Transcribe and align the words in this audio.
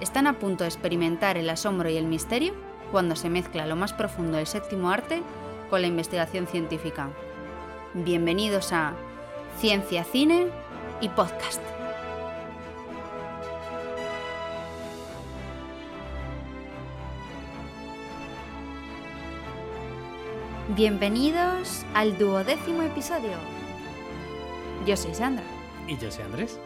Están 0.00 0.26
a 0.26 0.38
punto 0.38 0.64
de 0.64 0.68
experimentar 0.68 1.36
el 1.36 1.48
asombro 1.48 1.88
y 1.88 1.96
el 1.96 2.06
misterio 2.06 2.54
cuando 2.90 3.14
se 3.16 3.30
mezcla 3.30 3.66
lo 3.66 3.76
más 3.76 3.92
profundo 3.92 4.36
del 4.36 4.46
séptimo 4.46 4.90
arte 4.90 5.22
con 5.70 5.80
la 5.82 5.86
investigación 5.86 6.46
científica. 6.46 7.10
Bienvenidos 7.94 8.72
a 8.72 8.94
Ciencia, 9.58 10.02
Cine 10.04 10.48
y 11.00 11.08
Podcast. 11.10 11.62
Bienvenidos 20.70 21.84
al 21.94 22.18
duodécimo 22.18 22.82
episodio. 22.82 23.36
Yo 24.86 24.96
soy 24.96 25.14
Sandra. 25.14 25.44
Y 25.86 25.96
yo 25.98 26.10
soy 26.10 26.24
Andrés. 26.24 26.58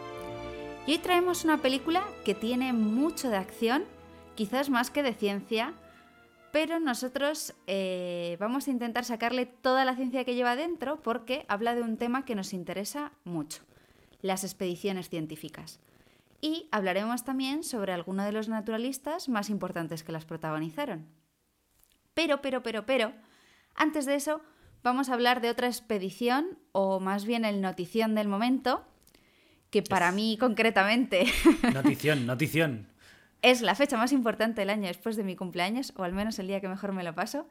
Y 0.87 0.93
hoy 0.93 0.97
traemos 0.97 1.43
una 1.43 1.61
película 1.61 2.03
que 2.25 2.33
tiene 2.33 2.73
mucho 2.73 3.29
de 3.29 3.37
acción, 3.37 3.83
quizás 4.35 4.69
más 4.69 4.89
que 4.89 5.03
de 5.03 5.13
ciencia, 5.13 5.73
pero 6.51 6.79
nosotros 6.79 7.53
eh, 7.67 8.37
vamos 8.39 8.67
a 8.67 8.71
intentar 8.71 9.05
sacarle 9.05 9.45
toda 9.45 9.85
la 9.85 9.95
ciencia 9.95 10.25
que 10.25 10.35
lleva 10.35 10.55
dentro 10.55 11.01
porque 11.01 11.45
habla 11.47 11.75
de 11.75 11.83
un 11.83 11.97
tema 11.97 12.25
que 12.25 12.35
nos 12.35 12.53
interesa 12.53 13.11
mucho, 13.23 13.61
las 14.21 14.43
expediciones 14.43 15.09
científicas. 15.09 15.79
Y 16.41 16.67
hablaremos 16.71 17.23
también 17.23 17.63
sobre 17.63 17.93
algunos 17.93 18.25
de 18.25 18.31
los 18.31 18.47
naturalistas 18.47 19.29
más 19.29 19.49
importantes 19.49 20.03
que 20.03 20.11
las 20.11 20.25
protagonizaron. 20.25 21.05
Pero, 22.13 22.41
pero, 22.41 22.63
pero, 22.63 22.85
pero, 22.85 23.13
antes 23.75 24.05
de 24.05 24.15
eso, 24.15 24.41
vamos 24.81 25.09
a 25.09 25.13
hablar 25.13 25.41
de 25.41 25.49
otra 25.49 25.67
expedición, 25.67 26.57
o 26.71 26.99
más 26.99 27.25
bien 27.25 27.45
el 27.45 27.61
notición 27.61 28.15
del 28.15 28.27
momento, 28.27 28.85
que 29.69 29.83
para 29.83 30.11
mí 30.11 30.37
concretamente... 30.39 31.25
Notición, 31.73 32.25
notición. 32.25 32.87
es 33.41 33.61
la 33.61 33.75
fecha 33.75 33.97
más 33.97 34.11
importante 34.11 34.61
del 34.61 34.69
año 34.69 34.87
después 34.87 35.15
de 35.15 35.23
mi 35.23 35.35
cumpleaños, 35.35 35.93
o 35.95 36.03
al 36.03 36.13
menos 36.13 36.39
el 36.39 36.47
día 36.47 36.61
que 36.61 36.67
mejor 36.67 36.91
me 36.91 37.03
lo 37.03 37.13
paso, 37.13 37.47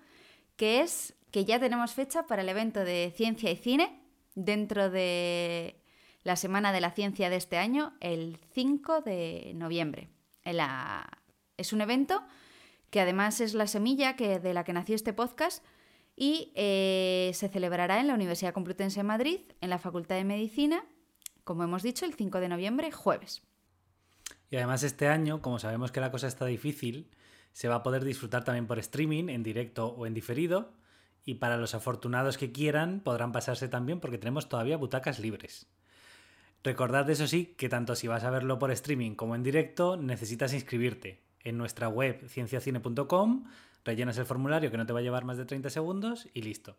que 0.56 0.80
es 0.80 1.14
que 1.30 1.44
ya 1.44 1.60
tenemos 1.60 1.92
fecha 1.92 2.26
para 2.26 2.42
el 2.42 2.48
evento 2.48 2.84
de 2.84 3.12
ciencia 3.16 3.50
y 3.50 3.56
cine 3.56 4.00
dentro 4.34 4.90
de 4.90 5.80
la 6.22 6.36
Semana 6.36 6.72
de 6.72 6.80
la 6.80 6.90
Ciencia 6.90 7.30
de 7.30 7.36
este 7.36 7.58
año, 7.58 7.94
el 8.00 8.38
5 8.52 9.00
de 9.02 9.52
noviembre. 9.54 10.08
Es 11.56 11.72
un 11.72 11.80
evento 11.80 12.22
que 12.90 13.00
además 13.00 13.40
es 13.40 13.54
la 13.54 13.66
semilla 13.66 14.16
que, 14.16 14.38
de 14.38 14.54
la 14.54 14.64
que 14.64 14.72
nació 14.72 14.94
este 14.94 15.12
podcast 15.12 15.64
y 16.16 16.52
eh, 16.54 17.30
se 17.34 17.48
celebrará 17.48 18.00
en 18.00 18.06
la 18.06 18.14
Universidad 18.14 18.52
Complutense 18.52 19.00
de 19.00 19.04
Madrid, 19.04 19.40
en 19.60 19.70
la 19.70 19.78
Facultad 19.78 20.16
de 20.16 20.24
Medicina, 20.24 20.84
como 21.48 21.64
hemos 21.64 21.82
dicho, 21.82 22.04
el 22.04 22.12
5 22.12 22.40
de 22.40 22.48
noviembre, 22.50 22.92
jueves. 22.92 23.40
Y 24.50 24.56
además 24.56 24.82
este 24.82 25.08
año, 25.08 25.40
como 25.40 25.58
sabemos 25.58 25.90
que 25.90 25.98
la 25.98 26.10
cosa 26.10 26.26
está 26.26 26.44
difícil, 26.44 27.10
se 27.54 27.68
va 27.68 27.76
a 27.76 27.82
poder 27.82 28.04
disfrutar 28.04 28.44
también 28.44 28.66
por 28.66 28.78
streaming, 28.78 29.30
en 29.30 29.42
directo 29.42 29.86
o 29.86 30.04
en 30.04 30.12
diferido. 30.12 30.74
Y 31.24 31.36
para 31.36 31.56
los 31.56 31.74
afortunados 31.74 32.36
que 32.36 32.52
quieran, 32.52 33.00
podrán 33.00 33.32
pasarse 33.32 33.66
también 33.66 33.98
porque 33.98 34.18
tenemos 34.18 34.50
todavía 34.50 34.76
butacas 34.76 35.20
libres. 35.20 35.70
Recordad, 36.62 37.08
eso 37.08 37.26
sí, 37.26 37.54
que 37.56 37.70
tanto 37.70 37.96
si 37.96 38.08
vas 38.08 38.24
a 38.24 38.30
verlo 38.30 38.58
por 38.58 38.70
streaming 38.70 39.14
como 39.14 39.34
en 39.34 39.42
directo, 39.42 39.96
necesitas 39.96 40.52
inscribirte 40.52 41.22
en 41.44 41.56
nuestra 41.56 41.88
web 41.88 42.28
cienciacine.com, 42.28 43.46
rellenas 43.86 44.18
el 44.18 44.26
formulario 44.26 44.70
que 44.70 44.76
no 44.76 44.84
te 44.84 44.92
va 44.92 44.98
a 44.98 45.02
llevar 45.02 45.24
más 45.24 45.38
de 45.38 45.46
30 45.46 45.70
segundos 45.70 46.28
y 46.34 46.42
listo. 46.42 46.76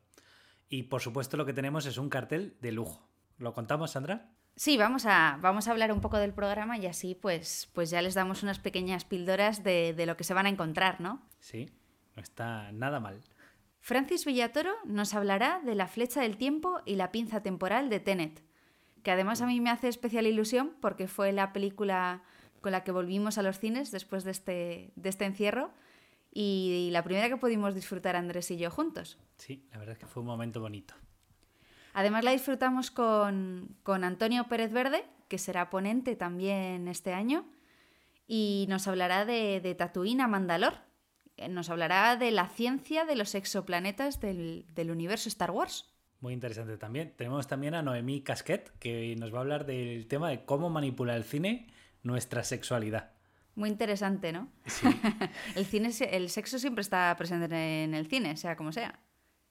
Y 0.69 0.83
por 0.83 1.01
supuesto 1.01 1.37
lo 1.37 1.47
que 1.47 1.53
tenemos 1.53 1.87
es 1.87 1.97
un 1.97 2.09
cartel 2.09 2.55
de 2.61 2.71
lujo. 2.71 3.09
¿Lo 3.39 3.53
contamos, 3.53 3.91
Sandra? 3.91 4.29
Sí, 4.59 4.75
vamos 4.75 5.05
a, 5.05 5.39
vamos 5.41 5.69
a 5.69 5.71
hablar 5.71 5.89
un 5.93 6.01
poco 6.01 6.17
del 6.17 6.33
programa 6.33 6.77
y 6.77 6.85
así 6.85 7.15
pues, 7.15 7.69
pues 7.71 7.89
ya 7.89 8.01
les 8.01 8.13
damos 8.13 8.43
unas 8.43 8.59
pequeñas 8.59 9.05
píldoras 9.05 9.63
de, 9.63 9.93
de 9.93 10.05
lo 10.05 10.17
que 10.17 10.25
se 10.25 10.33
van 10.33 10.47
a 10.47 10.49
encontrar, 10.49 10.99
¿no? 10.99 11.21
Sí, 11.39 11.69
no 12.17 12.21
está 12.21 12.69
nada 12.73 12.99
mal. 12.99 13.21
Francis 13.79 14.25
Villatoro 14.25 14.73
nos 14.83 15.13
hablará 15.13 15.61
de 15.63 15.75
la 15.75 15.87
flecha 15.87 16.23
del 16.23 16.35
tiempo 16.35 16.81
y 16.85 16.95
la 16.95 17.09
pinza 17.09 17.41
temporal 17.41 17.89
de 17.89 18.01
Tenet, 18.01 18.43
que 19.01 19.11
además 19.11 19.41
a 19.41 19.45
mí 19.45 19.61
me 19.61 19.69
hace 19.69 19.87
especial 19.87 20.27
ilusión 20.27 20.75
porque 20.81 21.07
fue 21.07 21.31
la 21.31 21.53
película 21.53 22.21
con 22.59 22.73
la 22.73 22.83
que 22.83 22.91
volvimos 22.91 23.37
a 23.37 23.43
los 23.43 23.59
cines 23.59 23.91
después 23.91 24.25
de 24.25 24.31
este, 24.31 24.91
de 24.97 25.07
este 25.07 25.23
encierro 25.23 25.71
y 26.33 26.89
la 26.91 27.05
primera 27.05 27.29
que 27.29 27.37
pudimos 27.37 27.75
disfrutar 27.75 28.17
Andrés 28.17 28.51
y 28.51 28.57
yo 28.57 28.69
juntos. 28.71 29.17
Sí, 29.37 29.63
la 29.71 29.77
verdad 29.77 29.93
es 29.93 29.99
que 29.99 30.05
fue 30.05 30.19
un 30.19 30.27
momento 30.27 30.59
bonito. 30.59 30.95
Además 31.93 32.23
la 32.23 32.31
disfrutamos 32.31 32.91
con, 32.91 33.75
con 33.83 34.03
Antonio 34.03 34.47
Pérez 34.47 34.71
Verde, 34.71 35.05
que 35.27 35.37
será 35.37 35.69
ponente 35.69 36.15
también 36.15 36.87
este 36.87 37.13
año, 37.13 37.45
y 38.27 38.65
nos 38.69 38.87
hablará 38.87 39.25
de, 39.25 39.59
de 39.61 39.75
Tatooine 39.75 40.21
a 40.21 40.27
Mandalor. 40.27 40.75
Nos 41.49 41.69
hablará 41.69 42.15
de 42.17 42.31
la 42.31 42.47
ciencia 42.47 43.05
de 43.05 43.15
los 43.15 43.33
exoplanetas 43.33 44.19
del, 44.19 44.65
del 44.75 44.91
universo 44.91 45.29
Star 45.29 45.51
Wars. 45.51 45.93
Muy 46.21 46.33
interesante 46.33 46.77
también. 46.77 47.13
Tenemos 47.15 47.47
también 47.47 47.75
a 47.75 47.81
Noemí 47.81 48.21
Casquet, 48.21 48.77
que 48.77 49.15
nos 49.17 49.33
va 49.33 49.37
a 49.37 49.41
hablar 49.41 49.65
del 49.65 50.05
tema 50.07 50.29
de 50.29 50.43
cómo 50.43 50.69
manipula 50.69 51.15
el 51.15 51.23
cine 51.23 51.67
nuestra 52.03 52.43
sexualidad. 52.43 53.11
Muy 53.55 53.69
interesante, 53.69 54.31
¿no? 54.31 54.49
Sí. 54.65 54.87
el, 55.55 55.65
cine, 55.65 55.91
el 56.11 56.29
sexo 56.29 56.59
siempre 56.59 56.81
está 56.81 57.15
presente 57.17 57.83
en 57.83 57.93
el 57.93 58.07
cine, 58.07 58.37
sea 58.37 58.55
como 58.55 58.71
sea, 58.71 58.99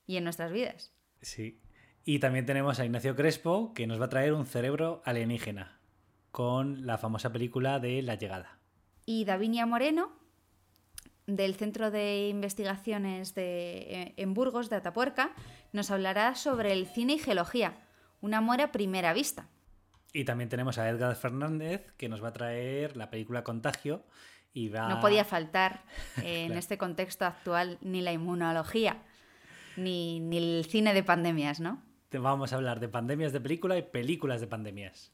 y 0.06 0.16
en 0.16 0.24
nuestras 0.24 0.52
vidas. 0.52 0.92
Sí. 1.20 1.60
Y 2.08 2.20
también 2.20 2.46
tenemos 2.46 2.80
a 2.80 2.86
Ignacio 2.86 3.14
Crespo, 3.14 3.74
que 3.74 3.86
nos 3.86 4.00
va 4.00 4.06
a 4.06 4.08
traer 4.08 4.32
un 4.32 4.46
cerebro 4.46 5.02
alienígena, 5.04 5.78
con 6.30 6.86
la 6.86 6.96
famosa 6.96 7.32
película 7.32 7.80
de 7.80 8.00
La 8.00 8.14
llegada. 8.14 8.60
Y 9.04 9.26
Davinia 9.26 9.66
Moreno, 9.66 10.16
del 11.26 11.54
Centro 11.54 11.90
de 11.90 12.28
Investigaciones 12.28 13.34
de, 13.34 14.14
en 14.16 14.32
Burgos, 14.32 14.70
de 14.70 14.76
Atapuerca, 14.76 15.34
nos 15.74 15.90
hablará 15.90 16.34
sobre 16.34 16.72
el 16.72 16.86
cine 16.86 17.12
y 17.12 17.18
geología, 17.18 17.74
un 18.22 18.32
amor 18.32 18.62
a 18.62 18.72
primera 18.72 19.12
vista. 19.12 19.46
Y 20.14 20.24
también 20.24 20.48
tenemos 20.48 20.78
a 20.78 20.88
Edgar 20.88 21.14
Fernández, 21.14 21.92
que 21.98 22.08
nos 22.08 22.24
va 22.24 22.28
a 22.28 22.32
traer 22.32 22.96
la 22.96 23.10
película 23.10 23.44
Contagio. 23.44 24.02
Y 24.54 24.70
va... 24.70 24.88
No 24.88 25.00
podía 25.00 25.24
faltar 25.26 25.84
eh, 26.22 26.44
en 26.44 26.46
claro. 26.46 26.58
este 26.58 26.78
contexto 26.78 27.26
actual 27.26 27.76
ni 27.82 28.00
la 28.00 28.12
inmunología, 28.12 29.02
ni, 29.76 30.20
ni 30.20 30.38
el 30.38 30.64
cine 30.64 30.94
de 30.94 31.02
pandemias, 31.02 31.60
¿no? 31.60 31.86
Vamos 32.10 32.52
a 32.52 32.56
hablar 32.56 32.80
de 32.80 32.88
pandemias 32.88 33.32
de 33.32 33.40
película 33.40 33.76
y 33.76 33.82
películas 33.82 34.40
de 34.40 34.46
pandemias. 34.46 35.12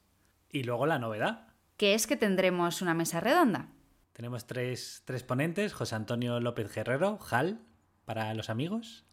Y 0.49 0.63
luego 0.63 0.85
la 0.85 0.97
novedad. 0.97 1.47
Que 1.75 1.93
es 1.93 2.07
que 2.07 2.15
tendremos 2.15 2.81
una 2.81 2.93
mesa 2.93 3.19
redonda. 3.19 3.67
Tenemos 4.13 4.47
tres, 4.47 5.01
tres 5.03 5.23
ponentes. 5.23 5.73
José 5.73 5.95
Antonio 5.95 6.39
López 6.39 6.73
Guerrero, 6.73 7.17
JAL, 7.17 7.59
para 8.05 8.33
los 8.33 8.49
amigos. 8.49 9.05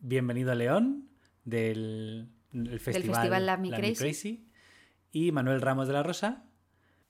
Bienvenido 0.00 0.56
León, 0.56 1.08
del 1.44 2.28
festival, 2.50 2.72
del 2.72 2.80
festival 2.80 3.46
Love 3.46 3.76
Crazy. 3.76 3.94
Crazy. 3.94 4.48
Y 5.12 5.30
Manuel 5.30 5.60
Ramos 5.60 5.86
de 5.86 5.92
la 5.92 6.02
Rosa. 6.02 6.42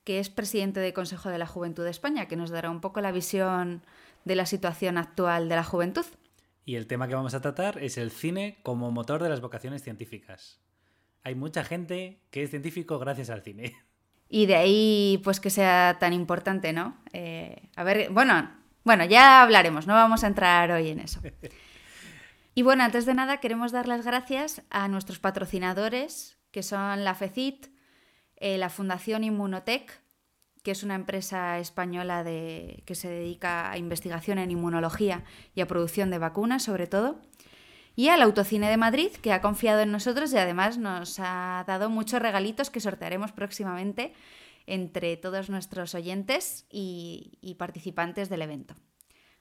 Que 0.03 0.19
es 0.19 0.29
presidente 0.29 0.81
del 0.81 0.93
Consejo 0.93 1.29
de 1.29 1.39
la 1.39 1.47
Juventud 1.47 1.83
de 1.83 1.89
España, 1.89 2.27
que 2.27 2.35
nos 2.35 2.51
dará 2.51 2.69
un 2.69 2.81
poco 2.81 3.01
la 3.01 3.11
visión 3.11 3.81
de 4.25 4.35
la 4.35 4.45
situación 4.45 4.99
actual 4.99 5.49
de 5.49 5.55
la 5.55 5.63
juventud. 5.63 6.05
Y 6.65 6.75
el 6.75 6.87
tema 6.87 7.07
que 7.07 7.15
vamos 7.15 7.33
a 7.33 7.41
tratar 7.41 7.81
es 7.83 7.97
el 7.97 8.11
cine 8.11 8.59
como 8.63 8.91
motor 8.91 9.21
de 9.21 9.29
las 9.29 9.41
vocaciones 9.41 9.83
científicas. 9.83 10.59
Hay 11.23 11.35
mucha 11.35 11.63
gente 11.63 12.21
que 12.31 12.43
es 12.43 12.49
científico 12.49 12.99
gracias 12.99 13.29
al 13.29 13.41
cine. 13.41 13.75
Y 14.29 14.45
de 14.47 14.55
ahí, 14.55 15.21
pues 15.23 15.39
que 15.39 15.49
sea 15.49 15.97
tan 15.99 16.11
importante, 16.11 16.73
¿no? 16.73 16.97
Eh, 17.11 17.69
a 17.75 17.83
ver, 17.83 18.09
bueno, 18.09 18.49
bueno, 18.83 19.05
ya 19.05 19.43
hablaremos, 19.43 19.85
no 19.85 19.93
vamos 19.93 20.23
a 20.23 20.27
entrar 20.27 20.71
hoy 20.71 20.89
en 20.89 20.99
eso. 20.99 21.21
Y 22.55 22.61
bueno, 22.61 22.83
antes 22.83 23.07
de 23.07 23.15
nada 23.15 23.37
queremos 23.37 23.71
dar 23.71 23.87
las 23.87 24.05
gracias 24.05 24.61
a 24.69 24.87
nuestros 24.87 25.17
patrocinadores, 25.17 26.37
que 26.51 26.61
son 26.61 27.03
la 27.03 27.15
FECIT, 27.15 27.67
eh, 28.35 28.59
la 28.59 28.69
Fundación 28.69 29.23
Inmunotech, 29.23 30.02
que 30.63 30.71
es 30.71 30.83
una 30.83 30.95
empresa 30.95 31.59
española 31.59 32.23
que 32.23 32.95
se 32.95 33.09
dedica 33.09 33.69
a 33.69 33.77
investigación 33.77 34.39
en 34.39 34.49
inmunología 34.49 35.23
y 35.53 35.61
a 35.61 35.67
producción 35.67 36.09
de 36.09 36.17
vacunas, 36.17 36.63
sobre 36.63 36.87
todo, 36.87 37.19
y 37.95 38.07
al 38.07 38.21
Autocine 38.21 38.69
de 38.69 38.77
Madrid, 38.77 39.11
que 39.21 39.33
ha 39.33 39.41
confiado 39.41 39.81
en 39.81 39.91
nosotros 39.91 40.33
y 40.33 40.37
además 40.37 40.77
nos 40.77 41.19
ha 41.19 41.63
dado 41.67 41.89
muchos 41.89 42.21
regalitos 42.21 42.69
que 42.69 42.79
sortearemos 42.79 43.31
próximamente 43.33 44.13
entre 44.65 45.17
todos 45.17 45.49
nuestros 45.49 45.93
oyentes 45.93 46.65
y, 46.71 47.37
y 47.41 47.55
participantes 47.55 48.29
del 48.29 48.41
evento. 48.41 48.73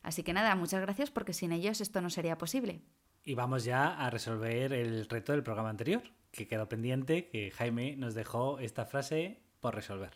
Así 0.02 0.24
que 0.24 0.32
nada, 0.32 0.54
muchas 0.56 0.82
gracias 0.82 1.10
porque 1.10 1.32
sin 1.32 1.52
ellos 1.52 1.80
esto 1.80 2.00
no 2.00 2.10
sería 2.10 2.36
posible. 2.36 2.82
Y 3.24 3.34
vamos 3.34 3.64
ya 3.64 3.94
a 3.94 4.10
resolver 4.10 4.72
el 4.72 5.08
reto 5.08 5.30
del 5.30 5.44
programa 5.44 5.70
anterior, 5.70 6.02
que 6.32 6.48
quedó 6.48 6.68
pendiente, 6.68 7.28
que 7.28 7.52
Jaime 7.52 7.96
nos 7.96 8.14
dejó 8.14 8.58
esta 8.58 8.84
frase 8.84 9.40
por 9.60 9.76
resolver. 9.76 10.10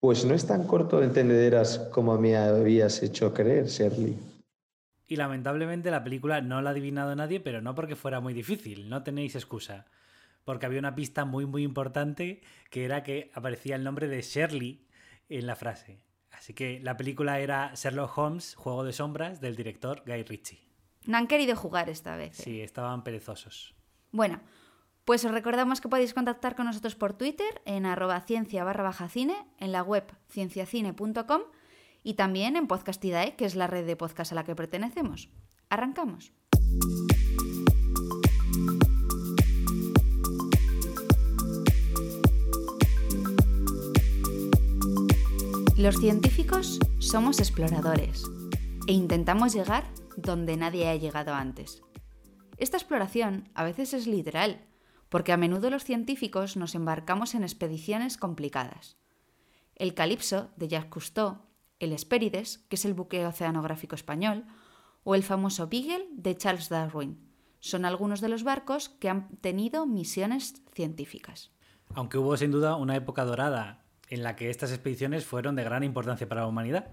Pues 0.00 0.24
no 0.24 0.34
es 0.34 0.46
tan 0.46 0.66
corto 0.66 1.00
de 1.00 1.06
entendederas 1.06 1.78
como 1.92 2.18
me 2.18 2.36
habías 2.36 3.02
hecho 3.02 3.32
creer, 3.32 3.66
Shirley. 3.66 4.16
Y 5.08 5.16
lamentablemente 5.16 5.90
la 5.90 6.02
película 6.02 6.40
no 6.40 6.60
la 6.60 6.70
ha 6.70 6.72
adivinado 6.72 7.14
nadie, 7.14 7.40
pero 7.40 7.60
no 7.60 7.74
porque 7.74 7.96
fuera 7.96 8.20
muy 8.20 8.34
difícil, 8.34 8.88
no 8.88 9.02
tenéis 9.02 9.34
excusa. 9.34 9.86
Porque 10.44 10.66
había 10.66 10.78
una 10.78 10.94
pista 10.94 11.24
muy 11.24 11.46
muy 11.46 11.62
importante 11.62 12.42
que 12.70 12.84
era 12.84 13.02
que 13.02 13.30
aparecía 13.34 13.76
el 13.76 13.84
nombre 13.84 14.08
de 14.08 14.22
Shirley 14.22 14.86
en 15.28 15.46
la 15.46 15.56
frase. 15.56 16.00
Así 16.32 16.54
que 16.54 16.80
la 16.80 16.96
película 16.96 17.40
era 17.40 17.72
Sherlock 17.74 18.16
Holmes, 18.18 18.54
Juego 18.56 18.84
de 18.84 18.92
Sombras, 18.92 19.40
del 19.40 19.56
director 19.56 20.02
Guy 20.06 20.22
Ritchie. 20.24 20.60
No 21.06 21.16
han 21.16 21.28
querido 21.28 21.56
jugar 21.56 21.88
esta 21.88 22.16
vez. 22.16 22.38
¿eh? 22.40 22.42
Sí, 22.42 22.60
estaban 22.60 23.04
perezosos. 23.04 23.74
Bueno, 24.12 24.40
pues 25.06 25.24
os 25.24 25.30
recordamos 25.30 25.80
que 25.80 25.88
podéis 25.88 26.12
contactar 26.14 26.56
con 26.56 26.66
nosotros 26.66 26.96
por 26.96 27.14
Twitter 27.14 27.62
en 27.64 27.86
arroba 27.86 28.20
ciencia 28.22 28.64
barra 28.64 28.82
baja 28.82 29.08
cine, 29.08 29.36
en 29.58 29.70
la 29.70 29.84
web 29.84 30.04
cienciacine.com 30.28 31.42
y 32.02 32.14
también 32.14 32.56
en 32.56 32.66
Podcastidae, 32.66 33.36
que 33.36 33.44
es 33.44 33.54
la 33.54 33.68
red 33.68 33.86
de 33.86 33.94
podcast 33.94 34.32
a 34.32 34.34
la 34.34 34.44
que 34.44 34.56
pertenecemos. 34.56 35.28
Arrancamos. 35.70 36.32
Los 45.76 45.98
científicos 46.00 46.80
somos 46.98 47.38
exploradores 47.38 48.24
e 48.88 48.92
intentamos 48.92 49.52
llegar 49.52 49.84
donde 50.16 50.56
nadie 50.56 50.88
ha 50.88 50.96
llegado 50.96 51.32
antes. 51.32 51.82
Esta 52.56 52.76
exploración 52.76 53.48
a 53.54 53.62
veces 53.62 53.92
es 53.92 54.08
literal, 54.08 54.66
porque 55.08 55.32
a 55.32 55.36
menudo 55.36 55.70
los 55.70 55.84
científicos 55.84 56.56
nos 56.56 56.74
embarcamos 56.74 57.34
en 57.34 57.42
expediciones 57.42 58.16
complicadas. 58.16 58.96
El 59.74 59.94
Calipso, 59.94 60.50
de 60.56 60.68
Jacques 60.68 60.90
Cousteau, 60.90 61.38
el 61.78 61.92
Hespérides, 61.92 62.64
que 62.68 62.76
es 62.76 62.84
el 62.84 62.94
buque 62.94 63.26
oceanográfico 63.26 63.94
español, 63.94 64.44
o 65.04 65.14
el 65.14 65.22
famoso 65.22 65.68
Beagle 65.68 66.08
de 66.12 66.36
Charles 66.36 66.68
Darwin. 66.68 67.18
Son 67.60 67.84
algunos 67.84 68.20
de 68.20 68.28
los 68.28 68.42
barcos 68.42 68.88
que 68.88 69.08
han 69.08 69.28
tenido 69.36 69.86
misiones 69.86 70.62
científicas. 70.74 71.52
Aunque 71.94 72.18
hubo 72.18 72.36
sin 72.36 72.50
duda 72.50 72.76
una 72.76 72.96
época 72.96 73.24
dorada 73.24 73.84
en 74.08 74.22
la 74.22 74.36
que 74.36 74.50
estas 74.50 74.70
expediciones 74.72 75.24
fueron 75.24 75.56
de 75.56 75.64
gran 75.64 75.82
importancia 75.82 76.28
para 76.28 76.42
la 76.42 76.46
humanidad, 76.46 76.92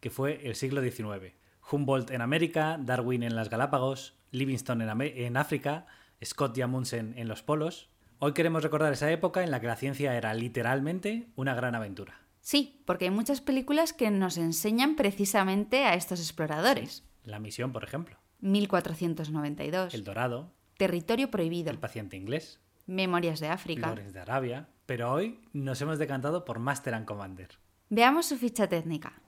que 0.00 0.10
fue 0.10 0.46
el 0.46 0.54
siglo 0.54 0.80
XIX. 0.82 1.34
Humboldt 1.70 2.10
en 2.10 2.20
América, 2.20 2.78
Darwin 2.80 3.22
en 3.22 3.36
las 3.36 3.50
Galápagos, 3.50 4.16
Livingstone 4.30 4.84
en 4.84 5.36
África, 5.36 5.86
Scott 6.24 6.56
y 6.58 6.62
Amundsen 6.62 7.14
en 7.16 7.28
los 7.28 7.42
polos. 7.42 7.90
Hoy 8.18 8.32
queremos 8.32 8.62
recordar 8.62 8.92
esa 8.92 9.10
época 9.10 9.42
en 9.42 9.50
la 9.50 9.60
que 9.60 9.66
la 9.66 9.76
ciencia 9.76 10.16
era 10.16 10.32
literalmente 10.34 11.28
una 11.34 11.54
gran 11.54 11.74
aventura. 11.74 12.20
Sí, 12.40 12.82
porque 12.86 13.06
hay 13.06 13.10
muchas 13.10 13.40
películas 13.40 13.92
que 13.92 14.10
nos 14.10 14.36
enseñan 14.36 14.96
precisamente 14.96 15.84
a 15.84 15.94
estos 15.94 16.20
exploradores. 16.20 17.04
La 17.24 17.38
misión, 17.38 17.72
por 17.72 17.84
ejemplo. 17.84 18.16
1492. 18.40 19.94
El 19.94 20.04
Dorado. 20.04 20.52
Territorio 20.76 21.30
prohibido. 21.30 21.70
El 21.70 21.78
paciente 21.78 22.16
inglés. 22.16 22.60
Memorias 22.86 23.38
de 23.40 23.48
África. 23.48 23.88
Lawrence 23.88 24.12
de 24.12 24.20
Arabia. 24.20 24.68
Pero 24.86 25.12
hoy 25.12 25.40
nos 25.52 25.80
hemos 25.80 25.98
decantado 25.98 26.44
por 26.44 26.58
Master 26.58 26.94
and 26.94 27.06
Commander. 27.06 27.58
Veamos 27.88 28.26
su 28.26 28.36
ficha 28.36 28.68
técnica. 28.68 29.20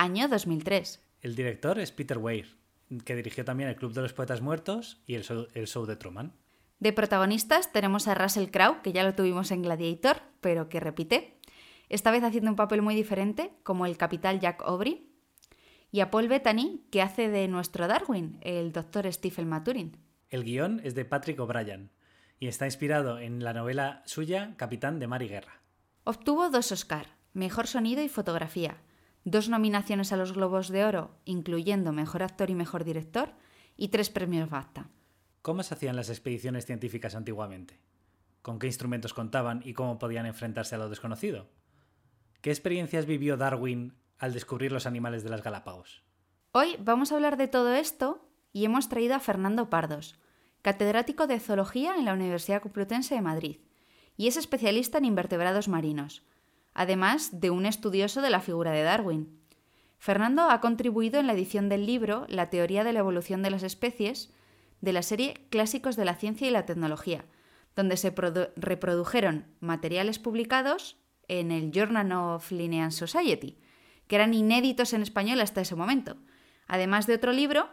Año 0.00 0.28
2003. 0.28 0.98
El 1.20 1.36
director 1.36 1.78
es 1.78 1.92
Peter 1.92 2.16
Weir, 2.16 2.56
que 3.04 3.14
dirigió 3.14 3.44
también 3.44 3.68
El 3.68 3.76
Club 3.76 3.92
de 3.92 4.00
los 4.00 4.14
Poetas 4.14 4.40
Muertos 4.40 5.02
y 5.06 5.14
El 5.14 5.24
Show, 5.24 5.48
el 5.52 5.66
show 5.66 5.84
de 5.84 5.94
Truman. 5.94 6.32
De 6.78 6.94
protagonistas 6.94 7.70
tenemos 7.70 8.08
a 8.08 8.14
Russell 8.14 8.48
Crowe, 8.48 8.80
que 8.82 8.92
ya 8.92 9.04
lo 9.04 9.14
tuvimos 9.14 9.50
en 9.50 9.60
Gladiator, 9.60 10.22
pero 10.40 10.70
que 10.70 10.80
repite, 10.80 11.36
esta 11.90 12.10
vez 12.10 12.24
haciendo 12.24 12.48
un 12.48 12.56
papel 12.56 12.80
muy 12.80 12.94
diferente, 12.94 13.52
como 13.62 13.84
el 13.84 13.98
capital 13.98 14.40
Jack 14.40 14.62
Aubrey, 14.62 15.12
y 15.92 16.00
a 16.00 16.10
Paul 16.10 16.28
Bettany, 16.28 16.80
que 16.90 17.02
hace 17.02 17.28
de 17.28 17.46
nuestro 17.46 17.86
Darwin, 17.86 18.38
el 18.40 18.72
doctor 18.72 19.12
Stephen 19.12 19.50
Maturin. 19.50 19.98
El 20.30 20.44
guion 20.44 20.80
es 20.82 20.94
de 20.94 21.04
Patrick 21.04 21.38
O'Brien 21.40 21.90
y 22.38 22.46
está 22.46 22.64
inspirado 22.64 23.18
en 23.18 23.44
la 23.44 23.52
novela 23.52 24.02
suya 24.06 24.54
Capitán 24.56 24.98
de 24.98 25.08
Mar 25.08 25.22
y 25.22 25.28
Guerra. 25.28 25.60
Obtuvo 26.04 26.48
dos 26.48 26.72
Oscar, 26.72 27.18
Mejor 27.34 27.66
Sonido 27.66 28.02
y 28.02 28.08
Fotografía, 28.08 28.78
dos 29.24 29.48
nominaciones 29.48 30.12
a 30.12 30.16
los 30.16 30.32
Globos 30.32 30.68
de 30.68 30.84
Oro, 30.84 31.10
incluyendo 31.24 31.92
Mejor 31.92 32.22
Actor 32.22 32.50
y 32.50 32.54
Mejor 32.54 32.84
Director, 32.84 33.34
y 33.76 33.88
tres 33.88 34.10
premios 34.10 34.50
BAFTA. 34.50 34.88
¿Cómo 35.42 35.62
se 35.62 35.74
hacían 35.74 35.96
las 35.96 36.10
expediciones 36.10 36.66
científicas 36.66 37.14
antiguamente? 37.14 37.80
¿Con 38.42 38.58
qué 38.58 38.66
instrumentos 38.66 39.14
contaban 39.14 39.62
y 39.64 39.72
cómo 39.72 39.98
podían 39.98 40.26
enfrentarse 40.26 40.74
a 40.74 40.78
lo 40.78 40.88
desconocido? 40.88 41.48
¿Qué 42.40 42.50
experiencias 42.50 43.06
vivió 43.06 43.36
Darwin 43.36 43.94
al 44.18 44.32
descubrir 44.32 44.72
los 44.72 44.86
animales 44.86 45.22
de 45.22 45.30
las 45.30 45.42
Galápagos? 45.42 46.02
Hoy 46.52 46.76
vamos 46.78 47.12
a 47.12 47.14
hablar 47.14 47.36
de 47.36 47.48
todo 47.48 47.74
esto 47.74 48.26
y 48.52 48.64
hemos 48.64 48.88
traído 48.88 49.14
a 49.14 49.20
Fernando 49.20 49.70
Pardos, 49.70 50.18
catedrático 50.62 51.26
de 51.26 51.40
Zoología 51.40 51.96
en 51.96 52.04
la 52.04 52.14
Universidad 52.14 52.62
Complutense 52.62 53.14
de 53.14 53.20
Madrid, 53.20 53.58
y 54.16 54.26
es 54.26 54.36
especialista 54.36 54.98
en 54.98 55.06
invertebrados 55.06 55.68
marinos, 55.68 56.22
además 56.74 57.40
de 57.40 57.50
un 57.50 57.66
estudioso 57.66 58.22
de 58.22 58.30
la 58.30 58.40
figura 58.40 58.72
de 58.72 58.82
Darwin. 58.82 59.40
Fernando 59.98 60.50
ha 60.50 60.60
contribuido 60.60 61.20
en 61.20 61.26
la 61.26 61.34
edición 61.34 61.68
del 61.68 61.86
libro 61.86 62.24
La 62.28 62.50
teoría 62.50 62.84
de 62.84 62.92
la 62.92 63.00
evolución 63.00 63.42
de 63.42 63.50
las 63.50 63.62
especies 63.62 64.32
de 64.80 64.92
la 64.92 65.02
serie 65.02 65.46
Clásicos 65.50 65.96
de 65.96 66.04
la 66.04 66.14
ciencia 66.14 66.48
y 66.48 66.50
la 66.50 66.66
tecnología, 66.66 67.26
donde 67.76 67.96
se 67.96 68.14
reprodujeron 68.56 69.46
materiales 69.60 70.18
publicados 70.18 70.96
en 71.28 71.52
el 71.52 71.70
Journal 71.70 72.12
of 72.12 72.50
Linnean 72.50 72.92
Society, 72.92 73.58
que 74.06 74.16
eran 74.16 74.34
inéditos 74.34 74.92
en 74.92 75.02
español 75.02 75.40
hasta 75.40 75.60
ese 75.60 75.76
momento, 75.76 76.16
además 76.66 77.06
de 77.06 77.14
otro 77.14 77.32
libro 77.32 77.68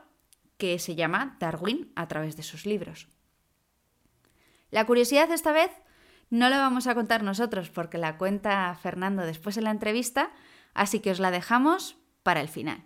que 0.58 0.80
se 0.80 0.96
llama 0.96 1.38
Darwin 1.40 1.92
a 1.96 2.08
través 2.08 2.36
de 2.36 2.44
sus 2.44 2.66
libros. 2.66 3.08
La 4.70 4.86
curiosidad 4.86 5.32
esta 5.32 5.52
vez 5.52 5.72
no 6.30 6.50
la 6.50 6.58
vamos 6.58 6.88
a 6.88 6.96
contar 6.96 7.24
nosotros 7.24 7.70
porque 7.70 7.98
la 7.98 8.18
cuenta 8.18 8.76
Fernando 8.82 9.24
después 9.24 9.58
en 9.58 9.64
la 9.64 9.72
entrevista, 9.72 10.32
así 10.74 11.00
que 11.00 11.12
os 11.12 11.20
la 11.20 11.32
dejamos 11.32 11.98
para 12.24 12.42
el 12.42 12.50
final. 12.50 12.84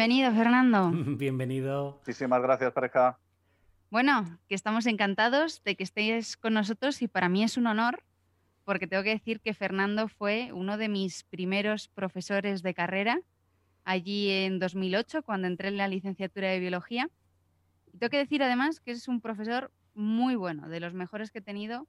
Bienvenido, 0.00 0.32
Fernando. 0.32 0.90
Bienvenido. 1.18 1.98
Muchísimas 1.98 2.40
gracias, 2.40 2.72
pareja. 2.72 3.18
Bueno, 3.90 4.38
que 4.48 4.54
estamos 4.54 4.86
encantados 4.86 5.62
de 5.62 5.76
que 5.76 5.82
estéis 5.82 6.38
con 6.38 6.54
nosotros 6.54 7.02
y 7.02 7.06
para 7.06 7.28
mí 7.28 7.44
es 7.44 7.58
un 7.58 7.66
honor 7.66 8.02
porque 8.64 8.86
tengo 8.86 9.02
que 9.02 9.10
decir 9.10 9.40
que 9.40 9.52
Fernando 9.52 10.08
fue 10.08 10.52
uno 10.54 10.78
de 10.78 10.88
mis 10.88 11.24
primeros 11.24 11.88
profesores 11.88 12.62
de 12.62 12.72
carrera 12.72 13.20
allí 13.84 14.30
en 14.30 14.58
2008 14.58 15.22
cuando 15.22 15.48
entré 15.48 15.68
en 15.68 15.76
la 15.76 15.86
licenciatura 15.86 16.48
de 16.48 16.60
biología. 16.60 17.10
Y 17.92 17.98
tengo 17.98 18.08
que 18.08 18.16
decir 18.16 18.42
además 18.42 18.80
que 18.80 18.92
es 18.92 19.06
un 19.06 19.20
profesor 19.20 19.70
muy 19.92 20.34
bueno, 20.34 20.70
de 20.70 20.80
los 20.80 20.94
mejores 20.94 21.30
que 21.30 21.40
he 21.40 21.42
tenido 21.42 21.86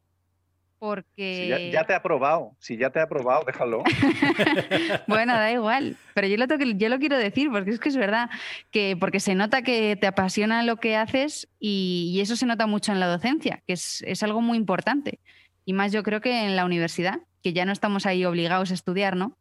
porque... 0.81 1.35
Si 1.35 1.47
ya, 1.47 1.81
ya, 1.81 1.85
te 1.85 1.93
ha 1.93 1.97
aprobado, 1.97 2.55
si 2.57 2.75
ya 2.75 2.89
te 2.89 2.99
ha 2.99 3.03
aprobado, 3.03 3.43
déjalo. 3.45 3.83
bueno, 5.07 5.33
da 5.33 5.51
igual, 5.51 5.95
pero 6.15 6.25
yo 6.25 6.37
lo, 6.37 6.47
que, 6.47 6.75
yo 6.75 6.89
lo 6.89 6.97
quiero 6.97 7.19
decir 7.19 7.51
porque 7.51 7.69
es 7.69 7.79
que 7.79 7.89
es 7.89 7.97
verdad, 7.97 8.31
que 8.71 8.97
porque 8.99 9.19
se 9.19 9.35
nota 9.35 9.61
que 9.61 9.95
te 9.95 10.07
apasiona 10.07 10.63
lo 10.63 10.77
que 10.77 10.95
haces 10.95 11.47
y, 11.59 12.11
y 12.15 12.21
eso 12.21 12.35
se 12.35 12.47
nota 12.47 12.65
mucho 12.65 12.91
en 12.91 12.99
la 12.99 13.05
docencia, 13.05 13.61
que 13.67 13.73
es, 13.73 14.01
es, 14.07 14.23
algo 14.23 14.41
muy 14.41 14.57
importante. 14.57 15.19
Y 15.65 15.73
más 15.73 15.91
yo 15.91 16.01
creo 16.01 16.19
que 16.19 16.45
en 16.45 16.55
la 16.55 16.65
universidad, 16.65 17.19
que 17.43 17.53
ya 17.53 17.63
no 17.63 17.73
estamos 17.73 18.07
ahí 18.07 18.25
obligados 18.25 18.71
a 18.71 18.73
estudiar, 18.73 19.15
¿no? 19.15 19.37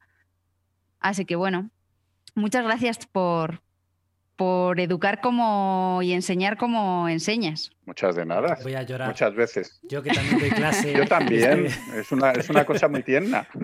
Así 0.98 1.24
que 1.24 1.36
bueno, 1.36 1.70
muchas 2.34 2.64
gracias 2.64 3.06
por, 3.06 3.62
por 4.40 4.80
educar 4.80 5.20
como 5.20 6.00
y 6.02 6.14
enseñar 6.14 6.56
como 6.56 7.10
enseñas. 7.10 7.72
Muchas 7.84 8.16
de 8.16 8.24
nada. 8.24 8.56
Voy 8.62 8.72
a 8.72 8.82
llorar. 8.84 9.08
Muchas 9.08 9.34
veces. 9.34 9.78
Yo 9.82 10.02
que 10.02 10.12
también 10.12 10.38
doy 10.38 10.48
clase. 10.48 10.94
Yo 10.96 11.04
también. 11.04 11.66
Es 11.94 12.10
una, 12.10 12.30
es 12.30 12.48
una 12.48 12.64
cosa 12.64 12.88
muy 12.88 13.02
tierna. 13.02 13.46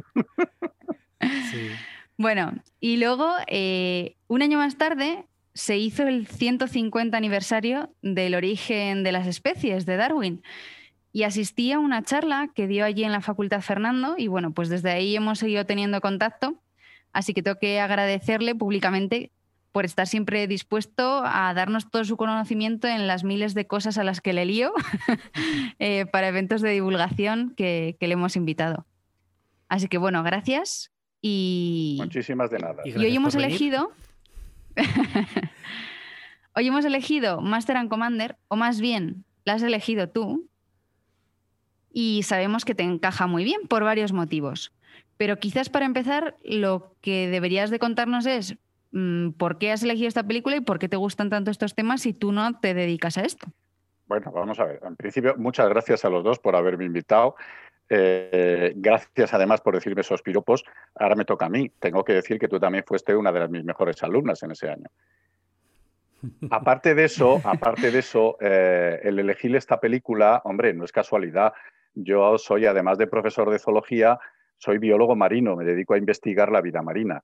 Sí. 1.50 1.71
Bueno, 2.18 2.52
y 2.78 2.99
luego, 2.99 3.33
eh, 3.47 4.16
un 4.28 4.42
año 4.42 4.59
más 4.59 4.76
tarde, 4.76 5.25
se 5.54 5.78
hizo 5.78 6.02
el 6.06 6.26
150 6.26 7.16
aniversario 7.16 7.90
del 8.02 8.35
origen 8.35 9.02
de 9.02 9.12
las 9.12 9.26
especies 9.26 9.87
de 9.87 9.97
Darwin. 9.97 10.42
Y 11.11 11.23
asistí 11.23 11.73
a 11.73 11.78
una 11.78 12.02
charla 12.02 12.50
que 12.54 12.66
dio 12.66 12.85
allí 12.85 13.02
en 13.04 13.12
la 13.12 13.23
Facultad 13.23 13.62
Fernando 13.62 14.16
y 14.18 14.28
bueno, 14.28 14.52
pues 14.52 14.68
desde 14.68 14.90
ahí 14.90 15.16
hemos 15.16 15.38
seguido 15.38 15.64
teniendo 15.64 16.02
contacto. 16.02 16.62
Así 17.12 17.33
que 17.33 17.42
tengo 17.42 17.59
que 17.59 17.80
agradecerle 17.80 18.54
públicamente 18.54 19.33
por 19.76 19.85
estar 19.85 20.06
siempre 20.06 20.47
dispuesto 20.47 21.23
a 21.23 21.52
darnos 21.52 21.90
todo 21.90 22.02
su 22.06 22.16
conocimiento 22.16 22.88
en 22.88 23.06
las 23.06 23.25
miles 23.25 23.52
de 23.52 23.66
cosas 23.66 23.99
a 23.99 24.04
las 24.04 24.23
que 24.23 24.33
le 24.33 24.47
lío 24.47 24.73
eh, 25.78 26.06
para 26.06 26.28
eventos 26.28 26.62
de 26.62 26.71
divulgación 26.71 27.52
que, 27.54 27.95
que 28.00 28.06
le 28.09 28.14
hemos 28.14 28.37
invitado. 28.37 28.87
Así 29.68 29.87
que 29.88 29.99
bueno, 29.99 30.23
gracias 30.23 30.92
y, 31.21 31.99
Muchísimas 32.00 32.50
de 32.50 32.59
nada. 32.59 32.85
Y 32.87 32.97
hoy 32.97 33.14
hemos 33.14 33.37
venir. 33.37 33.50
elegido. 33.50 33.92
hoy 36.54 36.68
hemos 36.68 36.87
elegido 36.87 37.42
Master 37.42 37.76
and 37.76 37.90
Commander, 37.90 38.38
o 38.49 38.56
más 38.56 38.80
bien, 38.80 39.26
la 39.45 39.52
has 39.52 39.62
elegido 39.62 40.09
tú. 40.09 40.49
Y 41.92 42.23
sabemos 42.23 42.64
que 42.64 42.75
te 42.75 42.83
encaja 42.83 43.26
muy 43.26 43.45
bien 43.45 43.61
por 43.68 43.85
varios 43.85 44.12
motivos. 44.12 44.73
Pero 45.18 45.38
quizás 45.38 45.68
para 45.68 45.85
empezar, 45.85 46.35
lo 46.42 46.97
que 47.02 47.28
deberías 47.28 47.68
de 47.68 47.78
contarnos 47.78 48.25
es 48.25 48.56
por 49.37 49.59
qué 49.59 49.73
has 49.73 49.83
elegido 49.83 50.09
esta 50.09 50.26
película 50.26 50.57
y 50.57 50.61
por 50.61 50.78
qué 50.78 50.88
te 50.88 50.97
gustan 50.97 51.31
tanto 51.31 51.50
estos 51.50 51.75
temas 51.75 52.02
si 52.02 52.12
tú 52.12 52.33
no 52.33 52.59
te 52.59 52.75
dedicas 52.75 53.19
a 53.19 53.23
esto. 53.23 53.47
Bueno, 54.07 54.31
vamos 54.33 54.59
a 54.61 54.64
ver. 54.64 54.81
En 54.85 54.97
principio, 54.97 55.35
muchas 55.37 55.69
gracias 55.69 56.05
a 56.05 56.11
los 56.11 56.23
dos 56.23 56.38
por 56.38 56.55
haberme 56.55 56.85
invitado. 56.85 57.35
Eh, 57.88 58.73
gracias 58.76 59.33
además 59.33 59.61
por 59.61 59.75
decirme 59.75 60.00
esos 60.00 60.23
piropos. 60.23 60.64
Ahora 60.95 61.14
me 61.14 61.25
toca 61.25 61.47
a 61.47 61.49
mí. 61.49 61.71
Tengo 61.78 62.05
que 62.05 62.14
decir 62.14 62.38
que 62.38 62.49
tú 62.49 62.59
también 62.59 62.85
fuiste 62.87 63.14
una 63.14 63.33
de 63.33 63.40
las 63.40 63.50
mis 63.50 63.64
mejores 63.64 64.02
alumnas 64.02 64.43
en 64.43 64.52
ese 64.52 64.71
año. 64.71 64.87
Aparte 66.50 66.95
de 66.95 67.05
eso, 67.05 67.40
aparte 67.45 67.90
de 67.90 67.99
eso, 67.99 68.37
eh, 68.40 69.00
el 69.02 69.19
elegir 69.19 69.55
esta 69.55 69.78
película, 69.78 70.40
hombre, 70.45 70.73
no 70.73 70.85
es 70.85 70.90
casualidad. 70.90 71.52
Yo 71.95 72.38
soy, 72.38 72.66
además 72.66 72.99
de 72.99 73.07
profesor 73.07 73.50
de 73.50 73.59
zoología, 73.59 74.19
soy 74.57 74.78
biólogo 74.78 75.14
marino, 75.14 75.57
me 75.57 75.64
dedico 75.64 75.95
a 75.95 75.99
investigar 75.99 76.50
la 76.50 76.62
vida 76.62 76.83
marina. 76.83 77.23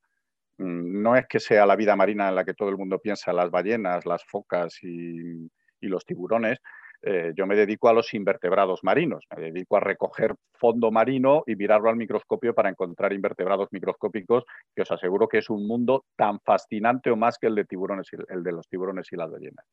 Mm, 0.59 1.03
No 1.03 1.17
es 1.17 1.27
que 1.27 1.41
sea 1.41 1.67
la 1.67 1.77
vida 1.77 1.97
marina 1.97 2.29
en 2.29 2.35
la 2.35 2.45
que 2.45 2.55
todo 2.55 2.69
el 2.69 2.77
mundo 2.77 2.99
piensa, 2.99 3.33
las 3.33 3.51
ballenas, 3.51 4.07
las 4.07 4.25
focas 4.25 4.79
y, 4.83 5.51
los 5.81 6.05
tiburones. 6.07 6.59
Eh, 7.03 7.33
yo 7.35 7.45
me 7.47 7.57
dedico 7.57 7.89
a 7.89 7.93
los 7.93 8.15
invertebrados 8.15 8.85
marinos, 8.85 9.25
me 9.37 9.43
dedico 9.51 9.77
a 9.77 9.81
recoger 9.81 10.37
fondo 10.53 10.93
marino 10.93 11.43
y 11.45 11.57
mirarlo 11.57 11.91
al 11.91 11.97
microscopio 11.97 12.55
para 12.55 12.69
encontrar 12.69 13.13
invertebrados 13.13 13.69
microscópicos, 13.73 14.45
que 14.77 14.83
os 14.83 14.91
aseguro 14.93 15.27
que 15.27 15.39
es 15.39 15.51
un 15.51 15.67
mundo 15.67 16.05
tan 16.15 16.39
fascinante 16.41 17.11
o 17.11 17.17
más 17.17 17.39
que 17.39 17.49
el 17.49 17.57
de, 17.57 17.65
tiburones 17.65 18.09
el 18.29 18.45
de 18.45 18.53
los 18.53 18.69
tiburones 18.69 19.13
y 19.13 19.17
las 19.17 19.33
ballenas. 19.33 19.67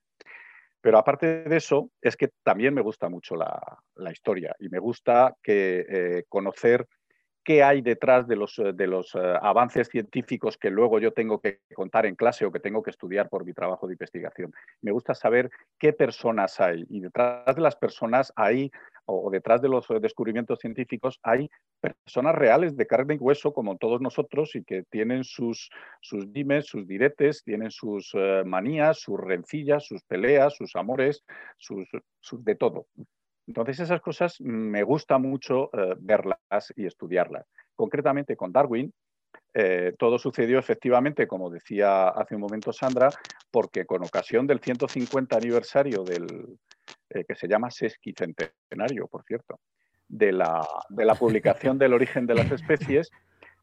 Pero 0.82 0.98
aparte 0.98 1.44
de 1.44 1.58
eso, 1.58 1.92
es 2.02 2.16
que 2.16 2.30
también 2.42 2.74
me 2.74 2.82
gusta 2.82 3.10
mucho 3.10 3.36
la, 3.36 3.60
la 3.96 4.12
historia 4.12 4.56
y 4.60 4.70
me 4.70 4.80
gusta 4.80 5.36
que, 5.44 5.86
eh, 5.88 6.24
conocer 6.30 6.88
qué 7.50 7.64
hay 7.64 7.82
detrás 7.82 8.28
de 8.28 8.36
los, 8.36 8.62
de 8.76 8.86
los 8.86 9.16
uh, 9.16 9.40
avances 9.42 9.88
científicos 9.88 10.56
que 10.56 10.70
luego 10.70 11.00
yo 11.00 11.14
tengo 11.14 11.42
que 11.42 11.62
contar 11.74 12.06
en 12.06 12.14
clase 12.14 12.46
o 12.46 12.52
que 12.52 12.60
tengo 12.60 12.84
que 12.84 12.92
estudiar 12.92 13.28
por 13.28 13.44
mi 13.44 13.54
trabajo 13.54 13.88
de 13.88 13.94
investigación. 13.94 14.54
Me 14.82 14.92
gusta 14.92 15.16
saber 15.16 15.50
qué 15.80 15.92
personas 15.92 16.60
hay 16.60 16.86
y 16.92 17.00
detrás 17.00 17.56
de 17.56 17.62
las 17.64 17.76
personas 17.76 18.32
hay, 18.36 18.70
o 19.06 19.32
detrás 19.32 19.64
de 19.64 19.70
los 19.70 19.88
descubrimientos 20.00 20.60
científicos, 20.60 21.20
hay 21.24 21.50
personas 21.82 22.36
reales 22.36 22.78
de 22.78 22.86
carne 22.86 23.16
y 23.16 23.18
hueso 23.18 23.52
como 23.52 23.78
todos 23.78 24.00
nosotros 24.00 24.56
y 24.56 24.64
que 24.64 24.84
tienen 24.84 25.24
sus, 25.24 25.72
sus 26.02 26.32
dimes, 26.32 26.68
sus 26.68 26.86
diretes, 26.86 27.42
tienen 27.44 27.72
sus 27.72 28.14
manías, 28.46 29.00
sus 29.00 29.20
rencillas, 29.20 29.86
sus 29.86 30.04
peleas, 30.04 30.54
sus 30.54 30.76
amores, 30.76 31.24
sus 31.58 31.90
de 32.32 32.54
todo. 32.54 32.86
Entonces 33.50 33.80
esas 33.80 34.00
cosas 34.00 34.40
me 34.42 34.84
gusta 34.84 35.18
mucho 35.18 35.72
eh, 35.74 35.96
verlas 36.00 36.38
y 36.76 36.86
estudiarlas. 36.86 37.48
Concretamente 37.74 38.36
con 38.36 38.52
Darwin, 38.52 38.94
eh, 39.56 39.96
todo 39.98 40.20
sucedió 40.20 40.60
efectivamente, 40.60 41.26
como 41.26 41.50
decía 41.50 42.10
hace 42.10 42.36
un 42.36 42.42
momento 42.42 42.72
Sandra, 42.72 43.10
porque 43.50 43.88
con 43.88 44.04
ocasión 44.04 44.46
del 44.46 44.60
150 44.60 45.36
aniversario 45.36 46.04
del 46.04 46.28
eh, 47.10 47.26
que 47.28 47.34
se 47.34 47.48
llama 47.48 47.72
sesquicentenario, 47.72 49.08
por 49.08 49.24
cierto, 49.24 49.60
de 50.08 50.32
la, 50.32 50.62
de 50.90 51.06
la 51.06 51.16
publicación 51.16 51.80
del 51.80 51.94
origen 51.94 52.28
de 52.28 52.36
las 52.36 52.52
especies, 52.52 53.10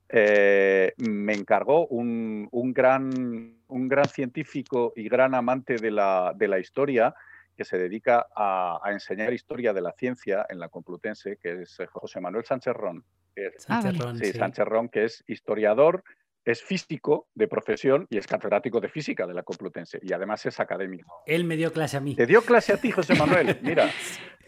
me 0.09 1.33
encargó 1.33 1.87
un, 1.87 2.49
un, 2.51 2.73
gran, 2.73 3.61
un, 3.69 3.89
gran, 3.89 4.09
científico 4.09 4.93
y 4.97 5.09
gran 5.09 5.35
amante 5.37 5.77
de 5.77 5.93
la, 5.93 6.33
de 6.35 6.49
la 6.49 6.59
historia 6.59 7.15
que 7.57 7.65
se 7.65 7.79
dedica 7.79 8.27
a, 8.35 8.81
a, 8.83 8.93
enseñar 8.93 9.33
historia 9.33 9.73
de 9.73 9.81
la 9.81 9.93
ciencia 9.93 10.47
en 10.49 10.61
la 10.61 10.69
Complutense, 10.69 11.39
que 11.39 11.63
es 11.63 11.79
José 11.91 12.21
Manuel 12.21 12.45
Sánchez 12.45 12.75
Ron. 12.75 13.05
Que 13.35 13.47
es, 13.47 13.63
Sánchez 13.63 13.99
Ron, 13.99 14.19
sí, 14.19 14.27
sí. 14.27 14.39
Sánchez 14.39 14.65
Ron, 14.65 14.89
que 14.89 15.05
es 15.05 15.25
historiador, 15.27 16.05
es 16.47 16.63
físico 16.63 17.29
de 17.35 17.49
profesión 17.49 18.07
y 18.09 18.19
es 18.19 18.27
catedrático 18.27 18.81
de 18.81 18.89
física 18.89 19.27
de 19.27 19.35
la 19.35 19.43
Complutense 19.43 19.99
y 20.01 20.13
además 20.13 20.47
es 20.47 20.61
académico. 20.61 21.23
Él 21.27 21.45
me 21.45 21.57
dio 21.57 21.73
clase 21.73 21.97
a 21.97 22.01
mí. 22.01 22.15
Te 22.15 22.25
dio 22.25 22.41
clase 22.43 22.73
a 22.73 22.77
ti, 22.77 22.93
José 22.93 23.15
Manuel. 23.17 23.59
Mira. 23.63 23.91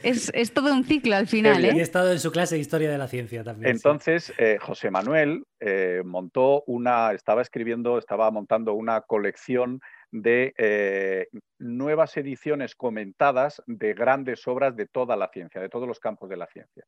Es, 0.00 0.30
es 0.32 0.54
todo 0.54 0.72
un 0.72 0.84
ciclo 0.84 1.16
al 1.16 1.26
final. 1.26 1.64
¿eh? 1.64 1.72
Y 1.74 1.80
he 1.80 1.82
estado 1.82 2.12
en 2.12 2.20
su 2.20 2.30
clase 2.30 2.54
de 2.54 2.60
historia 2.60 2.88
de 2.88 2.98
la 2.98 3.08
ciencia 3.08 3.42
también. 3.42 3.72
Entonces, 3.72 4.26
sí. 4.26 4.32
eh, 4.38 4.58
José 4.60 4.92
Manuel 4.92 5.44
eh, 5.58 6.02
montó 6.04 6.62
una, 6.68 7.10
estaba 7.12 7.42
escribiendo, 7.42 7.98
estaba 7.98 8.30
montando 8.30 8.74
una 8.74 9.00
colección 9.00 9.80
de 10.10 10.54
eh, 10.56 11.28
nuevas 11.58 12.16
ediciones 12.16 12.74
comentadas 12.74 13.62
de 13.66 13.94
grandes 13.94 14.46
obras 14.48 14.74
de 14.76 14.86
toda 14.86 15.16
la 15.16 15.28
ciencia, 15.28 15.60
de 15.60 15.68
todos 15.68 15.86
los 15.86 16.00
campos 16.00 16.28
de 16.28 16.36
la 16.36 16.46
ciencia. 16.46 16.84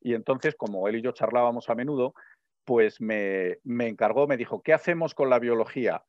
Y 0.00 0.14
entonces, 0.14 0.54
como 0.56 0.88
él 0.88 0.96
y 0.96 1.02
yo 1.02 1.12
charlábamos 1.12 1.68
a 1.70 1.74
menudo, 1.74 2.14
pues 2.64 3.00
me, 3.00 3.58
me, 3.64 3.88
encargó, 3.88 4.26
me 4.26 4.36
dijo, 4.36 4.62
¿qué 4.62 4.72
hacemos 4.72 5.14
con 5.14 5.30
la 5.30 5.38
biología? 5.38 6.02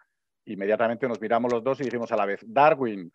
Inmediatamente 0.45 1.07
nos 1.07 1.22
miramos 1.22 1.51
los 1.51 1.63
dos 1.63 1.79
y 1.79 1.83
dijimos 1.83 2.12
a 2.12 2.17
la 2.17 2.25
vez, 2.25 2.41
Darwin, 2.45 3.12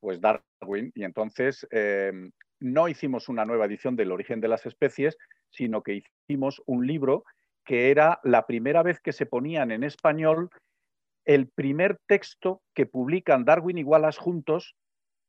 pues 0.00 0.20
Darwin. 0.20 0.90
Y 0.94 1.04
entonces 1.04 1.66
eh, 1.70 2.12
no 2.60 2.88
hicimos 2.88 3.28
una 3.28 3.44
nueva 3.44 3.66
edición 3.66 3.96
del 3.96 4.12
origen 4.12 4.40
de 4.40 4.48
las 4.48 4.66
especies, 4.66 5.16
sino 5.50 5.82
que 5.82 6.02
hicimos 6.28 6.62
un 6.66 6.86
libro 6.86 7.24
que 7.64 7.90
era 7.90 8.20
la 8.24 8.46
primera 8.46 8.82
vez 8.82 9.00
que 9.00 9.12
se 9.12 9.26
ponían 9.26 9.70
en 9.70 9.84
español 9.84 10.50
el 11.24 11.48
primer 11.48 11.98
texto 12.06 12.62
que 12.74 12.86
publican 12.86 13.44
Darwin 13.44 13.78
y 13.78 13.84
Wallace 13.84 14.20
juntos, 14.20 14.74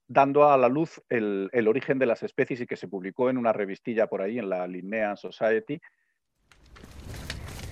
dando 0.08 0.50
a 0.50 0.58
la 0.58 0.70
luz 0.70 1.02
el, 1.10 1.50
el 1.54 1.68
origen 1.68 2.00
de 2.00 2.06
las 2.06 2.24
especies 2.24 2.62
y 2.62 2.68
que 2.68 2.76
se 2.76 2.88
publicó 2.88 3.30
en 3.30 3.38
una 3.38 3.54
revistilla 3.54 4.08
por 4.08 4.22
ahí, 4.22 4.40
en 4.40 4.50
la 4.50 4.68
Linnean 4.68 5.18
Society, 5.18 5.80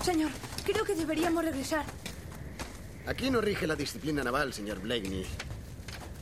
Señor, 0.04 0.32
creo 0.66 0.84
que 0.84 0.96
deberíamos 0.96 1.46
regresar. 1.46 1.86
Aquí 3.06 3.30
no 3.30 3.40
rige 3.40 3.68
la 3.68 3.76
disciplina 3.76 4.24
naval, 4.24 4.52
señor 4.52 4.80
Blakeney. 4.80 5.26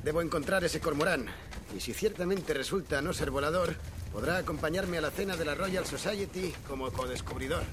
Debo 0.04 0.22
encontrar 0.22 0.66
ese 0.66 0.82
cormorán. 0.82 1.28
Y 1.76 1.80
si 1.80 1.94
ciertamente 1.94 2.54
resulta 2.54 3.02
no 3.02 3.14
ser 3.14 3.32
volador, 3.32 3.76
podrá 4.12 4.38
acompañarme 4.38 4.98
a 4.98 5.02
la 5.02 5.12
cena 5.12 5.38
de 5.38 5.46
la 5.46 5.56
Royal 5.56 5.86
Society 5.86 6.54
como 6.68 6.92
codescubridor. 6.92 7.64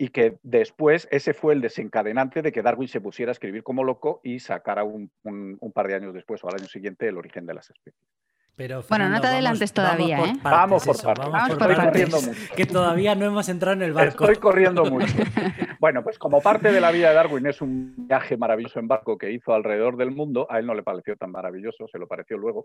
Y 0.00 0.08
que 0.08 0.38
después 0.42 1.06
ese 1.10 1.34
fue 1.34 1.52
el 1.52 1.60
desencadenante 1.60 2.40
de 2.40 2.52
que 2.52 2.62
Darwin 2.62 2.88
se 2.88 3.02
pusiera 3.02 3.32
a 3.32 3.34
escribir 3.34 3.62
como 3.62 3.84
loco 3.84 4.22
y 4.24 4.40
sacara 4.40 4.82
un, 4.82 5.10
un, 5.24 5.58
un 5.60 5.72
par 5.72 5.88
de 5.88 5.94
años 5.94 6.14
después 6.14 6.42
o 6.42 6.48
al 6.48 6.54
año 6.54 6.68
siguiente 6.68 7.06
el 7.06 7.18
origen 7.18 7.44
de 7.44 7.52
las 7.52 7.68
especies. 7.68 8.08
Pero, 8.56 8.82
Fernando, 8.82 8.88
bueno, 8.88 9.14
no 9.16 9.20
te 9.20 9.26
adelantes 9.26 9.74
vamos, 9.74 9.90
todavía, 9.96 10.16
vamos 10.16 10.30
¿eh? 10.30 10.32
Por 10.32 10.42
partes, 10.42 10.60
vamos 10.60 10.84
por 10.86 10.96
eso, 10.96 11.06
partes. 11.06 11.30
Vamos 11.30 11.56
por 11.58 11.76
partes. 11.76 12.28
Mucho. 12.28 12.54
Que 12.56 12.64
todavía 12.64 13.14
no 13.14 13.26
hemos 13.26 13.48
entrado 13.50 13.74
en 13.74 13.82
el 13.82 13.92
barco. 13.92 14.24
Estoy 14.24 14.36
corriendo 14.36 14.86
mucho. 14.86 15.06
bueno, 15.80 16.02
pues 16.02 16.18
como 16.18 16.40
parte 16.40 16.72
de 16.72 16.80
la 16.80 16.90
vida 16.90 17.10
de 17.10 17.14
Darwin 17.16 17.46
es 17.46 17.60
un 17.60 17.94
viaje 18.08 18.38
maravilloso 18.38 18.78
en 18.78 18.88
barco 18.88 19.18
que 19.18 19.30
hizo 19.30 19.52
alrededor 19.52 19.98
del 19.98 20.12
mundo, 20.12 20.46
a 20.48 20.58
él 20.58 20.64
no 20.64 20.72
le 20.72 20.82
pareció 20.82 21.14
tan 21.16 21.30
maravilloso, 21.30 21.88
se 21.88 21.98
lo 21.98 22.06
pareció 22.06 22.38
luego, 22.38 22.64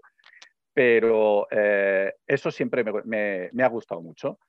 pero 0.73 1.47
eh, 1.51 2.13
eso 2.25 2.49
siempre 2.49 2.85
me, 2.85 2.93
me, 3.03 3.49
me 3.51 3.63
ha 3.63 3.67
gustado 3.67 4.01
mucho. 4.01 4.39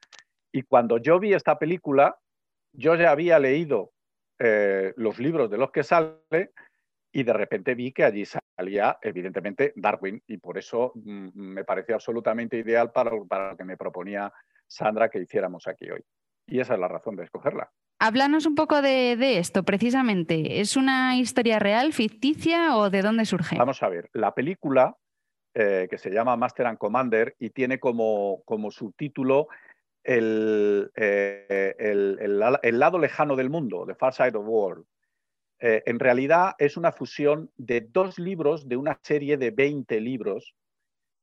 Y 0.52 0.62
cuando 0.62 0.98
yo 0.98 1.18
vi 1.18 1.32
esta 1.32 1.58
película, 1.58 2.16
yo 2.76 2.95
ya 2.95 3.11
había 3.11 3.38
leído 3.38 3.92
eh, 4.38 4.92
los 4.97 5.18
libros 5.18 5.50
de 5.50 5.59
los 5.59 5.71
que 5.71 5.83
sale 5.83 6.52
y 7.12 7.23
de 7.23 7.33
repente 7.33 7.75
vi 7.75 7.92
que 7.92 8.04
allí 8.04 8.25
salía, 8.26 8.99
evidentemente, 9.00 9.73
Darwin, 9.76 10.23
y 10.26 10.37
por 10.37 10.59
eso 10.59 10.92
mm, 10.95 11.28
me 11.35 11.64
pareció 11.64 11.95
absolutamente 11.95 12.59
ideal 12.59 12.92
para, 12.92 13.11
para, 13.26 13.50
lo 13.52 13.56
que 13.56 13.64
me 13.64 13.76
proponía 13.76 14.33
Sandra 14.66 15.09
que 15.09 15.21
hiciéramos 15.21 15.66
aquí 15.66 15.90
hoy. 15.90 16.02
Y 16.47 16.61
esa 16.61 16.75
es 16.75 16.80
la 16.80 16.88
razón 16.88 17.16
de 17.16 17.25
escogerla. 17.25 17.71
Háblanos 17.99 18.45
un 18.45 18.54
poco 18.54 18.83
de, 18.83 19.38
esto, 19.38 19.62
precisamente. 19.62 20.61
¿Es 20.61 20.76
una 20.76 21.16
historia 21.16 21.59
real, 21.59 21.95
ficticia 21.95 22.76
o 22.76 22.90
de 22.90 23.00
dónde 23.00 23.25
surge? 23.25 23.56
Vamos 23.56 23.83
a 23.83 23.88
ver, 23.88 24.11
la 24.12 24.35
película, 24.35 24.97
eh, 25.54 25.87
que 25.88 25.97
se 25.97 26.11
llama 26.11 26.37
Master 26.37 26.66
and 26.66 26.76
Commander 26.76 27.35
y 27.38 27.50
tiene 27.50 27.80
como, 27.80 28.42
como 28.45 28.71
subtítulo 28.71 29.49
el, 30.06 30.90
eh, 30.96 31.75
el, 31.78 32.78
lado 32.78 32.98
lejano 32.98 33.36
del 33.36 33.50
mundo, 33.50 33.84
The 33.86 33.94
Far 33.94 34.14
Side 34.14 34.36
of 34.36 34.44
the 34.44 34.50
World. 34.50 34.84
Eh, 35.58 35.82
en 35.86 35.98
realidad 35.98 36.54
es 36.58 36.76
una 36.76 36.92
fusión 36.92 37.50
de 37.56 37.80
dos 37.80 38.18
libros 38.18 38.68
de 38.68 38.76
una 38.76 38.98
serie 39.02 39.36
de 39.36 39.50
20 39.50 40.00
libros 40.00 40.54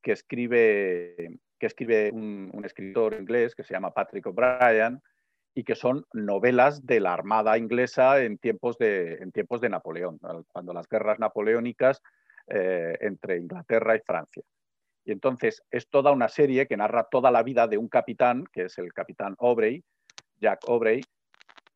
que 0.02 0.12
escribe, 0.12 1.40
que 1.60 1.68
escribe 1.68 2.12
un, 2.12 2.50
un 2.54 2.66
escritor 2.66 3.14
inglés 3.14 3.56
que 3.56 3.64
se 3.64 3.74
llama 3.74 3.94
Patrick 3.94 4.26
O'Brien 4.26 5.02
y 5.56 5.64
que 5.64 5.76
son 5.76 6.06
novelas 6.14 6.86
de 6.86 7.00
la 7.00 7.14
Armada 7.14 7.58
inglesa 7.58 8.22
en 8.22 8.38
tiempos 8.38 8.78
de, 8.78 9.16
en 9.16 9.32
tiempos 9.32 9.62
de 9.62 9.70
Napoleón, 9.70 10.20
cuando 10.52 10.74
las 10.74 10.88
guerras 10.88 11.20
napoleónicas 11.20 12.02
eh, 12.48 12.98
entre 13.02 13.38
Inglaterra 13.38 13.96
y 13.96 14.00
Francia. 14.00 14.44
Y 15.06 15.12
entonces 15.12 15.62
es 15.72 15.90
toda 15.90 16.12
una 16.12 16.30
serie 16.30 16.68
que 16.68 16.78
narra 16.78 17.08
toda 17.10 17.32
la 17.32 17.44
vida 17.44 17.68
de 17.68 17.78
un 17.78 17.88
capitán, 17.88 18.46
que 18.52 18.64
es 18.64 18.78
el 18.78 18.94
capitán 18.94 19.36
Aubrey, 19.40 19.84
Jack 20.40 20.60
Aubrey, 20.68 21.02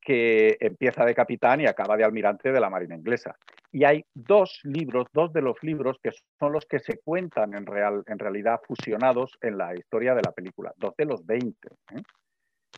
que 0.01 0.57
empieza 0.59 1.03
de 1.03 1.13
capitán 1.13 1.61
y 1.61 1.65
acaba 1.65 1.97
de 1.97 2.05
almirante 2.05 2.51
de 2.51 2.59
la 2.59 2.69
Marina 2.69 2.95
inglesa. 2.95 3.35
Y 3.71 3.83
hay 3.83 4.05
dos 4.13 4.61
libros, 4.63 5.07
dos 5.11 5.33
de 5.33 5.41
los 5.41 5.61
libros 5.61 5.97
que 6.01 6.11
son 6.39 6.53
los 6.53 6.65
que 6.65 6.79
se 6.79 6.99
cuentan 6.99 7.53
en, 7.53 7.65
real, 7.65 8.03
en 8.07 8.17
realidad 8.17 8.61
fusionados 8.65 9.37
en 9.41 9.57
la 9.57 9.75
historia 9.75 10.15
de 10.15 10.21
la 10.21 10.31
película, 10.31 10.73
dos 10.77 10.95
de 10.95 11.05
los 11.05 11.25
20 11.25 11.67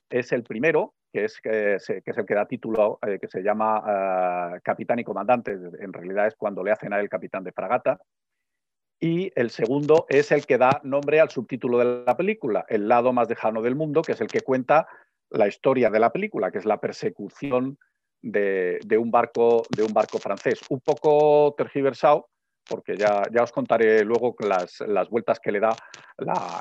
es 0.10 0.32
el 0.32 0.44
primero, 0.44 0.94
que 1.12 1.26
es, 1.26 1.40
que 1.42 1.76
es 1.76 1.90
el 1.90 2.26
que 2.26 2.34
da 2.34 2.46
título, 2.46 3.00
eh, 3.06 3.20
que 3.20 3.28
se 3.28 3.42
llama 3.42 3.84
eh, 4.56 4.60
Capitán 4.64 5.00
y 5.00 5.04
Comandante, 5.04 5.52
en 5.52 5.94
realidad 5.94 6.28
es 6.28 6.36
cuando 6.36 6.64
le 6.64 6.72
hacen 6.72 6.94
a 6.94 7.00
él 7.00 7.10
capitán 7.10 7.44
de 7.44 7.52
fragata. 7.52 8.00
Y 9.00 9.32
el 9.36 9.50
segundo 9.50 10.06
es 10.10 10.32
el 10.32 10.46
que 10.46 10.58
da 10.58 10.82
nombre 10.84 11.22
al 11.22 11.30
subtítulo 11.30 11.78
de 11.78 12.04
la 12.06 12.18
película, 12.18 12.66
El 12.68 12.88
lado 12.88 13.14
más 13.14 13.30
lejano 13.30 13.62
del 13.62 13.76
mundo, 13.76 14.02
que 14.02 14.12
es 14.12 14.22
el 14.22 14.28
que 14.28 14.42
cuenta 14.42 14.88
la 15.30 15.48
historia 15.48 15.90
de 15.90 16.00
la 16.00 16.12
película, 16.12 16.52
que 16.52 16.58
es 16.58 16.66
la 16.66 16.82
persecución 16.82 17.78
de, 18.22 18.80
un, 18.98 19.10
barco, 19.12 19.64
francés. 20.20 20.60
Un 20.70 20.82
poco 20.82 21.56
tergiversado, 21.58 22.28
porque 22.68 22.98
ya, 22.98 23.24
os 23.42 23.52
contaré 23.54 24.04
luego 24.04 24.36
las, 24.40 25.10
vueltas 25.10 25.40
que 25.40 25.54
le 25.54 25.62
da 25.62 25.76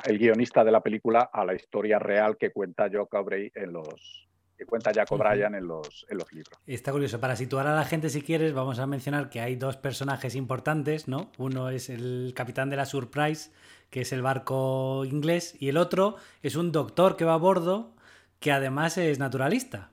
el 0.05 0.17
guionista 0.17 0.63
de 0.63 0.71
la 0.71 0.81
película 0.81 1.29
a 1.33 1.43
la 1.43 1.55
historia 1.55 1.99
real 1.99 2.37
que 2.37 2.51
cuenta 2.51 2.89
Jock 2.91 3.15
Aubrey 3.15 3.51
en 3.53 3.73
los, 3.73 4.28
que 4.59 4.65
cuenta 4.65 4.91
Jack 4.91 5.09
O'Brien 5.13 5.55
en 5.55 5.65
los, 5.65 6.05
en 6.09 6.17
los 6.17 6.33
libros. 6.33 6.59
Está 6.67 6.91
curioso. 6.91 7.17
Para 7.21 7.37
situar 7.37 7.65
a 7.65 7.73
la 7.73 7.85
gente, 7.85 8.09
si 8.09 8.21
quieres, 8.21 8.51
vamos 8.53 8.79
a 8.79 8.85
mencionar 8.85 9.29
que 9.29 9.39
hay 9.39 9.55
dos 9.55 9.77
personajes 9.77 10.35
importantes, 10.35 11.07
¿no? 11.07 11.31
Uno 11.37 11.69
es 11.69 11.89
el 11.89 12.33
capitán 12.35 12.69
de 12.69 12.75
la 12.75 12.85
Surprise, 12.85 13.51
que 13.89 14.01
es 14.01 14.11
el 14.11 14.21
barco 14.21 15.05
inglés, 15.05 15.55
y 15.61 15.69
el 15.69 15.77
otro 15.77 16.17
es 16.43 16.57
un 16.57 16.73
doctor 16.73 17.15
que 17.15 17.23
va 17.23 17.35
a 17.35 17.37
bordo, 17.37 17.95
que 18.41 18.51
además 18.51 18.97
es 18.97 19.17
naturalista. 19.17 19.91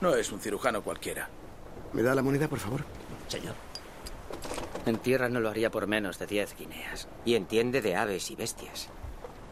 No 0.00 0.14
es 0.14 0.30
un 0.30 0.38
cirujano 0.38 0.82
cualquiera. 0.82 1.28
¿Me 1.92 2.02
da 2.02 2.14
la 2.14 2.22
moneda, 2.22 2.46
por 2.46 2.60
favor? 2.60 2.84
Señor. 3.26 3.54
En 4.86 4.96
tierra 4.98 5.28
no 5.28 5.40
lo 5.40 5.48
haría 5.48 5.72
por 5.72 5.88
menos 5.88 6.20
de 6.20 6.28
10 6.28 6.56
guineas. 6.56 7.08
Y 7.24 7.34
entiende 7.34 7.82
de 7.82 7.96
aves 7.96 8.30
y 8.30 8.36
bestias. 8.36 8.90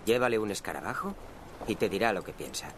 Llévale 0.06 0.38
un 0.38 0.52
escarabajo 0.52 1.16
y 1.66 1.74
te 1.74 1.88
dirá 1.88 2.12
lo 2.12 2.22
que 2.22 2.32
piensa. 2.32 2.68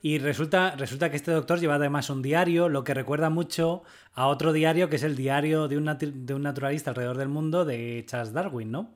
Y 0.00 0.18
resulta, 0.18 0.76
resulta 0.76 1.10
que 1.10 1.16
este 1.16 1.32
doctor 1.32 1.58
lleva 1.58 1.74
además 1.74 2.08
un 2.08 2.22
diario, 2.22 2.68
lo 2.68 2.84
que 2.84 2.94
recuerda 2.94 3.30
mucho 3.30 3.82
a 4.14 4.28
otro 4.28 4.52
diario 4.52 4.88
que 4.88 4.96
es 4.96 5.02
el 5.02 5.16
diario 5.16 5.66
de 5.66 5.76
un, 5.76 5.96
de 5.98 6.34
un 6.34 6.42
naturalista 6.42 6.90
alrededor 6.90 7.16
del 7.18 7.28
mundo 7.28 7.64
de 7.64 8.04
Charles 8.06 8.32
Darwin, 8.32 8.70
¿no? 8.70 8.94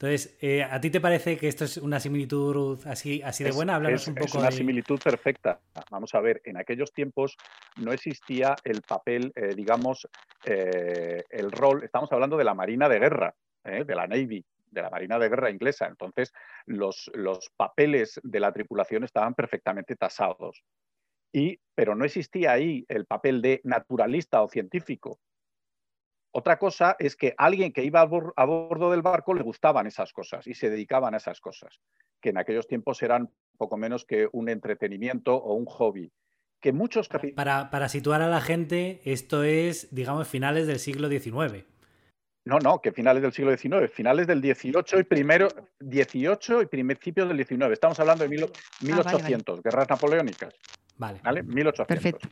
Entonces, 0.00 0.38
eh, 0.40 0.62
¿a 0.62 0.80
ti 0.80 0.88
te 0.88 0.98
parece 0.98 1.36
que 1.36 1.46
esto 1.46 1.66
es 1.66 1.76
una 1.76 2.00
similitud 2.00 2.80
así, 2.86 3.20
así 3.22 3.44
de 3.44 3.50
buena? 3.50 3.74
Háblanos 3.74 4.08
un 4.08 4.14
poco. 4.14 4.28
Es 4.28 4.34
una 4.34 4.50
similitud 4.50 4.98
perfecta. 4.98 5.60
Vamos 5.90 6.14
a 6.14 6.20
ver, 6.20 6.40
en 6.46 6.56
aquellos 6.56 6.90
tiempos 6.90 7.36
no 7.76 7.92
existía 7.92 8.56
el 8.64 8.80
papel, 8.80 9.30
eh, 9.36 9.54
digamos, 9.54 10.08
eh, 10.46 11.22
el 11.28 11.52
rol, 11.52 11.84
estamos 11.84 12.10
hablando 12.12 12.38
de 12.38 12.44
la 12.44 12.54
Marina 12.54 12.88
de 12.88 12.98
Guerra, 12.98 13.34
de 13.62 13.94
la 13.94 14.06
Navy, 14.06 14.42
de 14.70 14.82
la 14.82 14.90
Marina 14.90 15.18
de 15.18 15.28
Guerra 15.28 15.50
inglesa. 15.50 15.86
Entonces, 15.86 16.32
los, 16.66 17.10
los 17.14 17.50
papeles 17.56 18.20
de 18.22 18.40
la 18.40 18.52
tripulación 18.52 19.04
estaban 19.04 19.34
perfectamente 19.34 19.96
tasados. 19.96 20.62
Y, 21.32 21.60
pero 21.74 21.94
no 21.94 22.04
existía 22.04 22.52
ahí 22.52 22.84
el 22.88 23.06
papel 23.06 23.40
de 23.40 23.60
naturalista 23.64 24.42
o 24.42 24.48
científico. 24.48 25.20
Otra 26.32 26.58
cosa 26.58 26.96
es 26.98 27.16
que 27.16 27.34
alguien 27.36 27.72
que 27.72 27.84
iba 27.84 28.00
a, 28.00 28.44
bordo 28.44 28.90
del 28.90 29.02
barco 29.02 29.34
le 29.34 29.42
gustaban 29.42 29.86
esas 29.86 30.12
cosas 30.12 30.46
y 30.46 30.54
se 30.54 30.70
dedicaban 30.70 31.14
a 31.14 31.16
esas 31.16 31.40
cosas, 31.40 31.80
que 32.20 32.30
en 32.30 32.38
aquellos 32.38 32.68
tiempos 32.68 33.02
eran 33.02 33.30
poco 33.56 33.76
menos 33.76 34.04
que 34.04 34.28
un 34.32 34.48
entretenimiento 34.48 35.34
o 35.36 35.54
un 35.54 35.66
hobby. 35.66 36.12
Que 36.60 36.72
muchos 36.72 37.08
para, 37.08 37.70
para 37.70 37.88
situar 37.88 38.22
a 38.22 38.28
la 38.28 38.40
gente, 38.40 39.00
esto 39.04 39.42
es, 39.44 39.92
digamos, 39.94 40.28
finales 40.28 40.66
del 40.66 40.78
siglo 40.78 41.08
XIX. 41.08 41.64
No, 42.50 42.58
no, 42.58 42.80
que 42.80 42.90
finales 42.90 43.22
del 43.22 43.32
siglo 43.32 43.56
XIX, 43.56 43.88
finales 43.92 44.26
del 44.26 44.40
XVIII 44.40 44.98
y 44.98 45.04
primero, 45.04 45.46
18 45.78 46.62
y 46.62 46.66
principios 46.66 47.28
del 47.28 47.46
XIX. 47.46 47.70
Estamos 47.70 48.00
hablando 48.00 48.24
de 48.24 48.28
1800, 48.80 49.58
ah, 49.58 49.62
guerras 49.62 49.88
napoleónicas. 49.88 50.52
Vale. 50.96 51.20
¿Vale? 51.22 51.44
1800. 51.44 51.86
Perfecto. 51.86 52.28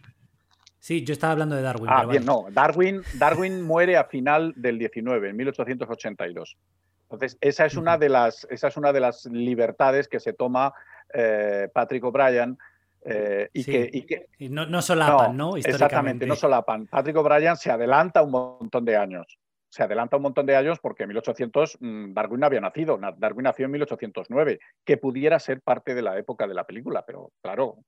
Sí, 0.80 1.04
yo 1.04 1.12
estaba 1.12 1.34
hablando 1.34 1.54
de 1.54 1.62
Darwin. 1.62 1.88
Ah, 1.88 2.04
bien, 2.04 2.24
no. 2.24 2.46
Darwin, 2.50 3.02
Darwin 3.14 3.62
muere 3.62 3.96
a 3.96 4.06
final 4.06 4.52
del 4.56 4.76
19, 4.80 5.30
en 5.30 5.36
1882. 5.36 6.56
Entonces, 7.02 7.38
esa 7.40 7.64
es 7.66 7.76
una 7.76 7.96
de 7.96 8.08
las, 8.08 8.44
esa 8.50 8.66
es 8.66 8.76
una 8.76 8.92
de 8.92 8.98
las 8.98 9.24
libertades 9.26 10.08
que 10.08 10.18
se 10.18 10.32
toma 10.32 10.74
eh, 11.14 11.68
Patrick 11.72 12.02
O'Brien. 12.02 12.58
Eh, 13.04 13.48
y, 13.52 13.62
que, 13.62 14.26
no, 14.50 14.66
no, 14.66 14.82
solapan, 14.82 15.36
¿no? 15.36 15.56
Exactamente, 15.56 16.26
no 16.26 16.34
solapan. 16.34 16.88
Patrick 16.88 17.16
O'Brien 17.16 17.56
se 17.56 17.70
adelanta 17.70 18.20
un 18.20 18.32
montón 18.32 18.84
de 18.84 18.96
años. 18.96 19.38
Se 19.70 19.82
adelanta 19.82 20.16
un 20.16 20.22
montón 20.22 20.46
de 20.46 20.56
años 20.56 20.78
porque 20.80 21.02
en 21.02 21.10
1800 21.10 21.78
mm, 21.80 22.12
Darwin 22.14 22.40
no 22.40 22.46
había 22.46 22.60
nacido. 22.60 22.98
Darwin 23.16 23.44
nació 23.44 23.66
en 23.66 23.72
1809, 23.72 24.60
que 24.84 24.96
pudiera 24.96 25.38
ser 25.38 25.60
parte 25.60 25.94
de 25.94 26.02
la 26.02 26.18
época 26.18 26.46
de 26.46 26.54
la 26.54 26.64
película, 26.64 27.04
pero 27.06 27.32
claro, 27.42 27.78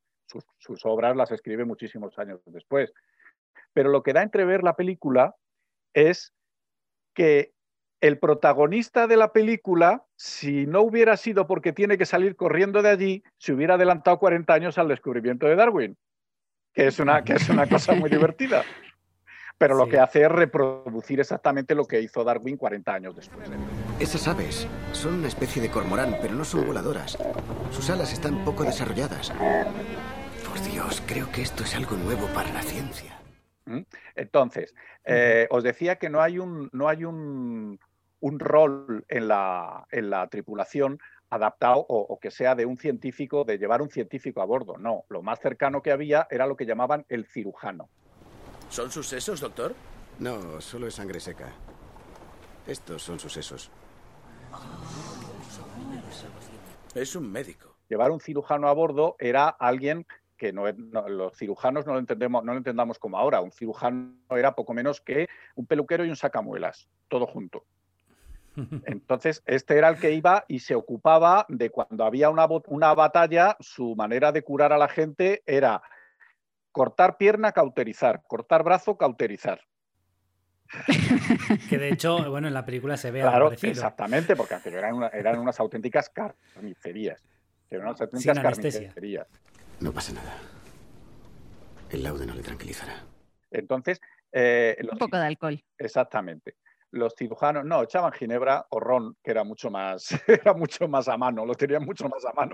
sus, 0.58 0.84
obras 0.84 1.16
las 1.16 1.30
escribe 1.30 1.64
muchísimos 1.64 2.18
años 2.18 2.40
después. 2.46 2.92
Pero 3.72 3.90
lo 3.90 4.02
que 4.02 4.12
da 4.12 4.20
a 4.20 4.24
entrever 4.24 4.62
la 4.62 4.76
película 4.76 5.34
es 5.94 6.32
que 7.14 7.52
el 8.00 8.18
protagonista 8.18 9.06
de 9.06 9.16
la 9.16 9.32
película, 9.32 10.04
si 10.16 10.66
no 10.66 10.80
hubiera 10.82 11.16
sido 11.16 11.46
porque 11.46 11.72
tiene 11.72 11.98
que 11.98 12.06
salir 12.06 12.34
corriendo 12.34 12.82
de 12.82 12.88
allí, 12.88 13.22
se 13.38 13.52
hubiera 13.52 13.74
adelantado 13.74 14.18
40 14.18 14.52
años 14.54 14.78
al 14.78 14.88
descubrimiento 14.88 15.46
de 15.46 15.56
Darwin, 15.56 15.98
que 16.72 16.86
es 16.86 16.98
una, 16.98 17.22
que 17.24 17.34
es 17.34 17.48
una 17.48 17.68
cosa 17.68 17.94
muy 17.94 18.08
divertida. 18.10 18.64
Pero 19.60 19.74
lo 19.74 19.86
que 19.86 19.98
hace 19.98 20.22
es 20.22 20.32
reproducir 20.32 21.20
exactamente 21.20 21.74
lo 21.74 21.84
que 21.84 22.00
hizo 22.00 22.24
Darwin 22.24 22.56
40 22.56 22.94
años 22.94 23.14
después. 23.14 23.46
Esas 23.98 24.26
aves 24.26 24.66
son 24.92 25.16
una 25.16 25.28
especie 25.28 25.60
de 25.60 25.70
cormorán, 25.70 26.16
pero 26.22 26.32
no 26.32 26.46
son 26.46 26.66
voladoras. 26.66 27.18
Sus 27.70 27.90
alas 27.90 28.10
están 28.10 28.42
poco 28.42 28.64
desarrolladas. 28.64 29.30
Por 30.48 30.62
Dios, 30.62 31.02
creo 31.06 31.30
que 31.30 31.42
esto 31.42 31.64
es 31.64 31.76
algo 31.76 31.94
nuevo 31.96 32.26
para 32.28 32.50
la 32.54 32.62
ciencia. 32.62 33.20
¿Mm? 33.66 33.80
Entonces, 34.14 34.74
eh, 35.04 35.46
os 35.50 35.62
decía 35.62 35.96
que 35.96 36.08
no 36.08 36.22
hay 36.22 36.38
un, 36.38 36.70
no 36.72 36.88
hay 36.88 37.04
un, 37.04 37.78
rol 38.22 39.04
en 39.10 39.28
la, 39.28 39.86
en 39.90 40.08
la, 40.08 40.26
tripulación 40.28 40.98
adaptado 41.28 41.84
o, 41.86 42.18
que 42.18 42.30
sea 42.30 42.54
de 42.54 42.64
un 42.64 42.78
científico, 42.78 43.44
de 43.44 43.58
llevar 43.58 43.82
un 43.82 43.90
científico 43.90 44.40
a 44.40 44.46
bordo. 44.46 44.78
No, 44.78 45.04
lo 45.10 45.20
más 45.20 45.38
cercano 45.38 45.82
que 45.82 45.92
había 45.92 46.26
era 46.30 46.46
lo 46.46 46.56
que 46.56 46.64
llamaban 46.64 47.04
el 47.10 47.26
cirujano. 47.26 47.90
¿Son 48.70 48.88
sus 48.88 49.08
sesos, 49.08 49.40
doctor? 49.40 49.74
No, 50.20 50.60
solo 50.60 50.86
es 50.86 50.94
sangre 50.94 51.18
seca. 51.18 51.48
Estos 52.68 53.02
son 53.02 53.18
sus 53.18 53.32
sesos. 53.32 53.68
Es 56.94 57.16
un 57.16 57.30
médico. 57.30 57.74
Llevar 57.88 58.12
un 58.12 58.20
cirujano 58.20 58.68
a 58.68 58.72
bordo 58.72 59.16
era 59.18 59.48
alguien 59.48 60.06
que 60.36 60.52
no, 60.52 60.70
los 60.70 61.36
cirujanos 61.36 61.84
no 61.84 61.94
lo, 61.94 61.98
entendemos, 61.98 62.44
no 62.44 62.52
lo 62.52 62.58
entendamos 62.58 63.00
como 63.00 63.18
ahora. 63.18 63.40
Un 63.40 63.50
cirujano 63.50 64.14
era 64.30 64.54
poco 64.54 64.72
menos 64.72 65.00
que 65.00 65.28
un 65.56 65.66
peluquero 65.66 66.04
y 66.04 66.08
un 66.08 66.16
sacamuelas, 66.16 66.88
todo 67.08 67.26
junto. 67.26 67.64
Entonces, 68.86 69.42
este 69.46 69.78
era 69.78 69.88
el 69.88 69.98
que 69.98 70.12
iba 70.12 70.44
y 70.46 70.60
se 70.60 70.76
ocupaba 70.76 71.44
de 71.48 71.70
cuando 71.70 72.04
había 72.04 72.30
una, 72.30 72.46
una 72.68 72.94
batalla, 72.94 73.56
su 73.58 73.96
manera 73.96 74.30
de 74.30 74.42
curar 74.42 74.72
a 74.72 74.78
la 74.78 74.88
gente 74.88 75.42
era 75.44 75.82
cortar 76.72 77.16
pierna, 77.16 77.52
cauterizar, 77.52 78.22
cortar 78.26 78.62
brazo, 78.62 78.96
cauterizar. 78.96 79.60
que 81.68 81.78
de 81.78 81.88
hecho, 81.88 82.18
bueno, 82.30 82.48
en 82.48 82.54
la 82.54 82.64
película 82.64 82.96
se 82.96 83.10
ve 83.10 83.20
claro, 83.20 83.50
Exactamente, 83.52 84.36
porque 84.36 84.56
eran, 84.66 85.10
eran 85.12 85.38
unas 85.38 85.58
auténticas 85.60 86.10
carnicerías. 86.10 87.22
Eran 87.68 87.86
unas 87.86 88.00
auténticas 88.00 88.36
Sin 88.36 88.46
anestesia. 88.46 88.80
carnicerías. 88.80 89.26
No 89.80 89.92
pasa 89.92 90.12
nada. 90.12 90.36
El 91.90 92.02
laude 92.02 92.26
no 92.26 92.34
le 92.34 92.42
tranquilizará. 92.42 93.04
Entonces, 93.50 94.00
eh, 94.32 94.76
los 94.80 94.92
Un 94.92 94.98
poco 94.98 95.16
de 95.16 95.26
alcohol. 95.26 95.64
Exactamente. 95.78 96.56
Los 96.92 97.14
cirujanos, 97.16 97.64
no, 97.64 97.82
echaban 97.84 98.12
ginebra 98.12 98.66
o 98.70 98.80
ron, 98.80 99.16
que 99.22 99.30
era 99.30 99.44
mucho 99.44 99.70
más, 99.70 100.08
era 100.26 100.54
mucho 100.54 100.88
más 100.88 101.06
a 101.08 101.16
mano, 101.16 101.46
lo 101.46 101.54
tenían 101.54 101.84
mucho 101.84 102.08
más 102.08 102.24
a 102.24 102.32
mano 102.32 102.52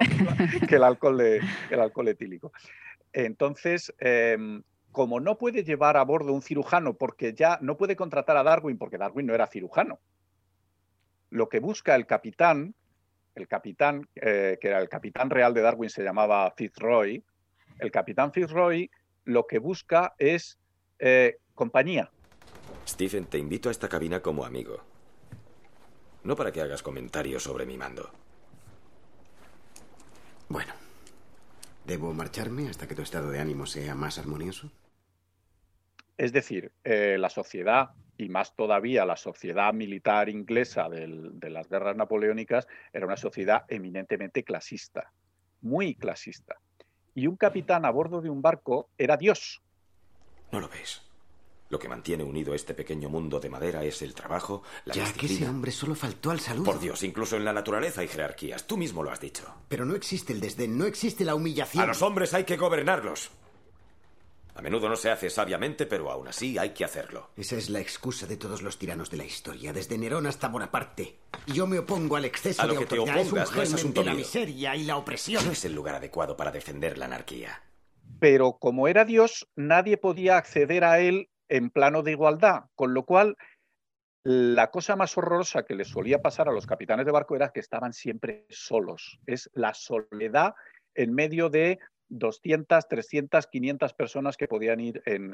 que 0.69 0.77
el 0.77 0.83
alcohol, 0.85 1.17
de- 1.19 1.41
el 1.71 1.81
alcohol 1.81 2.09
etílico. 2.09 2.53
Entonces, 3.13 3.95
em, 3.99 4.63
como 4.93 5.21
no 5.21 5.39
puede 5.39 5.65
llevar 5.65 5.97
a 5.97 6.05
bordo 6.05 6.33
un 6.35 6.43
cirujano 6.43 6.95
porque 6.95 7.33
ya 7.35 7.59
no 7.63 7.77
puede 7.77 7.97
contratar 7.97 8.37
a 8.37 8.43
Darwin 8.43 8.77
porque 8.79 8.99
Darwin 8.99 9.27
no 9.27 9.35
era 9.35 9.47
cirujano, 9.47 9.99
lo 11.31 11.49
que 11.49 11.61
busca 11.61 11.95
el 11.95 12.07
capitán, 12.07 12.75
el 13.35 13.49
capitán, 13.49 14.09
eh, 14.15 14.59
que 14.61 14.69
era 14.69 14.81
el 14.81 14.89
capitán 14.89 15.31
real 15.31 15.53
de 15.55 15.61
Darwin, 15.63 15.91
se 15.91 16.03
llamaba 16.03 16.51
Fitzroy, 16.57 17.23
el 17.79 17.91
capitán 17.91 18.33
Fitzroy 18.33 18.91
lo 19.25 19.47
que 19.47 19.59
busca 19.59 20.15
es 20.19 20.59
eh, 20.99 21.39
compañía. 21.55 22.11
Stephen, 22.87 23.27
te 23.27 23.39
invito 23.39 23.69
a 23.69 23.73
esta 23.73 23.89
cabina 23.89 24.21
como 24.21 24.45
amigo. 24.45 24.83
No 26.23 26.37
para 26.37 26.53
que 26.53 26.61
hagas 26.61 26.83
comentarios 26.83 27.43
sobre 27.43 27.67
mi 27.67 27.77
mando. 27.77 28.11
Bueno, 30.49 30.73
¿debo 31.85 32.13
marcharme 32.13 32.69
hasta 32.69 32.87
que 32.87 32.95
tu 32.95 33.03
estado 33.03 33.31
de 33.31 33.41
ánimo 33.41 33.67
sea 33.67 33.95
más 33.95 34.19
armonioso? 34.19 34.71
Es 36.17 36.33
decir, 36.33 36.73
eh, 36.85 37.17
la 37.19 37.29
sociedad, 37.29 37.91
y 38.17 38.29
más 38.29 38.55
todavía 38.57 39.05
la 39.05 39.17
sociedad 39.17 39.75
militar 39.75 40.29
inglesa 40.29 40.89
del- 40.89 41.39
de 41.39 41.51
las 41.51 41.69
guerras 41.69 41.97
napoleónicas, 41.97 42.67
era 42.93 43.07
una 43.07 43.17
sociedad 43.19 43.65
eminentemente 43.69 44.43
clasista, 44.43 45.13
muy 45.61 45.95
clasista. 45.95 46.57
Y 47.15 47.27
un 47.27 47.37
capitán 47.37 47.85
a 47.85 47.91
bordo 47.91 48.21
de 48.21 48.31
un 48.31 48.41
barco 48.41 48.89
era 48.97 49.17
Dios. 49.17 49.61
¿No 50.53 50.61
lo 50.61 50.69
ves? 50.69 51.03
Lo 51.69 51.79
que 51.79 51.89
mantiene 51.89 52.23
unido 52.23 52.55
este 52.55 52.75
pequeño 52.75 53.09
mundo 53.09 53.41
de 53.41 53.51
madera 53.51 53.83
es 53.83 54.01
el 54.03 54.15
trabajo, 54.15 54.63
la 54.85 54.95
ya 54.95 55.03
que 55.05 55.09
ese 55.11 55.23
disciplina. 55.23 55.51
hombre 55.51 55.73
solo 55.73 55.95
faltó 55.97 56.31
al 56.31 56.39
saludo. 56.41 56.65
Por 56.65 56.79
Dios, 56.81 57.03
incluso 57.03 57.37
en 57.37 57.45
la 57.45 57.53
naturaleza 57.53 58.03
hay 58.03 58.09
jerarquías. 58.09 58.67
Tú 58.67 58.77
mismo 58.77 59.03
lo 59.03 59.11
has 59.11 59.21
dicho. 59.21 59.43
Pero 59.69 59.85
no 59.85 59.95
existe 59.97 60.33
el 60.33 60.41
desdén, 60.41 60.79
no 60.79 60.87
existe 60.87 61.25
la 61.25 61.35
humillación. 61.35 61.83
A 61.83 61.87
los 61.87 62.03
hombres 62.03 62.35
hay 62.35 62.45
que 62.45 62.57
gobernarlos. 62.57 63.31
A 64.55 64.63
menudo 64.63 64.89
no 64.89 64.97
se 64.97 65.11
hace 65.11 65.29
sabiamente, 65.29 65.85
pero 65.85 66.11
aún 66.11 66.29
así 66.29 66.57
hay 66.57 66.71
que 66.71 66.85
hacerlo. 66.85 67.29
Esa 67.37 67.57
es 67.57 67.69
la 67.69 67.81
excusa 67.81 68.27
de 68.27 68.39
todos 68.39 68.63
los 68.63 68.79
tiranos 68.79 69.11
de 69.11 69.19
la 69.19 69.25
historia, 69.25 69.73
desde 69.75 69.99
Nerón 69.99 70.27
hasta 70.27 70.49
Bonaparte. 70.49 71.19
Yo 71.49 71.67
me 71.67 71.79
opongo 71.81 72.17
al 72.17 72.25
exceso 72.25 72.63
A 72.63 72.67
lo 72.67 72.73
de 72.73 72.79
que 72.79 72.87
te 72.87 72.97
autoridad. 72.97 73.21
es 73.21 73.27
un 73.27 73.39
opongas 73.39 73.55
no 73.55 73.63
es 73.63 73.75
asunto 73.75 74.01
de 74.01 74.07
la 74.07 74.15
miseria 74.15 74.75
y 74.75 74.85
la 74.85 74.97
opresión. 74.97 75.45
No 75.45 75.53
es 75.53 75.65
el 75.67 75.75
lugar 75.75 75.97
adecuado 75.97 76.39
para 76.39 76.53
defender 76.53 76.97
la 76.97 77.05
anarquía. 77.05 77.63
Pero 78.19 78.57
como 78.59 78.89
era 78.89 79.05
Dios, 79.05 79.47
nadie 79.57 79.99
podía 79.99 80.39
acceder 80.39 80.85
a 80.85 81.01
él 81.01 81.29
en 81.49 81.71
plano 81.71 82.03
de 82.03 82.13
igualdad, 82.13 82.65
con 82.75 82.95
lo 82.95 83.05
cual 83.05 83.37
la 84.29 84.73
cosa 84.73 84.97
más 84.97 85.17
horrorosa 85.17 85.65
que 85.65 85.77
les 85.77 85.87
solía 85.89 86.21
pasar 86.21 86.49
a 86.49 86.53
los 86.53 86.67
capitanes 86.67 87.07
de 87.07 87.13
barco 87.13 87.37
era 87.37 87.51
que 87.51 87.61
estaban 87.61 87.93
siempre 87.93 88.45
solos. 88.51 89.21
Es 89.25 89.49
la 89.55 89.73
soledad 89.73 90.55
en 90.97 91.15
medio 91.15 91.49
de 91.49 91.79
200, 92.09 92.89
300, 92.89 93.47
500 93.47 93.95
personas 93.95 94.37
que 94.37 94.49
podían 94.49 94.81
ir 94.81 95.01
en, 95.07 95.33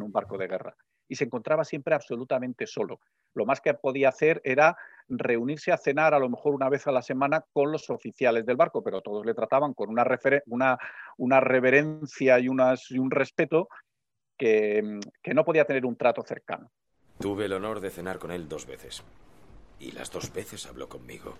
un 0.00 0.12
barco 0.12 0.38
de 0.38 0.46
guerra. 0.46 0.76
Y 1.08 1.16
se 1.16 1.24
encontraba 1.24 1.64
siempre 1.64 1.92
absolutamente 1.92 2.68
solo. 2.68 3.00
Lo 3.34 3.46
más 3.46 3.60
que 3.60 3.74
podía 3.74 4.10
hacer 4.10 4.40
era 4.44 4.76
reunirse 5.08 5.72
a 5.72 5.76
cenar 5.76 6.14
a 6.14 6.20
lo 6.20 6.28
mejor 6.28 6.54
una 6.54 6.68
vez 6.68 6.86
a 6.86 6.92
la 6.92 7.02
semana 7.02 7.44
con 7.52 7.72
los 7.72 7.90
oficiales 7.90 8.46
del 8.46 8.56
barco, 8.56 8.84
pero 8.84 9.00
todos 9.00 9.26
le 9.26 9.34
trataban 9.34 9.74
con 9.74 9.90
una, 9.90 10.04
reverencia 11.40 12.38
y 12.38 12.48
un 12.48 13.10
respeto 13.10 13.68
que, 14.40 14.82
mm, 14.82 15.00
que 15.22 15.34
no 15.34 15.44
podía 15.44 15.66
tener 15.66 15.84
un 15.84 15.96
trato 15.96 16.22
cercano. 16.22 16.72
Tuve 17.18 17.44
el 17.44 17.52
honor 17.52 17.80
de 17.80 17.90
cenar 17.90 18.18
con 18.18 18.30
él 18.32 18.48
dos 18.48 18.64
veces. 18.64 19.02
Y 19.78 19.92
las 19.92 20.10
dos 20.10 20.32
veces 20.32 20.64
habló 20.64 20.88
conmigo. 20.88 21.36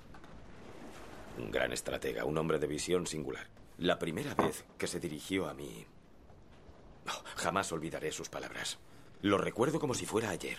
Un 1.39 1.51
gran 1.51 1.73
estratega, 1.73 2.27
un 2.27 2.37
hombre 2.37 2.59
de 2.59 2.67
visión 2.67 3.07
singular. 3.07 3.47
La 3.79 3.99
primera 3.99 4.35
vez 4.35 4.67
que 4.77 4.87
se 4.87 5.01
dirigió 5.01 5.49
a 5.49 5.55
mí... 5.55 5.87
Jamás 7.37 7.73
olvidaré 7.73 8.13
sus 8.13 8.29
palabras. 8.29 8.79
Lo 9.23 9.39
recuerdo 9.39 9.81
como 9.81 9.95
si 9.95 10.05
fuera 10.05 10.29
ayer. 10.29 10.59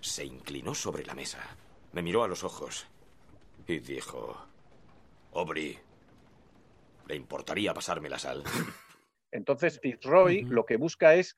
Se 0.00 0.24
inclinó 0.24 0.76
sobre 0.76 1.04
la 1.04 1.14
mesa, 1.14 1.40
me 1.92 2.02
miró 2.02 2.22
a 2.22 2.28
los 2.28 2.44
ojos 2.44 2.86
y 3.66 3.80
dijo... 3.80 4.40
Aubrey, 5.34 5.78
¿le 7.08 7.16
importaría 7.16 7.74
pasarme 7.74 8.08
la 8.08 8.20
sal? 8.20 8.44
Entonces, 9.32 9.80
Fitzroy 9.80 10.42
lo 10.42 10.64
que 10.64 10.76
busca 10.76 11.14
es 11.14 11.34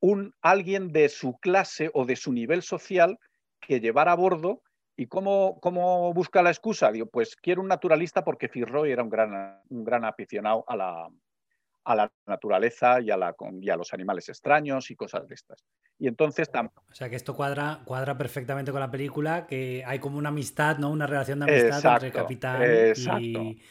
un 0.00 0.34
alguien 0.42 0.92
de 0.92 1.08
su 1.08 1.38
clase 1.38 1.90
o 1.94 2.04
de 2.04 2.16
su 2.16 2.32
nivel 2.32 2.62
social 2.62 3.18
que 3.60 3.80
llevar 3.80 4.08
a 4.08 4.14
bordo. 4.14 4.62
¿Y 4.96 5.06
cómo, 5.06 5.58
cómo 5.60 6.12
busca 6.12 6.42
la 6.42 6.50
excusa? 6.50 6.92
Digo, 6.92 7.06
pues 7.06 7.34
quiero 7.36 7.62
un 7.62 7.68
naturalista 7.68 8.22
porque 8.22 8.48
Fitzroy 8.48 8.90
era 8.90 9.02
un 9.02 9.08
gran, 9.08 9.60
un 9.70 9.84
gran 9.84 10.04
aficionado 10.04 10.64
a 10.68 10.76
la, 10.76 11.08
a 11.84 11.94
la 11.94 12.12
naturaleza 12.26 13.00
y 13.00 13.10
a, 13.10 13.16
la, 13.16 13.34
y 13.62 13.70
a 13.70 13.76
los 13.76 13.94
animales 13.94 14.28
extraños 14.28 14.90
y 14.90 14.96
cosas 14.96 15.26
de 15.26 15.34
estas. 15.34 15.64
Y 15.98 16.06
entonces 16.06 16.52
tam- 16.52 16.70
O 16.74 16.94
sea 16.94 17.08
que 17.08 17.16
esto 17.16 17.34
cuadra, 17.34 17.80
cuadra 17.84 18.18
perfectamente 18.18 18.72
con 18.72 18.80
la 18.80 18.90
película, 18.90 19.46
que 19.46 19.82
hay 19.86 19.98
como 20.00 20.18
una 20.18 20.30
amistad, 20.30 20.76
¿no? 20.78 20.90
Una 20.90 21.06
relación 21.06 21.40
de 21.40 21.44
amistad 21.50 21.94
entre 21.94 22.08
el 22.08 22.14
capitán 22.14 22.62
exacto. 22.62 23.20
y, 23.20 23.62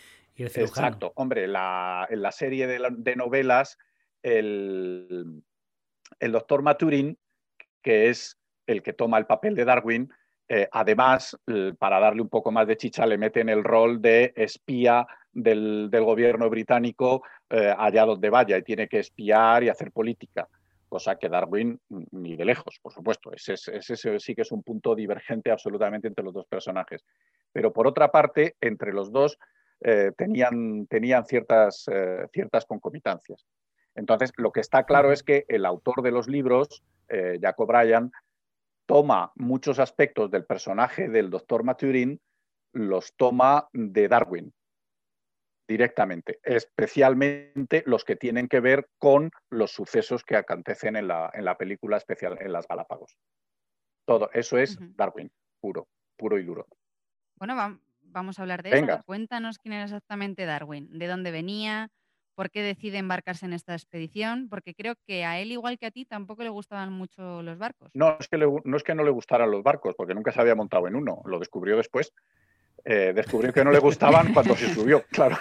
Exacto. 0.46 1.12
Hombre, 1.16 1.46
en 1.46 1.54
la 1.54 2.32
serie 2.32 2.68
de, 2.68 2.80
la- 2.80 2.90
de 2.92 3.16
novelas, 3.16 3.78
el, 4.24 5.44
doctor 6.20 6.62
Maturin, 6.62 7.18
que 7.82 8.10
es 8.10 8.38
el 8.68 8.84
que 8.84 8.94
toma 8.94 9.18
el 9.18 9.26
papel 9.26 9.56
de 9.56 9.66
Darwin, 9.66 10.12
eh, 10.48 10.68
además, 10.72 11.38
para 11.78 12.00
darle 12.00 12.22
un 12.22 12.30
poco 12.30 12.52
más 12.52 12.68
de 12.68 12.78
chicha, 12.78 13.06
le 13.06 13.18
mete 13.18 13.42
en 13.42 13.50
el 13.50 13.64
rol 13.64 14.02
de 14.02 14.34
espía 14.36 15.06
del, 15.32 15.90
gobierno 15.92 16.50
británico 16.50 17.24
eh, 17.50 17.74
allá 17.78 18.06
donde 18.06 18.30
vaya 18.30 18.58
y 18.58 18.64
tiene 18.64 18.88
que 18.88 19.00
espiar 19.00 19.64
y 19.64 19.70
hacer 19.70 19.92
política. 19.92 20.48
Cosa 20.88 21.20
que 21.20 21.30
Darwin 21.30 21.80
ni 22.12 22.36
de 22.36 22.46
lejos, 22.46 22.80
por 22.82 22.92
supuesto. 22.92 23.32
Ese, 23.32 23.54
es- 23.54 23.68
ese 23.68 24.20
sí 24.20 24.34
que 24.34 24.42
es 24.42 24.52
un 24.52 24.64
punto 24.64 24.96
divergente 24.96 25.52
absolutamente 25.52 26.08
entre 26.08 26.26
los 26.26 26.34
dos 26.34 26.48
personajes. 26.48 27.06
Pero 27.52 27.72
por 27.72 27.86
otra 27.86 28.12
parte, 28.12 28.56
entre 28.60 28.92
los 28.92 29.12
dos 29.12 29.38
eh, 29.82 30.12
tenían, 30.18 30.88
tenían 30.88 31.26
ciertas, 31.26 31.86
eh, 31.92 32.28
ciertas 32.34 32.66
concomitancias. 32.66 33.46
Entonces, 33.96 34.32
lo 34.38 34.52
que 34.52 34.60
está 34.62 34.86
claro 34.86 35.12
es 35.12 35.24
que 35.24 35.46
el 35.48 35.66
autor 35.66 36.02
de 36.02 36.12
los 36.12 36.28
libros, 36.28 36.84
eh, 37.08 37.40
Jacob 37.42 37.68
Bryan, 37.68 38.12
toma 38.86 39.32
muchos 39.36 39.80
aspectos 39.80 40.32
del 40.32 40.46
personaje 40.46 41.10
del 41.10 41.30
doctor 41.30 41.64
Maturin, 41.64 42.20
los 42.74 43.14
toma 43.16 43.68
de 43.74 44.08
Darwin 44.08 44.54
directamente, 45.68 46.40
especialmente 46.44 47.84
los 47.86 48.04
que 48.04 48.16
tienen 48.16 48.48
que 48.48 48.60
ver 48.60 48.90
con 48.98 49.30
los 49.52 49.72
sucesos 49.72 50.24
que 50.24 50.36
acontecen 50.36 50.96
en 50.96 51.08
la, 51.08 51.30
en 51.34 51.46
la 51.46 51.58
película 51.58 51.98
especial 51.98 52.38
en 52.42 52.52
las 52.52 52.68
Galápagos. 52.68 53.16
Todo 54.06 54.32
eso 54.34 54.58
es. 54.58 54.80
Darwin, 54.96 55.32
puro, 55.62 55.88
puro 56.18 56.40
y 56.40 56.44
duro. 56.44 56.66
Bueno, 57.36 57.80
vamos 58.12 58.40
a 58.40 58.42
hablar 58.44 58.64
de 58.64 58.72
Venga. 58.72 58.96
eso. 58.96 59.04
Cuéntanos 59.06 59.58
quién 59.58 59.74
era 59.74 59.84
exactamente 59.86 60.46
Darwin, 60.46 60.88
de 60.98 61.08
dónde 61.08 61.32
venía, 61.32 61.90
por 62.36 62.50
qué 62.52 62.62
decide 62.64 62.98
embarcarse 62.98 63.46
en 63.46 63.54
esta 63.54 63.74
expedición, 63.74 64.48
porque 64.50 64.74
creo 64.74 64.96
que 65.06 65.26
a 65.26 65.40
él, 65.40 65.52
igual 65.52 65.78
que 65.78 65.88
a 65.88 65.92
ti, 65.92 66.06
tampoco 66.06 66.44
le 66.44 66.50
gustaban 66.50 66.94
mucho 66.94 67.42
los 67.44 67.58
barcos. 67.58 67.90
No 67.94 68.18
es, 68.20 68.28
que 68.28 68.38
le- 68.38 68.48
no 68.64 68.78
es 68.78 68.84
que 68.84 68.96
no 68.96 69.04
le 69.04 69.12
gustaran 69.12 69.52
los 69.52 69.62
barcos, 69.64 69.94
porque 69.96 70.14
nunca 70.14 70.32
se 70.32 70.40
había 70.40 70.56
montado 70.56 70.88
en 70.88 70.96
uno, 70.96 71.22
lo 71.26 71.40
descubrió 71.40 71.76
después. 71.76 72.14
Eh, 72.86 73.12
descubrió 73.14 73.52
que 73.52 73.64
no 73.66 73.72
le 73.72 73.80
gustaban 73.80 74.34
cuando 74.34 74.56
se 74.56 74.74
subió, 74.74 75.04
claro. 75.12 75.38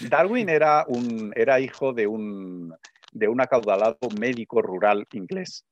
Darwin 0.00 0.48
era, 0.48 0.84
un, 0.88 1.32
era 1.36 1.60
hijo 1.60 1.92
de 1.92 2.06
un, 2.08 2.74
de 3.12 3.28
un 3.28 3.40
acaudalado 3.40 3.98
médico 4.18 4.60
rural 4.62 5.06
inglés 5.12 5.64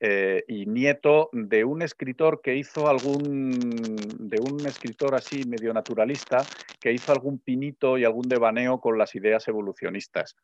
eh, 0.00 0.44
y 0.46 0.66
nieto 0.66 1.28
de 1.32 1.64
un 1.64 1.82
escritor 1.82 2.40
que 2.40 2.54
hizo 2.54 2.88
algún, 2.88 3.96
de 4.18 4.38
un 4.38 4.64
escritor 4.66 5.14
así 5.14 5.42
medio 5.44 5.74
naturalista, 5.74 6.44
que 6.80 6.92
hizo 6.92 7.10
algún 7.10 7.38
pinito 7.38 7.98
y 7.98 8.04
algún 8.04 8.28
devaneo 8.28 8.80
con 8.80 8.96
las 8.96 9.14
ideas 9.14 9.48
evolucionistas, 9.48 10.36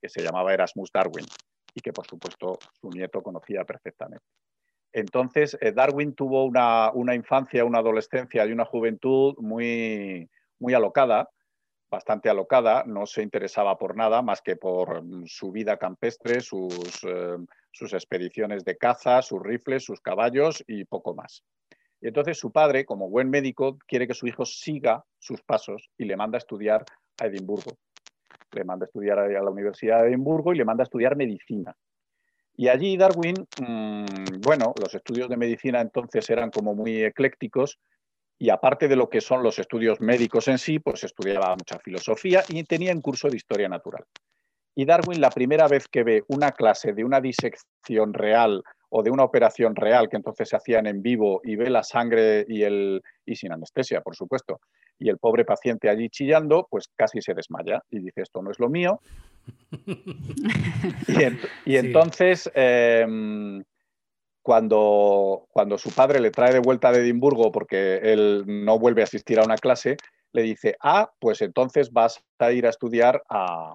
que 0.00 0.08
se 0.08 0.22
llamaba 0.22 0.54
Erasmus 0.54 0.90
Darwin 0.92 1.26
y 1.74 1.80
que 1.80 1.92
por 1.92 2.06
supuesto 2.06 2.58
su 2.80 2.88
nieto 2.90 3.22
conocía 3.22 3.64
perfectamente. 3.64 4.24
Entonces, 4.92 5.56
eh, 5.60 5.72
Darwin 5.72 6.14
tuvo 6.14 6.44
una, 6.44 6.90
una 6.92 7.14
infancia, 7.14 7.64
una 7.64 7.78
adolescencia 7.78 8.44
y 8.46 8.52
una 8.52 8.64
juventud 8.64 9.34
muy, 9.38 10.28
muy 10.58 10.74
alocada, 10.74 11.28
bastante 11.90 12.28
alocada, 12.28 12.84
no 12.86 13.06
se 13.06 13.22
interesaba 13.22 13.76
por 13.76 13.96
nada 13.96 14.22
más 14.22 14.40
que 14.40 14.56
por 14.56 15.02
su 15.26 15.50
vida 15.50 15.76
campestre, 15.76 16.40
sus, 16.40 17.04
eh, 17.04 17.36
sus 17.70 17.92
expediciones 17.92 18.64
de 18.64 18.76
caza, 18.76 19.22
sus 19.22 19.42
rifles, 19.42 19.84
sus 19.84 20.00
caballos 20.00 20.62
y 20.66 20.84
poco 20.84 21.14
más. 21.14 21.42
Y 22.00 22.08
entonces 22.08 22.38
su 22.38 22.50
padre, 22.50 22.84
como 22.84 23.10
buen 23.10 23.28
médico, 23.28 23.78
quiere 23.86 24.06
que 24.06 24.14
su 24.14 24.26
hijo 24.26 24.44
siga 24.44 25.04
sus 25.18 25.42
pasos 25.42 25.90
y 25.98 26.04
le 26.04 26.16
manda 26.16 26.36
a 26.36 26.40
estudiar 26.40 26.86
a 27.18 27.26
Edimburgo. 27.26 27.76
Le 28.52 28.64
manda 28.64 28.84
a 28.84 28.88
estudiar 28.88 29.18
a 29.18 29.28
la 29.28 29.50
Universidad 29.50 30.02
de 30.02 30.08
Edimburgo 30.08 30.52
y 30.52 30.56
le 30.56 30.64
manda 30.64 30.82
a 30.82 30.84
estudiar 30.84 31.16
medicina. 31.16 31.76
Y 32.56 32.68
allí 32.68 32.96
Darwin, 32.96 33.46
mmm, 33.58 34.40
bueno, 34.42 34.74
los 34.78 34.94
estudios 34.94 35.28
de 35.28 35.36
medicina 35.36 35.80
entonces 35.80 36.28
eran 36.30 36.50
como 36.50 36.74
muy 36.74 37.02
eclécticos 37.04 37.78
y 38.38 38.48
aparte 38.50 38.88
de 38.88 38.96
lo 38.96 39.08
que 39.10 39.20
son 39.20 39.42
los 39.42 39.58
estudios 39.58 40.00
médicos 40.00 40.48
en 40.48 40.58
sí, 40.58 40.78
pues 40.78 41.04
estudiaba 41.04 41.54
mucha 41.54 41.78
filosofía 41.78 42.42
y 42.48 42.64
tenía 42.64 42.92
un 42.92 43.02
curso 43.02 43.28
de 43.28 43.36
historia 43.36 43.68
natural. 43.68 44.04
Y 44.74 44.84
Darwin, 44.84 45.20
la 45.20 45.30
primera 45.30 45.66
vez 45.68 45.88
que 45.88 46.04
ve 46.04 46.22
una 46.28 46.52
clase 46.52 46.92
de 46.92 47.04
una 47.04 47.20
disección 47.20 48.14
real 48.14 48.62
o 48.88 49.02
de 49.02 49.10
una 49.10 49.24
operación 49.24 49.74
real 49.76 50.08
que 50.08 50.16
entonces 50.16 50.48
se 50.48 50.56
hacían 50.56 50.86
en 50.86 51.02
vivo 51.02 51.40
y 51.44 51.56
ve 51.56 51.70
la 51.70 51.82
sangre 51.82 52.44
y, 52.48 52.62
el, 52.62 53.02
y 53.24 53.36
sin 53.36 53.52
anestesia, 53.52 54.00
por 54.00 54.16
supuesto, 54.16 54.60
y 54.98 55.08
el 55.08 55.18
pobre 55.18 55.44
paciente 55.44 55.88
allí 55.88 56.08
chillando, 56.08 56.66
pues 56.70 56.88
casi 56.96 57.20
se 57.20 57.34
desmaya 57.34 57.82
y 57.90 58.00
dice, 58.00 58.22
esto 58.22 58.42
no 58.42 58.50
es 58.50 58.58
lo 58.58 58.68
mío. 58.68 59.00
y, 61.08 61.22
en, 61.22 61.38
y 61.64 61.70
sí. 61.72 61.76
entonces, 61.76 62.50
eh, 62.54 63.06
cuando, 64.42 65.46
cuando 65.50 65.78
su 65.78 65.90
padre 65.90 66.20
le 66.20 66.30
trae 66.30 66.52
de 66.52 66.60
vuelta 66.60 66.92
de 66.92 67.00
Edimburgo 67.00 67.52
porque 67.52 67.96
él 68.02 68.44
no 68.46 68.78
vuelve 68.78 69.02
a 69.02 69.04
asistir 69.04 69.38
a 69.38 69.44
una 69.44 69.56
clase, 69.56 69.96
le 70.32 70.42
dice, 70.42 70.76
ah, 70.82 71.10
pues 71.18 71.42
entonces 71.42 71.92
vas 71.92 72.22
a 72.38 72.52
ir 72.52 72.66
a 72.66 72.70
estudiar 72.70 73.22
a, 73.28 73.74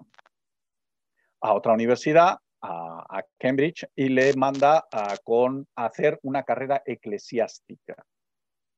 a 1.41 1.53
otra 1.53 1.73
universidad, 1.73 2.37
a, 2.61 3.05
a, 3.09 3.23
Cambridge, 3.37 3.87
y 3.95 4.09
le 4.09 4.33
manda 4.35 4.85
a, 4.91 5.17
con, 5.23 5.67
a 5.75 5.85
hacer 5.85 6.19
una 6.23 6.43
carrera 6.43 6.81
eclesiástica. 6.85 7.95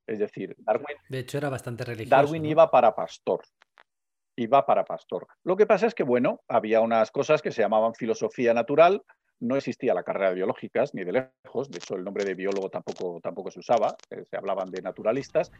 Es 0.07 0.19
decir, 0.19 0.55
Darwin. 0.59 0.97
De 1.09 1.19
hecho, 1.19 1.37
era 1.37 1.49
bastante 1.49 1.83
religioso. 1.83 2.15
Darwin 2.15 2.43
¿no? 2.43 2.49
iba 2.49 2.71
para 2.71 2.95
pastor. 2.95 3.41
Iba 4.37 4.65
para 4.65 4.85
pastor. 4.85 5.27
Lo 5.43 5.57
que 5.57 5.65
pasa 5.65 5.87
es 5.87 5.95
que, 5.95 6.03
bueno, 6.03 6.41
había 6.47 6.79
unas 6.81 7.11
cosas 7.11 7.41
que 7.41 7.51
se 7.51 7.61
llamaban 7.61 7.93
filosofía 7.93 8.53
natural. 8.53 9.03
No 9.39 9.55
existía 9.55 9.93
la 9.93 10.03
carrera 10.03 10.29
de 10.29 10.35
biológicas, 10.35 10.93
ni 10.93 11.03
de 11.03 11.11
lejos. 11.43 11.69
De 11.69 11.77
hecho, 11.77 11.95
el 11.95 12.03
nombre 12.03 12.23
de 12.23 12.35
biólogo 12.35 12.69
tampoco, 12.69 13.19
tampoco 13.21 13.51
se 13.51 13.59
usaba. 13.59 13.95
Eh, 14.09 14.23
se 14.29 14.37
hablaban 14.37 14.71
de 14.71 14.81
naturalistas. 14.81 15.51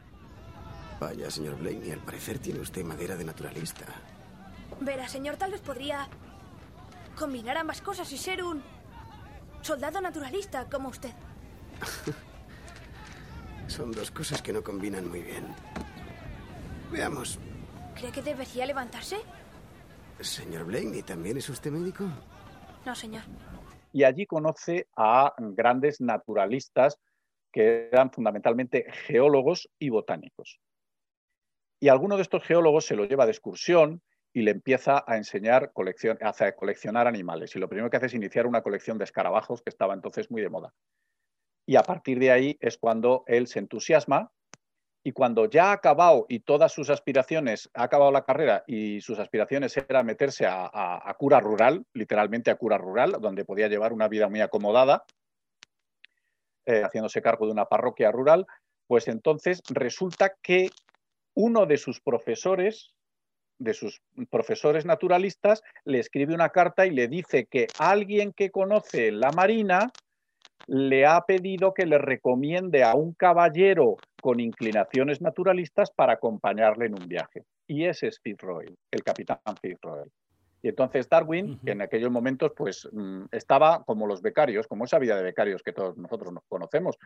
Vaya, 0.99 1.29
señor 1.29 1.57
Blaney, 1.57 1.91
al 1.91 1.99
parecer 1.99 2.39
tiene 2.39 2.59
usted 2.59 2.83
madera 2.83 3.15
de 3.15 3.25
naturalista. 3.25 3.85
Verá, 4.79 5.07
señor, 5.07 5.37
tal 5.37 5.51
vez 5.51 5.61
podría 5.61 6.07
combinar 7.17 7.57
ambas 7.57 7.81
cosas 7.81 8.11
y 8.11 8.17
ser 8.17 8.43
un 8.43 8.61
soldado 9.61 9.99
naturalista 9.99 10.69
como 10.69 10.89
usted. 10.89 11.11
Son 13.67 13.91
dos 13.91 14.11
cosas 14.11 14.41
que 14.41 14.53
no 14.53 14.63
combinan 14.63 15.09
muy 15.09 15.21
bien. 15.21 15.45
Veamos. 16.91 17.39
¿Cree 17.95 18.11
que 18.11 18.21
debería 18.21 18.65
levantarse? 18.65 19.17
Señor 20.19 20.65
Blaney, 20.65 21.03
¿también 21.03 21.37
es 21.37 21.49
usted 21.49 21.71
médico? 21.71 22.05
No, 22.85 22.95
señor. 22.95 23.23
Y 23.91 24.03
allí 24.03 24.25
conoce 24.25 24.87
a 24.95 25.33
grandes 25.37 25.99
naturalistas 25.99 26.97
que 27.51 27.89
eran 27.91 28.11
fundamentalmente 28.11 28.85
geólogos 29.07 29.69
y 29.79 29.89
botánicos. 29.89 30.59
Y 31.79 31.89
alguno 31.89 32.15
de 32.15 32.21
estos 32.21 32.43
geólogos 32.43 32.85
se 32.85 32.95
lo 32.95 33.05
lleva 33.05 33.25
de 33.25 33.31
excursión 33.31 34.01
y 34.37 34.43
le 34.43 34.51
empieza 34.51 35.03
a 35.07 35.17
enseñar 35.17 35.71
a 35.73 36.51
coleccionar 36.51 37.07
animales. 37.07 37.55
Y 37.55 37.59
lo 37.59 37.67
primero 37.67 37.89
que 37.89 37.97
hace 37.97 38.05
es 38.05 38.13
iniciar 38.13 38.45
una 38.45 38.61
colección 38.61 38.99
de 38.99 39.05
escarabajos 39.05 39.63
que 39.63 39.71
estaba 39.71 39.95
entonces 39.95 40.29
muy 40.29 40.43
de 40.43 40.49
moda. 40.49 40.75
Y 41.65 41.75
a 41.75 41.81
partir 41.81 42.19
de 42.19 42.29
ahí 42.29 42.55
es 42.59 42.77
cuando 42.77 43.23
él 43.25 43.47
se 43.47 43.57
entusiasma 43.57 44.31
y 45.03 45.11
cuando 45.11 45.49
ya 45.49 45.69
ha 45.69 45.71
acabado 45.71 46.27
y 46.29 46.41
todas 46.41 46.71
sus 46.71 46.91
aspiraciones, 46.91 47.71
ha 47.73 47.81
acabado 47.81 48.11
la 48.11 48.25
carrera 48.25 48.63
y 48.67 49.01
sus 49.01 49.17
aspiraciones 49.17 49.75
era 49.75 50.03
meterse 50.03 50.45
a 50.47 51.15
cura 51.17 51.39
rural, 51.39 51.83
literalmente 51.93 52.51
a 52.51 52.57
cura 52.57 52.77
rural, 52.77 53.17
donde 53.19 53.43
podía 53.43 53.69
llevar 53.69 53.91
una 53.91 54.07
vida 54.07 54.29
muy 54.29 54.41
acomodada, 54.41 55.03
eh, 56.67 56.83
haciéndose 56.83 57.23
cargo 57.23 57.47
de 57.47 57.53
una 57.53 57.65
parroquia 57.65 58.11
rural, 58.11 58.45
pues 58.85 59.07
entonces 59.07 59.63
resulta 59.67 60.35
que 60.43 60.69
uno 61.33 61.65
de 61.65 61.77
sus 61.77 62.01
profesores, 62.01 62.93
de 63.59 63.73
sus 63.73 64.01
profesores 64.29 64.85
naturalistas, 64.85 65.63
le 65.85 65.99
escribe 65.99 66.33
una 66.33 66.49
carta 66.49 66.85
y 66.85 66.91
le 66.91 67.07
dice 67.07 67.45
que 67.45 67.67
alguien 67.79 68.33
que 68.33 68.51
conoce 68.51 69.11
la 69.11 69.31
Marina 69.31 69.91
le 70.67 71.05
ha 71.05 71.21
pedido 71.21 71.73
que 71.73 71.85
le 71.85 71.97
recomiende 71.97 72.83
a 72.83 72.93
un 72.93 73.13
caballero 73.13 73.97
con 74.21 74.39
inclinaciones 74.39 75.21
naturalistas 75.21 75.91
para 75.91 76.13
acompañarle 76.13 76.87
en 76.87 77.01
un 77.01 77.07
viaje. 77.07 77.43
Y 77.67 77.85
ese 77.85 78.07
es 78.07 78.19
Fitzroy, 78.19 78.65
el 78.91 79.03
capitán 79.03 79.39
Fitzroy. 79.61 80.09
Y 80.61 80.69
entonces 80.69 81.07
Darwin, 81.07 81.51
uh 81.51 81.53
-huh. 81.53 81.65
que 81.65 81.71
en 81.71 81.81
aquellos 81.81 82.11
momentos 82.11 82.51
pues 82.55 82.89
estaba 83.31 83.83
como 83.83 84.07
los 84.07 84.21
becarios, 84.21 84.67
como 84.67 84.85
esa 84.85 84.99
vida 84.99 85.15
de 85.15 85.23
becarios 85.23 85.61
que 85.61 85.73
todos 85.73 85.97
nosotros 85.97 86.33
nos 86.33 86.43
conocemos, 86.47 86.97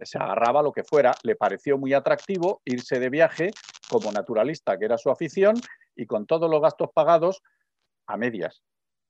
se 0.00 0.18
agarraba 0.18 0.62
lo 0.62 0.72
que 0.72 0.84
fuera, 0.84 1.12
le 1.22 1.36
pareció 1.36 1.76
muy 1.76 1.92
atractivo 1.92 2.62
irse 2.64 2.98
de 2.98 3.10
viaje 3.10 3.50
como 3.88 4.12
naturalista, 4.12 4.78
que 4.78 4.84
era 4.84 4.96
su 4.96 5.10
afición, 5.10 5.56
y 5.96 6.06
con 6.06 6.26
todos 6.26 6.48
los 6.50 6.62
gastos 6.62 6.90
pagados 6.94 7.42
a 8.06 8.16
medias, 8.16 8.62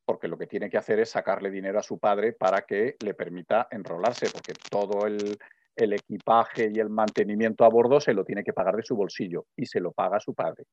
porque 0.04 0.28
lo 0.28 0.36
que 0.36 0.46
tiene 0.46 0.70
que 0.70 0.78
hacer 0.78 0.98
es 0.98 1.10
sacarle 1.10 1.50
dinero 1.50 1.78
a 1.78 1.82
su 1.82 1.98
padre 1.98 2.32
para 2.32 2.62
que 2.62 2.96
le 3.04 3.14
permita 3.14 3.68
enrolarse, 3.70 4.28
porque 4.30 4.54
todo 4.70 5.06
el, 5.06 5.38
el 5.76 5.92
equipaje 5.92 6.70
y 6.74 6.80
el 6.80 6.90
mantenimiento 6.90 7.64
a 7.64 7.68
bordo 7.68 8.00
se 8.00 8.14
lo 8.14 8.24
tiene 8.24 8.42
que 8.42 8.52
pagar 8.52 8.76
de 8.76 8.82
su 8.82 8.96
bolsillo 8.96 9.46
y 9.56 9.66
se 9.66 9.80
lo 9.80 9.92
paga 9.92 10.18
su 10.20 10.34
padre. 10.34 10.64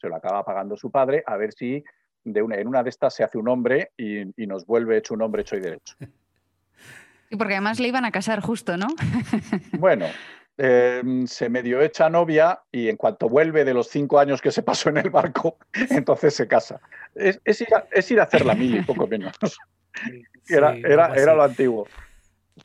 Se 0.00 0.08
lo 0.08 0.16
acaba 0.16 0.44
pagando 0.44 0.76
su 0.76 0.90
padre 0.90 1.22
a 1.26 1.36
ver 1.36 1.52
si 1.52 1.82
de 2.26 2.42
una, 2.42 2.56
en 2.56 2.66
una 2.66 2.82
de 2.82 2.90
estas 2.90 3.14
se 3.14 3.24
hace 3.24 3.38
un 3.38 3.48
hombre 3.48 3.92
y, 3.96 4.42
y, 4.42 4.46
nos 4.46 4.66
vuelve 4.66 4.98
hecho 4.98 5.14
un 5.14 5.22
hombre 5.22 5.42
hecho 5.42 5.56
y 5.56 5.60
derecho. 5.60 5.94
Y 7.30 7.36
porque 7.36 7.54
además 7.54 7.80
le 7.80 7.88
iban 7.88 8.04
a 8.04 8.10
casar 8.10 8.40
justo, 8.40 8.76
¿no? 8.76 8.88
bueno, 9.78 10.06
eh, 10.58 11.02
se 11.26 11.48
medio 11.48 11.82
echa 11.82 12.08
novia 12.08 12.60
y 12.72 12.88
en 12.88 12.96
cuanto 12.96 13.28
vuelve 13.28 13.64
de 13.64 13.74
los 13.74 13.88
cinco 13.88 14.18
años 14.18 14.40
que 14.40 14.50
se 14.50 14.62
pasó 14.62 14.88
en 14.88 14.96
el 14.98 15.10
barco, 15.10 15.58
entonces 15.90 16.34
se 16.34 16.48
casa. 16.48 16.80
Es, 17.14 17.40
es, 17.44 17.60
ir, 17.60 17.74
a, 17.74 17.86
es 17.90 18.10
ir, 18.10 18.20
a, 18.20 18.24
hacer 18.24 18.44
la 18.44 18.54
mili, 18.54 18.82
poco 18.82 19.06
menos. 19.06 19.36
Sí, 19.42 20.54
era, 20.54 20.74
era, 20.76 21.14
era, 21.14 21.34
lo 21.34 21.42
antiguo. 21.42 21.86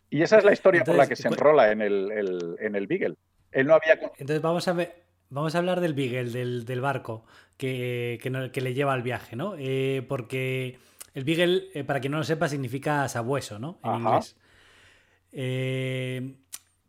Y 0.10 0.21
esa 0.21 0.38
es 0.38 0.43
la 0.43 0.54
historia 0.54 0.80
entonces, 0.80 0.97
por 0.97 1.06
la 1.06 1.10
que 1.10 1.15
se 1.15 1.28
enrola 1.28 1.71
en 1.71 1.82
el, 1.82 2.12
el, 2.12 2.56
en 2.60 2.76
el 2.76 2.88
Beagle. 2.88 3.15
Él 3.52 3.67
no 3.67 3.76
había... 3.76 3.93
Entonces 3.93 4.41
vamos 4.41 4.67
a 4.67 4.74
ver... 4.74 5.11
Vamos 5.32 5.56
a 5.56 5.60
hablar 5.60 5.80
del 5.80 5.94
Beagle, 5.94 6.30
del, 6.30 6.65
del 6.65 6.82
barco 6.82 7.24
que, 7.56 8.20
que, 8.22 8.30
no, 8.30 8.52
que, 8.52 8.60
le 8.60 8.74
lleva 8.74 8.91
al 8.91 9.02
viaje, 9.02 9.38
¿no? 9.38 9.56
Eh, 9.58 10.06
porque 10.10 10.78
el 11.13 11.24
Beagle, 11.24 11.70
eh, 11.74 11.86
para 11.86 12.02
quien 12.02 12.12
no 12.12 12.17
lo 12.17 12.26
sepa, 12.26 12.50
significa 12.50 13.08
sabueso, 13.08 13.58
¿no? 13.58 13.80
En 13.82 13.91
Ajá. 13.91 14.00
inglés. 14.00 14.38
Eh, 15.32 16.36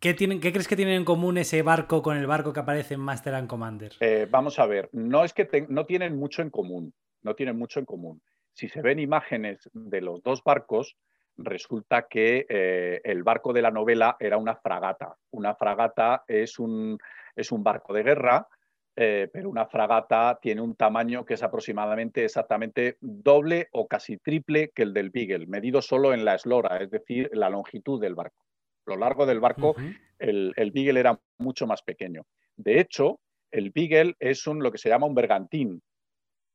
¿qué, 0.00 0.14
tienen, 0.14 0.40
¿Qué 0.40 0.50
crees 0.50 0.66
que 0.66 0.74
tienen 0.74 0.94
en 0.96 1.04
común 1.04 1.38
ese 1.38 1.62
barco 1.62 2.02
con 2.02 2.16
el 2.16 2.26
barco 2.26 2.52
que 2.52 2.58
aparece 2.58 2.94
en 2.94 3.00
Master 3.00 3.36
and 3.36 3.46
Commander? 3.46 3.92
Vamos 4.30 4.58
a 4.58 4.66
ver, 4.66 4.88
no 4.90 5.24
es 5.24 5.32
que 5.32 5.44
te, 5.44 5.64
no 5.68 5.86
tienen 5.86 6.16
mucho 6.16 6.42
en 6.42 6.50
común, 6.50 6.92
no 7.22 7.36
tienen 7.36 7.56
mucho 7.56 7.78
en 7.78 7.86
común. 7.86 8.22
Si 8.52 8.68
se 8.68 8.82
ven 8.82 8.98
imágenes 8.98 9.70
de 9.72 10.00
los 10.00 10.20
dos 10.20 10.42
barcos, 10.42 10.96
resulta 11.36 12.08
que 12.10 13.00
el 13.04 13.22
barco 13.22 13.52
de 13.52 13.62
la 13.62 13.70
novela 13.70 14.16
era 14.18 14.36
una 14.36 14.56
fragata. 14.56 15.14
Una 15.30 15.54
fragata 15.54 16.24
es 16.26 16.58
un, 16.58 16.98
es 17.36 17.52
un 17.52 17.62
barco 17.62 17.92
de 17.92 18.02
guerra, 18.02 18.48
eh, 18.94 19.30
pero 19.32 19.48
una 19.48 19.66
fragata 19.66 20.38
tiene 20.40 20.60
un 20.60 20.76
tamaño 20.76 21.24
que 21.24 21.34
es 21.34 21.42
aproximadamente 21.42 22.24
exactamente 22.24 22.98
doble 23.00 23.68
o 23.72 23.88
casi 23.88 24.18
triple 24.18 24.70
que 24.74 24.82
el 24.82 24.92
del 24.92 25.10
Beagle, 25.10 25.46
medido 25.46 25.80
solo 25.80 26.12
en 26.12 26.24
la 26.24 26.34
eslora, 26.34 26.76
es 26.76 26.90
decir, 26.90 27.30
la 27.32 27.48
longitud 27.48 28.00
del 28.00 28.14
barco. 28.14 28.44
Lo 28.86 28.96
largo 28.96 29.24
del 29.24 29.40
barco, 29.40 29.70
uh 29.70 29.74
-huh. 29.74 29.98
el, 30.18 30.52
el, 30.56 30.72
Beagle 30.72 31.00
era 31.00 31.18
mucho 31.38 31.66
más 31.66 31.82
pequeño. 31.82 32.24
De 32.56 32.80
hecho, 32.80 33.20
el 33.50 33.70
Beagle 33.70 34.14
es 34.18 34.46
un, 34.46 34.62
lo 34.62 34.70
que 34.70 34.78
se 34.78 34.88
llama 34.88 35.06
un 35.06 35.14
bergantín, 35.14 35.82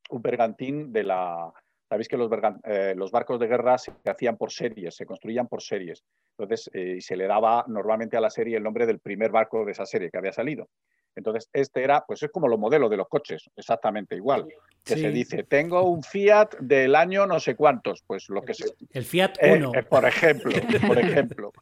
un 0.10 0.22
bergantín 0.22 0.94
de 0.94 1.04
la, 1.04 1.52
Sabéis 1.90 2.10
que 2.10 2.18
los, 2.18 2.30
eh, 2.66 2.94
los, 2.98 3.12
barcos 3.12 3.40
de 3.40 3.48
guerra 3.48 3.78
se 3.78 3.94
hacían 4.06 4.36
por 4.36 4.52
series, 4.52 4.96
se 4.96 5.06
construían 5.06 5.48
por 5.48 5.62
series. 5.62 6.04
Entonces, 6.38 6.70
eh, 6.74 6.96
y 6.98 7.02
se 7.02 7.16
le 7.16 7.28
daba 7.28 7.64
normalmente 7.68 8.18
a 8.18 8.22
la 8.22 8.30
serie 8.30 8.58
el 8.58 8.64
nombre 8.64 8.86
del 8.86 9.00
primer 9.00 9.32
barco 9.32 9.64
de 9.64 9.72
esa 9.72 9.86
serie 9.86 10.10
que 10.12 10.18
había 10.18 10.34
salido. 10.34 10.68
Entonces, 11.16 11.50
este 11.54 11.84
era, 11.84 12.04
pues 12.06 12.22
es 12.22 12.30
como 12.30 12.48
los 12.48 12.60
modelos 12.60 12.92
de 12.92 12.98
los 12.98 13.08
coches, 13.08 13.50
exactamente 13.56 14.16
igual. 14.16 14.46
Que 14.84 14.96
sí. 14.96 15.02
se 15.02 15.12
dice, 15.12 15.44
tengo 15.44 15.82
un 15.90 16.04
Fiat 16.04 16.58
del 16.60 16.94
año 16.94 17.26
no 17.26 17.40
sé 17.40 17.56
cuántos, 17.56 18.04
pues 18.06 18.30
lo 18.30 18.44
que 18.44 18.54
se... 18.54 18.66
El 18.92 19.06
Fiat 19.06 19.34
1. 19.42 19.72
Eh, 19.74 19.84
por 19.90 20.06
ejemplo, 20.06 20.52
por 20.86 21.00
ejemplo. 21.00 21.54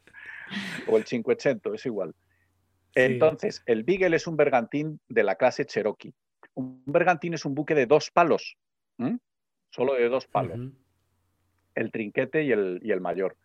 o 0.87 0.97
el 0.97 1.05
580, 1.05 1.69
es 1.73 1.85
igual. 1.85 2.13
Sí. 2.95 3.01
Entonces, 3.01 3.61
el 3.67 3.83
Beagle 3.83 4.15
es 4.15 4.25
un 4.25 4.35
bergantín 4.35 4.99
de 5.07 5.23
la 5.23 5.35
clase 5.35 5.65
Cherokee. 5.65 6.13
Un 6.55 6.83
bergantín 6.85 7.35
es 7.35 7.45
un 7.45 7.53
buque 7.53 7.75
de 7.75 7.85
dos 7.85 8.09
palos. 8.11 8.57
¿Mm? 8.97 9.15
Solo 9.75 9.95
de 9.95 10.07
dos 10.07 10.25
palos, 10.25 10.57
uh 10.57 10.63
-huh. 10.63 10.73
el 11.75 11.91
trinquete 11.91 12.43
y 12.43 12.51
el, 12.51 12.79
y 12.81 12.91
el 12.91 13.01
mayor. 13.01 13.35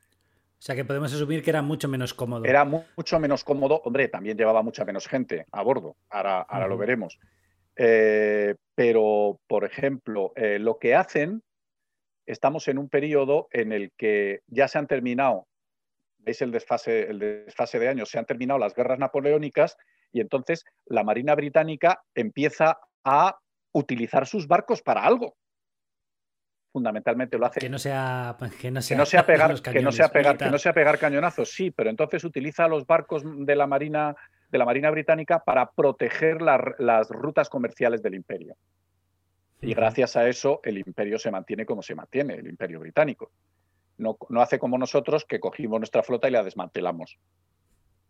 O 0.60 0.62
sea 0.62 0.76
que 0.76 0.84
podemos 0.84 1.12
asumir 1.12 1.42
que 1.42 1.50
era 1.50 1.62
mucho 1.62 1.88
menos 1.88 2.14
cómodo. 2.14 2.44
Era 2.44 2.64
mucho 2.64 3.18
menos 3.18 3.42
cómodo. 3.44 3.80
Hombre, 3.84 4.08
también 4.08 4.36
llevaba 4.36 4.62
mucha 4.62 4.84
menos 4.84 5.08
gente 5.08 5.46
a 5.50 5.62
bordo. 5.62 5.96
Ahora, 6.10 6.42
ahora 6.42 6.68
lo 6.68 6.76
veremos. 6.76 7.18
Eh, 7.76 8.54
pero, 8.74 9.40
por 9.46 9.64
ejemplo, 9.64 10.32
eh, 10.36 10.58
lo 10.58 10.78
que 10.78 10.94
hacen, 10.94 11.42
estamos 12.26 12.68
en 12.68 12.76
un 12.78 12.88
periodo 12.90 13.48
en 13.52 13.72
el 13.72 13.90
que 13.96 14.40
ya 14.48 14.68
se 14.68 14.78
han 14.78 14.86
terminado, 14.86 15.46
veis 16.18 16.42
el 16.42 16.52
desfase, 16.52 17.10
el 17.10 17.18
desfase 17.18 17.78
de 17.78 17.88
años, 17.88 18.10
se 18.10 18.18
han 18.18 18.26
terminado 18.26 18.60
las 18.60 18.74
guerras 18.74 18.98
napoleónicas 18.98 19.78
y 20.12 20.20
entonces 20.20 20.64
la 20.84 21.04
Marina 21.04 21.34
Británica 21.34 22.02
empieza 22.14 22.78
a 23.02 23.38
utilizar 23.72 24.26
sus 24.26 24.46
barcos 24.46 24.82
para 24.82 25.02
algo 25.04 25.36
fundamentalmente 26.70 27.38
lo 27.38 27.46
hace. 27.46 27.60
Que 27.60 27.68
no 27.68 27.78
sea, 27.78 28.36
que 28.60 28.70
no 28.70 28.80
sea, 28.82 28.96
que 28.96 29.00
no 29.00 29.06
sea 29.06 29.24
pegar, 29.24 29.60
que 29.60 29.82
no 29.82 29.92
sea 29.92 30.08
pegar, 30.08 30.36
que 30.36 30.50
no 30.50 30.58
sea 30.58 30.72
pegar 30.72 30.98
cañonazos, 30.98 31.50
sí, 31.50 31.70
pero 31.70 31.90
entonces 31.90 32.24
utiliza 32.24 32.68
los 32.68 32.86
barcos 32.86 33.22
de 33.24 33.56
la 33.56 33.66
Marina, 33.66 34.14
de 34.50 34.58
la 34.58 34.64
Marina 34.64 34.90
Británica 34.90 35.40
para 35.44 35.70
proteger 35.70 36.40
las 36.42 37.08
rutas 37.08 37.48
comerciales 37.48 38.02
del 38.02 38.14
imperio. 38.14 38.56
Y 39.62 39.74
gracias 39.74 40.16
a 40.16 40.26
eso 40.26 40.60
el 40.64 40.78
imperio 40.78 41.18
se 41.18 41.30
mantiene 41.30 41.66
como 41.66 41.82
se 41.82 41.94
mantiene, 41.94 42.34
el 42.34 42.46
imperio 42.46 42.80
británico. 42.80 43.30
No, 43.98 44.16
no 44.30 44.40
hace 44.40 44.58
como 44.58 44.78
nosotros 44.78 45.26
que 45.26 45.40
cogimos 45.40 45.78
nuestra 45.78 46.02
flota 46.02 46.28
y 46.28 46.30
la 46.30 46.42
desmantelamos. 46.42 47.18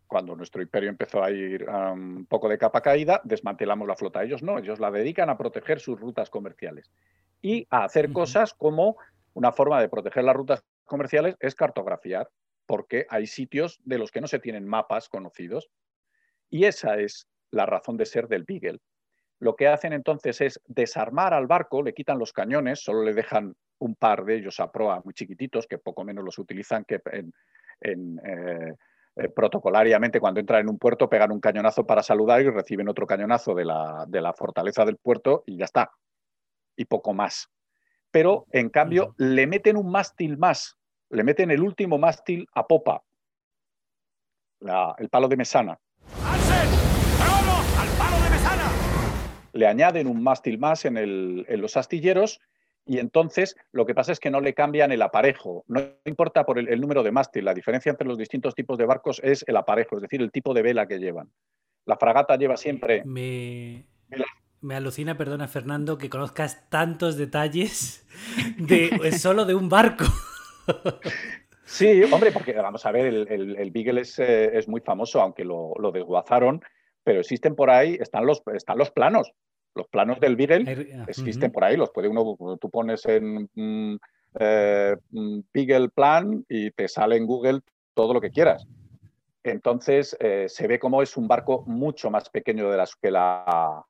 Cuando 0.06 0.36
nuestro 0.36 0.62
imperio 0.62 0.88
empezó 0.88 1.24
a 1.24 1.30
ir 1.32 1.68
un 1.68 2.26
poco 2.26 2.48
de 2.48 2.58
capa 2.58 2.80
caída, 2.80 3.20
desmantelamos 3.24 3.88
la 3.88 3.96
flota. 3.96 4.22
Ellos 4.22 4.42
no, 4.42 4.58
ellos 4.58 4.78
la 4.78 4.92
dedican 4.92 5.28
a 5.30 5.36
proteger 5.36 5.80
sus 5.80 5.98
rutas 5.98 6.30
comerciales 6.30 6.90
y 7.42 7.66
a 7.70 7.84
hacer 7.84 8.12
cosas 8.12 8.54
como 8.54 8.96
una 9.34 9.52
forma 9.52 9.80
de 9.80 9.88
proteger 9.88 10.24
las 10.24 10.36
rutas 10.36 10.64
comerciales 10.84 11.36
es 11.40 11.54
cartografiar, 11.54 12.28
porque 12.66 13.06
hay 13.08 13.26
sitios 13.26 13.80
de 13.84 13.98
los 13.98 14.10
que 14.10 14.20
no 14.20 14.26
se 14.26 14.38
tienen 14.38 14.66
mapas 14.66 15.08
conocidos. 15.08 15.70
Y 16.50 16.64
esa 16.64 16.98
es 16.98 17.26
la 17.50 17.66
razón 17.66 17.96
de 17.96 18.06
ser 18.06 18.28
del 18.28 18.44
Beagle. 18.44 18.80
Lo 19.38 19.56
que 19.56 19.68
hacen 19.68 19.92
entonces 19.92 20.40
es 20.40 20.60
desarmar 20.66 21.32
al 21.32 21.46
barco, 21.46 21.82
le 21.82 21.94
quitan 21.94 22.18
los 22.18 22.32
cañones, 22.32 22.80
solo 22.80 23.02
le 23.02 23.14
dejan 23.14 23.54
un 23.78 23.94
par 23.94 24.24
de 24.24 24.36
ellos 24.36 24.60
a 24.60 24.70
proa 24.70 25.00
muy 25.04 25.14
chiquititos, 25.14 25.66
que 25.66 25.78
poco 25.78 26.04
menos 26.04 26.24
los 26.24 26.38
utilizan 26.38 26.84
que 26.84 27.00
en, 27.80 28.20
eh, 28.22 28.74
eh, 29.16 29.28
protocolariamente 29.30 30.20
cuando 30.20 30.40
entran 30.40 30.60
en 30.60 30.68
un 30.68 30.78
puerto 30.78 31.08
pegan 31.08 31.32
un 31.32 31.40
cañonazo 31.40 31.86
para 31.86 32.02
saludar 32.02 32.42
y 32.42 32.50
reciben 32.50 32.88
otro 32.88 33.06
cañonazo 33.06 33.54
de 33.54 33.64
la, 33.64 34.04
de 34.06 34.20
la 34.20 34.34
fortaleza 34.34 34.84
del 34.84 34.98
puerto 34.98 35.42
y 35.46 35.56
ya 35.56 35.64
está 35.64 35.90
y 36.80 36.86
poco 36.86 37.12
más. 37.12 37.50
Pero, 38.10 38.46
en 38.52 38.70
cambio, 38.70 39.14
le 39.18 39.46
meten 39.46 39.76
un 39.76 39.90
mástil 39.90 40.38
más, 40.38 40.78
le 41.10 41.22
meten 41.22 41.50
el 41.50 41.60
último 41.60 41.98
mástil 41.98 42.48
a 42.54 42.66
popa, 42.66 43.02
el 44.98 45.08
palo 45.10 45.28
de 45.28 45.36
mesana. 45.36 45.78
¡Al 46.24 47.88
palo 47.98 48.24
de 48.24 48.30
mesana! 48.30 48.70
Le 49.52 49.66
añaden 49.66 50.06
un 50.06 50.22
mástil 50.22 50.58
más 50.58 50.86
en, 50.86 50.96
en 50.96 51.60
los 51.60 51.76
astilleros 51.76 52.40
y 52.86 52.98
entonces 52.98 53.56
lo 53.72 53.84
que 53.84 53.94
pasa 53.94 54.12
es 54.12 54.20
que 54.20 54.30
no 54.30 54.40
le 54.40 54.54
cambian 54.54 54.90
el 54.90 55.02
aparejo. 55.02 55.64
No 55.68 55.82
importa 56.06 56.44
por 56.44 56.58
el, 56.58 56.80
número 56.80 57.02
de 57.02 57.12
mástil, 57.12 57.44
la 57.44 57.54
diferencia 57.54 57.90
entre 57.90 58.08
los 58.08 58.16
distintos 58.16 58.54
tipos 58.54 58.78
de 58.78 58.86
barcos 58.86 59.20
es 59.22 59.44
el 59.46 59.56
aparejo, 59.56 59.96
es 59.96 60.02
decir, 60.02 60.22
el 60.22 60.32
tipo 60.32 60.54
de 60.54 60.62
vela 60.62 60.88
que 60.88 60.98
llevan. 60.98 61.30
La 61.84 61.98
fragata 61.98 62.36
lleva 62.36 62.56
siempre 62.56 63.02
me, 63.04 63.86
me 64.60 64.76
alucina, 64.76 65.16
perdona 65.16 65.48
Fernando, 65.48 65.98
que 65.98 66.10
conozcas 66.10 66.68
tantos 66.68 67.16
detalles 67.16 68.06
de 68.58 69.12
solo 69.12 69.44
de 69.44 69.54
un 69.54 69.68
barco. 69.68 70.04
Sí, 71.64 72.02
hombre, 72.02 72.32
porque 72.32 72.52
vamos 72.52 72.84
a 72.84 72.90
ver, 72.90 73.06
el, 73.06 73.56
el, 73.56 73.70
Beagle 73.70 74.00
es, 74.00 74.18
eh, 74.18 74.58
es, 74.58 74.66
muy 74.66 74.80
famoso, 74.80 75.20
aunque 75.20 75.44
lo, 75.44 75.72
lo, 75.78 75.92
desguazaron, 75.92 76.60
pero 77.04 77.20
existen 77.20 77.54
por 77.54 77.70
ahí, 77.70 77.96
están 78.00 78.26
los, 78.26 78.42
están 78.54 78.76
los 78.76 78.90
planos. 78.90 79.32
Los 79.76 79.86
planos 79.86 80.18
del 80.18 80.34
Beagle 80.34 80.64
ah, 80.98 81.04
existen 81.06 81.52
por 81.52 81.62
ahí, 81.62 81.76
los 81.76 81.90
puede 81.90 82.08
uno, 82.08 82.36
tú 82.60 82.70
pones 82.70 83.06
en 83.06 83.48
mm, 83.54 83.98
eh, 84.40 84.96
mm, 85.10 85.40
Beagle 85.54 85.88
Plan 85.90 86.44
y 86.48 86.72
te 86.72 86.88
sale 86.88 87.16
en 87.16 87.26
Google 87.26 87.60
todo 87.94 88.14
lo 88.14 88.20
que 88.20 88.32
quieras. 88.32 88.66
Entonces 89.44 90.16
eh, 90.18 90.46
se 90.48 90.66
ve 90.66 90.80
como 90.80 91.02
es 91.02 91.16
un 91.16 91.28
barco 91.28 91.62
mucho 91.68 92.10
más 92.10 92.28
pequeño 92.30 92.68
de 92.68 92.76
las 92.78 92.96
que 92.96 93.12
la, 93.12 93.84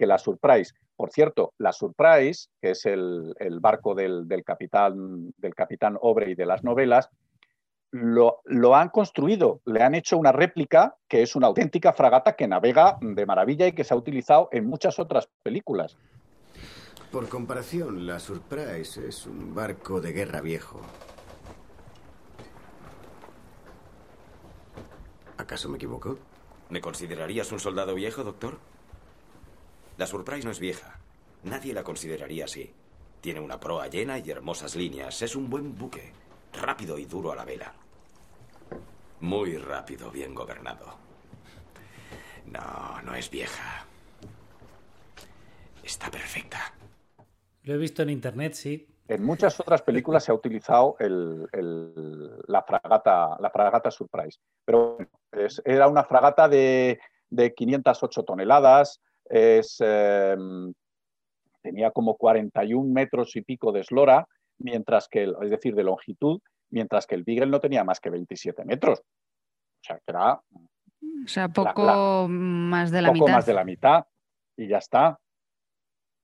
que 0.00 0.06
la 0.06 0.16
Surprise. 0.16 0.72
Por 0.96 1.10
cierto, 1.10 1.52
la 1.58 1.72
Surprise, 1.72 2.48
que 2.58 2.70
es 2.70 2.86
el, 2.86 3.34
barco 3.60 3.94
del, 3.94 4.26
capitán, 4.46 5.34
del 5.36 5.54
capitán 5.54 5.98
Obrey 6.00 6.34
de 6.34 6.46
las 6.46 6.64
novelas, 6.64 7.10
lo, 7.90 8.40
lo, 8.46 8.74
han 8.76 8.88
construido, 8.88 9.60
le 9.66 9.82
han 9.82 9.94
hecho 9.94 10.16
una 10.16 10.32
réplica 10.32 10.96
que 11.06 11.20
es 11.20 11.36
una 11.36 11.48
auténtica 11.48 11.92
fragata 11.92 12.34
que 12.34 12.48
navega 12.48 12.96
de 13.02 13.26
maravilla 13.26 13.66
y 13.66 13.72
que 13.72 13.84
se 13.84 13.92
ha 13.92 13.96
utilizado 13.98 14.48
en 14.52 14.66
muchas 14.66 14.98
otras 14.98 15.28
películas. 15.42 15.98
Por 17.12 17.28
comparación, 17.28 18.06
la 18.06 18.18
Surprise 18.18 19.06
es 19.06 19.26
un 19.26 19.54
barco 19.54 20.00
de 20.00 20.12
guerra 20.12 20.40
viejo. 20.40 20.80
¿Acaso 25.36 25.68
me 25.68 25.76
equivoco? 25.76 26.16
¿Me 26.70 26.80
considerarías 26.80 27.52
un 27.52 27.60
soldado 27.60 27.94
viejo, 27.94 28.24
doctor? 28.24 28.60
La 30.00 30.06
Surprise 30.06 30.46
no 30.46 30.50
es 30.50 30.58
vieja. 30.58 30.98
Nadie 31.42 31.74
la 31.74 31.82
consideraría 31.82 32.46
así. 32.46 32.72
Tiene 33.20 33.38
una 33.38 33.60
proa 33.60 33.86
llena 33.86 34.18
y 34.18 34.30
hermosas 34.30 34.74
líneas. 34.74 35.20
Es 35.20 35.36
un 35.36 35.50
buen 35.50 35.76
buque. 35.76 36.10
Rápido 36.54 36.96
y 36.96 37.04
duro 37.04 37.32
a 37.32 37.36
la 37.36 37.44
vela. 37.44 37.74
Muy 39.20 39.58
rápido, 39.58 40.10
bien 40.10 40.34
gobernado. 40.34 40.86
No, 42.46 43.02
no 43.02 43.14
es 43.14 43.28
vieja. 43.28 43.84
Está 45.82 46.10
perfecta. 46.10 46.72
Lo 47.64 47.74
he 47.74 47.76
visto 47.76 48.00
en 48.00 48.08
internet, 48.08 48.54
sí. 48.54 48.88
En 49.06 49.22
muchas 49.22 49.60
otras 49.60 49.82
películas 49.82 50.24
se 50.24 50.32
ha 50.32 50.34
utilizado 50.34 50.96
la, 50.98 52.62
fragata, 52.62 53.36
la 53.38 53.50
fragata 53.50 53.90
Surprise. 53.90 54.40
Pero 54.64 54.96
era 55.62 55.88
una 55.88 56.04
fragata 56.04 56.48
de, 56.48 56.98
de 57.28 57.52
508 57.52 58.22
toneladas, 58.22 59.02
es, 59.30 59.76
em, 59.80 60.72
tenía 61.62 61.90
como 61.92 62.16
41 62.16 62.92
metros 62.92 63.36
y 63.36 63.42
pico 63.42 63.72
de 63.72 63.80
eslora, 63.80 64.26
mientras 64.58 65.08
que, 65.08 65.22
el, 65.22 65.36
es 65.42 65.50
decir, 65.50 65.74
de 65.74 65.84
longitud, 65.84 66.40
mientras 66.70 67.06
que 67.06 67.14
el 67.14 67.24
Beagle 67.24 67.46
no 67.46 67.60
tenía 67.60 67.84
más 67.84 68.00
que 68.00 68.10
27 68.10 68.64
metros. 68.64 69.00
O 69.00 69.82
sea, 69.82 69.96
que 69.96 70.04
era... 70.08 70.34
O 70.34 71.28
sea, 71.28 71.48
poco 71.48 72.26
más 72.28 72.90
de 72.90 73.02
la 73.02 73.08
poco 73.08 73.24
mitad. 73.24 73.32
más 73.32 73.46
de 73.46 73.54
la 73.54 73.64
mitad 73.64 74.04
y 74.56 74.68
ya 74.68 74.78
está. 74.78 75.18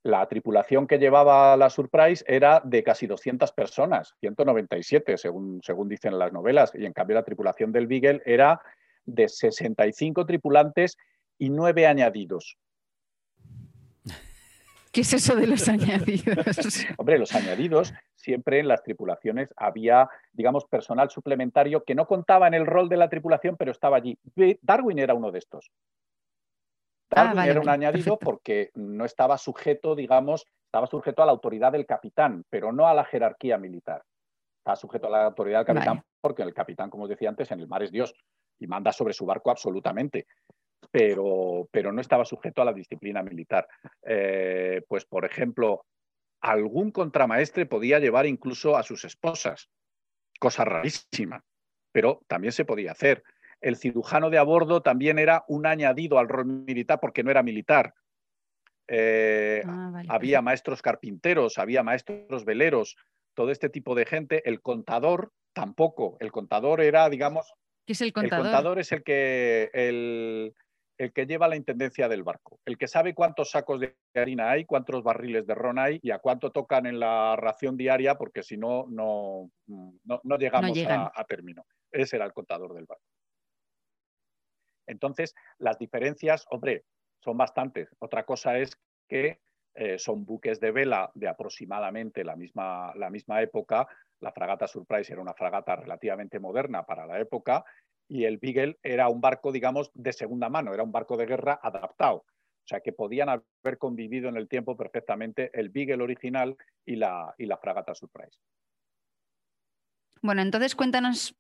La 0.03 0.27
tripulación 0.29 0.87
que 0.87 0.99
llevaba 0.99 1.57
la 1.57 1.71
Surprise 1.71 2.25
era 2.29 2.61
de 2.65 2.85
casi 2.85 3.07
200 3.07 3.51
personas, 3.53 4.15
197 4.21 5.17
según, 5.17 5.61
según 5.63 5.89
dicen 5.89 6.19
las 6.19 6.33
novelas, 6.33 6.73
y 6.75 6.85
en 6.85 6.93
cambio 6.93 7.15
la 7.15 7.25
tripulación 7.25 7.73
del 7.73 7.87
Beagle 7.87 8.23
era 8.25 8.61
de 9.05 9.29
65 9.29 10.27
tripulantes 10.27 10.97
y 11.39 11.51
9 11.51 11.87
añadidos. 11.87 12.57
¿Qué 14.97 15.03
es 15.03 15.13
eso 15.13 15.37
de 15.37 15.47
los 15.47 15.69
añadidos? 15.69 16.87
Hombre, 16.97 17.19
los 17.19 17.35
añadidos, 17.35 17.93
siempre 18.15 18.61
en 18.61 18.69
las 18.69 18.83
tripulaciones 18.83 19.53
había, 19.55 20.09
digamos, 20.33 20.65
personal 20.65 21.11
suplementario 21.11 21.85
que 21.85 21.95
no 21.95 22.07
contaba 22.07 22.47
en 22.47 22.55
el 22.55 22.65
rol 22.65 22.89
de 22.89 22.97
la 22.97 23.11
tripulación, 23.11 23.59
pero 23.59 23.73
estaba 23.73 23.99
allí. 23.99 24.19
Darwin 24.63 24.99
era 24.99 25.13
uno 25.13 25.31
de 25.31 25.39
estos. 25.39 25.71
Ah, 27.11 27.27
Darwin 27.27 27.51
era 27.51 27.61
un 27.61 27.69
añadido 27.69 28.19
porque 28.19 28.71
no 28.73 29.05
estaba 29.05 29.37
sujeto, 29.37 29.95
digamos, 29.95 30.47
estaba 30.65 30.87
sujeto 30.87 31.23
a 31.23 31.27
la 31.27 31.33
autoridad 31.33 31.73
del 31.73 31.85
capitán, 31.85 32.47
pero 32.49 32.73
no 32.73 32.87
a 32.87 32.95
la 32.95 33.05
jerarquía 33.05 33.59
militar. 33.59 34.03
Estaba 34.61 34.77
sujeto 34.77 35.09
a 35.09 35.11
la 35.11 35.27
autoridad 35.27 35.59
del 35.59 35.75
capitán 35.75 36.03
porque 36.23 36.43
el 36.43 36.55
capitán, 36.55 36.89
como 36.89 37.03
os 37.03 37.11
decía 37.11 37.29
antes, 37.29 37.51
en 37.51 37.61
el 37.61 37.69
mar 37.69 37.83
es 37.83 37.93
Dios 37.93 38.15
y 38.59 38.67
manda 38.67 38.95
sobre 38.95 39.13
su 39.13 39.27
barco 39.27 39.51
absolutamente 39.51 40.27
pero, 40.91 41.69
pero 41.71 41.93
no 41.93 42.01
estaba 42.01 42.25
sujeto 42.25 42.63
a 42.63 42.65
la 42.65 42.73
disciplina 42.73 43.23
militar. 43.23 43.67
Eh, 44.03 44.83
pues, 44.89 45.05
por 45.05 45.25
ejemplo, 45.25 45.85
algún 46.41 46.91
contramaestre 46.91 47.67
podía 47.67 47.99
llevar 47.99 48.27
incluso 48.27 48.77
a 48.77 48.83
sus 48.83 49.05
esposas, 49.05 49.69
cosa 50.39 50.65
rarísima, 50.65 51.45
pero 51.93 52.21
también 52.27 52.53
se 52.53 52.65
podía 52.65 52.93
hacer. 52.93 53.23
El 53.61 53.77
cirujano 53.77 54.31
de 54.31 54.39
a 54.39 54.43
bordo 54.43 54.83
también 54.83 55.19
era 55.19 55.45
un 55.49 55.67
añadido 55.67 56.19
al 56.19 56.29
rol 56.29 56.47
militar 56.47 57.01
porque 57.01 57.25
no 57.25 57.31
era 57.31 57.43
militar. 57.43 57.95
Eh, 58.89 59.63
ah, 59.67 60.03
había 60.09 60.43
maestros 60.43 60.83
carpinteros, 60.83 61.59
había 61.59 61.83
maestros 61.83 62.45
veleros, 62.45 62.97
todo 63.35 63.51
este 63.51 63.69
tipo 63.69 63.95
de 63.95 64.07
gente. 64.07 64.49
El 64.49 64.61
contador 64.61 65.33
tampoco. 65.53 66.17
El 66.21 66.31
contador 66.31 66.81
era, 66.81 67.09
digamos. 67.09 67.53
¿Qué 67.87 67.95
es 67.95 68.01
el 68.03 68.13
contador? 68.13 68.47
El 68.47 68.53
contador 68.53 68.79
es 68.79 68.93
el 68.93 69.03
que 69.03 69.71
el, 69.73 70.55
el 70.99 71.13
que 71.13 71.27
lleva 71.27 71.49
la 71.49 71.57
intendencia 71.57 72.09
del 72.09 72.23
barco, 72.23 72.59
el 72.65 72.79
que 72.79 72.89
sabe 72.89 73.15
cuántos 73.15 73.51
sacos 73.51 73.81
de 73.81 73.97
harina 74.15 74.51
hay, 74.51 74.65
cuántos 74.65 75.03
barriles 75.03 75.47
de 75.47 75.55
ron 75.55 75.79
hay 75.79 75.99
y 76.03 76.11
a 76.11 76.19
cuánto 76.19 76.51
tocan 76.53 76.87
en 76.87 76.99
la 76.99 77.37
ración 77.37 77.77
diaria, 77.77 78.17
porque 78.17 78.43
si 78.43 78.57
no, 78.57 78.87
no, 78.89 79.51
no, 79.67 80.39
llegamos 80.39 80.79
a, 80.89 81.25
término. 81.25 81.67
Ese 81.91 82.17
era 82.17 82.25
el 82.25 82.33
contador 82.33 82.75
del 82.75 82.87
barco. 82.87 83.05
Entonces, 84.87 85.35
las 85.59 85.79
diferencias, 85.79 86.47
hombre, 86.51 86.85
son 87.21 87.37
bastantes. 87.37 87.89
Otra 87.99 88.25
cosa 88.25 88.57
es 88.59 88.79
que 89.09 89.41
eh, 89.75 89.99
son 89.99 90.25
buques 90.25 90.61
de 90.61 90.71
vela 90.71 91.11
de 91.15 91.29
aproximadamente 91.29 92.25
la 92.25 92.37
misma, 92.37 92.95
la 92.95 93.11
misma 93.11 93.43
época. 93.43 93.87
La 94.21 94.33
fragata 94.33 94.67
Surprise 94.67 95.13
era 95.13 95.21
una 95.21 95.35
fragata 95.35 95.77
relativamente 95.77 96.39
moderna 96.39 96.85
para 96.85 97.07
la 97.07 97.21
época 97.21 97.65
y 98.09 98.25
el 98.25 98.39
Beagle 98.39 98.79
era 98.83 99.09
un 99.09 99.21
barco, 99.21 99.53
digamos, 99.53 99.91
de 99.95 100.13
segunda 100.13 100.49
mano, 100.49 100.73
era 100.73 100.83
un 100.83 100.93
barco 100.93 101.17
de 101.17 101.27
guerra 101.27 101.59
adaptado. 101.63 102.25
O 102.67 102.69
sea, 102.69 102.81
que 102.81 102.93
podían 102.93 103.29
haber 103.29 103.79
convivido 103.79 104.29
en 104.29 104.37
el 104.37 104.49
tiempo 104.49 104.77
perfectamente 104.77 105.51
el 105.55 105.69
Beagle 105.69 106.03
original 106.03 106.57
y 106.85 106.97
la, 106.97 107.33
y 107.39 107.47
la 107.47 107.59
fragata 107.59 107.95
Surprise. 107.95 108.39
Bueno, 110.21 110.43
entonces 110.43 110.75
cuéntanos, 110.75 111.37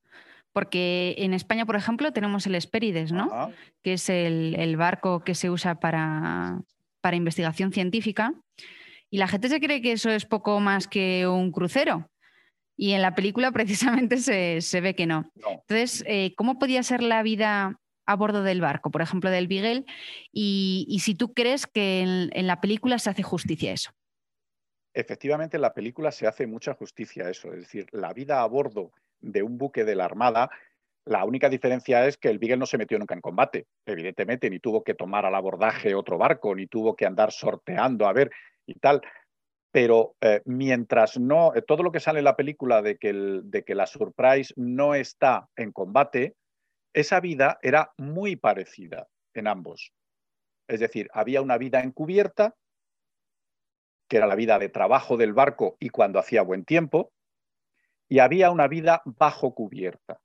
porque 0.52 1.16
en 1.18 1.34
España, 1.34 1.66
por 1.66 1.74
ejemplo, 1.74 2.12
tenemos 2.12 2.46
el 2.46 2.54
Esperides, 2.54 3.10
¿no? 3.10 3.50
Que 3.82 3.94
es 3.94 4.08
el, 4.08 4.76
barco 4.76 5.24
que 5.24 5.34
se 5.34 5.50
usa 5.50 5.80
para, 5.80 6.60
para 7.00 7.16
investigación 7.16 7.72
científica. 7.72 8.32
Y 9.10 9.18
la 9.18 9.28
gente 9.28 9.48
se 9.48 9.60
cree 9.60 9.82
que 9.82 9.92
eso 9.92 10.10
es 10.10 10.26
poco 10.26 10.60
más 10.60 10.86
que 10.86 11.26
un 11.26 11.50
crucero. 11.50 12.08
Y 12.76 12.92
en 12.92 13.02
la 13.02 13.14
película 13.14 13.52
precisamente 13.52 14.18
se, 14.18 14.80
ve 14.80 14.94
que 14.94 15.06
no. 15.06 15.30
Entonces, 15.34 16.04
eh, 16.06 16.34
¿cómo 16.36 16.58
podía 16.58 16.82
ser 16.82 17.02
la 17.02 17.22
vida 17.22 17.80
a 18.08 18.16
bordo 18.16 18.42
del 18.42 18.60
barco, 18.60 18.90
por 18.90 19.02
ejemplo, 19.02 19.30
del 19.30 19.48
Beagle? 19.48 19.84
Y, 20.32 20.98
si 21.00 21.14
tú 21.14 21.32
crees 21.32 21.66
que 21.66 22.02
en, 22.32 22.46
la 22.46 22.60
película 22.60 22.98
se 22.98 23.10
hace 23.10 23.22
justicia 23.22 23.70
a 23.70 23.74
eso. 23.74 23.90
Efectivamente, 24.94 25.56
en 25.56 25.62
la 25.62 25.74
película 25.74 26.10
se 26.10 26.26
hace 26.26 26.46
mucha 26.46 26.74
justicia 26.74 27.26
a 27.26 27.30
eso. 27.30 27.52
Es 27.52 27.60
decir, 27.60 27.86
la 27.92 28.12
vida 28.12 28.40
a 28.40 28.46
bordo 28.46 28.92
de 29.20 29.42
un 29.42 29.58
buque 29.58 29.84
de 29.84 29.94
la 29.94 30.04
Armada, 30.04 30.50
la 31.04 31.24
única 31.24 31.48
diferencia 31.48 32.06
es 32.06 32.16
que 32.16 32.28
el 32.28 32.38
Beagle 32.38 32.56
no 32.56 32.66
se 32.66 32.78
metió 32.78 32.98
nunca 32.98 33.14
en 33.14 33.20
combate, 33.20 33.66
evidentemente, 33.84 34.48
ni 34.50 34.58
tuvo 34.58 34.82
que 34.82 34.94
tomar 34.94 35.26
al 35.26 35.34
abordaje 35.34 35.94
otro 35.94 36.18
barco, 36.18 36.54
ni 36.54 36.66
tuvo 36.66 36.96
que 36.96 37.06
andar 37.06 37.30
sorteando 37.30 38.06
a 38.08 38.12
ver 38.12 38.30
y 38.66 38.74
tal 38.74 39.02
pero 39.76 40.16
eh, 40.22 40.40
mientras 40.46 41.18
no, 41.18 41.54
eh, 41.54 41.60
todo 41.60 41.82
lo 41.82 41.92
que 41.92 42.00
sale 42.00 42.20
en 42.20 42.24
la 42.24 42.34
película 42.34 42.80
de 42.80 42.96
que, 42.96 43.12
de 43.12 43.62
que 43.62 43.74
la 43.74 43.86
Surprise 43.86 44.54
no 44.56 44.94
está 44.94 45.50
en 45.54 45.70
combate, 45.70 46.34
esa 46.94 47.20
vida 47.20 47.58
era 47.60 47.92
muy 47.98 48.36
parecida 48.36 49.06
en 49.34 49.46
ambos. 49.46 49.92
Es 50.66 50.80
decir, 50.80 51.10
había 51.12 51.42
una 51.42 51.58
vida 51.58 51.82
encubierta, 51.82 52.54
que 54.08 54.16
era 54.16 54.26
la 54.26 54.34
vida 54.34 54.58
de 54.58 54.70
trabajo 54.70 55.18
del 55.18 55.34
barco 55.34 55.76
y 55.78 55.90
cuando 55.90 56.20
hacía 56.20 56.40
buen 56.40 56.64
tiempo, 56.64 57.12
y 58.08 58.20
había 58.20 58.50
una 58.50 58.68
vida 58.68 59.02
bajo 59.04 59.54
cubierta. 59.54 60.20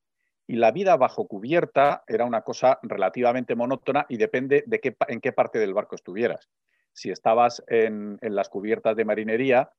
Y 0.48 0.56
la 0.56 0.72
vida 0.72 0.96
bajo 0.96 1.28
cubierta 1.28 2.06
era 2.08 2.24
una 2.24 2.44
cosa 2.44 2.80
relativamente 2.84 3.56
monótona 3.56 4.06
y 4.08 4.16
depende 4.16 4.64
de 4.66 4.80
qué, 4.80 4.96
en 5.10 5.20
qué 5.20 5.34
parte 5.34 5.60
del 5.60 5.74
barco 5.74 5.96
estuvieras. 5.96 6.50
Si 6.94 7.10
estabas 7.10 7.64
en, 7.68 8.18
las 8.22 8.50
cubiertas 8.50 8.96
de 8.96 9.06
marinería, 9.06 9.70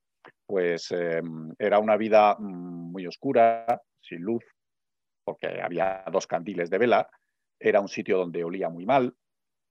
pues 0.46 0.90
em, 0.92 1.52
era 1.58 1.78
una 1.78 1.96
vida 1.96 2.36
mm, 2.38 2.92
muy 2.92 3.06
oscura, 3.06 3.80
sin 4.00 4.20
luz, 4.20 4.44
porque 5.24 5.60
había 5.60 6.04
dos 6.10 6.26
candiles 6.26 6.70
de 6.70 6.78
vela, 6.78 7.08
era 7.58 7.80
un 7.80 7.88
sitio 7.88 8.18
donde 8.18 8.44
olía 8.44 8.68
muy 8.68 8.86
mal, 8.86 9.14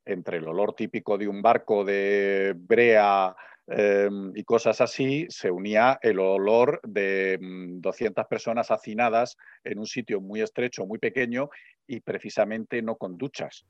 entre 0.06 0.38
el 0.38 0.48
olor 0.48 0.74
típico 0.74 1.18
de 1.18 1.28
un 1.28 1.42
barco 1.42 1.84
de 1.84 2.54
brea 2.56 3.36
em, 3.68 4.32
y 4.36 4.44
cosas 4.44 4.82
así, 4.82 5.28
se 5.30 5.52
unía 5.52 6.00
el 6.02 6.20
olor 6.20 6.80
de 6.84 7.38
200 7.40 8.24
mm, 8.24 8.28
personas 8.28 8.72
hacinadas 8.72 9.38
en 9.64 9.80
un 9.80 9.86
sitio 9.86 10.22
muy 10.22 10.42
estrecho, 10.42 10.86
muy 10.86 11.00
pequeño 11.00 11.50
y 11.88 12.00
precisamente 12.00 12.82
no 12.82 12.96
con 12.96 13.18
duchas 13.18 13.66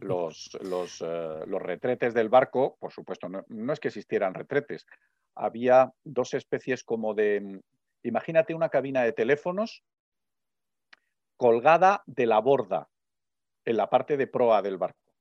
los, 0.00 0.56
los, 0.62 1.02
eh, 1.02 1.40
los, 1.46 1.62
retretes 1.62 2.14
del 2.14 2.28
barco, 2.28 2.76
por 2.78 2.92
supuesto, 2.92 3.28
no, 3.28 3.72
es 3.72 3.80
que 3.80 3.88
existieran 3.88 4.34
retretes, 4.34 4.86
había 5.34 5.92
dos 6.04 6.34
especies 6.34 6.84
como 6.84 7.14
de, 7.14 7.60
imagínate 8.02 8.54
una 8.54 8.68
cabina 8.68 9.02
de 9.02 9.12
teléfonos 9.12 9.82
colgada 11.36 12.02
de 12.06 12.26
la 12.26 12.40
borda, 12.40 12.88
en 13.64 13.76
la 13.76 13.90
parte 13.90 14.16
de 14.16 14.26
proa 14.26 14.62
del 14.62 14.78
barco, 14.78 15.12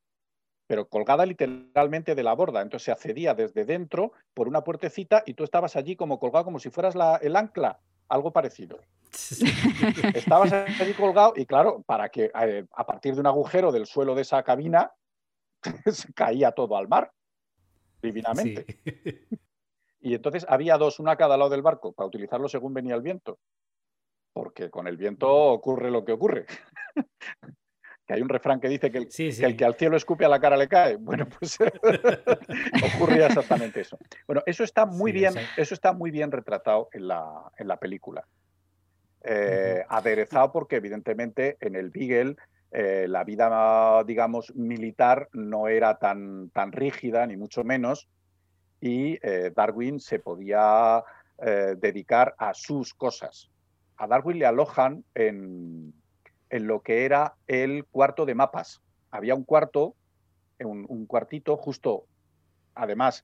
pero 0.68 0.88
colgada 0.88 1.26
literalmente 1.26 2.16
de 2.16 2.24
la 2.24 2.34
borda, 2.34 2.62
entonces 2.62 2.86
se 2.86 2.92
accedía 2.92 3.34
desde 3.34 3.66
dentro 3.66 4.14
por 4.34 4.48
una 4.48 4.64
puertecita 4.64 5.24
y 5.26 5.34
tú 5.34 5.44
estabas 5.44 5.76
allí 5.76 5.96
como 5.96 6.20
colgado 6.20 6.46
como 6.46 6.60
si 6.60 6.70
fueras 6.70 6.96
la, 6.96 7.18
el 7.18 7.36
ancla, 7.36 7.82
algo 8.10 8.32
parecido. 8.32 8.80
Estabas 10.14 10.52
allí 10.52 10.94
colgado 10.94 11.34
y 11.36 11.46
claro, 11.46 11.84
para 11.86 12.10
que 12.10 12.32
eh, 12.42 12.66
a 12.72 12.86
partir 12.86 13.14
de 13.14 13.22
un 13.22 13.28
agujero 13.28 13.72
del 13.72 13.86
suelo 13.86 14.14
de 14.14 14.24
esa 14.24 14.44
cabina 14.44 14.92
se 15.86 16.14
caía 16.14 16.52
todo 16.52 16.78
al 16.78 16.88
mar, 16.88 17.12
divinamente. 18.02 18.66
Y 20.02 20.14
entonces 20.14 20.46
había 20.48 20.78
dos, 20.78 21.00
una 21.00 21.14
a 21.14 21.18
cada 21.18 21.38
lado 21.38 21.50
del 21.50 21.64
barco, 21.64 21.94
para 21.94 22.08
utilizarlo 22.08 22.48
según 22.48 22.74
venía 22.74 22.96
el 22.96 23.02
viento. 23.02 23.40
Porque 24.34 24.70
con 24.70 24.88
el 24.88 24.98
viento 24.98 25.34
ocurre 25.34 25.90
lo 25.90 26.04
que 26.04 26.12
ocurre. 26.12 26.46
Que 28.06 28.14
hay 28.14 28.22
un 28.22 28.30
refrán 28.30 28.60
que 28.60 28.70
dice 28.70 28.92
que 28.92 29.00
el, 29.00 29.58
que 29.58 29.66
al 29.66 29.76
cielo 29.76 29.98
escupe 29.98 30.26
a 30.26 30.30
la 30.30 30.40
cara 30.40 30.56
le 30.56 30.68
cae. 30.68 30.96
Bueno, 30.98 31.28
pues 31.40 31.58
ocurría 32.96 33.28
exactamente 33.28 33.82
eso. 33.82 33.98
Bueno, 34.28 34.44
eso 34.46 34.64
está 34.64 34.86
muy 34.86 35.12
bien, 35.12 35.34
eso 35.58 35.74
está 35.74 35.94
muy 35.94 36.12
bien 36.12 36.32
retratado 36.32 36.90
en 36.94 37.08
la, 37.08 37.52
en 37.58 37.68
la 37.68 37.78
película. 37.78 38.26
Eh, 39.24 39.84
aderezado 39.90 40.52
porque 40.52 40.76
evidentemente 40.76 41.58
en 41.60 41.76
el 41.76 41.90
Beagle 41.90 42.36
eh, 42.72 43.08
la 43.08 43.24
vida, 43.24 44.04
digamos, 44.04 44.54
militar 44.56 45.30
no 45.34 45.68
era 45.68 45.98
tan, 45.98 46.50
tan 46.52 46.72
rígida, 46.72 47.26
ni 47.26 47.36
mucho 47.36 47.64
menos, 47.64 48.08
y 48.80 49.18
eh, 49.24 49.52
Darwin 49.56 50.00
se 50.00 50.20
podía 50.20 51.04
dedicar 51.38 52.34
a 52.38 52.54
sus 52.54 52.94
cosas. 52.94 53.50
A 53.98 54.08
Darwin 54.08 54.40
le 54.40 54.46
alojan 54.46 55.04
en, 55.16 55.94
en, 56.56 56.68
lo 56.68 56.82
que 56.82 57.06
era 57.06 57.36
el 57.48 57.86
cuarto 57.86 58.26
de 58.26 58.36
mapas. 58.36 58.82
Había 59.12 59.36
un 59.36 59.44
cuarto, 59.44 59.96
un, 60.60 60.86
un 60.88 61.06
cuartito 61.06 61.58
justo, 61.58 62.06
además, 62.74 63.24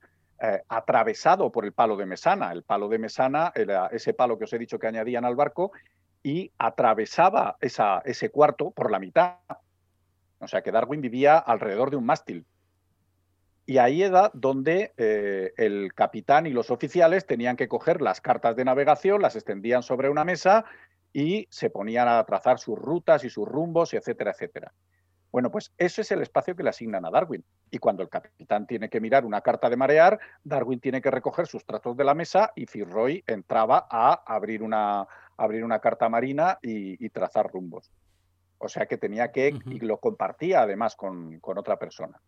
atravesado 0.68 1.52
por 1.52 1.64
el 1.64 1.72
palo 1.72 1.96
de 1.96 2.06
mesana. 2.06 2.52
El 2.52 2.64
palo 2.64 2.88
de 2.88 2.98
mesana 2.98 3.52
era 3.54 3.86
ese 3.88 4.12
palo 4.12 4.38
que 4.38 4.44
os 4.44 4.52
he 4.52 4.58
dicho 4.58 4.78
que 4.78 4.88
añadían 4.88 5.24
al 5.24 5.36
barco 5.36 5.70
y 6.22 6.52
atravesaba 6.58 7.56
ese 7.60 8.30
cuarto 8.30 8.70
por 8.70 8.90
la 8.90 8.98
mitad. 8.98 9.36
O 10.38 10.48
sea 10.48 10.62
que 10.62 10.72
Darwin 10.72 11.00
vivía 11.00 11.38
alrededor 11.38 11.90
de 11.90 11.96
un 11.96 12.06
mástil. 12.06 12.46
Y 13.64 13.78
ahí 13.78 14.02
era 14.02 14.30
donde 14.34 14.92
eh, 14.96 15.52
el 15.56 15.94
capitán 15.94 16.46
y 16.46 16.50
los 16.50 16.70
oficiales 16.70 17.26
tenían 17.26 17.56
que 17.56 17.68
coger 17.68 18.02
las 18.02 18.20
cartas 18.20 18.56
de 18.56 18.64
navegación, 18.64 19.22
las 19.22 19.36
extendían 19.36 19.84
sobre 19.84 20.08
una 20.08 20.24
mesa 20.24 20.64
y 21.12 21.46
se 21.50 21.70
ponían 21.70 22.08
a 22.08 22.24
trazar 22.24 22.58
sus 22.58 22.78
rutas 22.78 23.24
y 23.24 23.30
sus 23.30 23.46
rumbos, 23.46 23.94
etcétera, 23.94 24.32
etcétera. 24.32 24.72
Bueno, 25.32 25.50
pues 25.50 25.72
ese 25.78 26.02
es 26.02 26.12
el 26.12 26.20
espacio 26.20 26.54
que 26.54 26.62
le 26.62 26.68
asignan 26.68 27.06
a 27.06 27.10
Darwin. 27.10 27.42
Y 27.70 27.78
cuando 27.78 28.02
el 28.02 28.10
capitán 28.10 28.66
tiene 28.66 28.90
que 28.90 29.00
mirar 29.00 29.24
una 29.24 29.40
carta 29.40 29.70
de 29.70 29.78
marear, 29.78 30.20
Darwin 30.44 30.78
tiene 30.78 31.00
que 31.00 31.10
recoger 31.10 31.46
sus 31.46 31.64
trazos 31.64 31.96
de 31.96 32.04
la 32.04 32.12
mesa 32.12 32.52
y 32.54 32.66
Fitzroy 32.66 33.24
entraba 33.26 33.86
a 33.90 34.22
abrir 34.26 34.62
una, 34.62 35.06
abrir 35.38 35.64
una 35.64 35.78
carta 35.78 36.10
marina 36.10 36.58
y, 36.60 37.08
trazar 37.08 37.50
rumbos. 37.50 37.90
O 38.58 38.68
sea 38.68 38.86
que 38.86 38.98
tenía 38.98 39.32
que, 39.32 39.58
y 39.66 39.80
lo 39.80 39.98
compartía 39.98 40.62
además 40.62 40.96
con, 40.96 41.40
otra 41.42 41.78
persona. 41.78 42.20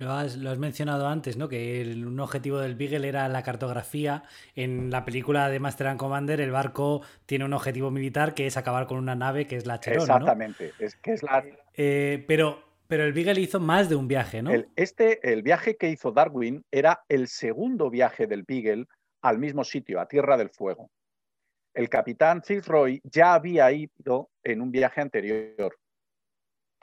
Lo 0.00 0.12
has, 0.12 0.36
mencionado 0.36 1.06
antes, 1.08 1.36
¿no? 1.36 1.46
Que 1.46 1.82
un 1.94 2.18
objetivo 2.20 2.58
del 2.58 2.74
Beagle 2.74 3.06
era 3.06 3.28
la 3.28 3.42
cartografía. 3.42 4.22
En 4.56 4.90
la 4.90 5.04
película 5.04 5.50
de 5.50 5.60
Master 5.60 5.88
and 5.88 6.00
Commander, 6.00 6.40
el 6.40 6.50
barco 6.50 7.02
tiene 7.26 7.44
un 7.44 7.52
objetivo 7.52 7.90
militar 7.90 8.32
que 8.32 8.46
es 8.46 8.56
acabar 8.56 8.86
con 8.86 8.96
una 8.96 9.14
nave 9.14 9.46
que 9.46 9.56
es 9.56 9.66
la 9.66 9.78
Cherón. 9.78 10.00
Exactamente, 10.00 10.72
es 10.78 10.96
que 10.96 11.12
es 11.12 11.22
la. 11.22 11.44
Eh, 11.74 12.24
pero, 12.26 12.64
pero 12.88 13.04
el 13.04 13.12
Beagle 13.12 13.42
hizo 13.42 13.60
más 13.60 13.90
de 13.90 13.96
un 13.96 14.08
viaje, 14.08 14.40
¿no? 14.40 14.52
este, 14.74 15.32
el 15.32 15.42
viaje 15.42 15.76
que 15.76 15.90
hizo 15.90 16.12
Darwin 16.12 16.64
era 16.70 17.04
el 17.10 17.28
segundo 17.28 17.90
viaje 17.90 18.26
del 18.26 18.44
Beagle 18.44 18.86
al 19.20 19.38
mismo 19.38 19.64
sitio, 19.64 20.00
a 20.00 20.08
Tierra 20.08 20.38
del 20.38 20.48
Fuego 20.48 20.90
el 21.74 21.88
capitán 21.88 22.42
Fitzroy 22.42 23.00
ya 23.04 23.34
había 23.34 23.70
ido 23.72 24.30
en 24.42 24.60
un 24.60 24.70
viaje 24.70 25.00
anterior. 25.00 25.76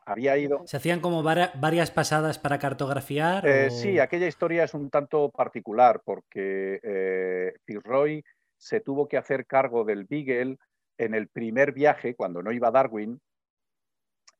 Había 0.08 0.38
ido. 0.38 0.66
¿Se 0.66 0.78
hacían 0.78 1.01
como 1.01 1.22
varias 1.22 1.91
pasadas 1.91 2.39
para 2.39 2.60
cartografiar? 2.60 3.45
Eh, 3.45 3.70
sí, 3.70 3.99
aquella 3.99 4.28
historia 4.28 4.64
es 4.64 4.74
un 4.74 4.89
tanto 4.89 5.30
particular 5.32 6.01
porque 6.05 6.80
eh, 6.82 7.53
Fitzroy 7.66 8.24
se 8.55 8.80
tuvo 8.80 9.10
que 9.10 9.18
hacer 9.18 9.45
cargo 9.45 9.84
del 9.84 10.05
Beagle 10.05 10.60
en 10.97 11.14
el 11.14 11.28
primer 11.28 11.74
viaje, 11.74 12.16
cuando 12.16 12.41
no 12.41 12.53
iba 12.53 12.72
Darwin. 12.72 13.20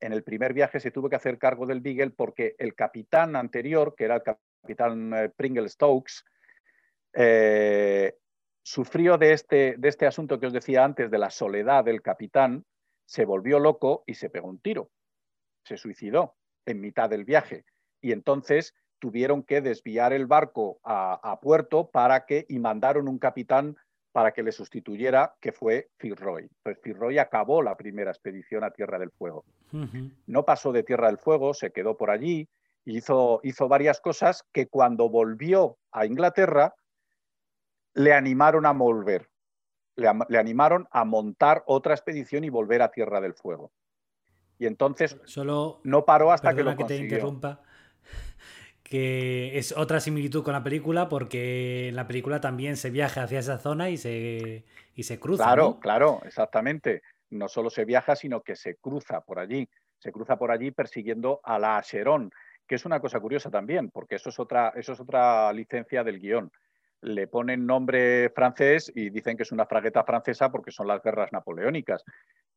En 0.00 0.14
el 0.14 0.22
primer 0.22 0.54
viaje 0.54 0.80
se 0.80 0.90
tuvo 0.90 1.10
que 1.10 1.16
hacer 1.16 1.36
cargo 1.36 1.66
del 1.66 1.82
Beagle 1.82 2.12
porque 2.12 2.54
el 2.56 2.74
capitán 2.74 3.36
anterior, 3.36 3.94
que 3.94 4.04
era 4.04 4.14
el 4.14 4.22
capitán 4.22 5.12
eh, 5.12 5.28
Pringle 5.36 5.68
Stokes, 5.68 6.24
sufrió 8.62 9.18
de 9.18 9.32
este, 9.32 9.74
de 9.76 9.88
este 9.88 10.06
asunto 10.06 10.40
que 10.40 10.46
os 10.46 10.52
decía 10.54 10.82
antes, 10.82 11.10
de 11.10 11.18
la 11.18 11.28
soledad 11.28 11.84
del 11.84 12.00
capitán, 12.00 12.64
se 13.04 13.26
volvió 13.26 13.58
loco 13.58 14.02
y 14.06 14.14
se 14.14 14.30
pegó 14.30 14.48
un 14.48 14.60
tiro. 14.60 14.90
Se 15.64 15.76
suicidó 15.76 16.36
en 16.66 16.80
mitad 16.80 17.08
del 17.08 17.24
viaje. 17.24 17.64
Y 18.00 18.12
entonces 18.12 18.74
tuvieron 18.98 19.42
que 19.42 19.60
desviar 19.60 20.12
el 20.12 20.26
barco 20.26 20.80
a, 20.82 21.38
puerto 21.40 21.90
para 21.90 22.26
que, 22.26 22.46
y 22.48 22.58
mandaron 22.58 23.08
un 23.08 23.18
capitán 23.18 23.76
para 24.12 24.32
que 24.32 24.42
le 24.42 24.52
sustituyera, 24.52 25.36
que 25.40 25.52
fue 25.52 25.90
Fitzroy. 25.98 26.48
Pues 26.62 26.78
Fitzroy 26.82 27.18
acabó 27.18 27.62
la 27.62 27.76
primera 27.76 28.10
expedición 28.10 28.64
a 28.64 28.70
Tierra 28.70 28.98
del 28.98 29.10
Fuego. 29.12 29.44
No 30.26 30.44
pasó 30.44 30.72
de 30.72 30.82
Tierra 30.82 31.08
del 31.08 31.18
Fuego, 31.18 31.54
se 31.54 31.70
quedó 31.70 31.96
por 31.96 32.10
allí, 32.10 32.48
hizo, 32.84 33.40
hizo 33.42 33.68
varias 33.68 34.00
cosas 34.00 34.44
que 34.52 34.66
cuando 34.66 35.08
volvió 35.08 35.78
a 35.92 36.06
Inglaterra 36.06 36.74
le 37.94 38.12
animaron 38.12 38.66
a 38.66 38.72
volver, 38.72 39.28
le, 39.96 40.38
animaron 40.38 40.86
a 40.90 41.04
montar 41.04 41.64
otra 41.66 41.94
expedición 41.94 42.44
y 42.44 42.50
volver 42.50 42.82
a 42.82 42.90
Tierra 42.90 43.20
del 43.20 43.34
Fuego. 43.34 43.72
Y 44.58 44.66
entonces 44.66 45.16
Solo, 45.24 45.80
no 45.84 46.04
paró 46.04 46.32
hasta 46.32 46.54
que 46.54 46.62
lo 46.62 46.70
que 46.70 46.76
consiguió. 46.76 47.08
te 47.08 47.14
interrumpa 47.14 47.62
que 48.88 49.58
es 49.58 49.76
otra 49.76 50.00
similitud 50.00 50.42
con 50.42 50.54
la 50.54 50.62
película 50.62 51.08
porque 51.08 51.88
en 51.88 51.96
la 51.96 52.06
película 52.06 52.40
también 52.40 52.76
se 52.76 52.90
viaja 52.90 53.24
hacia 53.24 53.40
esa 53.40 53.58
zona 53.58 53.90
y 53.90 53.98
se, 53.98 54.64
y 54.94 55.02
se 55.02 55.20
cruza. 55.20 55.44
Claro, 55.44 55.78
claro, 55.78 56.20
exactamente. 56.24 57.02
No 57.30 57.48
solo 57.48 57.68
se 57.68 57.84
viaja, 57.84 58.16
sino 58.16 58.40
que 58.40 58.56
se 58.56 58.76
cruza 58.76 59.20
por 59.20 59.38
allí. 59.38 59.68
Se 59.98 60.10
cruza 60.10 60.38
por 60.38 60.50
allí 60.50 60.70
persiguiendo 60.70 61.40
a 61.44 61.58
la 61.58 61.76
Acheron, 61.76 62.30
que 62.66 62.76
es 62.76 62.86
una 62.86 63.00
cosa 63.00 63.20
curiosa 63.20 63.50
también, 63.50 63.90
porque 63.90 64.14
eso 64.14 64.30
es 64.30 64.38
otra, 64.38 64.72
eso 64.74 64.94
es 64.94 65.00
otra 65.00 65.52
licencia 65.52 66.02
del 66.02 66.18
guion. 66.18 66.50
Le 67.02 67.26
ponen 67.26 67.66
nombre 67.66 68.30
francés 68.30 68.90
y 68.94 69.10
dicen 69.10 69.36
que 69.36 69.42
es 69.42 69.52
una 69.52 69.66
fragueta 69.66 70.02
francesa 70.02 70.50
porque 70.50 70.70
son 70.70 70.86
las 70.86 71.02
guerras 71.02 71.30
napoleónicas. 71.30 72.02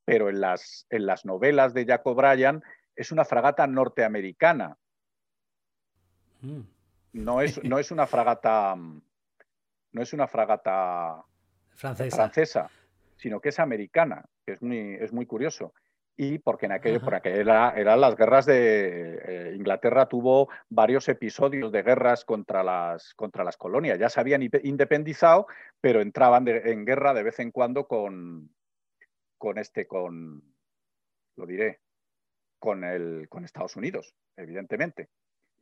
Pero 0.06 0.30
en 0.30 0.42
las, 0.42 0.88
en 0.90 1.06
las 1.06 1.26
novelas 1.26 1.74
de 1.74 1.86
Jacob 1.86 2.16
Bryan 2.16 2.64
es 2.96 3.12
una 3.12 3.26
fragata 3.26 3.68
norteamericana 3.68 4.78
Mm. 6.42 6.62
No 7.14 7.42
es, 7.42 7.64
no 7.64 7.80
es 7.80 7.92
una 7.92 8.08
fragata. 8.08 8.76
No 8.76 10.02
es 10.02 10.14
una 10.14 10.28
fragata 10.28 11.24
francesa. 11.76 12.70
sino 13.18 13.40
que 13.40 13.50
es 13.50 13.60
americana, 13.60 14.26
que 14.46 14.54
es 14.54 14.62
muy, 14.62 14.96
es 15.00 15.12
muy 15.12 15.26
curioso. 15.26 15.74
Y 16.18 16.40
porque 16.40 16.68
en 16.68 16.74
aquello, 16.74 17.02
por 17.02 17.16
aquella 17.16 17.72
eran 17.76 18.02
las 18.02 18.16
guerras 18.16 18.46
de 18.46 19.20
eh, 19.26 19.56
Inglaterra 19.56 20.08
tuvo 20.08 20.50
varios 20.70 21.08
episodios 21.10 21.72
de 21.72 21.84
guerras 21.84 22.26
contra 22.26 22.64
las, 22.64 23.14
contra 23.16 23.44
las 23.44 23.58
colonias. 23.58 23.98
Ya 23.98 24.10
se 24.10 24.20
habían 24.20 24.48
independizado, 24.64 25.48
pero 25.80 26.02
entraban 26.02 26.48
en 26.48 26.86
guerra 26.86 27.14
de 27.14 27.24
vez 27.24 27.40
en 27.40 27.52
cuando 27.52 27.88
con, 27.88 28.50
con 29.42 29.58
este, 29.58 29.88
con, 29.88 30.44
lo 31.36 31.48
diré, 31.48 31.80
con 32.60 32.84
el, 32.84 33.28
con 33.28 33.44
Estados 33.44 33.76
Unidos, 33.76 34.14
evidentemente. 34.38 35.10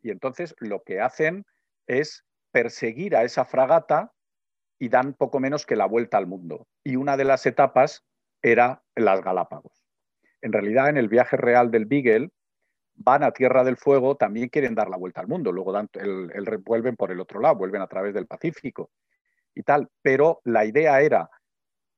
Y 0.02 0.12
entonces 0.12 0.54
lo 0.60 0.84
que 0.84 1.00
hacen 1.00 1.46
es 1.88 2.26
perseguir 2.52 3.16
a 3.16 3.24
esa 3.24 3.46
fragata 3.46 4.12
y 4.80 4.90
dan 4.90 5.14
poco 5.14 5.40
menos 5.40 5.66
que 5.66 5.78
la 5.78 5.86
vuelta 5.86 6.18
al 6.18 6.28
mundo. 6.28 6.68
Y 6.84 6.98
una 6.98 7.16
de 7.16 7.24
las 7.24 7.46
etapas 7.46 8.04
era 8.42 8.84
las 8.96 9.22
Galápagos. 9.22 9.86
En 10.42 10.52
realidad, 10.52 10.90
en 10.90 10.98
el 10.98 11.08
viaje 11.08 11.38
real 11.38 11.72
del 11.72 11.86
Beagle, 11.86 12.32
van 12.96 13.24
a 13.24 13.32
Tierra 13.32 13.64
del 13.64 13.78
Fuego, 13.78 14.18
también 14.18 14.50
quieren 14.50 14.76
dar 14.76 14.90
la 14.90 14.98
vuelta 14.98 15.22
al 15.22 15.30
mundo, 15.30 15.54
luego 15.54 15.74
el, 15.94 16.58
vuelven 16.66 16.98
por 16.98 17.12
el 17.12 17.22
otro 17.22 17.40
lado, 17.40 17.56
vuelven 17.56 17.82
a 17.82 17.88
través 17.88 18.14
del 18.14 18.28
Pacífico 18.28 18.92
y 19.56 19.64
tal. 19.64 19.88
Pero 20.02 20.42
la 20.44 20.66
idea 20.66 21.00
era, 21.00 21.30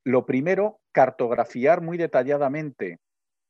lo 0.04 0.26
primero, 0.26 0.80
cartografiar 0.91 1.82
muy 1.82 1.97
detalladamente 1.97 2.99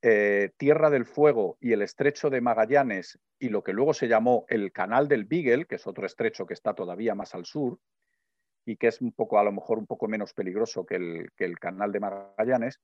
eh, 0.01 0.51
Tierra 0.57 0.89
del 0.89 1.05
Fuego 1.05 1.57
y 1.59 1.73
el 1.73 1.81
estrecho 1.81 2.29
de 2.29 2.41
Magallanes 2.41 3.19
y 3.39 3.49
lo 3.49 3.63
que 3.63 3.73
luego 3.73 3.93
se 3.93 4.07
llamó 4.07 4.45
el 4.49 4.71
Canal 4.71 5.07
del 5.07 5.25
Beagle, 5.25 5.65
que 5.65 5.75
es 5.75 5.87
otro 5.87 6.05
estrecho 6.05 6.45
que 6.45 6.53
está 6.53 6.73
todavía 6.73 7.15
más 7.15 7.35
al 7.35 7.45
sur 7.45 7.79
y 8.65 8.77
que 8.77 8.87
es 8.87 9.01
un 9.01 9.11
poco, 9.11 9.39
a 9.39 9.43
lo 9.43 9.51
mejor, 9.51 9.77
un 9.77 9.87
poco 9.87 10.07
menos 10.07 10.33
peligroso 10.33 10.85
que 10.85 10.95
el, 10.95 11.29
que 11.35 11.45
el 11.45 11.59
Canal 11.59 11.91
de 11.91 11.99
Magallanes. 11.99 12.79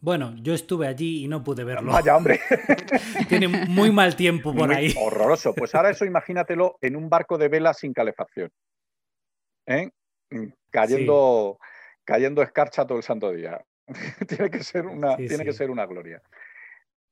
Bueno, 0.00 0.34
yo 0.36 0.54
estuve 0.54 0.86
allí 0.86 1.24
y 1.24 1.28
no 1.28 1.44
pude 1.44 1.64
verlo. 1.64 1.92
Vaya, 1.92 2.16
hombre. 2.16 2.40
Tiene 3.28 3.48
muy 3.48 3.90
mal 3.92 4.16
tiempo 4.16 4.54
por 4.54 4.72
ahí. 4.72 4.94
Horroroso. 4.98 5.54
Pues 5.54 5.74
ahora 5.74 5.90
eso 5.90 6.06
imagínatelo 6.06 6.78
en 6.80 6.96
un 6.96 7.10
barco 7.10 7.36
de 7.36 7.48
vela 7.48 7.74
sin 7.74 7.92
calefacción. 7.92 8.50
¿eh? 9.66 9.90
Cayendo, 10.70 11.58
cayendo 12.04 12.42
escarcha 12.42 12.86
todo 12.86 12.98
el 12.98 13.04
santo 13.04 13.32
día. 13.32 13.64
tiene 14.28 14.50
que 14.50 14.62
ser 14.62 14.86
una, 14.86 15.16
tiene 15.16 15.44
que 15.44 15.52
ser 15.52 15.70
una 15.70 15.86
gloria. 15.86 16.22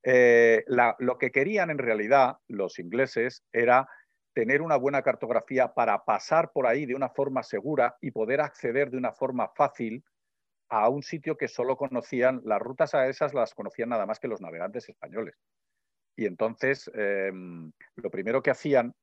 Eh, 0.03 0.65
lo 0.67 1.19
que 1.19 1.31
querían 1.31 1.71
en 1.71 1.79
realidad 1.79 2.39
los 2.47 2.79
ingleses 2.79 3.43
era 3.53 3.89
tener 4.33 4.63
una 4.63 4.77
buena 4.77 5.03
cartografía 5.03 5.75
para 5.75 6.05
pasar 6.05 6.53
por 6.53 6.67
ahí 6.67 6.87
de 6.87 6.95
una 6.95 7.09
forma 7.09 7.43
segura 7.43 7.97
y 8.01 8.13
poder 8.13 8.41
acceder 8.41 8.91
de 8.91 8.97
una 8.97 9.13
forma 9.13 9.49
fácil 9.49 10.05
a 10.69 10.89
un 10.89 11.03
sitio 11.03 11.37
que 11.37 11.49
solo 11.49 11.77
conocían, 11.77 12.41
las 12.45 12.61
rutas 12.61 12.95
a 12.95 13.09
esas 13.09 13.35
las 13.35 13.55
conocían 13.55 13.89
nada 13.89 14.07
más 14.07 14.21
que 14.21 14.29
los 14.29 14.41
navegantes 14.41 14.89
españoles. 14.89 15.35
Y 16.17 16.27
entonces, 16.27 16.91
em, 16.95 17.73
lo 17.97 18.11
primero 18.11 18.43
que 18.43 18.51
hacían 18.51 18.95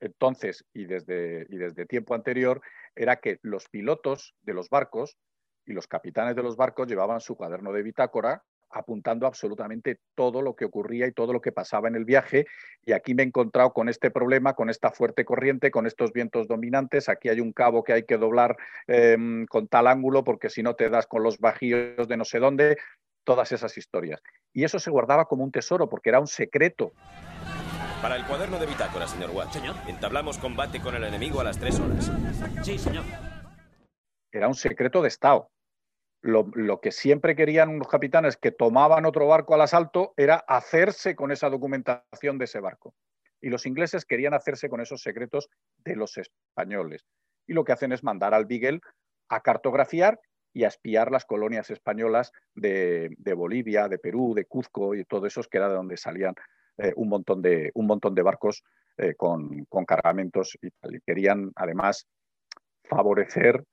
entonces 0.00 0.64
y 0.72 0.84
desde, 0.84 1.46
y 1.48 1.56
desde 1.56 1.86
tiempo 1.86 2.14
anterior 2.14 2.60
era 2.94 3.16
que 3.16 3.38
los 3.42 3.68
pilotos 3.68 4.34
de 4.42 4.54
los 4.54 4.68
barcos 4.68 5.16
y 5.64 5.72
los 5.72 5.86
capitanes 5.86 6.36
de 6.36 6.42
los 6.42 6.56
barcos 6.56 6.88
llevaban 6.88 7.20
su 7.20 7.36
cuaderno 7.36 7.72
de 7.72 7.82
bitácora 7.82 8.42
apuntando 8.72 9.26
absolutamente 9.26 10.00
todo 10.14 10.42
lo 10.42 10.56
que 10.56 10.64
ocurría 10.64 11.06
y 11.06 11.12
todo 11.12 11.32
lo 11.32 11.40
que 11.40 11.52
pasaba 11.52 11.88
en 11.88 11.94
el 11.94 12.04
viaje. 12.04 12.46
Y 12.84 12.92
aquí 12.92 13.14
me 13.14 13.22
he 13.22 13.26
encontrado 13.26 13.72
con 13.72 13.88
este 13.88 14.10
problema, 14.10 14.54
con 14.54 14.70
esta 14.70 14.90
fuerte 14.90 15.24
corriente, 15.24 15.70
con 15.70 15.86
estos 15.86 16.12
vientos 16.12 16.48
dominantes. 16.48 17.08
Aquí 17.08 17.28
hay 17.28 17.40
un 17.40 17.52
cabo 17.52 17.84
que 17.84 17.92
hay 17.92 18.04
que 18.04 18.16
doblar 18.16 18.56
em, 18.86 19.46
con 19.46 19.68
tal 19.68 19.86
ángulo 19.86 20.24
porque 20.24 20.48
si 20.48 20.62
no 20.62 20.74
te 20.74 20.88
das 20.88 21.06
con 21.06 21.22
los 21.22 21.38
bajíos 21.38 22.08
de 22.08 22.16
no 22.16 22.24
sé 22.24 22.38
dónde, 22.38 22.78
todas 23.24 23.52
esas 23.52 23.76
historias. 23.76 24.20
Y 24.52 24.64
eso 24.64 24.78
se 24.78 24.90
guardaba 24.90 25.26
como 25.26 25.44
un 25.44 25.52
tesoro 25.52 25.88
porque 25.88 26.08
era 26.08 26.20
un 26.20 26.26
secreto. 26.26 26.92
Para 28.02 28.16
el 28.16 28.26
cuaderno 28.26 28.58
de 28.58 28.66
bitácora, 28.66 29.06
señor 29.06 29.30
Watt. 29.30 29.52
Señor. 29.52 29.76
Entablamos 29.86 30.36
combate 30.38 30.80
con 30.80 30.94
el 30.96 31.04
enemigo 31.04 31.40
a 31.40 31.44
las 31.44 31.58
tres 31.58 31.78
horas. 31.80 32.10
Sí, 32.62 32.76
señor 32.78 33.04
era 34.32 34.48
un 34.48 34.54
secreto 34.54 35.02
de 35.02 35.08
Estado. 35.08 35.50
Lo, 36.22 36.80
que 36.80 36.92
siempre 36.92 37.34
querían 37.34 37.78
los 37.78 37.88
capitanes 37.88 38.36
que 38.36 38.52
tomaban 38.52 39.04
otro 39.04 39.26
barco 39.26 39.54
al 39.54 39.60
asalto 39.60 40.14
era 40.16 40.36
hacerse 40.36 41.16
con 41.16 41.32
esa 41.32 41.50
documentación 41.50 42.38
de 42.38 42.44
ese 42.44 42.60
barco. 42.60 42.94
Y 43.40 43.50
los 43.50 43.66
ingleses 43.66 44.04
querían 44.04 44.32
hacerse 44.32 44.68
con 44.68 44.80
esos 44.80 45.02
secretos 45.02 45.48
de 45.78 45.96
los 45.96 46.16
españoles. 46.16 47.04
Y 47.46 47.54
lo 47.54 47.64
que 47.64 47.72
hacen 47.72 47.90
es 47.90 48.04
mandar 48.04 48.34
al 48.34 48.46
Beagle 48.46 48.80
a 49.28 49.40
cartografiar 49.40 50.20
y 50.54 50.62
a 50.62 50.68
espiar 50.68 51.10
las 51.10 51.24
colonias 51.24 51.70
españolas 51.70 52.30
de, 52.54 53.10
Bolivia, 53.36 53.88
de 53.88 53.98
Perú, 53.98 54.32
de 54.34 54.44
Cuzco 54.44 54.94
y 54.94 55.04
todo 55.04 55.26
eso, 55.26 55.42
que 55.42 55.58
era 55.58 55.68
de 55.68 55.74
donde 55.74 55.96
salían 55.96 56.34
eh, 56.78 56.92
un, 56.96 57.08
montón 57.08 57.42
de, 57.42 57.70
un 57.74 57.86
montón 57.86 58.14
de 58.14 58.22
barcos 58.22 58.62
eh, 58.96 59.14
con, 59.16 59.66
cargamentos 59.86 60.56
y 60.60 60.70
tal. 60.70 60.94
Y 60.96 61.00
querían 61.00 61.52
además 61.56 62.06
favorecer 62.84 63.64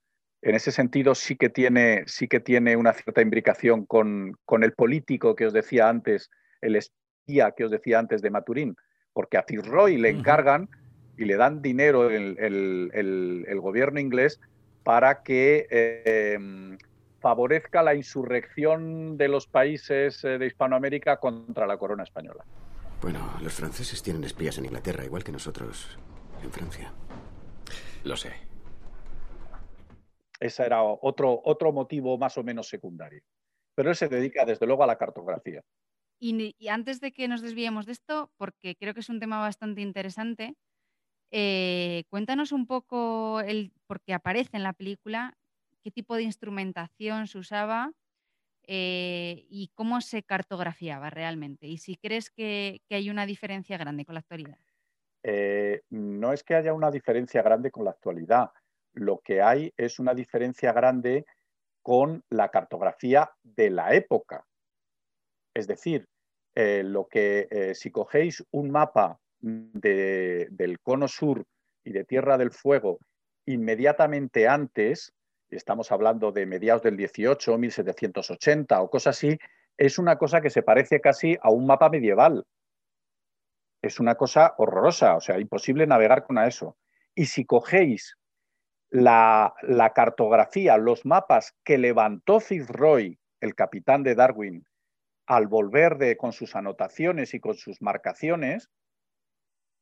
en 0.41 0.55
ese 0.55 0.71
sentido 0.71 1.15
sí 1.15 1.35
que 1.35 1.49
tiene, 1.49 2.03
sí 2.07 2.27
que 2.27 2.39
tiene 2.39 2.77
una 2.77 2.93
cierta 2.93 3.21
imbricación 3.21 3.85
con, 3.85 4.37
el 4.61 4.73
político 4.73 5.35
que 5.35 5.45
os 5.45 5.53
decía 5.53 5.89
antes, 5.89 6.29
el 6.61 6.77
espía 6.77 7.51
que 7.51 7.65
os 7.65 7.71
decía 7.71 7.99
antes 7.99 8.21
de 8.21 8.29
Maturín, 8.29 8.75
porque 9.11 9.37
a 9.37 9.43
Fitzroy 9.43 9.97
le 9.97 10.09
encargan 10.09 10.69
y 11.17 11.25
le 11.25 11.35
dan 11.35 11.61
dinero 11.61 12.09
el, 12.09 12.37
el, 12.39 13.59
gobierno 13.59 13.99
inglés 13.99 14.39
para 14.83 15.23
que 15.23 15.67
em, 15.69 16.77
favorezca 17.19 17.83
la 17.83 17.95
insurrección 17.95 19.17
de 19.17 19.27
los 19.27 19.45
países 19.45 20.23
eh, 20.23 20.37
de 20.37 20.47
Hispanoamérica 20.47 21.17
contra 21.17 21.67
la 21.67 21.77
corona 21.77 22.03
española. 22.03 22.45
Bueno, 23.01 23.37
los 23.41 23.53
franceses 23.53 24.03
tienen 24.03 24.25
espías 24.25 24.57
en 24.57 24.65
Inglaterra, 24.65 25.05
igual 25.05 25.23
que 25.23 25.31
nosotros 25.31 25.97
en 26.43 26.51
Francia. 26.51 26.91
Lo 28.03 28.17
sé. 28.17 28.33
Ese 30.39 30.63
era 30.63 30.83
otro, 30.83 31.41
otro 31.45 31.71
motivo 31.71 32.17
más 32.17 32.37
o 32.37 32.43
menos 32.43 32.67
secundario. 32.67 33.21
Pero 33.73 33.89
él 33.89 33.95
se 33.95 34.09
dedica 34.09 34.43
desde 34.45 34.65
luego 34.65 34.83
a 34.83 34.87
la 34.87 34.97
cartografía. 34.97 35.63
Y, 36.19 36.53
antes 36.67 36.99
de 36.99 37.13
que 37.13 37.29
nos 37.29 37.41
desviemos 37.41 37.85
de 37.85 37.93
esto, 37.93 38.31
porque 38.35 38.75
creo 38.75 38.93
que 38.93 38.99
es 38.99 39.09
un 39.09 39.21
tema 39.21 39.39
bastante 39.39 39.79
interesante, 39.79 40.55
eh, 41.31 42.03
cuéntanos 42.09 42.51
un 42.51 42.67
poco, 42.67 43.39
el, 43.39 43.71
porque 43.87 44.13
aparece 44.13 44.57
en 44.57 44.63
la 44.63 44.73
película, 44.73 45.37
qué 45.81 45.91
tipo 45.91 46.15
de 46.15 46.23
instrumentación 46.23 47.27
se 47.27 47.37
usaba 47.37 47.93
eh, 48.71 49.47
y 49.49 49.71
cómo 49.73 49.99
se 49.99 50.21
cartografiaba 50.21 51.09
realmente. 51.09 51.65
Y 51.65 51.79
si 51.79 51.95
crees 51.95 52.29
que, 52.29 52.81
hay 52.91 53.09
una 53.09 53.25
diferencia 53.25 53.79
grande 53.79 54.05
con 54.05 54.13
la 54.13 54.19
actualidad. 54.19 54.59
Eh, 55.23 55.81
no 55.89 56.33
es 56.33 56.43
que 56.43 56.53
haya 56.53 56.71
una 56.71 56.91
diferencia 56.91 57.41
grande 57.41 57.71
con 57.71 57.83
la 57.85 57.91
actualidad 57.91 58.51
lo 58.93 59.19
que 59.19 59.41
hay 59.41 59.73
es 59.75 59.97
una 59.97 60.13
diferencia 60.13 60.71
grande 60.71 61.25
con 61.81 62.23
la 62.29 62.49
cartografía 62.49 63.31
de 63.41 63.71
la 63.71 63.95
época. 63.95 64.45
Es 65.55 65.65
decir, 65.65 66.07
eh, 66.53 66.83
lo 66.83 67.07
que 67.07 67.71
si 67.73 67.89
cogéis 67.89 68.43
un 68.51 68.69
mapa 68.69 69.19
del 69.39 70.79
cono 70.83 71.07
sur 71.07 71.43
y 71.83 71.91
de 71.91 72.03
Tierra 72.03 72.37
del 72.37 72.51
Fuego 72.51 72.99
inmediatamente 73.45 74.47
antes, 74.47 75.11
estamos 75.57 75.91
hablando 75.91 76.31
de 76.31 76.45
mediados 76.45 76.83
del 76.83 76.97
18, 76.97 77.57
1780 77.57 78.81
o 78.81 78.89
cosas 78.89 79.17
así, 79.17 79.37
es 79.77 79.97
una 79.97 80.17
cosa 80.17 80.41
que 80.41 80.49
se 80.49 80.61
parece 80.61 80.99
casi 81.01 81.37
a 81.41 81.49
un 81.49 81.65
mapa 81.65 81.89
medieval. 81.89 82.45
Es 83.81 83.99
una 83.99 84.15
cosa 84.15 84.55
horrorosa, 84.57 85.15
o 85.15 85.21
sea, 85.21 85.39
imposible 85.39 85.87
navegar 85.87 86.23
con 86.23 86.37
eso. 86.37 86.77
Y 87.15 87.25
si 87.25 87.45
cogéis 87.45 88.17
la, 88.89 89.53
cartografía, 89.95 90.77
los 90.77 91.05
mapas 91.05 91.55
que 91.63 91.77
levantó 91.77 92.39
Fitzroy, 92.39 93.19
el 93.39 93.55
capitán 93.55 94.03
de 94.03 94.15
Darwin, 94.15 94.65
al 95.27 95.47
volver 95.47 95.97
de, 95.97 96.17
con 96.17 96.33
sus 96.33 96.55
anotaciones 96.55 97.33
y 97.33 97.39
con 97.39 97.53
sus 97.53 97.81
marcaciones, 97.81 98.69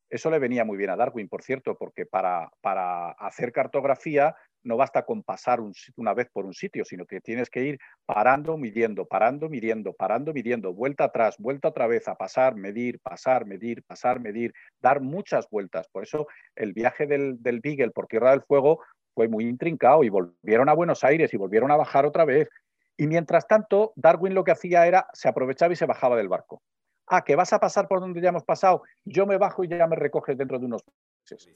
eso 0.10 0.30
le 0.30 0.40
venía 0.40 0.66
muy 0.66 0.78
bien 0.78 0.90
a 0.90 0.96
Darwin, 0.96 1.28
por 1.28 1.44
cierto, 1.44 1.78
porque 1.78 2.06
para, 2.06 2.50
para 2.62 3.12
hacer 3.12 3.52
cartografía 3.52 4.36
no 4.64 4.78
basta 4.78 5.04
con 5.04 5.24
pasar 5.24 5.60
una 5.96 6.14
vez 6.14 6.30
por 6.32 6.46
un 6.46 6.54
sitio, 6.54 6.84
sino 6.84 7.06
que 7.06 7.22
tienes 7.22 7.50
que 7.50 7.64
ir 7.64 7.80
parando, 8.06 8.58
midiendo, 8.58 9.06
parando, 9.06 9.50
midiendo, 9.50 9.94
parando, 9.94 10.34
midiendo, 10.34 10.74
vuelta 10.74 11.06
atrás, 11.06 11.36
vuelta 11.40 11.70
otra 11.70 11.88
vez 11.88 12.08
a 12.08 12.16
pasar, 12.16 12.56
medir, 12.56 13.00
pasar, 13.00 13.46
medir, 13.46 13.84
pasar, 13.84 14.20
medir, 14.20 14.54
dar 14.82 15.02
muchas 15.02 15.50
vueltas. 15.50 15.88
Por 15.88 16.04
eso 16.04 16.28
el 16.56 16.74
viaje 16.74 17.08
del, 17.08 17.42
del 17.42 17.62
Beagle 17.62 17.92
por 17.92 18.08
Tierra 18.08 18.32
del 18.32 18.42
Fuego 18.42 18.82
fue 19.16 19.28
muy 19.28 19.46
intrincado 19.46 20.04
y 20.04 20.10
volvieron 20.10 20.70
a 20.70 20.74
Buenos 20.74 21.04
Aires 21.04 21.34
y 21.34 21.38
volvieron 21.38 21.72
a 21.72 21.78
bajar 21.78 22.06
otra 22.06 22.26
vez. 22.26 22.50
Y 22.98 23.08
mientras 23.08 23.48
tanto, 23.48 23.94
Darwin 23.96 24.34
lo 24.34 24.44
que 24.44 24.52
hacía 24.52 24.86
era, 24.86 25.08
se 25.14 25.30
aprovechaba 25.30 25.74
y 25.74 25.76
se 25.76 25.86
bajaba 25.86 26.18
del 26.18 26.28
barco. 26.28 26.62
Ah, 27.08 27.24
que 27.24 27.36
vas 27.36 27.54
a 27.54 27.60
pasar 27.60 27.88
por 27.88 28.02
donde 28.02 28.22
ya 28.22 28.30
hemos 28.30 28.44
pasado, 28.44 28.84
yo 29.06 29.26
me 29.26 29.38
bajo 29.38 29.64
y 29.64 29.70
ya 29.70 29.88
me 29.88 29.96
recoges 29.96 30.38
dentro 30.38 30.60
de 30.60 30.66
unos 30.66 30.82
meses. 31.30 31.50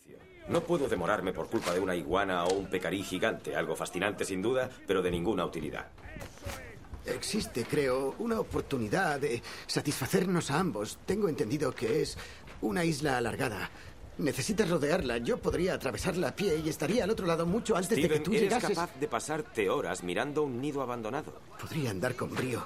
No 0.48 0.62
puedo 0.62 0.88
demorarme 0.88 1.34
por 1.34 1.48
culpa 1.48 1.74
de 1.74 1.80
una 1.80 1.96
iguana 1.96 2.46
o 2.46 2.54
un 2.54 2.70
pecarí 2.70 3.04
gigante, 3.04 3.56
algo 3.56 3.76
fascinante 3.76 4.26
sin 4.26 4.42
duda, 4.42 4.70
pero 4.88 5.02
de 5.02 5.12
ninguna 5.12 5.46
utilidad. 5.46 5.88
Existe, 7.06 7.66
creo, 7.66 8.16
una 8.20 8.40
oportunidad 8.40 9.20
de 9.20 9.42
satisfacernos 9.68 10.52
a 10.52 10.60
ambos. 10.60 11.00
Tengo 11.06 11.28
entendido 11.30 11.74
que 11.74 12.02
es 12.02 12.18
una 12.62 12.86
isla 12.86 13.18
alargada. 13.18 13.70
Necesitas 14.18 14.70
rodearla. 14.70 15.18
Yo 15.18 15.38
podría 15.38 15.74
atravesarla 15.74 16.30
a 16.30 16.36
pie 16.36 16.58
y 16.64 16.70
estaría 16.70 17.04
al 17.04 17.10
otro 17.10 17.26
lado 17.26 17.46
mucho 17.46 17.76
antes 17.76 18.00
de 18.00 18.08
que 18.08 18.20
tú 18.20 18.32
eres 18.32 18.44
llegases. 18.44 18.78
capaz 18.78 18.94
de 19.00 19.08
pasarte 19.08 19.70
horas 19.70 20.04
mirando 20.04 20.44
un 20.44 20.62
nido 20.62 20.82
abandonado. 20.82 21.34
Podría 21.60 21.90
andar 21.90 22.16
con 22.16 22.36
brío, 22.36 22.64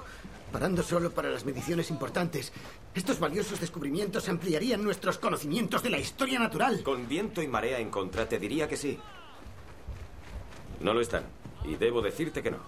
parando 0.56 0.82
solo 0.82 1.10
para 1.10 1.28
las 1.28 1.44
mediciones 1.44 1.90
importantes. 1.90 2.50
Estos 2.94 3.20
valiosos 3.20 3.60
descubrimientos 3.60 4.26
ampliarían 4.30 4.82
nuestros 4.82 5.18
conocimientos 5.18 5.82
de 5.82 5.90
la 5.90 5.98
historia 5.98 6.38
natural. 6.38 6.82
Con 6.82 7.06
viento 7.06 7.42
y 7.42 7.46
marea 7.46 7.78
en 7.78 7.90
contra, 7.90 8.26
te 8.26 8.38
diría 8.38 8.66
que 8.66 8.78
sí. 8.78 8.98
No 10.80 10.94
lo 10.94 11.02
están. 11.02 11.24
Y 11.62 11.74
debo 11.74 12.00
decirte 12.00 12.42
que 12.42 12.52
no. 12.52 12.60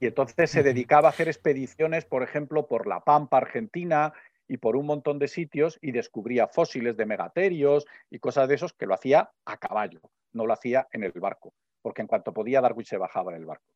Y 0.00 0.06
entonces 0.06 0.50
se 0.50 0.62
dedicaba 0.62 1.08
a 1.08 1.10
hacer 1.10 1.28
expediciones, 1.28 2.06
por 2.06 2.22
ejemplo, 2.22 2.66
por 2.66 2.86
la 2.86 3.00
Pampa 3.00 3.36
Argentina, 3.36 4.14
y 4.48 4.56
por 4.56 4.74
un 4.74 4.86
montón 4.86 5.18
de 5.18 5.28
sitios 5.28 5.78
y 5.82 5.92
descubría 5.92 6.48
fósiles 6.48 6.96
de 6.96 7.04
megaterios 7.04 7.84
y 8.08 8.20
cosas 8.20 8.48
de 8.48 8.54
esos 8.54 8.72
que 8.72 8.86
lo 8.86 8.94
hacía 8.94 9.32
a 9.44 9.58
caballo, 9.58 10.00
no 10.32 10.46
lo 10.46 10.54
hacía 10.54 10.88
en 10.92 11.04
el 11.04 11.12
barco, 11.12 11.52
porque 11.82 12.00
en 12.00 12.08
cuanto 12.08 12.32
podía 12.32 12.62
Darwin 12.62 12.86
se 12.86 12.96
bajaba 12.96 13.34
del 13.34 13.44
barco. 13.44 13.75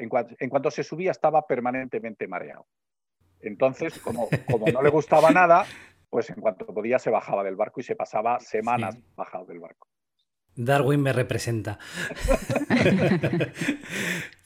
En, 0.00 0.08
cuanto, 0.08 0.70
se 0.70 0.82
subía 0.82 1.10
estaba 1.10 1.46
permanentemente 1.46 2.26
mareado. 2.26 2.66
Entonces, 3.40 3.98
como, 3.98 4.28
como, 4.50 4.66
no 4.66 4.82
le 4.82 4.88
gustaba 4.88 5.30
nada, 5.30 5.66
pues 6.08 6.30
en 6.30 6.40
cuanto 6.40 6.66
podía 6.66 6.98
se 6.98 7.10
bajaba 7.10 7.44
del 7.44 7.56
barco 7.56 7.80
y 7.80 7.82
se 7.84 7.96
pasaba 7.96 8.40
semanas 8.40 8.96
bajado 9.14 9.44
del 9.44 9.60
barco. 9.60 9.89
Darwin 10.64 11.00
me 11.00 11.12
representa. 11.12 11.78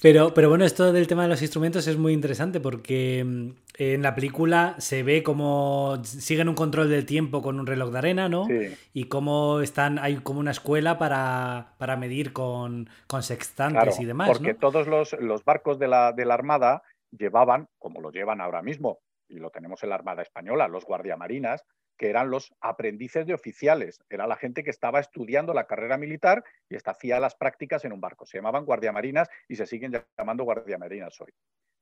pero, 0.02 0.32
pero 0.34 0.48
bueno, 0.48 0.64
esto 0.64 0.92
del 0.92 1.06
tema 1.06 1.24
de 1.24 1.28
los 1.28 1.42
instrumentos 1.42 1.86
es 1.86 1.96
muy 1.96 2.12
interesante 2.12 2.60
porque 2.60 3.24
mm, 3.24 3.50
en 3.78 4.02
la 4.02 4.14
película 4.14 4.76
se 4.78 5.02
ve 5.02 5.22
cómo 5.22 5.98
siguen 6.04 6.48
un 6.48 6.54
control 6.54 6.88
del 6.88 7.06
tiempo 7.06 7.42
con 7.42 7.58
un 7.58 7.66
reloj 7.66 7.90
de 7.90 7.98
arena, 7.98 8.28
¿no? 8.28 8.46
Y 8.92 9.04
cómo 9.04 9.60
están, 9.60 9.98
hay 9.98 10.16
como 10.16 10.40
una 10.40 10.52
escuela 10.52 10.98
para, 10.98 11.96
medir 11.98 12.32
con, 12.32 12.88
con 13.06 13.22
sextantes 13.22 13.98
y 13.98 14.04
demás. 14.04 14.28
Porque 14.28 14.54
todos 14.54 14.86
los, 14.86 15.12
los 15.20 15.44
barcos 15.44 15.78
de 15.78 15.88
la, 15.88 16.12
de 16.12 16.24
la 16.24 16.34
Armada 16.34 16.82
llevaban, 17.10 17.68
como 17.78 18.00
lo 18.00 18.10
llevan 18.10 18.40
ahora 18.40 18.62
mismo, 18.62 19.00
y 19.28 19.38
lo 19.38 19.50
tenemos 19.50 19.82
en 19.82 19.88
la 19.88 19.96
Armada 19.96 20.22
Española, 20.22 20.68
los 20.68 20.84
guardiamarinas, 20.84 21.64
que 21.96 22.10
eran 22.10 22.30
los 22.30 22.54
aprendices 22.60 23.26
de 23.26 23.34
oficiales. 23.34 24.00
Era 24.10 24.26
la 24.26 24.36
gente 24.36 24.64
que 24.64 24.70
estaba 24.70 25.00
estudiando 25.00 25.54
la 25.54 25.66
carrera 25.66 25.96
militar 25.96 26.44
y 26.68 26.76
hacía 26.76 27.20
las 27.20 27.34
prácticas 27.34 27.84
en 27.84 27.92
un 27.92 28.00
barco. 28.00 28.26
Se 28.26 28.38
llamaban 28.38 28.64
guardiamarinas 28.64 29.28
y 29.48 29.56
se 29.56 29.66
siguen 29.66 29.92
llamando 30.18 30.44
guardiamarinas 30.44 31.20
hoy, 31.20 31.32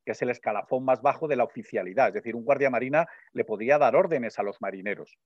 que 0.04 0.12
es 0.12 0.22
el 0.22 0.30
escalafón 0.30 0.84
más 0.84 1.00
bajo 1.02 1.28
de 1.28 1.36
la 1.36 1.44
oficialidad. 1.44 2.08
Es 2.08 2.14
decir, 2.14 2.36
un 2.36 2.44
guardiamarina 2.44 3.06
le 3.32 3.44
podía 3.44 3.78
dar 3.78 3.96
órdenes 3.96 4.38
a 4.38 4.42
los 4.42 4.60
marineros. 4.60 5.18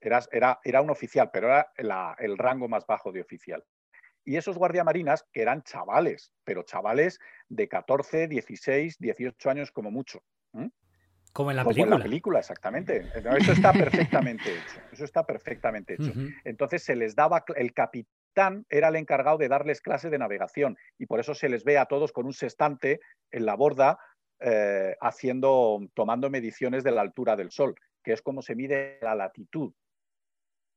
Era, 0.00 0.20
era, 0.30 0.60
era 0.62 0.80
un 0.80 0.90
oficial, 0.90 1.30
pero 1.32 1.48
era 1.76 2.16
el 2.18 2.38
rango 2.38 2.68
más 2.68 2.86
bajo 2.86 3.10
de 3.10 3.20
oficial. 3.20 3.64
Y 4.24 4.36
esos 4.36 4.58
guardiamarinas, 4.58 5.24
que 5.32 5.42
eran 5.42 5.62
chavales, 5.62 6.32
pero 6.44 6.62
chavales 6.62 7.18
de 7.48 7.66
14, 7.66 8.28
16, 8.28 8.98
18 8.98 9.50
años 9.50 9.72
como 9.72 9.90
mucho. 9.90 10.22
Como 11.32 11.50
en 11.50 11.56
la 11.56 11.64
película. 11.64 11.94
en 11.94 11.98
la 11.98 12.04
película, 12.04 12.38
exactamente. 12.40 13.04
Eso 13.38 13.52
está 13.52 13.72
perfectamente 13.72 14.50
hecho. 14.50 14.80
Eso 14.92 15.04
está 15.04 15.24
perfectamente 15.24 15.94
hecho. 15.94 16.12
Entonces 16.44 16.82
se 16.82 16.96
les 16.96 17.14
daba, 17.14 17.44
el 17.56 17.72
capitán 17.72 18.64
era 18.68 18.88
el 18.88 18.96
encargado 18.96 19.38
de 19.38 19.48
darles 19.48 19.80
clases 19.80 20.10
de 20.10 20.18
navegación 20.18 20.76
y 20.98 21.06
por 21.06 21.20
eso 21.20 21.34
se 21.34 21.48
les 21.48 21.64
ve 21.64 21.78
a 21.78 21.86
todos 21.86 22.12
con 22.12 22.26
un 22.26 22.32
sextante 22.32 23.00
en 23.30 23.46
la 23.46 23.54
borda 23.54 23.98
eh, 24.40 24.94
haciendo, 25.00 25.80
tomando 25.94 26.30
mediciones 26.30 26.84
de 26.84 26.92
la 26.92 27.00
altura 27.00 27.34
del 27.34 27.50
Sol, 27.50 27.74
que 28.04 28.12
es 28.12 28.22
como 28.22 28.42
se 28.42 28.54
mide 28.54 28.98
la 29.02 29.16
latitud, 29.16 29.72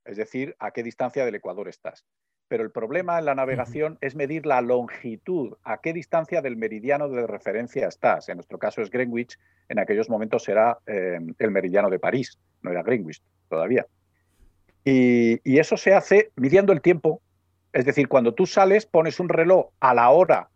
es 0.04 0.18
decir, 0.18 0.56
a 0.58 0.72
qué 0.72 0.82
distancia 0.82 1.26
del 1.26 1.36
Ecuador 1.36 1.68
estás. 1.68 2.06
Pero 2.52 2.66
el 2.66 2.72
problema 2.72 3.18
en 3.18 3.24
la 3.24 3.34
navegación 3.34 3.98
es 4.02 4.14
medir 4.14 4.46
la 4.46 4.60
longitud, 4.60 5.54
a 5.64 5.78
qué 5.78 5.94
distancia 5.94 6.42
del 6.42 6.58
meridiano 6.58 7.08
de 7.08 7.26
referencia 7.26 7.88
estás. 7.88 8.28
En 8.28 8.36
nuestro 8.36 8.60
caso 8.60 8.82
es 8.82 8.90
Greenwich, 8.90 9.40
en 9.70 9.80
aquellos 9.80 10.10
momentos 10.10 10.50
era 10.50 10.78
eh, 10.86 11.18
el 11.40 11.52
meridiano 11.52 11.90
de 11.90 11.98
París, 11.98 12.38
no 12.62 12.72
era 12.72 12.84
Greenwich 12.84 13.22
todavía. 13.48 13.86
Y, 14.84 15.40
eso 15.46 15.78
se 15.78 15.94
hace 15.94 16.32
midiendo 16.36 16.74
el 16.74 16.82
tiempo. 16.82 17.22
Es 17.72 17.86
decir, 17.86 18.10
cuando 18.10 18.34
tú 18.34 18.46
sales, 18.46 18.86
pones 18.86 19.22
un 19.22 19.30
reloj 19.30 19.70
a 19.80 19.94
la 19.94 20.10
hora 20.10 20.50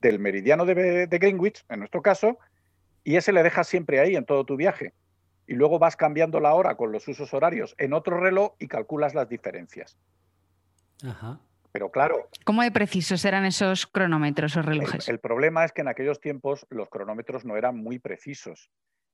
del 0.00 0.20
meridiano 0.20 0.64
de, 0.64 1.08
de 1.08 1.18
Greenwich, 1.18 1.64
en 1.68 1.80
nuestro 1.80 2.02
caso, 2.02 2.38
y 3.02 3.16
ese 3.16 3.32
le 3.32 3.42
dejas 3.42 3.66
siempre 3.66 3.98
ahí 3.98 4.14
en 4.14 4.26
todo 4.26 4.44
tu 4.44 4.54
viaje. 4.54 4.92
Y 5.48 5.54
luego 5.54 5.80
vas 5.80 5.96
cambiando 5.96 6.38
la 6.38 6.54
hora 6.54 6.76
con 6.76 6.92
los 6.92 7.08
usos 7.08 7.34
horarios 7.34 7.74
en 7.78 7.94
otro 7.94 8.20
reloj 8.20 8.52
y 8.60 8.68
calculas 8.68 9.12
las 9.12 9.28
diferencias. 9.28 9.98
Ajá. 11.04 11.40
Pero 11.72 11.90
claro. 11.90 12.28
¿Cómo 12.44 12.62
de 12.62 12.72
precisos 12.72 13.24
eran 13.24 13.44
esos 13.44 13.86
cronómetros 13.86 14.56
o 14.56 14.62
relojes? 14.62 15.08
El, 15.08 15.20
problema 15.20 15.64
es 15.64 15.72
que 15.72 15.82
en 15.82 15.88
aquellos 15.88 16.20
tiempos 16.20 16.66
los 16.68 16.88
cronómetros 16.88 17.44
no 17.44 17.56
eran 17.56 17.76
muy 17.76 17.98
precisos 17.98 18.70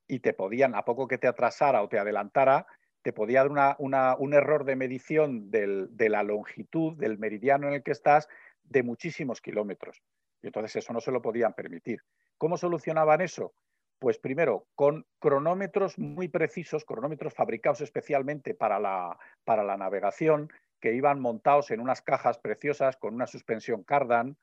y 0.08 0.20
te 0.20 0.32
podían, 0.32 0.74
a 0.74 0.84
poco 0.84 1.06
que 1.06 1.18
te 1.18 1.26
atrasara 1.26 1.82
o 1.82 1.88
te 1.88 1.98
adelantara, 1.98 2.66
te 3.02 3.12
podía 3.12 3.44
dar 3.44 3.76
un 3.78 4.34
error 4.34 4.64
de 4.64 4.74
medición 4.74 5.50
de 5.50 6.08
la 6.08 6.22
longitud 6.22 6.96
del 6.96 7.18
meridiano 7.18 7.68
en 7.68 7.74
el 7.74 7.82
que 7.82 7.92
estás 7.92 8.28
de 8.64 8.82
muchísimos 8.82 9.40
kilómetros. 9.40 10.02
Y 10.42 10.46
entonces 10.46 10.76
eso 10.76 10.92
no 10.92 11.00
se 11.00 11.12
lo 11.12 11.22
podían 11.22 11.52
permitir. 11.52 12.00
¿Cómo 12.38 12.56
solucionaban 12.56 13.20
eso? 13.20 13.52
Pues 13.98 14.18
primero, 14.18 14.66
con 14.74 15.06
cronómetros 15.18 15.98
muy 15.98 16.28
precisos, 16.28 16.84
cronómetros 16.84 17.34
fabricados 17.34 17.80
especialmente 17.80 18.54
para 18.54 18.78
la, 18.78 19.18
para 19.44 19.64
la 19.64 19.76
navegación, 19.76 20.50
que 20.86 20.94
iban 20.94 21.18
montados 21.18 21.72
en 21.72 21.80
unas 21.80 22.00
cajas 22.00 22.38
preciosas 22.38 22.96
con 22.96 23.12
una 23.12 23.26
suspensión 23.26 23.82
cardan, 23.82 24.36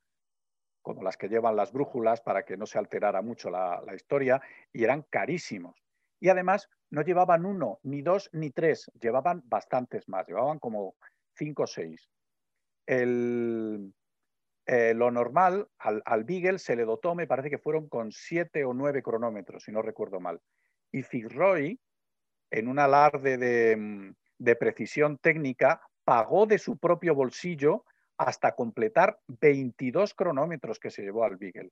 como 0.81 1.01
las 1.01 1.15
que 1.15 1.29
llevan 1.29 1.55
las 1.55 1.71
brújulas 1.71 2.19
para 2.19 2.43
que 2.43 2.57
no 2.57 2.65
se 2.65 2.77
alterara 2.77 3.21
mucho 3.21 3.49
la, 3.49 3.81
historia, 3.95 4.41
y 4.73 4.83
eran 4.83 5.03
carísimos. 5.03 5.81
Y 6.19 6.27
además 6.27 6.69
no 6.89 7.01
llevaban 7.01 7.45
uno, 7.45 7.79
ni 7.83 8.01
dos, 8.01 8.29
ni 8.33 8.49
tres, 8.49 8.91
llevaban 8.99 9.41
bastantes 9.45 10.09
más, 10.09 10.27
llevaban 10.27 10.59
como 10.59 10.95
cinco 11.33 11.63
o 11.63 11.67
seis. 11.67 12.09
Eh, 12.85 13.87
lo 14.93 15.09
normal, 15.09 15.69
al, 15.77 16.01
al, 16.03 16.25
Beagle 16.25 16.59
se 16.59 16.75
le 16.75 16.83
dotó, 16.83 17.15
me 17.15 17.25
parece 17.25 17.51
que 17.51 17.57
fueron 17.57 17.87
con 17.87 18.11
siete 18.11 18.65
o 18.65 18.73
nueve 18.73 19.01
cronómetros, 19.01 19.63
si 19.63 19.71
no 19.71 19.81
recuerdo 19.81 20.19
mal. 20.19 20.41
Y 20.91 21.03
Fitzroy, 21.03 21.79
en 22.51 22.67
un 22.67 22.79
alarde 22.79 23.37
de, 23.37 24.13
de 24.39 24.55
precisión 24.57 25.17
técnica, 25.19 25.81
pagó 26.04 26.45
de 26.45 26.58
su 26.58 26.78
propio 26.78 27.16
bolsillo 27.16 27.86
hasta 28.18 28.54
completar 28.54 29.20
22 29.28 30.14
cronómetros 30.14 30.80
que 30.80 30.91
se 30.91 31.01
llevó 31.01 31.24
al 31.24 31.38
Beagle. 31.38 31.72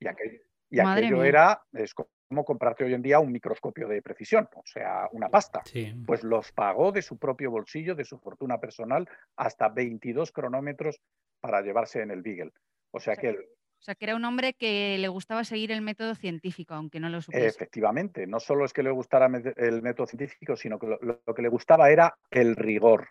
Y, 0.00 0.08
aquel, 0.08 0.42
y 0.70 0.76
Madre 0.80 1.06
aquello 1.06 1.18
mía. 1.20 1.28
era, 1.28 1.62
es 1.72 1.94
como 1.94 2.44
comprarte 2.44 2.84
hoy 2.84 2.94
en 2.94 3.02
día 3.02 3.20
un 3.20 3.30
microscopio 3.32 3.86
de 3.86 4.02
precisión, 4.02 4.48
o 4.54 4.62
sea, 4.64 5.08
una 5.12 5.28
pasta. 5.28 5.62
Sí. 5.64 5.94
Pues 6.06 6.24
los 6.24 6.52
pagó 6.52 6.90
de 6.90 7.02
su 7.02 7.18
propio 7.18 7.50
bolsillo, 7.50 7.94
de 7.94 8.04
su 8.04 8.18
fortuna 8.18 8.58
personal, 8.58 9.08
hasta 9.36 9.68
22 9.68 10.32
cronómetros 10.32 11.00
para 11.40 11.60
llevarse 11.60 12.00
en 12.00 12.10
el 12.10 12.22
Beagle. 12.22 12.52
O 12.90 12.98
sea 13.00 13.16
que 13.16 13.28
el- 13.30 13.38
O 13.78 13.82
sea, 13.84 13.94
que 13.94 14.06
era 14.06 14.16
un 14.16 14.24
hombre 14.24 14.54
que 14.54 14.96
le 14.98 15.08
gustaba 15.08 15.44
seguir 15.44 15.70
el 15.70 15.82
método 15.82 16.14
científico, 16.14 16.72
aunque 16.72 17.00
no 17.00 17.10
lo 17.10 17.20
supiese. 17.20 17.46
Efectivamente, 17.46 18.26
no 18.26 18.40
solo 18.40 18.64
es 18.64 18.72
que 18.72 18.82
le 18.82 18.90
gustara 18.90 19.26
el 19.56 19.82
método 19.82 20.06
científico, 20.06 20.56
sino 20.56 20.78
que 20.78 20.86
lo 21.02 21.34
que 21.34 21.42
le 21.42 21.48
gustaba 21.48 21.90
era 21.90 22.16
el 22.30 22.56
rigor. 22.56 23.08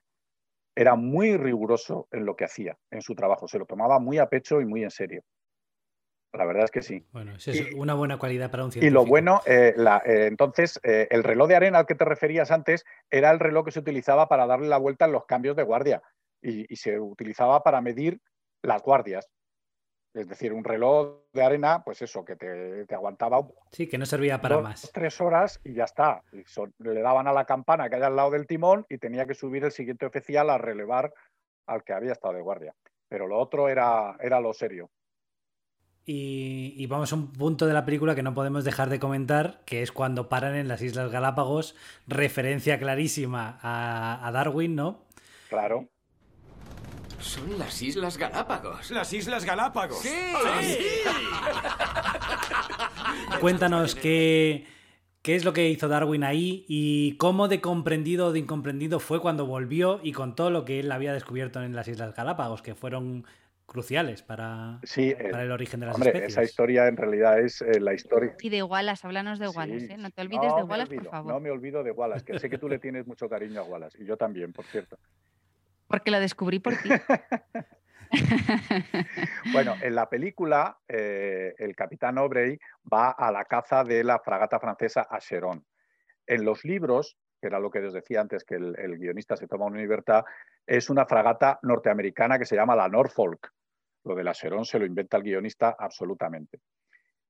Era 0.75 0.95
muy 0.95 1.37
riguroso 1.37 2.07
en 2.11 2.25
lo 2.25 2.35
que 2.35 2.45
hacía, 2.45 2.77
en 2.91 3.01
su 3.01 3.13
trabajo. 3.15 3.47
Se 3.47 3.59
lo 3.59 3.65
tomaba 3.65 3.99
muy 3.99 4.17
a 4.17 4.27
pecho 4.27 4.59
y 4.59 4.65
muy 4.65 4.83
en 4.83 4.91
serio. 4.91 5.21
La 6.33 6.45
verdad 6.45 6.63
es 6.63 6.71
que 6.71 6.81
sí. 6.81 7.05
Bueno, 7.11 7.35
eso 7.35 7.51
es 7.51 7.61
Y- 7.61 7.75
una 7.75 7.93
buena 7.93 8.17
cualidad 8.17 8.49
para 8.49 8.63
un 8.63 8.69
Y 8.71 8.73
científico. 8.73 9.01
lo 9.01 9.05
bueno, 9.05 9.41
eh, 9.45 9.73
la- 9.77 10.01
eh, 10.03 10.25
entonces, 10.25 10.79
eh, 10.83 11.07
el 11.11 11.23
reloj 11.23 11.47
de 11.47 11.55
arena 11.55 11.77
al 11.79 11.85
que 11.85 11.93
te 11.93 12.05
referías 12.05 12.49
antes 12.49 12.85
era 13.11 13.29
el 13.29 13.39
reloj 13.39 13.65
que 13.65 13.71
se 13.71 13.79
utilizaba 13.79 14.27
para 14.27 14.47
darle 14.47 14.67
la 14.67 14.77
vuelta 14.79 15.05
en 15.05 15.11
los 15.11 15.25
cambios 15.25 15.55
de 15.55 15.61
guardia 15.63 16.01
y, 16.41 16.65
y 16.71 16.75
se 16.75 16.99
utilizaba 16.99 17.61
para 17.61 17.81
medir 17.81 18.19
las 18.63 18.81
guardias. 18.81 19.29
Es 20.13 20.27
decir, 20.27 20.53
un 20.53 20.63
reloj 20.63 21.21
de 21.33 21.43
arena, 21.43 21.83
pues 21.83 22.01
eso, 22.03 22.23
que 22.23 22.35
te, 22.35 22.85
te 22.85 22.93
aguantaba 22.95 23.39
un- 23.39 23.51
Sí, 23.71 23.87
que 23.87 23.97
no 23.97 24.05
servía 24.05 24.39
para 24.39 24.55
dos, 24.55 24.63
más. 24.63 24.91
tres 24.93 25.19
horas 25.19 25.59
y 25.63 25.73
ya 25.73 25.85
está. 25.85 26.21
Y 26.31 26.43
le 26.83 27.01
daban 27.01 27.27
a 27.27 27.33
la 27.33 27.45
campana 27.45 27.89
que 27.89 27.95
hay 27.95 28.03
al 28.03 28.15
lado 28.15 28.29
del 28.31 28.45
timón 28.45 28.85
y 28.89 28.99
tenía 28.99 29.25
que 29.25 29.33
subir 29.33 29.63
el 29.63 29.71
siguiente 29.71 30.05
oficial 30.05 30.49
a 30.51 30.57
relevar 30.59 31.11
al 31.65 31.83
que 31.83 31.93
había 31.93 32.11
estado 32.11 32.35
de 32.35 32.41
guardia. 32.41 32.75
Pero 33.09 33.27
lo 33.27 33.39
otro 33.39 33.69
era, 33.69 34.15
era 34.19 34.39
lo 34.39 34.53
serio. 34.53 34.89
Y, 36.05 36.73
y 36.77 36.85
vamos 36.87 37.13
a 37.13 37.15
un 37.15 37.31
punto 37.31 37.65
de 37.65 37.73
la 37.73 37.85
película 37.85 38.13
que 38.13 38.23
no 38.23 38.33
podemos 38.33 38.65
dejar 38.65 38.89
de 38.89 38.99
comentar, 38.99 39.61
que 39.65 39.81
es 39.81 39.91
cuando 39.93 40.27
paran 40.27 40.55
en 40.55 40.67
las 40.67 40.81
Islas 40.81 41.09
Galápagos, 41.11 41.75
referencia 42.07 42.77
clarísima 42.77 43.57
a, 43.61 44.27
a 44.27 44.31
Darwin, 44.33 44.75
¿no? 44.75 45.05
Claro. 45.49 45.87
Son 47.23 47.57
las 47.57 47.81
Islas 47.81 48.17
Galápagos. 48.17 48.91
Las 48.91 49.13
Islas 49.13 49.45
Galápagos. 49.45 49.99
¡Sí! 49.99 50.09
Cuéntanos 53.39 53.95
qué, 53.95 54.65
qué 55.21 55.35
es 55.35 55.45
lo 55.45 55.53
que 55.53 55.69
hizo 55.69 55.87
Darwin 55.87 56.23
ahí 56.23 56.65
y 56.67 57.15
cómo 57.17 57.47
de 57.47 57.61
comprendido 57.61 58.27
o 58.27 58.31
de 58.31 58.39
incomprendido 58.39 58.99
fue 58.99 59.21
cuando 59.21 59.45
volvió 59.45 59.99
y 60.03 60.11
contó 60.11 60.49
lo 60.49 60.65
que 60.65 60.79
él 60.79 60.91
había 60.91 61.13
descubierto 61.13 61.61
en 61.63 61.75
las 61.75 61.87
Islas 61.87 62.13
Galápagos, 62.15 62.61
que 62.61 62.75
fueron 62.75 63.25
cruciales 63.65 64.21
para, 64.21 64.79
Sí, 64.83 65.11
eh, 65.17 65.29
para 65.31 65.43
el 65.43 65.51
origen 65.51 65.79
de 65.79 65.85
las 65.87 65.95
hombre, 65.95 66.09
especies. 66.09 66.33
esa 66.33 66.43
historia 66.43 66.87
en 66.87 66.97
realidad 66.97 67.39
es 67.39 67.61
eh, 67.61 67.79
la 67.79 67.93
historia. 67.93 68.35
Y 68.41 68.49
de 68.49 68.61
Wallace, 68.61 69.07
háblanos 69.07 69.39
de 69.39 69.47
Wallace, 69.47 69.87
Sí, 69.87 69.93
¿eh? 69.93 69.97
No 69.97 70.11
te 70.11 70.21
olvides 70.21 70.49
No 70.49 70.57
de 70.57 70.63
Wallace, 70.63 70.95
por 70.95 71.09
favor. 71.09 71.33
No 71.33 71.39
me 71.39 71.49
olvido 71.49 71.83
de 71.83 71.91
Wallace, 71.91 72.25
que 72.25 72.37
sé 72.39 72.49
que 72.49 72.57
tú 72.57 72.67
le 72.69 72.77
tienes 72.79 73.07
mucho 73.07 73.27
cariño 73.29 73.61
a 73.61 73.63
Wallace, 73.63 74.03
y 74.03 74.05
yo 74.05 74.17
también, 74.17 74.51
por 74.53 74.65
cierto. 74.65 74.97
Porque 75.93 76.09
lo 76.09 76.19
descubrí 76.19 76.57
por 76.57 76.75
ti. 76.77 76.89
Bueno, 79.53 79.75
en 79.81 79.95
la 79.95 80.07
película, 80.07 80.77
eh, 80.87 81.55
el 81.57 81.75
capitán 81.75 82.19
Aubrey 82.19 82.59
va 82.91 83.09
a 83.09 83.31
la 83.31 83.45
caza 83.45 83.83
de 83.83 84.03
la 84.03 84.19
fragata 84.19 84.59
francesa 84.59 85.07
Acheron. 85.09 85.65
En 86.27 86.45
los 86.45 86.63
libros, 86.63 87.17
que 87.41 87.47
era 87.47 87.59
lo 87.59 87.71
que 87.71 87.79
os 87.79 87.93
decía 87.93 88.21
antes, 88.21 88.43
que 88.43 88.55
el, 88.55 88.97
guionista 88.99 89.35
se 89.35 89.47
toma 89.47 89.65
una 89.65 89.79
libertad, 89.79 90.25
es 90.67 90.91
una 90.91 91.07
fragata 91.07 91.59
norteamericana 91.63 92.37
que 92.37 92.45
se 92.45 92.55
llama 92.55 92.75
la 92.75 92.87
Norfolk. 92.87 93.51
Lo 94.03 94.13
del 94.13 94.27
Acheron 94.27 94.65
se 94.65 94.77
lo 94.77 94.85
inventa 94.85 95.17
el 95.17 95.23
guionista 95.23 95.75
absolutamente. 95.77 96.59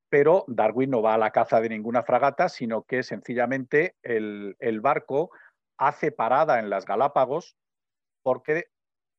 Pero 0.09 0.43
Darwin 0.47 0.89
no 0.89 1.01
va 1.01 1.13
a 1.13 1.17
la 1.17 1.31
caza 1.31 1.61
de 1.61 1.69
ninguna 1.69 2.03
fragata, 2.03 2.49
sino 2.49 2.83
que 2.83 3.03
sencillamente 3.03 3.95
el 4.03 4.81
barco 4.81 5.31
hace 5.77 6.11
parada 6.11 6.59
en 6.59 6.69
las 6.69 6.85
Galápagos 6.85 7.57
porque 8.23 8.65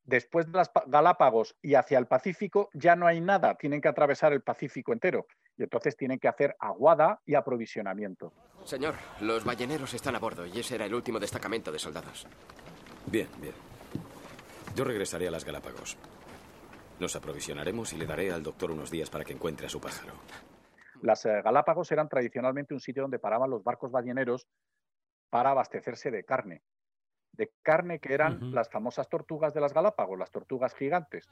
después 0.03 0.45
de 0.47 0.57
las 0.57 0.69
Pa- 0.69 0.83
Galápagos 0.85 1.55
y 1.61 1.75
hacia 1.75 1.97
el 1.97 2.07
Pacífico 2.07 2.69
ya 2.73 2.95
no 2.95 3.07
hay 3.07 3.21
nada, 3.21 3.55
tienen 3.55 3.79
que 3.81 3.87
atravesar 3.87 4.33
el 4.33 4.41
Pacífico 4.41 4.91
entero 4.93 5.25
y 5.57 5.63
entonces 5.63 5.95
tienen 5.95 6.19
que 6.19 6.27
hacer 6.27 6.55
aguada 6.59 7.21
y 7.25 7.35
aprovisionamiento. 7.35 8.33
Señor, 8.65 8.95
los 9.21 9.45
balleneros 9.45 9.93
están 9.93 10.15
a 10.15 10.19
bordo 10.19 10.45
y 10.45 10.59
ese 10.59 10.75
era 10.75 10.85
el 10.85 10.93
último 10.93 11.19
destacamento 11.19 11.71
de 11.71 11.79
soldados. 11.79 12.27
Bien, 13.05 13.29
bien. 13.39 13.53
Yo 14.75 14.83
regresaré 14.83 15.27
a 15.27 15.31
las 15.31 15.45
Galápagos. 15.45 15.97
Nos 16.99 17.15
aprovisionaremos 17.15 17.93
y 17.93 17.97
le 17.97 18.05
daré 18.05 18.31
al 18.31 18.43
doctor 18.43 18.71
unos 18.71 18.89
días 18.91 19.09
para 19.09 19.23
que 19.23 19.33
encuentre 19.33 19.67
a 19.67 19.69
su 19.69 19.79
pájaro. 19.79 20.13
Las 21.01 21.25
eh, 21.25 21.41
Galápagos 21.43 21.91
eran 21.91 22.09
tradicionalmente 22.09 22.73
un 22.73 22.79
sitio 22.79 23.03
donde 23.03 23.19
paraban 23.19 23.49
los 23.49 23.63
barcos 23.63 23.91
balleneros 23.91 24.47
para 25.29 25.51
abastecerse 25.51 26.09
de 26.11 26.23
carne. 26.23 26.61
De 27.35 27.51
carne 27.61 27.99
que 27.99 28.13
eran 28.13 28.53
las 28.53 28.69
famosas 28.69 29.09
tortugas 29.09 29.53
de 29.53 29.61
las 29.61 29.73
Galápagos, 29.73 30.17
las 30.17 30.31
tortugas 30.31 30.73
gigantes. 30.75 31.27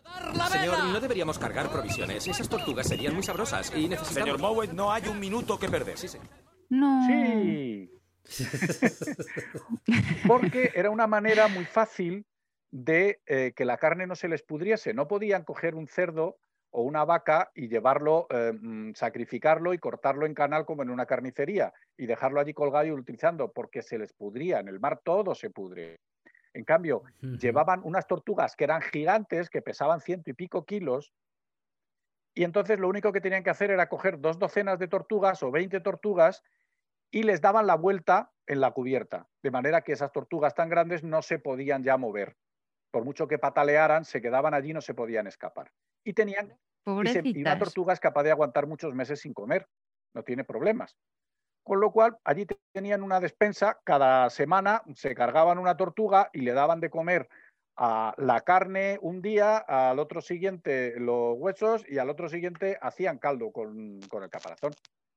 Señor, 0.52 0.84
no 0.86 1.00
deberíamos 1.00 1.40
cargar 1.40 1.70
provisiones. 1.70 2.28
Esas 2.28 2.50
tortugas 2.50 2.88
serían 2.88 3.14
muy 3.14 3.24
sabrosas 3.24 3.72
y 3.76 3.88
necesitamos... 3.88 4.14
Señor 4.14 4.40
Mowat, 4.40 4.72
no 4.72 4.92
hay 4.92 5.08
un 5.08 5.20
minuto 5.20 5.58
que 5.58 5.70
perder. 5.70 5.98
Sí, 5.98 6.08
señor. 6.08 6.28
No. 6.70 7.06
Sí. 7.08 7.90
Porque 10.28 10.72
era 10.76 10.90
una 10.90 11.08
manera 11.08 11.48
muy 11.48 11.66
fácil 11.66 12.26
de 12.72 13.22
eh, 13.28 13.54
que 13.56 13.66
la 13.66 13.78
carne 13.78 14.08
no 14.08 14.16
se 14.16 14.28
les 14.28 14.42
pudriese. 14.42 14.94
No 14.94 15.08
podían 15.08 15.44
coger 15.44 15.76
un 15.76 15.88
cerdo 15.88 16.38
o 16.74 16.82
una 16.82 17.06
vaca 17.06 17.52
y 17.56 17.68
llevarlo, 17.70 18.28
eh, 18.30 18.52
mm, 18.54 18.94
sacrificarlo 18.94 19.74
y 19.74 19.78
cortarlo 19.78 20.26
en 20.26 20.34
canal 20.34 20.66
como 20.66 20.84
en 20.84 20.90
una 20.90 21.06
carnicería 21.06 21.74
y 21.98 22.06
dejarlo 22.06 22.40
allí 22.40 22.54
colgado 22.54 22.86
y 22.86 22.92
utilizando, 22.92 23.52
porque 23.52 23.82
se 23.82 23.98
les 23.98 24.12
pudría. 24.14 24.60
En 24.60 24.68
el 24.68 24.80
mar 24.80 25.00
todo 25.04 25.36
se 25.36 25.50
pudre. 25.50 26.02
En 26.54 26.66
cambio, 26.66 27.04
llevaban 27.20 27.82
unas 27.84 28.06
tortugas 28.06 28.56
que 28.56 28.66
eran 28.66 28.82
gigantes, 28.82 29.50
que 29.50 29.64
pesaban 29.64 30.02
ciento 30.02 30.30
y 30.30 30.34
pico 30.34 30.66
kilos, 30.66 31.12
y 32.36 32.44
entonces 32.44 32.80
lo 32.80 32.90
único 32.90 33.12
que 33.12 33.22
tenían 33.22 33.44
que 33.44 33.52
hacer 33.52 33.72
era 33.72 33.90
coger 33.90 34.20
dos 34.20 34.40
docenas 34.40 34.80
de 34.80 34.88
tortugas 34.88 35.44
o 35.44 35.52
20 35.52 35.80
tortugas 35.82 36.44
y 37.12 37.24
les 37.24 37.42
daban 37.42 37.68
la 37.68 37.76
vuelta 37.76 38.32
en 38.48 38.60
la 38.60 38.72
cubierta, 38.72 39.28
de 39.44 39.52
manera 39.52 39.82
que 39.82 39.94
esas 39.94 40.12
tortugas 40.12 40.56
tan 40.56 40.70
grandes 40.70 41.04
no 41.04 41.22
se 41.22 41.38
podían 41.38 41.84
ya 41.84 41.98
mover. 41.98 42.36
Por 42.92 43.06
mucho 43.06 43.28
que 43.28 43.38
patalearan, 43.38 44.04
se 44.04 44.22
quedaban 44.22 44.54
allí, 44.54 44.74
no 44.74 44.82
se 44.82 44.96
podían 44.96 45.28
escapar. 45.28 45.72
Y 46.04 46.14
tenían 46.14 46.58
y, 47.10 47.14
se- 47.14 47.20
y 47.40 47.42
una 47.42 47.52
tortuga 47.66 47.94
es 47.94 48.00
capaz 48.00 48.24
de 48.24 48.32
aguantar 48.32 48.68
muchos 48.68 48.94
meses 48.94 49.22
sin 49.22 49.34
comer, 49.34 49.68
no 50.14 50.24
tiene 50.24 50.44
problemas. 50.44 50.98
Con 51.66 51.80
lo 51.80 51.92
cual, 51.92 52.18
allí 52.26 52.46
te- 52.46 52.60
tenían 52.74 53.04
una 53.04 53.20
despensa, 53.22 53.80
cada 53.86 54.30
semana 54.30 54.84
se 54.96 55.16
cargaban 55.16 55.58
una 55.60 55.78
tortuga 55.78 56.30
y 56.34 56.42
le 56.42 56.52
daban 56.54 56.82
de 56.82 56.90
comer 56.90 57.30
a 57.78 58.14
la 58.18 58.42
carne 58.42 59.00
un 59.02 59.22
día, 59.22 59.58
al 59.58 59.98
otro 60.00 60.22
siguiente 60.22 60.94
los 61.00 61.36
huesos 61.38 61.86
y 61.90 61.98
al 61.98 62.10
otro 62.10 62.28
siguiente 62.30 62.78
hacían 62.82 63.18
caldo 63.18 63.52
con, 63.52 64.00
con 64.10 64.24
el 64.24 64.30
caparazón 64.30 64.74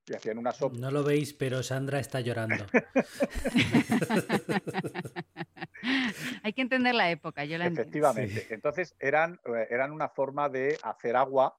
y 0.06 0.14
hacían 0.14 0.38
una 0.38 0.52
sopa. 0.52 0.76
No 0.78 0.90
lo 0.90 1.02
veis, 1.02 1.34
pero 1.34 1.62
Sandra 1.62 1.98
está 1.98 2.20
llorando. 2.20 2.66
Hay 6.42 6.52
que 6.52 6.62
entender 6.62 6.94
la 6.94 7.10
época, 7.10 7.44
yo 7.44 7.58
la 7.58 7.66
entiendo. 7.66 7.82
Efectivamente. 7.82 8.46
Entonces 8.50 8.94
eran, 8.98 9.40
eh, 9.44 9.66
eran 9.70 9.92
una 9.92 10.08
forma 10.08 10.48
de 10.48 10.78
hacer 10.82 11.16
agua, 11.16 11.58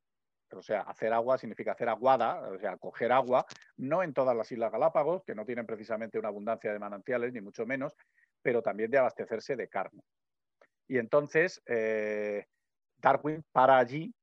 o 0.51 0.61
sea, 0.61 0.81
hacer 0.81 1.11
agua 1.11 1.37
significa 1.37 1.73
hacer 1.73 1.89
aguada, 1.89 2.49
o 2.49 2.59
sea, 2.59 2.77
coger 2.77 3.11
agua, 3.11 3.45
no 3.75 4.01
en 4.01 4.13
todas 4.13 4.35
las 4.35 4.51
Islas 4.51 4.71
Galápagos, 4.71 5.23
que 5.25 5.35
no 5.35 5.45
tienen 5.45 5.65
precisamente 5.65 6.17
una 6.17 6.29
abundancia 6.29 6.71
de 6.71 6.79
manantiales, 6.79 7.33
ni 7.33 7.41
mucho 7.41 7.65
menos, 7.65 7.93
pero 8.41 8.61
también 8.61 8.89
de 8.89 8.97
abastecerse 8.97 9.57
de 9.57 9.67
carne. 9.67 10.01
Y 10.87 10.97
entonces 10.97 11.61
eh, 11.65 12.45
Darwin 12.97 13.43
para 13.51 13.77
allí 13.77 14.13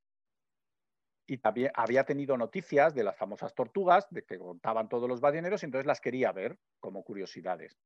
y 1.27 1.37
también 1.37 1.71
había 1.73 2.03
tenido 2.03 2.37
noticias 2.37 2.93
de 2.93 3.03
las 3.03 3.17
famosas 3.17 3.53
tortugas, 3.55 4.07
de 4.09 4.23
que 4.23 4.37
contaban 4.37 4.89
todos 4.89 5.09
los 5.09 5.21
balleneros, 5.21 5.63
y 5.63 5.65
entonces 5.65 5.85
las 5.85 6.01
quería 6.01 6.31
ver 6.31 6.57
como 6.79 7.03
curiosidades. 7.03 7.77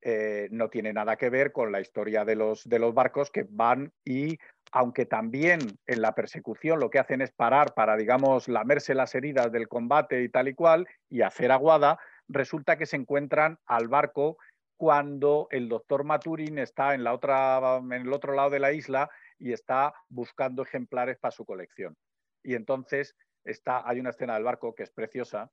Eh, 0.00 0.48
no 0.52 0.68
tiene 0.68 0.92
nada 0.92 1.16
que 1.16 1.28
ver 1.28 1.50
con 1.50 1.72
la 1.72 1.80
historia 1.80 2.24
de 2.24 2.36
los, 2.36 2.68
de 2.68 2.78
los 2.78 2.94
barcos 2.94 3.32
que 3.32 3.44
van 3.48 3.92
y, 4.04 4.38
aunque 4.70 5.06
también 5.06 5.58
en 5.86 6.02
la 6.02 6.14
persecución 6.14 6.78
lo 6.78 6.88
que 6.88 7.00
hacen 7.00 7.20
es 7.20 7.32
parar 7.32 7.74
para, 7.74 7.96
digamos, 7.96 8.46
lamerse 8.46 8.94
las 8.94 9.16
heridas 9.16 9.50
del 9.50 9.66
combate 9.66 10.22
y 10.22 10.28
tal 10.28 10.46
y 10.46 10.54
cual, 10.54 10.86
y 11.08 11.22
hacer 11.22 11.50
aguada, 11.50 11.98
resulta 12.28 12.76
que 12.76 12.86
se 12.86 12.96
encuentran 12.96 13.58
al 13.66 13.88
barco 13.88 14.38
cuando 14.76 15.48
el 15.50 15.68
doctor 15.68 16.04
Maturin 16.04 16.58
está 16.58 16.94
en, 16.94 17.02
la 17.02 17.12
otra, 17.12 17.78
en 17.78 17.92
el 17.92 18.12
otro 18.12 18.34
lado 18.34 18.50
de 18.50 18.60
la 18.60 18.72
isla 18.72 19.10
y 19.38 19.52
está 19.52 19.92
buscando 20.08 20.62
ejemplares 20.62 21.18
para 21.18 21.32
su 21.32 21.44
colección. 21.44 21.96
Y 22.42 22.54
entonces 22.54 23.16
está, 23.44 23.88
hay 23.88 24.00
una 24.00 24.10
escena 24.10 24.34
del 24.34 24.44
barco 24.44 24.74
que 24.74 24.82
es 24.82 24.90
preciosa, 24.90 25.50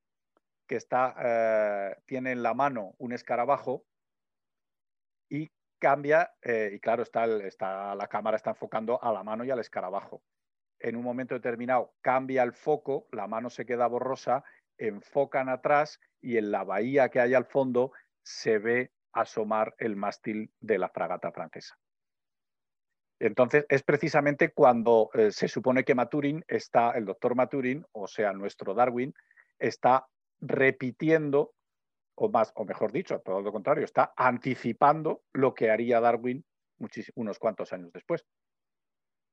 que 0.68 0.76
está, 0.76 1.16
eh, 1.20 1.96
tiene 2.06 2.32
en 2.32 2.44
la 2.44 2.54
mano 2.54 2.96
un 2.98 3.14
escarabajo 3.14 3.86
y 5.30 5.52
cambia, 5.80 6.34
eh, 6.42 6.72
y 6.74 6.80
claro, 6.80 7.04
está, 7.04 7.26
está, 7.26 7.96
la 7.96 8.08
cámara 8.08 8.38
está 8.38 8.52
enfocando 8.52 9.02
a 9.04 9.12
la 9.12 9.24
mano 9.24 9.44
y 9.44 9.52
al 9.52 9.60
escarabajo. 9.60 10.24
En 10.80 10.96
un 10.96 11.04
momento 11.04 11.36
determinado 11.36 11.94
cambia 12.02 12.44
el 12.44 12.54
foco, 12.54 13.08
la 13.12 13.28
mano 13.28 13.50
se 13.50 13.66
queda 13.66 13.88
borrosa, 13.88 14.44
enfocan 14.78 15.50
atrás 15.50 16.00
y 16.22 16.38
en 16.38 16.52
la 16.52 16.64
bahía 16.64 17.10
que 17.10 17.20
hay 17.20 17.34
al 17.34 17.46
fondo 17.46 17.92
se 18.24 18.58
ve 18.58 18.92
asomar 19.14 19.76
el 19.78 19.96
mástil 19.96 20.52
de 20.60 20.78
la 20.78 20.90
fragata 20.90 21.32
francesa. 21.32 21.78
Entonces, 23.20 23.66
es 23.70 23.84
precisamente 23.84 24.52
cuando 24.52 25.10
eh, 25.14 25.32
se 25.32 25.48
supone 25.48 25.84
que 25.84 25.96
Maturin 25.96 26.44
está, 26.48 26.92
el 26.92 27.06
doctor 27.06 27.36
Maturin, 27.36 27.86
o 27.94 28.08
sea, 28.08 28.34
nuestro 28.34 28.74
Darwin, 28.74 29.14
está 29.58 30.06
repitiendo, 30.42 31.54
o 32.16 32.30
más, 32.30 32.52
o 32.56 32.66
mejor 32.66 32.92
dicho, 32.92 33.20
todo 33.20 33.42
lo 33.42 33.52
contrario, 33.52 33.86
está 33.86 34.14
anticipando 34.18 35.24
lo 35.34 35.54
que 35.54 35.72
haría 35.72 36.02
Darwin 36.02 36.44
unos 37.16 37.40
cuantos 37.40 37.72
años 37.72 37.92
después, 37.94 38.26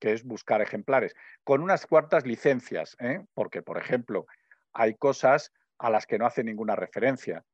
que 0.00 0.12
es 0.12 0.24
buscar 0.24 0.62
ejemplares, 0.62 1.14
con 1.42 1.60
unas 1.60 1.86
cuartas 1.86 2.24
licencias, 2.24 2.96
¿eh? 3.00 3.24
porque, 3.34 3.62
por 3.62 3.78
ejemplo, 3.78 4.26
hay 4.72 4.94
cosas 4.94 5.52
a 5.78 5.90
las 5.90 6.06
que 6.06 6.18
no 6.18 6.26
hace 6.26 6.44
ninguna 6.44 6.76
referencia. 6.76 7.44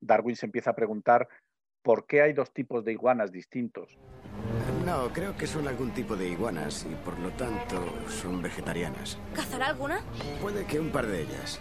Darwin 0.00 0.36
se 0.36 0.46
empieza 0.46 0.70
a 0.70 0.76
preguntar 0.76 1.28
por 1.82 2.06
qué 2.06 2.22
hay 2.22 2.32
dos 2.32 2.52
tipos 2.52 2.84
de 2.84 2.92
iguanas 2.92 3.30
distintos. 3.30 3.96
No, 4.88 5.12
creo 5.12 5.36
que 5.36 5.46
son 5.46 5.68
algún 5.68 5.90
tipo 5.90 6.16
de 6.16 6.26
iguanas 6.26 6.86
y 6.90 6.94
por 6.94 7.18
lo 7.18 7.28
tanto 7.32 7.84
son 8.08 8.40
vegetarianas. 8.40 9.18
¿Cazará 9.34 9.66
alguna? 9.66 10.00
Puede 10.40 10.64
que 10.64 10.80
un 10.80 10.88
par 10.88 11.06
de 11.06 11.24
ellas. 11.24 11.60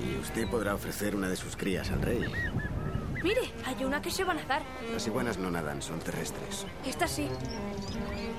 Y 0.00 0.16
usted 0.20 0.48
podrá 0.48 0.76
ofrecer 0.76 1.16
una 1.16 1.28
de 1.28 1.34
sus 1.34 1.56
crías 1.56 1.90
al 1.90 2.02
rey. 2.02 2.24
Mire, 3.20 3.52
hay 3.64 3.84
una 3.84 4.00
que 4.00 4.12
se 4.12 4.22
va 4.22 4.30
a 4.30 4.36
nadar. 4.36 4.62
Las 4.92 5.04
iguanas 5.08 5.38
no 5.38 5.50
nadan, 5.50 5.82
son 5.82 5.98
terrestres. 5.98 6.68
Esta 6.86 7.08
sí. 7.08 7.28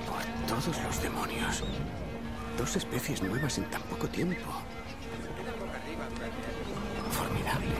Por 0.06 0.48
todos 0.48 0.82
los 0.82 1.02
demonios. 1.02 1.62
Dos 2.56 2.76
especies 2.76 3.22
nuevas 3.22 3.58
en 3.58 3.64
tan 3.66 3.82
poco 3.82 4.08
tiempo. 4.08 4.50
Formidable. 7.10 7.74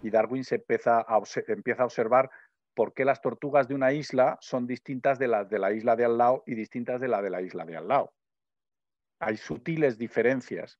Y 0.00 0.10
Darwin 0.10 0.44
se 0.44 0.54
empieza 0.54 1.00
a, 1.00 1.20
empieza 1.48 1.82
a 1.82 1.86
observar 1.86 2.30
por 2.74 2.94
qué 2.94 3.04
las 3.04 3.20
tortugas 3.20 3.68
de 3.68 3.74
una 3.74 3.92
isla 3.92 4.38
son 4.40 4.66
distintas 4.66 5.18
de 5.18 5.28
las 5.28 5.48
de 5.50 5.58
la 5.58 5.72
isla 5.72 5.96
de 5.96 6.04
al 6.04 6.18
lado 6.18 6.42
y 6.46 6.54
distintas 6.54 7.00
de 7.00 7.08
la 7.08 7.22
de 7.22 7.30
la 7.30 7.42
isla 7.42 7.64
de 7.64 7.76
al 7.76 7.88
lado. 7.88 8.12
Hay 9.18 9.36
sutiles 9.36 9.98
diferencias. 9.98 10.78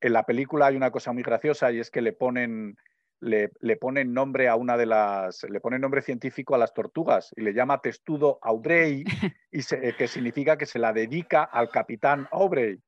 En 0.00 0.12
la 0.12 0.24
película 0.24 0.66
hay 0.66 0.76
una 0.76 0.90
cosa 0.90 1.12
muy 1.12 1.22
graciosa 1.22 1.72
y 1.72 1.80
es 1.80 1.90
que 1.90 2.02
le 2.02 2.12
ponen, 2.12 2.76
le, 3.20 3.50
ponen 3.76 4.12
nombre 4.12 4.48
a 4.48 4.56
una 4.56 4.76
de 4.76 4.86
las, 4.86 5.42
le 5.44 5.60
ponen 5.60 5.80
nombre 5.80 6.02
científico 6.02 6.54
a 6.54 6.58
las 6.58 6.74
tortugas 6.74 7.32
y 7.36 7.42
le 7.42 7.54
llama 7.54 7.80
testudo 7.80 8.38
Audrey, 8.42 9.04
y 9.52 9.62
que 9.94 10.08
significa 10.08 10.56
que 10.56 10.66
se 10.66 10.78
la 10.78 10.92
dedica 10.92 11.44
al 11.44 11.70
capitán 11.70 12.28
Aubrey. 12.32 12.80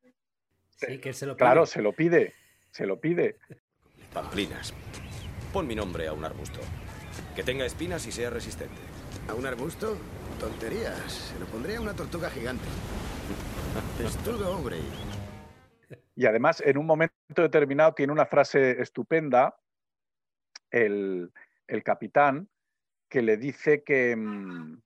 Sí, 0.71 0.99
que 0.99 1.13
se 1.13 1.27
lo 1.27 1.35
pide. 1.35 1.45
Claro, 1.45 1.67
se 1.67 1.81
lo 1.81 1.93
pide, 1.93 2.35
se 2.71 2.87
lo 2.87 3.01
pide. 3.01 3.37
Pamplinas. 4.13 4.75
Pon 5.53 5.67
mi 5.67 5.75
nombre 5.75 6.07
a 6.07 6.13
un 6.13 6.25
arbusto. 6.25 6.61
Que 7.37 7.43
tenga 7.43 7.67
espinas 7.67 8.07
y 8.07 8.13
sea 8.13 8.31
resistente. 8.31 8.81
¿A 9.29 9.35
un 9.35 9.45
arbusto? 9.45 9.99
Tonterías. 10.41 11.13
Se 11.13 11.39
lo 11.39 11.45
pondría 11.45 11.77
a 11.77 11.83
una 11.83 11.93
tortuga 11.93 12.31
gigante. 12.31 12.65
Testudo 13.99 14.57
hombre. 14.57 14.79
Y 16.15 16.25
además, 16.25 16.63
en 16.65 16.79
un 16.79 16.87
momento 16.87 17.15
determinado, 17.37 17.93
tiene 17.93 18.11
una 18.11 18.25
frase 18.25 18.81
estupenda, 18.81 19.55
el, 20.71 21.31
capitán, 21.85 22.49
que 23.11 23.21
le 23.21 23.37
dice 23.37 23.83
que, 23.85 24.17
mm, 24.17 24.81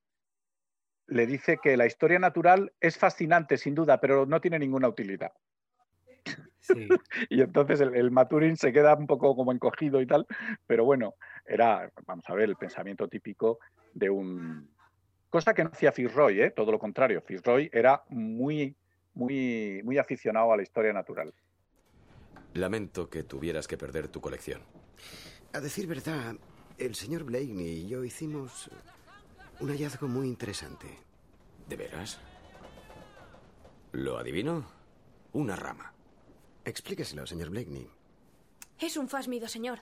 le 1.06 1.26
dice 1.26 1.58
que 1.62 1.76
la 1.76 1.86
historia 1.86 2.18
natural 2.18 2.72
es 2.80 2.98
fascinante, 2.98 3.58
sin 3.58 3.76
duda, 3.76 4.00
pero 4.00 4.26
no 4.26 4.40
tiene 4.40 4.58
ninguna 4.58 4.88
utilidad. 4.88 5.32
y 7.28 7.40
entonces 7.40 7.80
el, 7.80 8.10
Maturin 8.10 8.56
se 8.56 8.72
queda 8.72 8.94
un 8.94 9.06
poco 9.06 9.34
como 9.34 9.52
encogido 9.52 10.00
y 10.00 10.06
tal, 10.06 10.26
pero 10.66 10.84
bueno, 10.84 11.14
era, 11.46 11.90
vamos 12.06 12.24
a 12.28 12.34
ver, 12.34 12.48
el 12.48 12.56
pensamiento 12.56 13.08
típico 13.08 13.58
de 13.94 14.10
un... 14.10 14.68
Cosa 15.28 15.54
que 15.54 15.62
no 15.62 15.70
hacía 15.72 15.92
Fitzroy, 15.92 16.40
¿eh? 16.40 16.50
todo 16.50 16.72
lo 16.72 16.78
contrario. 16.78 17.22
Fitzroy 17.22 17.70
era 17.72 18.02
muy, 18.08 18.74
muy, 19.14 19.80
muy 19.84 19.96
aficionado 19.96 20.52
a 20.52 20.56
la 20.56 20.62
historia 20.62 20.92
natural. 20.92 21.32
Lamento 22.54 23.08
que 23.08 23.22
tuvieras 23.22 23.68
que 23.68 23.78
perder 23.78 24.08
tu 24.08 24.20
colección. 24.20 24.62
A 25.52 25.60
decir 25.60 25.86
verdad, 25.86 26.34
el 26.78 26.96
señor 26.96 27.24
Blakeney 27.24 27.82
y 27.82 27.88
yo 27.88 28.04
hicimos 28.04 28.70
un 29.60 29.68
hallazgo 29.68 30.08
muy 30.08 30.26
interesante. 30.26 30.86
¿De 31.68 31.76
veras? 31.76 32.18
¿Lo 33.92 34.18
adivino? 34.18 34.64
Una 35.32 35.54
rama. 35.54 35.92
Explíqueselo, 36.70 37.26
señor 37.26 37.50
Blakeney. 37.50 37.90
Es 38.78 38.96
un 38.96 39.08
fásmido, 39.08 39.48
señor. 39.48 39.80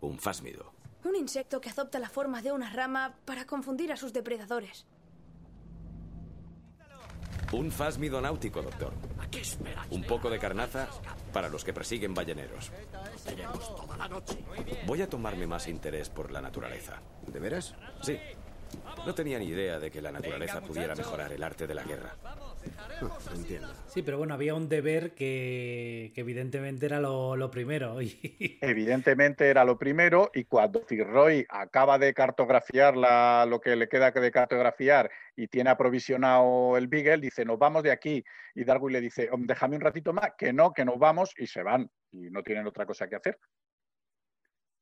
Un 0.00 0.18
fásmido. 0.18 0.72
Un 1.04 1.14
insecto 1.14 1.60
que 1.60 1.68
adopta 1.68 1.98
la 1.98 2.08
forma 2.08 2.40
de 2.40 2.52
una 2.52 2.70
rama 2.70 3.14
para 3.26 3.46
confundir 3.46 3.92
a 3.92 3.96
sus 3.98 4.14
depredadores. 4.14 4.86
Un 7.52 7.70
fásmido 7.70 8.18
náutico, 8.18 8.62
doctor. 8.62 8.94
Un 9.90 10.04
poco 10.04 10.30
de 10.30 10.38
carnaza 10.38 10.88
para 11.34 11.50
los 11.50 11.64
que 11.64 11.74
persiguen 11.74 12.14
balleneros. 12.14 12.72
Voy 14.86 15.02
a 15.02 15.08
tomarme 15.08 15.46
más 15.46 15.68
interés 15.68 16.08
por 16.08 16.30
la 16.30 16.40
naturaleza. 16.40 17.02
¿De 17.26 17.38
veras? 17.38 17.74
Sí. 18.02 18.18
No 19.04 19.14
tenía 19.14 19.38
ni 19.38 19.46
idea 19.46 19.78
de 19.78 19.90
que 19.90 20.00
la 20.00 20.12
naturaleza 20.12 20.62
pudiera 20.62 20.94
mejorar 20.94 21.30
el 21.30 21.42
arte 21.42 21.66
de 21.66 21.74
la 21.74 21.84
guerra. 21.84 22.16
Entiendo. 23.34 23.68
Sí, 23.86 24.02
pero 24.02 24.18
bueno, 24.18 24.34
había 24.34 24.54
un 24.54 24.68
deber 24.68 25.14
que, 25.14 26.12
evidentemente 26.14 26.86
era 26.86 27.00
lo, 27.00 27.50
primero. 27.50 27.98
evidentemente 28.60 29.48
era 29.48 29.64
lo 29.64 29.78
primero 29.78 30.30
y 30.34 30.44
cuando 30.44 30.80
Fitzroy 30.82 31.46
acaba 31.48 31.98
de 31.98 32.12
cartografiar 32.14 32.96
lo 33.46 33.60
que 33.60 33.76
le 33.76 33.88
queda 33.88 34.10
de 34.10 34.30
cartografiar 34.30 35.10
y 35.36 35.48
tiene 35.48 35.70
aprovisionado 35.70 36.76
el 36.76 36.88
Beagle, 36.88 37.18
dice, 37.18 37.44
nos 37.44 37.58
vamos 37.58 37.82
de 37.82 37.92
aquí. 37.92 38.24
Y 38.54 38.64
Darwin 38.64 38.92
le 38.92 39.00
dice, 39.00 39.30
déjame 39.38 39.76
un 39.76 39.82
ratito 39.82 40.12
más, 40.12 40.32
que 40.36 40.52
no, 40.52 40.72
que 40.72 40.84
nos 40.84 40.98
vamos 40.98 41.32
y 41.38 41.46
se 41.46 41.62
van 41.62 41.90
y 42.10 42.30
no 42.30 42.42
tienen 42.42 42.66
otra 42.66 42.86
cosa 42.86 43.08
que 43.08 43.16
hacer. 43.16 43.38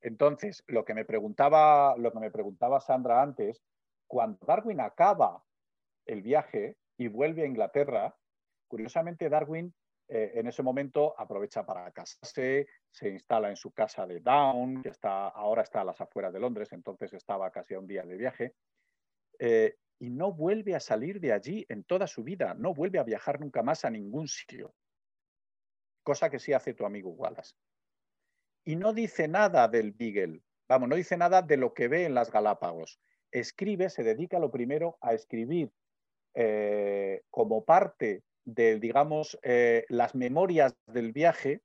Entonces, 0.01 0.63
lo 0.69 0.85
que 0.85 0.95
me 0.95 1.05
preguntaba, 1.05 1.97
lo 1.97 2.13
que 2.13 2.21
me 2.21 2.31
preguntaba 2.31 2.81
Sandra 2.81 3.23
antes, 3.23 3.63
cuando 4.07 4.39
Darwin 4.47 4.81
acaba 4.81 5.43
el 6.07 6.23
viaje 6.23 6.77
y 6.97 7.09
vuelve 7.09 7.43
a 7.43 7.47
Inglaterra, 7.47 8.17
curiosamente 8.69 9.29
Darwin 9.29 9.75
eh, 10.09 10.33
en 10.35 10.47
ese 10.47 10.63
momento 10.63 11.19
aprovecha 11.19 11.67
para 11.67 11.91
casarse, 11.91 12.69
se 12.91 13.09
instala 13.09 13.51
en 13.51 13.57
su 13.57 13.73
casa 13.73 14.07
de 14.07 14.21
Down, 14.21 14.83
que 14.83 14.91
está, 14.91 15.29
ahora 15.29 15.63
está 15.63 15.81
a 15.81 15.85
las 15.85 16.01
afueras 16.01 16.33
de 16.33 16.39
Londres, 16.39 16.73
entonces 16.73 17.13
estaba 17.13 17.51
casi 17.51 17.75
a 17.75 17.81
un 17.81 17.89
día 17.89 18.05
de 18.05 18.17
viaje, 18.17 18.55
eh, 19.41 19.77
y 19.99 20.11
no 20.11 20.33
vuelve 20.33 20.77
a 20.77 20.81
salir 20.81 21.21
de 21.21 21.33
allí 21.33 21.67
en 21.69 21.83
toda 21.83 22.07
su 22.07 22.23
vida, 22.23 22.55
no 22.55 22.73
vuelve 22.73 23.01
a 23.01 23.05
viajar 23.05 23.41
nunca 23.41 23.63
más 23.63 23.85
a 23.85 23.91
ningún 23.91 24.29
sitio, 24.29 24.75
cosa 26.05 26.31
que 26.31 26.39
sí 26.39 26.53
hace 26.53 26.75
tu 26.75 26.87
amigo 26.87 27.11
Wallace. 27.11 27.55
Y 28.65 28.77
no 28.77 28.93
dice 28.93 29.27
nada 29.27 29.67
del 29.67 29.91
Beagle, 29.91 30.43
vamos, 30.69 30.89
no 30.89 30.95
dice 30.95 31.17
nada 31.17 31.43
de 31.43 31.57
lo 31.57 31.75
que 31.75 31.89
ve 31.89 32.05
en 32.05 32.15
las 32.15 32.31
Galápagos, 32.31 33.01
escribe, 33.33 33.91
se 33.91 34.05
dedica 34.05 34.39
lo 34.39 34.53
primero 34.53 34.99
a 35.01 35.15
escribir 35.15 35.73
eh, 36.39 37.23
como 37.31 37.65
parte 37.65 38.23
de, 38.45 38.79
digamos, 38.79 39.39
eh, 39.43 39.87
las 39.89 40.15
memorias 40.15 40.77
del 40.87 41.13
viaje, 41.13 41.63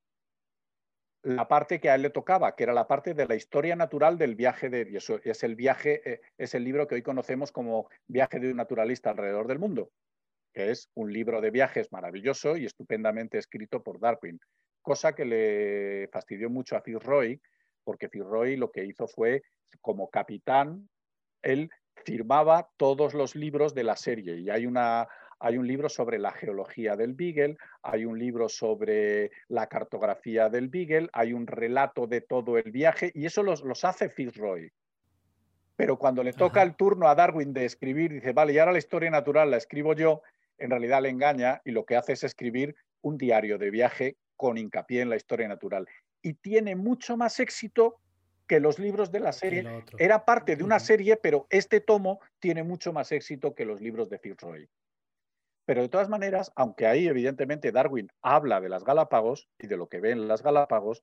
la 1.24 1.50
parte 1.50 1.82
que 1.82 1.90
a 1.90 1.96
él 1.96 2.04
le 2.04 2.10
tocaba, 2.10 2.56
que 2.56 2.64
era 2.64 2.74
la 2.74 2.88
parte 2.88 3.14
de 3.14 3.28
la 3.28 3.36
historia 3.36 3.76
natural 3.76 4.18
del 4.18 4.36
viaje 4.36 4.70
de, 4.70 4.88
es 5.26 5.44
el 5.44 5.56
viaje, 5.58 6.02
eh, 6.10 6.22
es 6.38 6.56
el 6.56 6.64
libro 6.64 6.88
que 6.88 6.96
hoy 6.96 7.02
conocemos 7.02 7.52
como 7.52 7.90
Viaje 8.08 8.40
de 8.40 8.50
un 8.50 8.56
naturalista 8.56 9.10
alrededor 9.10 9.48
del 9.48 9.60
mundo, 9.60 9.92
que 10.54 10.72
es 10.72 10.90
un 10.96 11.12
libro 11.12 11.42
de 11.42 11.52
viajes 11.52 11.92
maravilloso 11.92 12.56
y 12.56 12.66
estupendamente 12.66 13.38
escrito 13.38 13.84
por 13.84 14.00
Darwin, 14.00 14.40
cosa 14.82 15.14
que 15.14 15.26
le 15.26 16.08
fastidió 16.14 16.50
mucho 16.50 16.78
a 16.78 16.82
Fitzroy, 16.82 17.42
porque 17.84 18.08
Fitzroy 18.08 18.56
lo 18.56 18.72
que 18.72 18.86
hizo 18.86 19.06
fue, 19.06 19.44
como 19.82 20.10
capitán, 20.10 20.88
él 21.42 21.70
firmaba 22.04 22.70
todos 22.78 23.14
los 23.14 23.36
libros 23.36 23.74
de 23.74 23.84
la 23.84 23.96
serie 23.96 24.38
y 24.38 24.50
hay, 24.50 24.66
una, 24.66 25.08
hay 25.40 25.58
un 25.58 25.68
libro 25.68 25.90
sobre 25.90 26.20
la 26.20 26.32
geología 26.32 26.96
del 26.96 27.14
Beagle, 27.14 27.58
hay 27.82 28.06
un 28.06 28.18
libro 28.18 28.50
sobre 28.50 29.32
la 29.48 29.68
cartografía 29.68 30.50
del 30.50 30.70
Beagle, 30.70 31.10
hay 31.14 31.34
un 31.34 31.48
relato 31.48 32.08
de 32.08 32.22
todo 32.22 32.58
el 32.58 32.72
viaje 32.72 33.12
y 33.14 33.26
eso 33.26 33.44
los, 33.44 33.62
los 33.64 33.84
hace 33.86 34.10
Fitzroy. 34.10 34.72
Pero 35.76 35.98
cuando 35.98 36.24
le 36.24 36.34
toca 36.34 36.62
el 36.62 36.76
turno 36.76 37.08
a 37.08 37.16
Darwin 37.16 37.54
de 37.54 37.66
escribir, 37.66 38.12
dice, 38.12 38.34
vale, 38.34 38.54
y 38.54 38.60
ahora 38.60 38.72
la 38.72 38.78
historia 38.78 39.10
natural 39.10 39.50
la 39.50 39.58
escribo 39.58 39.94
yo, 39.94 40.22
en 40.60 40.70
realidad 40.70 41.02
le 41.02 41.10
engaña 41.10 41.60
y 41.66 41.72
lo 41.72 41.86
que 41.86 41.96
hace 41.96 42.14
es 42.14 42.24
escribir 42.24 42.76
un 43.02 43.18
diario 43.18 43.58
de 43.58 43.72
viaje 43.72 44.18
con 44.36 44.58
hincapié 44.58 45.02
en 45.02 45.10
la 45.10 45.16
historia 45.16 45.48
natural. 45.48 45.88
Y 46.22 46.36
tiene 46.36 46.76
mucho 46.76 47.18
más 47.18 47.40
éxito 47.40 47.98
que 48.52 48.60
los 48.60 48.80
libros 48.80 49.14
de 49.14 49.22
la 49.22 49.32
serie. 49.32 49.64
Era 49.98 50.26
parte 50.26 50.58
de 50.58 50.64
una 50.66 50.78
serie, 50.80 51.16
pero 51.16 51.48
este 51.50 51.80
tomo 51.80 52.20
tiene 52.38 52.64
mucho 52.64 52.92
más 52.92 53.10
éxito 53.14 53.56
que 53.56 53.64
los 53.64 53.80
libros 53.80 54.10
de 54.10 54.20
Fitzroy. 54.20 54.70
Pero 55.66 55.84
de 55.84 55.88
todas 55.88 56.10
maneras, 56.10 56.52
aunque 56.58 56.86
ahí 56.86 57.08
evidentemente 57.08 57.72
Darwin 57.72 58.10
habla 58.22 58.60
de 58.60 58.68
las 58.68 58.84
Galápagos 58.84 59.48
y 59.58 59.68
de 59.68 59.78
lo 59.78 59.88
que 59.88 60.02
ve 60.02 60.12
en 60.12 60.28
las 60.28 60.44
Galápagos, 60.44 61.02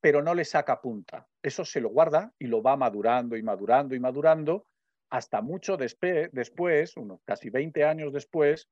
pero 0.00 0.22
no 0.22 0.32
le 0.32 0.46
saca 0.46 0.80
punta. 0.80 1.28
Eso 1.42 1.66
se 1.66 1.82
lo 1.82 1.90
guarda 1.90 2.32
y 2.38 2.46
lo 2.46 2.62
va 2.62 2.78
madurando 2.78 3.36
y 3.36 3.42
madurando 3.42 3.94
y 3.94 4.00
madurando 4.00 4.64
hasta 5.10 5.42
mucho 5.42 5.76
despe- 5.76 6.30
después, 6.32 6.96
unos 6.96 7.20
casi 7.26 7.50
20 7.50 7.84
años 7.84 8.10
después, 8.10 8.68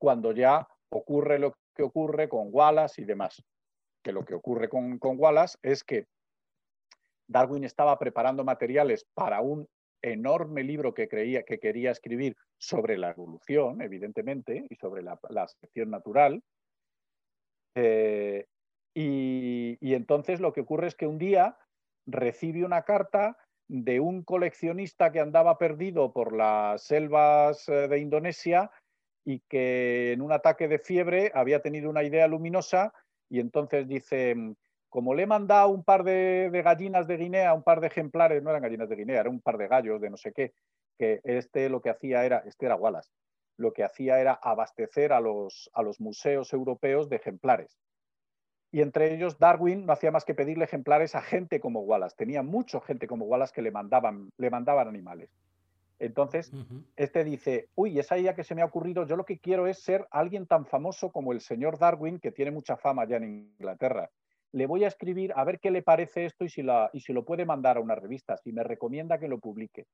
cuando 0.00 0.32
ya 0.32 0.66
ocurre 0.88 1.38
lo 1.38 1.54
que 1.76 1.84
ocurre 1.84 2.28
con 2.28 2.48
Wallace 2.50 3.02
y 3.02 3.04
demás. 3.04 3.40
Que 4.02 4.10
lo 4.10 4.24
que 4.24 4.34
ocurre 4.34 4.68
con, 4.68 4.98
con 4.98 5.14
Wallace 5.16 5.58
es 5.62 5.84
que 5.84 6.06
Darwin 7.30 7.64
estaba 7.64 7.98
preparando 7.98 8.44
materiales 8.44 9.06
para 9.14 9.40
un 9.40 9.68
enorme 10.02 10.64
libro 10.64 10.94
que, 10.94 11.08
creía, 11.08 11.42
que 11.42 11.58
quería 11.58 11.92
escribir 11.92 12.36
sobre 12.58 12.98
la 12.98 13.10
evolución, 13.10 13.80
evidentemente, 13.82 14.66
y 14.68 14.74
sobre 14.76 15.02
la, 15.02 15.18
la 15.28 15.46
selección 15.46 15.90
natural. 15.90 16.42
Eh, 17.76 18.46
y, 18.94 19.78
y 19.80 19.94
entonces 19.94 20.40
lo 20.40 20.52
que 20.52 20.62
ocurre 20.62 20.88
es 20.88 20.96
que 20.96 21.06
un 21.06 21.18
día 21.18 21.56
recibe 22.06 22.64
una 22.64 22.82
carta 22.82 23.36
de 23.68 24.00
un 24.00 24.24
coleccionista 24.24 25.12
que 25.12 25.20
andaba 25.20 25.56
perdido 25.56 26.12
por 26.12 26.34
las 26.34 26.82
selvas 26.82 27.68
eh, 27.68 27.86
de 27.86 27.98
Indonesia 27.98 28.72
y 29.24 29.40
que 29.48 30.12
en 30.12 30.22
un 30.22 30.32
ataque 30.32 30.66
de 30.66 30.80
fiebre 30.80 31.30
había 31.34 31.62
tenido 31.62 31.88
una 31.88 32.02
idea 32.02 32.26
luminosa 32.26 32.92
y 33.28 33.38
entonces 33.38 33.86
dice, 33.86 34.34
como 34.90 35.14
le 35.14 35.22
he 35.22 35.26
mandado 35.26 35.70
un 35.70 35.84
par 35.84 36.04
de, 36.04 36.50
de 36.52 36.62
gallinas 36.62 37.06
de 37.06 37.16
Guinea, 37.16 37.54
un 37.54 37.62
par 37.62 37.80
de 37.80 37.86
ejemplares, 37.86 38.42
no 38.42 38.50
eran 38.50 38.62
gallinas 38.62 38.88
de 38.88 38.96
Guinea, 38.96 39.20
era 39.20 39.30
un 39.30 39.40
par 39.40 39.56
de 39.56 39.68
gallos 39.68 40.00
de 40.00 40.10
no 40.10 40.16
sé 40.16 40.32
qué, 40.32 40.52
que 40.98 41.20
este 41.24 41.70
lo 41.70 41.80
que 41.80 41.90
hacía 41.90 42.24
era, 42.24 42.42
este 42.44 42.66
era 42.66 42.76
Wallace, 42.76 43.10
lo 43.56 43.72
que 43.72 43.84
hacía 43.84 44.20
era 44.20 44.38
abastecer 44.42 45.12
a 45.12 45.20
los, 45.20 45.70
a 45.72 45.82
los 45.82 46.00
museos 46.00 46.52
europeos 46.52 47.08
de 47.08 47.16
ejemplares. 47.16 47.78
Y 48.72 48.82
entre 48.82 49.14
ellos 49.14 49.38
Darwin 49.38 49.86
no 49.86 49.92
hacía 49.92 50.12
más 50.12 50.24
que 50.24 50.34
pedirle 50.34 50.64
ejemplares 50.64 51.14
a 51.14 51.22
gente 51.22 51.58
como 51.58 51.80
Wallace. 51.80 52.14
Tenía 52.16 52.42
mucha 52.42 52.80
gente 52.80 53.06
como 53.06 53.24
Wallace 53.24 53.52
que 53.52 53.62
le 53.62 53.72
mandaban, 53.72 54.30
le 54.36 54.50
mandaban 54.50 54.86
animales. 54.86 55.30
Entonces, 55.98 56.52
Ujú. 56.52 56.84
este 56.96 57.24
dice, 57.24 57.68
uy, 57.74 57.98
esa 57.98 58.16
idea 58.16 58.34
que 58.34 58.44
se 58.44 58.54
me 58.54 58.62
ha 58.62 58.66
ocurrido, 58.66 59.06
yo 59.06 59.16
lo 59.16 59.24
que 59.24 59.38
quiero 59.38 59.66
es 59.66 59.82
ser 59.82 60.06
alguien 60.10 60.46
tan 60.46 60.66
famoso 60.66 61.10
como 61.10 61.32
el 61.32 61.40
señor 61.40 61.78
Darwin, 61.78 62.20
que 62.20 62.32
tiene 62.32 62.50
mucha 62.50 62.76
fama 62.76 63.06
ya 63.06 63.16
en 63.16 63.52
Inglaterra. 63.58 64.10
Le 64.52 64.66
voy 64.66 64.84
a 64.84 64.88
escribir 64.88 65.32
a 65.36 65.44
ver 65.44 65.60
qué 65.60 65.70
le 65.70 65.82
parece 65.82 66.24
esto 66.24 66.44
y 66.44 66.48
si, 66.48 66.62
la, 66.62 66.90
y 66.92 67.00
si 67.00 67.12
lo 67.12 67.24
puede 67.24 67.44
mandar 67.44 67.76
a 67.76 67.80
una 67.80 67.94
revista, 67.94 68.36
si 68.36 68.52
me 68.52 68.64
recomienda 68.64 69.18
que 69.18 69.28
lo 69.28 69.38
publique. 69.38 69.86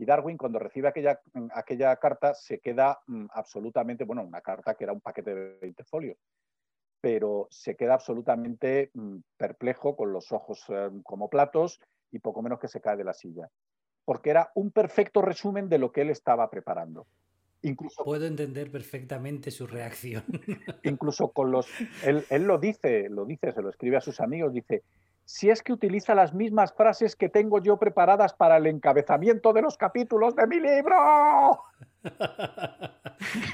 Y 0.00 0.06
Darwin, 0.06 0.38
cuando 0.38 0.58
recibe 0.58 0.88
aquella, 0.88 1.20
mm, 1.34 1.48
carta, 2.00 2.32
se 2.32 2.58
queda 2.58 2.98
mm, 3.06 3.26
absolutamente, 3.34 4.04
bueno, 4.04 4.22
una 4.22 4.40
carta 4.40 4.74
que 4.74 4.84
era 4.84 4.94
un 4.94 5.00
paquete 5.02 5.34
de 5.34 5.58
20 5.58 5.84
folios, 5.84 6.16
pero 7.02 7.48
se 7.50 7.76
queda 7.76 7.94
absolutamente 7.94 8.90
mm, 8.94 9.18
perplejo, 9.36 9.96
con 9.96 10.12
los 10.12 10.32
ojos 10.32 10.64
eh, 10.68 10.90
como 11.04 11.28
platos 11.28 11.80
y 12.10 12.18
poco 12.18 12.40
menos 12.40 12.58
que 12.58 12.68
se 12.68 12.80
cae 12.80 12.96
de 12.96 13.04
la 13.04 13.12
silla. 13.12 13.50
Porque 14.06 14.30
era 14.30 14.50
un 14.54 14.70
perfecto 14.70 15.20
resumen 15.20 15.68
de 15.68 15.78
lo 15.78 15.92
que 15.92 16.00
él 16.00 16.08
estaba 16.08 16.48
preparando. 16.48 17.06
Incluso, 17.62 18.04
Puedo 18.04 18.26
entender 18.26 18.70
perfectamente 18.70 19.50
su 19.50 19.66
reacción. 19.66 20.24
incluso 20.82 21.30
con 21.32 21.50
los. 21.50 21.66
Él, 22.04 22.24
él 22.30 22.44
lo 22.44 22.58
dice, 22.58 23.08
lo 23.10 23.24
dice, 23.26 23.52
se 23.52 23.60
lo 23.62 23.68
escribe 23.70 23.96
a 23.96 24.00
sus 24.00 24.20
amigos, 24.20 24.52
dice. 24.52 24.82
Si 25.26 25.48
es 25.48 25.62
que 25.62 25.72
utiliza 25.72 26.14
las 26.16 26.34
mismas 26.34 26.72
frases 26.74 27.14
que 27.14 27.28
tengo 27.28 27.62
yo 27.62 27.78
preparadas 27.78 28.34
para 28.34 28.56
el 28.56 28.66
encabezamiento 28.66 29.52
de 29.52 29.62
los 29.62 29.76
capítulos 29.76 30.34
de 30.34 30.46
mi 30.48 30.58
libro. 30.58 31.62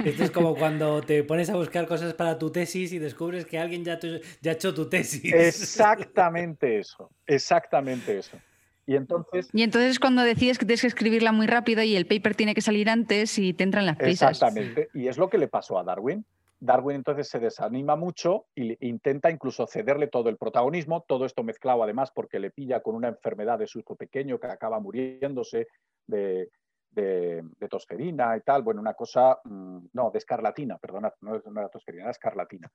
Esto 0.04 0.24
es 0.24 0.30
como 0.30 0.54
cuando 0.54 1.02
te 1.02 1.22
pones 1.24 1.50
a 1.50 1.56
buscar 1.56 1.86
cosas 1.86 2.14
para 2.14 2.38
tu 2.38 2.50
tesis 2.50 2.92
y 2.92 2.98
descubres 2.98 3.44
que 3.44 3.58
alguien 3.58 3.84
ya, 3.84 3.98
tu- 3.98 4.20
ya 4.40 4.52
ha 4.52 4.54
hecho 4.54 4.72
tu 4.72 4.88
tesis. 4.88 5.34
Exactamente 5.34 6.78
eso, 6.78 7.10
exactamente 7.26 8.18
eso. 8.18 8.38
Y 8.86 8.94
entonces, 8.94 9.48
Y 9.52 9.62
entonces 9.62 9.92
es 9.92 9.98
cuando 9.98 10.22
decides 10.22 10.58
que 10.58 10.64
tienes 10.64 10.82
que 10.82 10.86
escribirla 10.86 11.32
muy 11.32 11.46
rápido 11.46 11.82
y 11.82 11.96
el 11.96 12.06
paper 12.06 12.36
tiene 12.36 12.54
que 12.54 12.60
salir 12.60 12.88
antes 12.88 13.36
y 13.38 13.52
te 13.52 13.64
entran 13.64 13.84
las 13.84 13.96
prisas. 13.96 14.30
exactamente, 14.30 14.88
y 14.94 15.08
es 15.08 15.18
lo 15.18 15.28
que 15.28 15.38
le 15.38 15.48
pasó 15.48 15.78
a 15.78 15.84
Darwin. 15.84 16.24
Darwin 16.58 16.96
entonces 16.96 17.28
se 17.28 17.38
desanima 17.38 17.96
mucho 17.96 18.46
e 18.54 18.78
intenta 18.80 19.30
incluso 19.30 19.66
cederle 19.66 20.06
todo 20.06 20.30
el 20.30 20.38
protagonismo, 20.38 21.04
todo 21.06 21.26
esto 21.26 21.42
mezclado 21.42 21.82
además 21.82 22.10
porque 22.14 22.38
le 22.38 22.50
pilla 22.50 22.80
con 22.80 22.94
una 22.94 23.08
enfermedad 23.08 23.58
de 23.58 23.66
su 23.66 23.80
hijo 23.80 23.94
pequeño 23.96 24.38
que 24.38 24.46
acaba 24.46 24.80
muriéndose 24.80 25.66
de, 26.06 26.48
de, 26.90 27.42
de 27.58 27.68
tosferina 27.68 28.36
y 28.36 28.40
tal, 28.40 28.62
bueno, 28.62 28.80
una 28.80 28.94
cosa, 28.94 29.38
mm, 29.44 29.88
no, 29.92 30.10
de 30.10 30.18
escarlatina, 30.18 30.78
perdonad, 30.78 31.12
no, 31.20 31.34
era 31.34 31.68
tosferina, 31.68 32.04
era 32.04 32.10
escarlatina, 32.12 32.70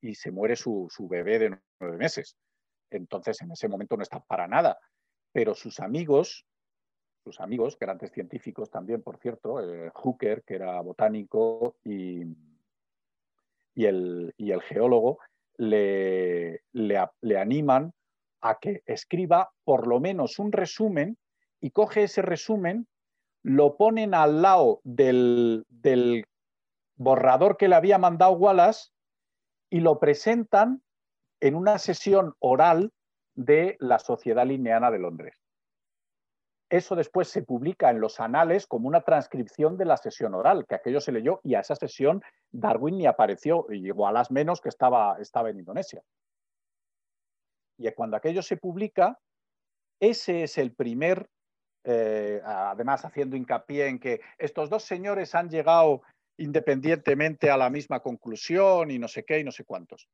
y 0.00 0.14
se 0.14 0.30
muere 0.30 0.56
su, 0.56 0.86
su 0.88 1.06
bebé 1.06 1.38
de 1.38 1.58
nueve 1.80 1.98
meses. 1.98 2.36
Entonces 2.90 3.40
en 3.42 3.50
ese 3.52 3.68
momento 3.68 3.96
no 3.96 4.02
está 4.02 4.20
para 4.20 4.46
nada, 4.46 4.78
pero 5.36 5.54
sus 5.54 5.80
amigos, 5.80 6.46
sus 7.22 7.40
amigos, 7.40 7.76
antes 7.86 8.10
científicos 8.10 8.70
también, 8.70 9.02
por 9.02 9.18
cierto, 9.18 9.60
eh, 9.60 9.90
Hooker, 9.92 10.42
que 10.44 10.54
era 10.54 10.80
botánico, 10.80 11.76
y, 11.84 12.22
el, 13.74 14.32
geólogo, 14.66 15.18
le, 15.58 16.62
animan 17.38 17.92
a 18.40 18.58
que 18.58 18.82
escriba 18.86 19.50
por 19.62 19.86
lo 19.86 20.00
menos 20.00 20.38
un 20.38 20.52
resumen 20.52 21.18
y 21.60 21.70
coge 21.70 22.04
ese 22.04 22.22
resumen, 22.22 22.88
lo 23.42 23.76
ponen 23.76 24.14
al 24.14 24.40
lado 24.40 24.80
del 24.84 25.66
borrador 26.94 27.58
que 27.58 27.68
le 27.68 27.74
había 27.74 27.98
mandado 27.98 28.32
Wallace 28.32 28.88
y 29.68 29.80
lo 29.80 30.00
presentan 30.00 30.82
en 31.40 31.56
una 31.56 31.76
sesión 31.78 32.32
oral 32.38 32.90
de 33.36 33.76
la 33.78 33.98
Sociedad 33.98 34.46
Linneana 34.46 34.90
de 34.90 34.98
Londres. 34.98 35.36
Eso 36.68 36.96
después 36.96 37.28
se 37.28 37.42
publica 37.42 37.90
en 37.90 38.00
los 38.00 38.18
anales 38.18 38.66
como 38.66 38.88
una 38.88 39.02
transcripción 39.02 39.76
de 39.76 39.84
la 39.84 39.96
sesión 39.96 40.34
oral, 40.34 40.66
que 40.66 40.74
aquello 40.74 41.00
se 41.00 41.12
leyó 41.12 41.40
y 41.44 41.54
a 41.54 41.60
esa 41.60 41.76
sesión 41.76 42.22
Darwin 42.50 42.98
ni 42.98 43.06
apareció, 43.06 43.66
y 43.70 43.90
Wallace 43.92 44.32
menos 44.32 44.60
que 44.60 44.68
estaba, 44.68 45.16
estaba 45.20 45.50
en 45.50 45.60
Indonesia. 45.60 46.02
Y 47.78 47.90
cuando 47.92 48.16
aquello 48.16 48.42
se 48.42 48.56
publica, 48.56 49.18
ese 50.00 50.42
es 50.42 50.58
el 50.58 50.74
primer, 50.74 51.28
eh, 51.84 52.40
además 52.44 53.04
haciendo 53.04 53.36
hincapié 53.36 53.86
en 53.86 54.00
que 54.00 54.20
estos 54.38 54.68
dos 54.68 54.82
señores 54.82 55.34
han 55.34 55.48
llegado 55.48 56.02
independientemente 56.38 57.50
a 57.50 57.56
la 57.56 57.70
misma 57.70 58.00
conclusión 58.00 58.90
y 58.90 58.98
no 58.98 59.08
sé 59.08 59.24
qué 59.24 59.38
y 59.40 59.44
no 59.44 59.52
sé 59.52 59.64
cuántos. 59.64 60.08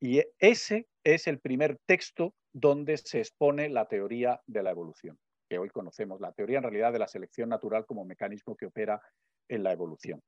Y 0.00 0.22
ese 0.38 0.86
es 1.04 1.26
el 1.26 1.38
primer 1.38 1.78
texto 1.86 2.34
donde 2.52 2.96
se 2.96 3.18
expone 3.20 3.68
la 3.68 3.86
teoría 3.86 4.40
de 4.46 4.62
la 4.62 4.70
evolución, 4.70 5.18
que 5.48 5.58
hoy 5.58 5.68
conocemos, 5.70 6.20
la 6.20 6.32
teoría 6.32 6.58
en 6.58 6.64
realidad 6.64 6.92
de 6.92 6.98
la 6.98 7.08
selección 7.08 7.48
natural 7.48 7.86
como 7.86 8.04
mecanismo 8.04 8.56
que 8.56 8.66
opera 8.66 9.00
en 9.48 9.62
la 9.62 9.72
evolución. 9.72 10.20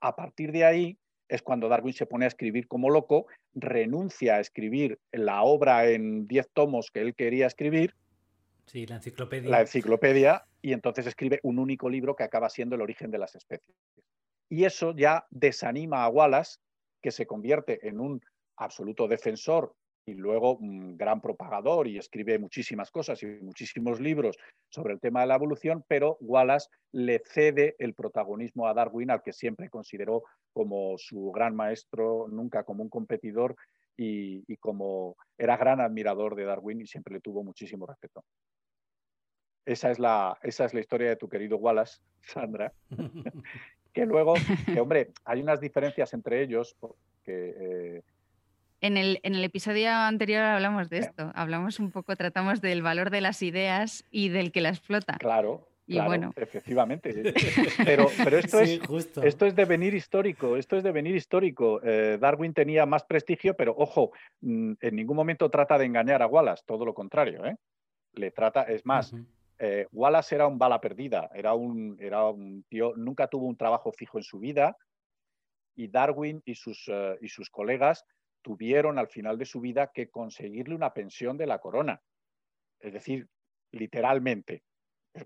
A 0.00 0.16
partir 0.16 0.52
de 0.52 0.64
ahí 0.64 0.98
es 1.28 1.42
cuando 1.42 1.68
Darwin 1.68 1.92
se 1.94 2.06
pone 2.06 2.24
a 2.24 2.28
escribir 2.28 2.66
como 2.66 2.90
loco, 2.90 3.26
renuncia 3.54 4.36
a 4.36 4.40
escribir 4.40 4.98
la 5.12 5.42
obra 5.42 5.88
en 5.88 6.26
10 6.26 6.50
tomos 6.52 6.90
que 6.90 7.00
él 7.00 7.14
quería 7.14 7.46
escribir, 7.46 7.94
Sí, 8.66 8.86
la 8.86 8.96
enciclopedia. 8.96 9.50
la 9.50 9.60
enciclopedia, 9.60 10.44
y 10.62 10.72
entonces 10.72 11.06
escribe 11.06 11.40
un 11.42 11.58
único 11.58 11.88
libro 11.90 12.14
que 12.14 12.22
acaba 12.22 12.48
siendo 12.48 12.76
el 12.76 12.82
origen 12.82 13.10
de 13.10 13.18
las 13.18 13.34
especies. 13.34 13.76
Y 14.48 14.64
eso 14.64 14.94
ya 14.96 15.26
desanima 15.30 16.04
a 16.04 16.08
Wallace, 16.08 16.58
que 17.02 17.10
se 17.10 17.26
convierte 17.26 17.86
en 17.88 18.00
un 18.00 18.20
absoluto 18.60 19.08
defensor 19.08 19.74
y 20.06 20.14
luego 20.14 20.56
un 20.56 20.96
gran 20.96 21.20
propagador 21.20 21.86
y 21.86 21.98
escribe 21.98 22.38
muchísimas 22.38 22.90
cosas 22.90 23.22
y 23.22 23.26
muchísimos 23.26 24.00
libros 24.00 24.36
sobre 24.68 24.94
el 24.94 25.00
tema 25.00 25.20
de 25.20 25.26
la 25.26 25.34
evolución, 25.34 25.84
pero 25.86 26.16
Wallace 26.20 26.68
le 26.92 27.20
cede 27.24 27.76
el 27.78 27.94
protagonismo 27.94 28.66
a 28.66 28.74
Darwin, 28.74 29.10
al 29.10 29.22
que 29.22 29.32
siempre 29.32 29.68
consideró 29.68 30.24
como 30.52 30.96
su 30.98 31.30
gran 31.30 31.54
maestro, 31.54 32.26
nunca 32.28 32.64
como 32.64 32.82
un 32.82 32.88
competidor 32.88 33.56
y, 33.96 34.42
y 34.50 34.56
como 34.56 35.16
era 35.36 35.56
gran 35.56 35.80
admirador 35.80 36.34
de 36.34 36.44
Darwin 36.44 36.80
y 36.80 36.86
siempre 36.86 37.14
le 37.14 37.20
tuvo 37.20 37.44
muchísimo 37.44 37.86
respeto. 37.86 38.24
Esa 39.66 39.90
es 39.90 39.98
la, 39.98 40.38
esa 40.42 40.64
es 40.64 40.74
la 40.74 40.80
historia 40.80 41.10
de 41.10 41.16
tu 41.16 41.28
querido 41.28 41.58
Wallace, 41.58 42.00
Sandra. 42.22 42.72
que 43.92 44.06
luego, 44.06 44.34
que 44.66 44.80
hombre, 44.80 45.12
hay 45.24 45.42
unas 45.42 45.60
diferencias 45.60 46.14
entre 46.14 46.42
ellos, 46.42 46.74
porque 46.80 46.96
eh, 47.26 48.02
En 48.82 48.96
el, 48.96 49.20
en 49.22 49.34
el 49.34 49.44
episodio 49.44 49.90
anterior 49.90 50.42
hablamos 50.42 50.88
de 50.88 50.98
esto, 50.98 51.30
hablamos 51.34 51.78
un 51.80 51.90
poco, 51.90 52.16
tratamos 52.16 52.60
del 52.62 52.82
valor 52.82 53.10
de 53.10 53.20
las 53.20 53.42
ideas 53.42 54.04
y 54.10 54.30
del 54.30 54.52
que 54.52 54.62
las 54.62 54.78
explota. 54.78 55.18
Claro, 55.18 55.68
Y 55.86 55.94
claro, 55.94 56.08
bueno. 56.08 56.32
efectivamente. 56.36 57.34
Pero, 57.84 58.06
pero 58.24 58.38
esto, 58.38 58.64
Sí, 58.64 58.78
es, 58.80 58.86
justo. 58.86 59.22
esto 59.22 59.44
es 59.44 59.54
devenir 59.54 59.92
histórico, 59.92 60.56
esto 60.56 60.76
es 60.78 60.82
devenir 60.82 61.14
histórico. 61.14 61.80
Eh, 61.82 62.16
Darwin 62.18 62.54
tenía 62.54 62.86
más 62.86 63.04
prestigio, 63.04 63.54
pero 63.54 63.74
ojo, 63.76 64.12
mm, 64.40 64.72
en 64.80 64.96
ningún 64.96 65.16
momento 65.16 65.50
trata 65.50 65.76
de 65.76 65.84
engañar 65.84 66.22
a 66.22 66.26
Wallace, 66.26 66.62
todo 66.66 66.86
lo 66.86 66.94
contrario. 66.94 67.44
¿eh? 67.44 67.56
Le 68.14 68.30
trata, 68.30 68.62
es 68.62 68.86
más, 68.86 69.14
eh, 69.58 69.86
Wallace 69.92 70.34
era 70.34 70.46
un 70.46 70.58
bala 70.58 70.80
perdida, 70.80 71.28
era 71.34 71.52
un, 71.52 71.98
era 72.00 72.24
un 72.28 72.64
tío, 72.68 72.94
nunca 72.96 73.26
tuvo 73.26 73.44
un 73.46 73.56
trabajo 73.56 73.92
fijo 73.92 74.16
en 74.16 74.24
su 74.24 74.38
vida 74.38 74.74
y 75.76 75.88
Darwin 75.88 76.40
y 76.46 76.54
sus, 76.54 76.88
eh, 76.88 77.18
y 77.20 77.28
sus 77.28 77.50
colegas 77.50 78.06
tuvieron 78.42 78.98
al 78.98 79.08
final 79.08 79.38
de 79.38 79.44
su 79.44 79.60
vida 79.60 79.90
que 79.92 80.08
conseguirle 80.08 80.74
una 80.74 80.92
pensión 80.92 81.36
de 81.36 81.46
la 81.46 81.58
corona. 81.58 82.02
Es 82.78 82.92
decir, 82.92 83.28
literalmente. 83.72 84.62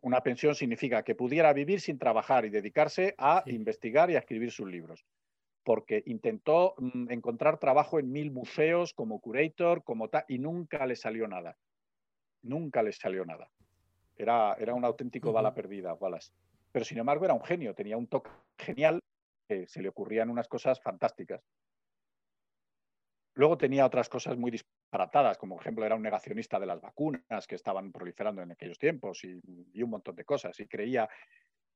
Una 0.01 0.23
pensión 0.23 0.55
significa 0.55 1.03
que 1.03 1.15
pudiera 1.15 1.53
vivir 1.53 1.81
sin 1.81 1.99
trabajar 1.99 2.45
y 2.45 2.51
dedicarse 2.51 3.15
a 3.19 3.43
investigar 3.47 4.11
y 4.11 4.17
a 4.17 4.21
escribir 4.21 4.51
sus 4.51 4.69
libros. 4.69 5.05
Porque 5.63 6.03
intentó 6.07 6.75
mm, 6.79 7.11
encontrar 7.11 7.59
trabajo 7.59 7.99
en 7.99 8.11
mil 8.11 8.31
museos 8.31 8.95
como 8.95 9.21
curator, 9.21 9.85
como 9.85 10.09
tal, 10.09 10.25
y 10.29 10.39
nunca 10.39 10.87
le 10.87 10.97
salió 10.97 11.29
nada. 11.29 11.57
Nunca 12.43 12.83
le 12.83 12.93
salió 12.93 13.25
nada. 13.25 13.51
Era, 14.17 14.55
era 14.59 14.75
un 14.75 14.85
auténtico 14.85 15.33
bala 15.33 15.55
perdida, 15.55 15.95
Wallace. 15.95 16.33
Pero 16.73 16.85
sin 16.85 16.99
embargo 16.99 17.25
era 17.25 17.35
un 17.35 17.45
genio, 17.45 17.75
tenía 17.75 17.97
un 17.97 18.07
toque 18.07 18.31
genial, 18.59 19.01
que 19.49 19.67
se 19.67 19.83
le 19.83 19.89
ocurrían 19.89 20.31
unas 20.31 20.49
cosas 20.49 20.81
fantásticas. 20.81 21.43
Luego 23.35 23.59
tenía 23.59 23.85
otras 23.85 24.09
cosas 24.09 24.37
muy 24.37 24.51
disparatadas, 24.51 25.39
como 25.39 25.57
por 25.57 25.63
ejemplo 25.63 25.85
era 25.85 25.97
un 25.97 26.03
negacionista 26.03 26.61
de 26.61 26.67
las 26.67 26.81
vacunas 26.81 27.47
que 27.49 27.57
estaban 27.57 27.91
proliferando 27.91 28.43
en 28.43 28.53
aquellos 28.53 28.79
tiempos 28.79 29.25
y, 29.25 29.83
un 29.83 29.91
montón 29.91 30.15
de 30.15 30.25
cosas. 30.25 30.59
Y 30.61 30.67
creía. 30.67 31.09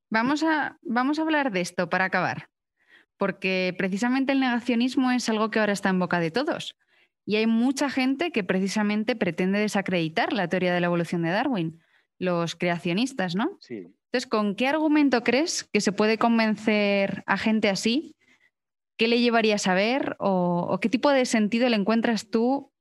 Vamos 0.09 0.43
a, 0.45 0.79
vamos 0.83 1.19
a 1.19 1.23
hablar 1.23 1.51
de 1.51 1.61
esto 1.61 1.91
para 1.91 2.05
acabar, 2.05 2.49
porque 3.17 3.75
precisamente 3.77 4.33
el 4.33 4.41
negacionismo 4.41 5.11
es 5.11 5.29
algo 5.29 5.51
que 5.51 5.59
ahora 5.59 5.73
está 5.73 5.89
en 5.89 5.99
boca 5.99 6.21
de 6.21 6.31
todos. 6.31 6.77
Y 7.27 7.37
hay 7.37 7.47
mucha 7.47 7.91
gente 7.91 8.31
que 8.31 8.45
precisamente 8.45 9.17
pretende 9.17 9.59
desacreditar 9.59 10.33
la 10.33 10.49
teoría 10.49 10.73
de 10.73 10.81
la 10.81 10.87
evolución 10.87 11.23
de 11.23 11.31
Darwin, 11.31 11.81
los 12.19 12.55
creacionistas, 12.55 13.35
¿no? 13.35 13.59
Sí. 13.61 13.95
Entonces, 14.07 14.27
¿con 14.31 14.55
qué 14.55 14.69
argumento 14.69 15.23
crees 15.23 15.65
que 15.65 15.83
se 15.83 15.93
puede 15.93 16.17
convencer 16.17 17.23
a 17.27 17.37
gente 17.37 17.69
así 17.69 18.17
¿Qué 18.99 19.07
le 19.07 19.21
llevaría 19.21 19.55
a 19.55 19.59
saber 19.59 20.17
o, 20.19 20.77
qué 20.83 20.89
tipo 20.89 21.11
de 21.11 21.25
sentido 21.25 21.69
le 21.69 21.77
encuentras 21.77 22.31
tú 22.31 22.73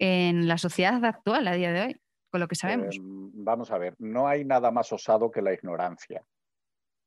en 0.00 0.48
la 0.48 0.58
sociedad 0.58 1.04
actual 1.04 1.46
a 1.46 1.52
día 1.52 1.72
de 1.72 1.82
hoy, 1.82 2.00
con 2.30 2.40
lo 2.40 2.48
que 2.48 2.56
sabemos? 2.56 2.96
Em, 2.96 3.30
vamos 3.32 3.70
a 3.70 3.78
ver, 3.78 3.94
no 4.00 4.26
hay 4.26 4.44
nada 4.44 4.72
más 4.72 4.92
osado 4.92 5.30
que 5.30 5.40
la 5.40 5.54
ignorancia, 5.54 6.26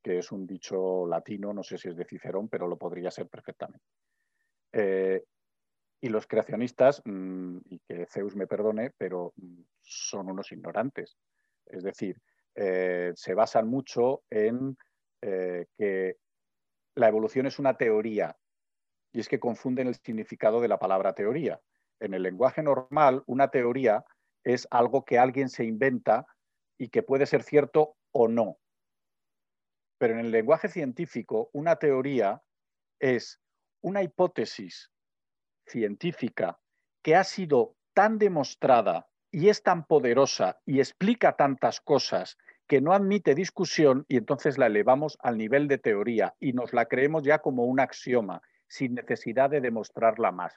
que 0.02 0.20
es 0.20 0.32
un 0.32 0.48
dicho 0.48 1.06
latino, 1.06 1.54
no 1.54 1.64
sé 1.64 1.78
si 1.78 1.90
es 1.90 1.98
de 1.98 2.06
Cicerón, 2.06 2.48
pero 2.48 2.66
lo 2.66 2.78
podría 2.78 3.12
ser 3.12 3.28
perfectamente. 3.28 3.86
Eh, 4.72 5.22
y 6.00 6.08
los 6.08 6.26
creacionistas, 6.26 7.02
mm, 7.04 7.58
y 7.66 7.80
que 7.80 8.06
Zeus 8.06 8.38
me 8.38 8.48
perdone, 8.48 8.92
pero 8.98 9.34
mm, 9.36 9.64
son 9.82 10.30
unos 10.30 10.50
ignorantes. 10.54 11.18
Es 11.66 11.84
decir, 11.84 12.22
eh, 12.56 13.12
se 13.16 13.34
basan 13.34 13.68
mucho 13.68 14.24
en 14.30 14.78
eh, 15.22 15.66
que 15.78 16.16
la 16.96 17.10
evolución 17.10 17.48
es 17.48 17.60
una 17.60 17.76
teoría 17.76 18.34
y 19.16 19.22
es 19.22 19.30
que 19.30 19.40
confunden 19.40 19.88
el 19.88 19.96
significado 19.96 20.60
de 20.60 20.68
la 20.68 20.78
palabra 20.78 21.14
teoría. 21.14 21.62
En 22.02 22.14
el 22.14 22.24
lenguaje 22.24 22.62
normal, 22.62 23.24
una 23.28 23.48
teoría 23.48 24.04
es 24.44 24.68
algo 24.70 25.06
que 25.06 25.18
alguien 25.18 25.48
se 25.48 25.64
inventa 25.64 26.28
y 26.78 26.90
que 26.90 27.02
puede 27.02 27.26
ser 27.26 27.42
cierto 27.42 27.96
o 28.12 28.28
no. 28.28 28.58
Pero 29.98 30.16
en 30.16 30.20
el 30.20 30.32
lenguaje 30.32 30.68
científico, 30.68 31.50
una 31.54 31.78
teoría 31.78 32.44
es 33.00 33.40
una 33.82 34.04
hipótesis 34.04 34.92
científica 35.66 36.60
que 37.02 37.16
ha 37.16 37.24
sido 37.24 37.78
tan 37.94 38.18
demostrada 38.18 39.08
y 39.32 39.48
es 39.48 39.64
tan 39.64 39.86
poderosa 39.86 40.60
y 40.66 40.80
explica 40.80 41.38
tantas 41.38 41.80
cosas 41.80 42.38
que 42.68 42.82
no 42.82 42.92
admite 42.92 43.34
discusión 43.34 44.04
y 44.10 44.18
entonces 44.18 44.58
la 44.58 44.66
elevamos 44.66 45.18
al 45.22 45.38
nivel 45.38 45.70
de 45.70 45.78
teoría 45.78 46.36
y 46.38 46.52
nos 46.52 46.74
la 46.74 46.88
creemos 46.88 47.24
ya 47.24 47.40
como 47.40 47.64
un 47.64 47.80
axioma 47.80 48.42
sin 48.76 48.96
necesidad 48.96 49.50
de 49.50 49.62
demostrarla 49.62 50.32
más. 50.32 50.54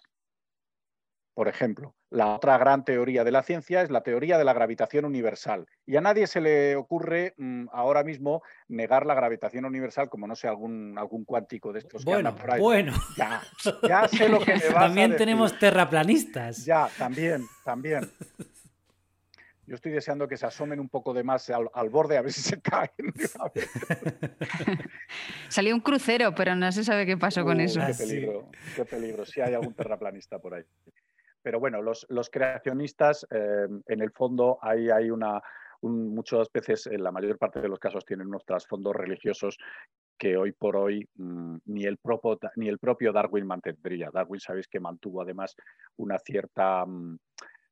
Por 1.34 1.46
ejemplo, 1.46 1.94
la 2.10 2.34
otra 2.34 2.58
gran 2.58 2.84
teoría 2.84 3.22
de 3.22 3.30
la 3.30 3.44
ciencia 3.44 3.82
es 3.82 3.90
la 3.90 4.02
teoría 4.02 4.38
de 4.38 4.44
la 4.44 4.54
gravitación 4.54 5.04
universal. 5.04 5.66
Y 5.86 5.94
a 5.94 6.00
nadie 6.00 6.26
se 6.26 6.40
le 6.40 6.74
ocurre 6.74 7.34
mm, 7.36 7.66
ahora 7.70 8.02
mismo 8.02 8.42
negar 8.66 9.06
la 9.06 9.14
gravitación 9.14 9.64
universal, 9.64 10.08
como 10.08 10.26
no 10.26 10.34
sé, 10.34 10.48
algún, 10.48 10.98
algún 10.98 11.24
cuántico 11.24 11.72
de 11.72 11.78
estos 11.78 12.04
bueno, 12.04 12.34
que 12.34 12.40
por 12.40 12.54
ahí. 12.54 12.60
Bueno, 12.60 12.92
ya, 13.16 14.08
sé 14.08 14.28
lo 14.28 14.40
que 14.40 14.54
me 14.56 14.68
vas 14.74 14.86
También 14.86 15.16
tenemos 15.16 15.56
terraplanistas. 15.60 16.64
Ya, 16.64 16.88
también, 16.98 17.44
también. 17.64 18.10
Yo 19.68 19.74
estoy 19.74 19.92
deseando 19.92 20.26
que 20.26 20.38
se 20.38 20.46
asomen 20.46 20.80
un 20.80 20.88
poco 20.88 21.12
de 21.12 21.22
más 21.22 21.50
al, 21.50 21.90
borde 21.90 22.16
a 22.16 22.22
ver 22.22 22.32
si 22.32 22.40
se 22.40 22.58
caen. 22.62 22.88
Salió 25.50 25.74
un 25.74 25.82
crucero, 25.82 26.34
pero 26.34 26.56
no 26.56 26.72
se 26.72 26.84
sabe 26.84 27.04
qué 27.04 27.18
pasó 27.18 27.44
con 27.44 27.60
eso. 27.60 27.78
Qué 27.86 27.92
peligro, 27.92 28.48
qué 28.74 28.86
peligro. 28.86 29.26
Si 29.26 29.42
hay 29.42 29.52
algún 29.52 29.74
terraplanista 29.74 30.38
por 30.38 30.54
ahí. 30.54 30.64
Pero 31.42 31.60
bueno, 31.60 31.82
los, 31.82 32.06
creacionistas, 32.30 33.26
eh, 33.30 33.68
en 33.86 34.00
el 34.00 34.10
fondo, 34.10 34.58
hay, 34.62 34.88
hay 34.88 35.10
una, 35.10 35.42
muchas 35.82 36.50
veces, 36.50 36.86
en 36.86 37.02
la 37.02 37.12
mayor 37.12 37.36
parte 37.36 37.60
de 37.60 37.68
los 37.68 37.78
casos, 37.78 38.06
tienen 38.06 38.28
unos 38.28 38.46
trasfondos 38.46 38.96
religiosos 38.96 39.58
que 40.16 40.38
hoy 40.38 40.52
por 40.52 40.76
hoy 40.76 41.06
mm, 41.16 41.56
ni, 41.66 41.84
el 41.84 41.98
propio, 41.98 42.38
ni 42.56 42.68
el 42.68 42.78
propio 42.78 43.12
Darwin 43.12 43.46
mantendría. 43.46 44.08
Darwin, 44.10 44.40
sabéis 44.40 44.66
que 44.66 44.80
mantuvo 44.80 45.20
además 45.20 45.54
una 45.96 46.18
cierta 46.18 46.86
mm, 46.86 47.18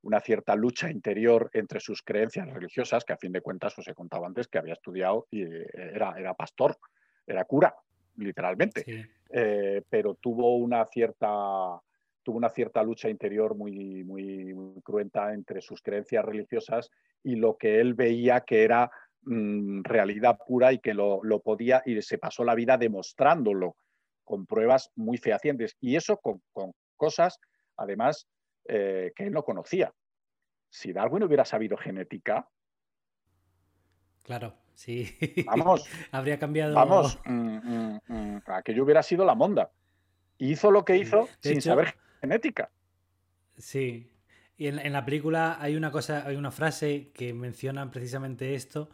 una 0.07 0.21
cierta 0.21 0.55
lucha 0.55 0.89
interior 0.89 1.51
entre 1.53 1.81
sus 1.81 2.01
creencias 2.01 2.49
religiosas, 2.49 3.05
que 3.05 3.13
a 3.13 3.17
fin 3.17 3.33
de 3.33 3.41
cuentas 3.41 3.77
os 3.77 3.89
he 3.89 3.95
contado 3.95 4.25
antes 4.25 4.47
que 4.47 4.59
había 4.59 4.75
estudiado 4.75 5.27
y 5.33 5.43
eh, 5.43 5.67
era, 5.75 6.15
era 6.17 6.33
pastor, 6.33 6.79
era 7.27 7.45
cura, 7.45 7.75
literalmente, 8.17 9.09
eh, 9.29 9.83
pero 9.91 10.15
tuvo 10.15 10.57
una 10.57 10.87
cierta 10.87 11.81
tuvo 12.23 12.39
una 12.39 12.51
cierta 12.51 12.83
lucha 12.83 13.09
interior 13.09 13.57
muy, 13.57 14.03
muy, 14.05 14.81
cruenta 14.83 15.33
entre 15.33 15.61
sus 15.61 15.81
creencias 15.81 16.25
religiosas 16.25 16.91
y 17.23 17.37
lo 17.37 17.57
que 17.57 17.81
él 17.81 17.95
veía 17.95 18.41
que 18.41 18.65
era 18.65 18.91
mm, 19.23 19.83
realidad 19.85 20.37
pura 20.45 20.73
y 20.73 20.81
que 20.81 20.93
lo, 20.93 21.21
podía, 21.45 21.83
y 21.87 22.03
se 22.03 22.19
pasó 22.19 22.43
la 22.43 22.57
vida 22.57 22.79
demostrándolo 22.79 23.77
con 24.25 24.45
pruebas 24.45 24.91
muy 24.97 25.19
fehacientes. 25.19 25.77
Y 25.81 25.95
eso 25.95 26.17
con, 26.17 26.43
con 26.53 26.73
cosas, 26.97 27.39
además, 27.77 28.27
eh, 28.69 29.13
que 29.15 29.25
él 29.25 29.33
no 29.33 29.45
conocía. 29.45 29.93
Si 30.69 30.93
Darwin 30.93 31.23
hubiera 31.23 31.45
sabido 31.45 31.77
genética. 31.77 32.49
Claro, 34.23 34.55
sí. 34.75 35.17
Vamos. 35.47 35.89
Habría 36.13 36.39
cambiado. 36.39 36.75
Vamos, 36.75 37.19
mm, 37.25 37.33
mm, 37.33 38.01
mm, 38.09 38.43
aquello 38.47 38.85
hubiera 38.85 39.03
sido 39.03 39.25
la 39.25 39.35
monda. 39.35 39.71
Hizo 40.39 40.71
lo 40.71 40.85
que 40.85 40.97
hizo 40.97 41.29
sin 41.41 41.63
saber 41.63 41.95
genética. 42.21 42.71
Sí. 43.57 44.13
Y 44.59 44.69
en, 44.69 44.79
en, 44.79 44.93
la 44.93 45.05
película 45.05 45.59
hay 45.61 45.77
una 45.77 45.91
cosa, 45.91 46.27
hay 46.27 46.37
una 46.37 46.51
frase 46.51 47.11
que 47.13 47.33
menciona 47.35 47.91
precisamente 47.91 48.55
esto, 48.55 48.91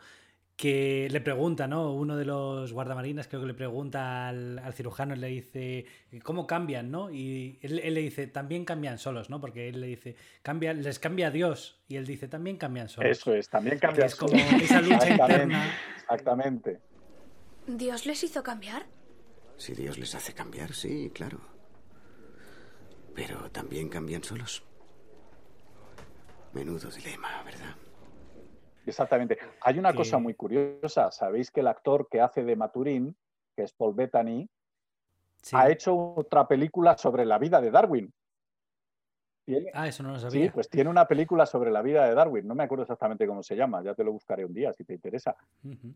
que 0.63 1.09
le 1.11 1.21
pregunta, 1.21 1.67
¿no? 1.67 1.93
Uno 1.93 2.17
de 2.17 2.25
los 2.25 2.73
guardamarinas 2.73 3.27
creo 3.27 3.41
que 3.41 3.49
le 3.49 3.55
pregunta 3.55 4.29
al, 4.29 4.61
al 4.61 4.73
cirujano, 4.73 5.17
le 5.17 5.27
dice, 5.27 5.87
¿cómo 6.23 6.47
cambian, 6.47 6.89
no? 6.89 7.11
Y 7.11 7.59
él, 7.63 7.93
le 7.93 8.01
dice, 8.01 8.29
también 8.29 8.65
cambian 8.65 8.97
solos, 8.97 9.29
¿no? 9.29 9.41
Porque 9.41 9.69
él 9.69 9.81
le 9.81 9.89
dice, 9.89 10.15
cambia, 10.41 10.73
les 10.73 11.01
cambia 11.01 11.33
Dios. 11.33 11.83
Y 11.89 11.97
él 11.97 12.07
dice, 12.07 12.29
también 12.29 12.59
cambian 12.59 12.89
solos. 12.89 13.11
Eso 13.11 13.35
es, 13.35 13.49
también 13.49 13.81
cambian 13.81 14.07
Es 14.07 14.15
como 14.15 14.37
esa 14.37 14.81
lucha 14.81 15.11
interna. 15.11 15.69
Exactamente. 15.97 16.79
¿Dios 17.67 18.07
les 18.07 18.23
hizo 18.23 18.45
cambiar? 18.45 18.87
Si 19.57 19.75
Dios 19.75 19.99
les 19.99 20.15
hace 20.15 20.33
cambiar, 20.33 20.75
sí, 20.75 21.11
claro. 21.13 21.41
Pero 23.17 23.51
también 23.51 23.89
cambian 23.89 24.23
solos. 24.23 24.63
Menudo 26.53 26.89
dilema, 26.89 27.43
¿verdad? 27.43 27.75
Exactamente. 28.87 29.39
Hay 29.61 29.79
una 29.79 29.93
cosa 29.95 30.19
muy 30.19 30.35
curiosa. 30.35 31.11
Sabéis 31.11 31.51
que 31.51 31.61
el 31.61 31.69
actor 31.69 32.09
que 32.11 32.21
hace 32.21 32.43
de 32.45 32.57
Maturín, 32.57 33.17
que 33.55 33.63
es 33.63 33.73
Paul 33.73 33.95
Bettany, 33.95 34.49
ha 35.53 35.71
hecho 35.71 36.15
otra 36.15 36.47
película 36.47 36.97
sobre 36.97 37.25
la 37.25 37.39
vida 37.39 37.61
de 37.61 37.71
Darwin. 37.71 38.13
Ah, 39.75 39.89
eso 39.89 40.05
no 40.05 40.13
lo 40.13 40.19
sabía. 40.21 40.47
Sí, 40.47 40.51
pues 40.51 40.69
tiene 40.69 40.89
una 40.89 41.07
película 41.07 41.47
sobre 41.47 41.71
la 41.71 41.83
vida 41.83 42.07
de 42.07 42.15
Darwin. 42.15 42.47
No 42.47 42.55
me 42.55 42.63
acuerdo 42.63 42.83
exactamente 42.83 43.27
cómo 43.27 43.43
se 43.43 43.57
llama, 43.57 43.83
ya 43.83 43.95
te 43.95 44.05
lo 44.05 44.13
buscaré 44.13 44.45
un 44.45 44.55
día 44.55 44.73
si 44.73 44.85
te 44.85 44.95
interesa. 44.95 45.37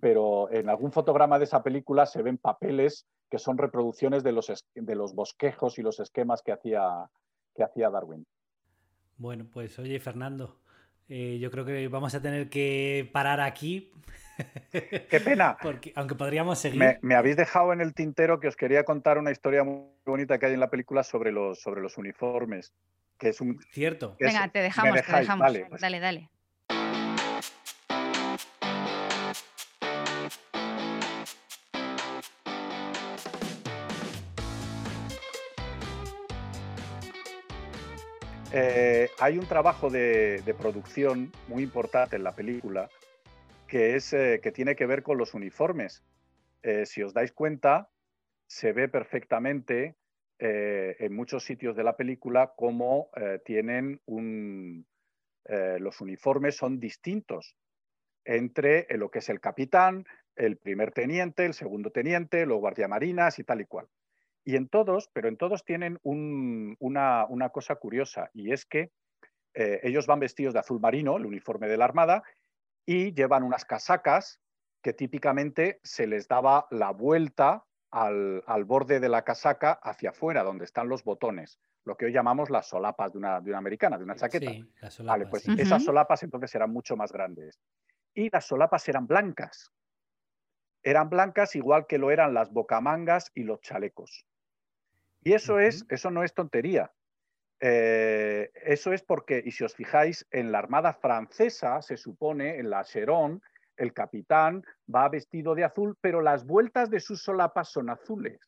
Pero 0.00 0.50
en 0.50 0.68
algún 0.68 0.90
fotograma 0.90 1.38
de 1.38 1.44
esa 1.44 1.62
película 1.62 2.06
se 2.06 2.22
ven 2.22 2.38
papeles 2.38 3.06
que 3.30 3.38
son 3.38 3.56
reproducciones 3.56 4.24
de 4.24 4.32
los, 4.32 4.52
de 4.74 4.94
los 4.94 5.14
bosquejos 5.14 5.78
y 5.78 5.82
los 5.82 6.00
esquemas 6.00 6.42
que 6.42 6.52
hacía, 6.52 7.08
que 7.54 7.62
hacía 7.62 7.88
Darwin. 7.88 8.26
Bueno, 9.16 9.46
pues 9.50 9.78
oye, 9.78 9.98
Fernando, 10.00 10.58
eh, 11.08 11.38
yo 11.40 11.50
creo 11.50 11.64
que 11.64 11.88
vamos 11.88 12.14
a 12.14 12.22
tener 12.22 12.48
que 12.48 13.08
parar 13.12 13.40
aquí. 13.40 13.92
Qué 14.72 15.20
pena. 15.24 15.56
Porque, 15.62 15.92
aunque 15.96 16.14
podríamos 16.14 16.58
seguir. 16.58 16.98
Me, 17.00 17.14
habéis 17.14 17.36
dejado 17.36 17.72
en 17.72 17.80
el 17.80 17.94
tintero 17.94 18.40
que 18.40 18.48
os 18.48 18.56
quería 18.56 18.84
contar 18.84 19.18
una 19.18 19.30
historia 19.30 19.64
muy 19.64 19.86
bonita 20.04 20.38
que 20.38 20.46
hay 20.46 20.54
en 20.54 20.60
la 20.60 20.70
película 20.70 21.02
sobre 21.02 21.32
los, 21.32 21.60
sobre 21.60 21.80
los 21.80 21.96
uniformes. 21.96 22.74
Que 23.18 23.30
es 23.30 23.40
un. 23.40 23.58
Cierto. 23.72 24.16
Venga, 24.20 24.48
te 24.48 24.58
dejamos, 24.58 25.00
te 25.00 25.16
dejamos. 25.16 25.52
Pues. 25.70 25.80
Dale, 25.80 26.00
dale. 26.00 26.30
Eh, 38.52 39.10
hay 39.18 39.38
un 39.38 39.46
trabajo 39.46 39.90
de, 39.90 40.54
producción 40.58 41.32
muy 41.48 41.64
importante 41.64 42.16
en 42.16 42.22
la 42.22 42.34
película 42.34 42.88
que, 43.66 43.96
es, 43.96 44.12
eh, 44.12 44.40
que 44.42 44.52
tiene 44.52 44.76
que 44.76 44.86
ver 44.86 45.02
con 45.02 45.18
los 45.18 45.34
uniformes. 45.34 46.04
Eh, 46.62 46.86
si 46.86 47.02
os 47.02 47.12
dais 47.12 47.32
cuenta, 47.32 47.90
se 48.46 48.72
ve 48.72 48.88
perfectamente 48.88 49.96
en 50.38 51.16
muchos 51.16 51.44
sitios 51.44 51.76
de 51.76 51.82
la 51.82 51.96
película 51.96 52.52
cómo 52.56 53.08
tienen 53.46 54.02
un... 54.04 54.86
los 55.78 56.02
uniformes 56.02 56.54
son 56.54 56.78
distintos 56.78 57.56
entre 58.26 58.86
lo 58.98 59.10
que 59.10 59.20
es 59.20 59.30
el 59.30 59.40
capitán, 59.40 60.04
el 60.34 60.58
primer 60.58 60.92
teniente, 60.92 61.46
el 61.46 61.54
segundo 61.54 61.90
teniente, 61.90 62.44
los 62.44 62.60
guardiamarinas 62.60 63.38
y 63.38 63.44
tal 63.44 63.62
y 63.62 63.64
cual. 63.64 63.88
Y 64.46 64.56
en 64.56 64.68
todos, 64.68 65.10
pero 65.12 65.28
en 65.28 65.36
todos 65.36 65.64
tienen 65.64 65.98
una, 66.02 67.26
una, 67.28 67.48
cosa 67.50 67.74
curiosa, 67.74 68.30
y 68.32 68.52
es 68.52 68.64
que 68.64 68.92
ellos 69.54 70.06
van 70.06 70.20
vestidos 70.20 70.54
de 70.54 70.60
azul 70.60 70.80
marino, 70.80 71.16
el 71.16 71.26
uniforme 71.26 71.66
de 71.66 71.76
la 71.76 71.86
Armada, 71.86 72.22
y 72.86 73.12
llevan 73.12 73.42
unas 73.42 73.64
casacas 73.64 74.40
que 74.82 74.92
típicamente 74.92 75.80
se 75.82 76.06
les 76.06 76.28
daba 76.28 76.68
la 76.70 76.92
vuelta 76.92 77.64
al, 77.90 78.64
borde 78.64 79.00
de 79.00 79.08
la 79.08 79.22
casaca 79.22 79.72
hacia 79.82 80.10
afuera, 80.10 80.44
donde 80.44 80.64
están 80.64 80.88
los 80.88 81.02
botones, 81.02 81.58
lo 81.84 81.96
que 81.96 82.06
hoy 82.06 82.12
llamamos 82.12 82.50
las 82.50 82.68
solapas 82.68 83.12
de 83.12 83.18
una, 83.18 83.40
de 83.40 83.50
una 83.50 83.58
americana, 83.58 83.98
de 83.98 84.04
una 84.04 84.14
chaqueta. 84.14 84.52
vale, 85.02 85.26
pues 85.26 85.48
esas 85.48 85.82
solapas 85.82 86.22
entonces 86.22 86.54
eran 86.54 86.70
mucho 86.70 86.96
más 86.96 87.10
grandes. 87.10 87.58
Y 88.14 88.30
las 88.30 88.44
solapas 88.44 88.88
eran 88.88 89.06
blancas. 89.06 89.72
Eran 90.82 91.10
blancas 91.10 91.56
igual 91.56 91.86
que 91.88 91.98
lo 91.98 92.10
eran 92.10 92.32
las 92.32 92.52
bocamangas 92.52 93.32
y 93.34 93.42
los 93.42 93.60
chalecos. 93.60 94.24
Y 95.26 95.32
eso, 95.32 95.58
es, 95.58 95.84
eso 95.88 96.08
no 96.12 96.22
es 96.22 96.34
tontería. 96.34 96.92
Eh, 97.58 98.48
eso 98.64 98.92
es 98.92 99.02
porque, 99.02 99.42
y 99.44 99.50
si 99.50 99.64
os 99.64 99.74
fijáis, 99.74 100.24
en 100.30 100.52
la 100.52 100.60
Armada 100.60 100.92
francesa 100.92 101.82
se 101.82 101.96
supone, 101.96 102.60
en 102.60 102.70
la 102.70 102.84
Cheron, 102.84 103.42
el 103.76 103.92
capitán 103.92 104.64
va 104.88 105.08
vestido 105.08 105.56
de 105.56 105.64
azul, 105.64 105.98
pero 106.00 106.22
las 106.22 106.46
vueltas 106.46 106.90
de 106.90 107.00
sus 107.00 107.24
solapas 107.24 107.70
son 107.70 107.90
azules. 107.90 108.38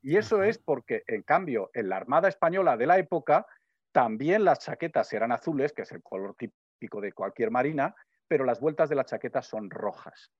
Y 0.00 0.16
eso 0.16 0.42
es 0.42 0.56
porque, 0.56 1.02
en 1.08 1.20
cambio, 1.20 1.70
en 1.74 1.90
la 1.90 1.98
Armada 1.98 2.28
española 2.28 2.78
de 2.78 2.86
la 2.86 2.96
época, 2.96 3.46
también 3.92 4.46
las 4.46 4.60
chaquetas 4.60 5.12
eran 5.12 5.30
azules, 5.30 5.74
que 5.74 5.82
es 5.82 5.92
el 5.92 6.02
color 6.02 6.36
típico 6.36 7.02
de 7.02 7.12
cualquier 7.12 7.50
marina, 7.50 7.94
pero 8.28 8.46
las 8.46 8.60
vueltas 8.60 8.88
de 8.88 8.94
la 8.94 9.04
chaqueta 9.04 9.42
son 9.42 9.68
rojas. 9.68 10.32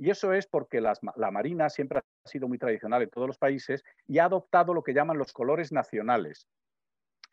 Y 0.00 0.08
eso 0.08 0.32
es 0.32 0.46
porque 0.46 0.80
la 0.80 1.30
Marina 1.30 1.68
siempre 1.68 1.98
ha 1.98 2.28
sido 2.28 2.48
muy 2.48 2.56
tradicional 2.56 3.02
en 3.02 3.10
todos 3.10 3.26
los 3.26 3.38
países 3.38 3.84
y 4.06 4.18
ha 4.18 4.24
adoptado 4.24 4.72
lo 4.72 4.82
que 4.82 4.94
llaman 4.94 5.18
los 5.18 5.32
colores 5.32 5.72
nacionales 5.72 6.48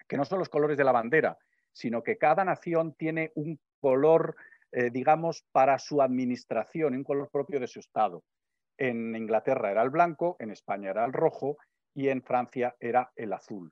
que 0.07 0.17
no 0.17 0.25
son 0.25 0.39
los 0.39 0.49
colores 0.49 0.77
de 0.77 0.83
la 0.83 0.91
bandera, 0.91 1.37
sino 1.71 2.01
que 2.01 2.17
cada 2.17 2.43
nación 2.43 2.93
tiene 2.93 3.31
un 3.35 3.59
color, 3.79 4.35
eh, 4.71 4.89
digamos, 4.91 5.43
para 5.51 5.77
su 5.79 6.01
administración, 6.01 6.95
un 6.95 7.03
color 7.03 7.29
propio 7.29 7.59
de 7.59 7.67
su 7.67 7.79
Estado. 7.79 8.23
En 8.77 9.15
Inglaterra 9.15 9.71
era 9.71 9.83
el 9.83 9.89
blanco, 9.89 10.37
en 10.39 10.51
España 10.51 10.91
era 10.91 11.05
el 11.05 11.13
rojo 11.13 11.57
y 11.93 12.09
en 12.09 12.23
Francia 12.23 12.75
era 12.79 13.11
el 13.15 13.33
azul. 13.33 13.71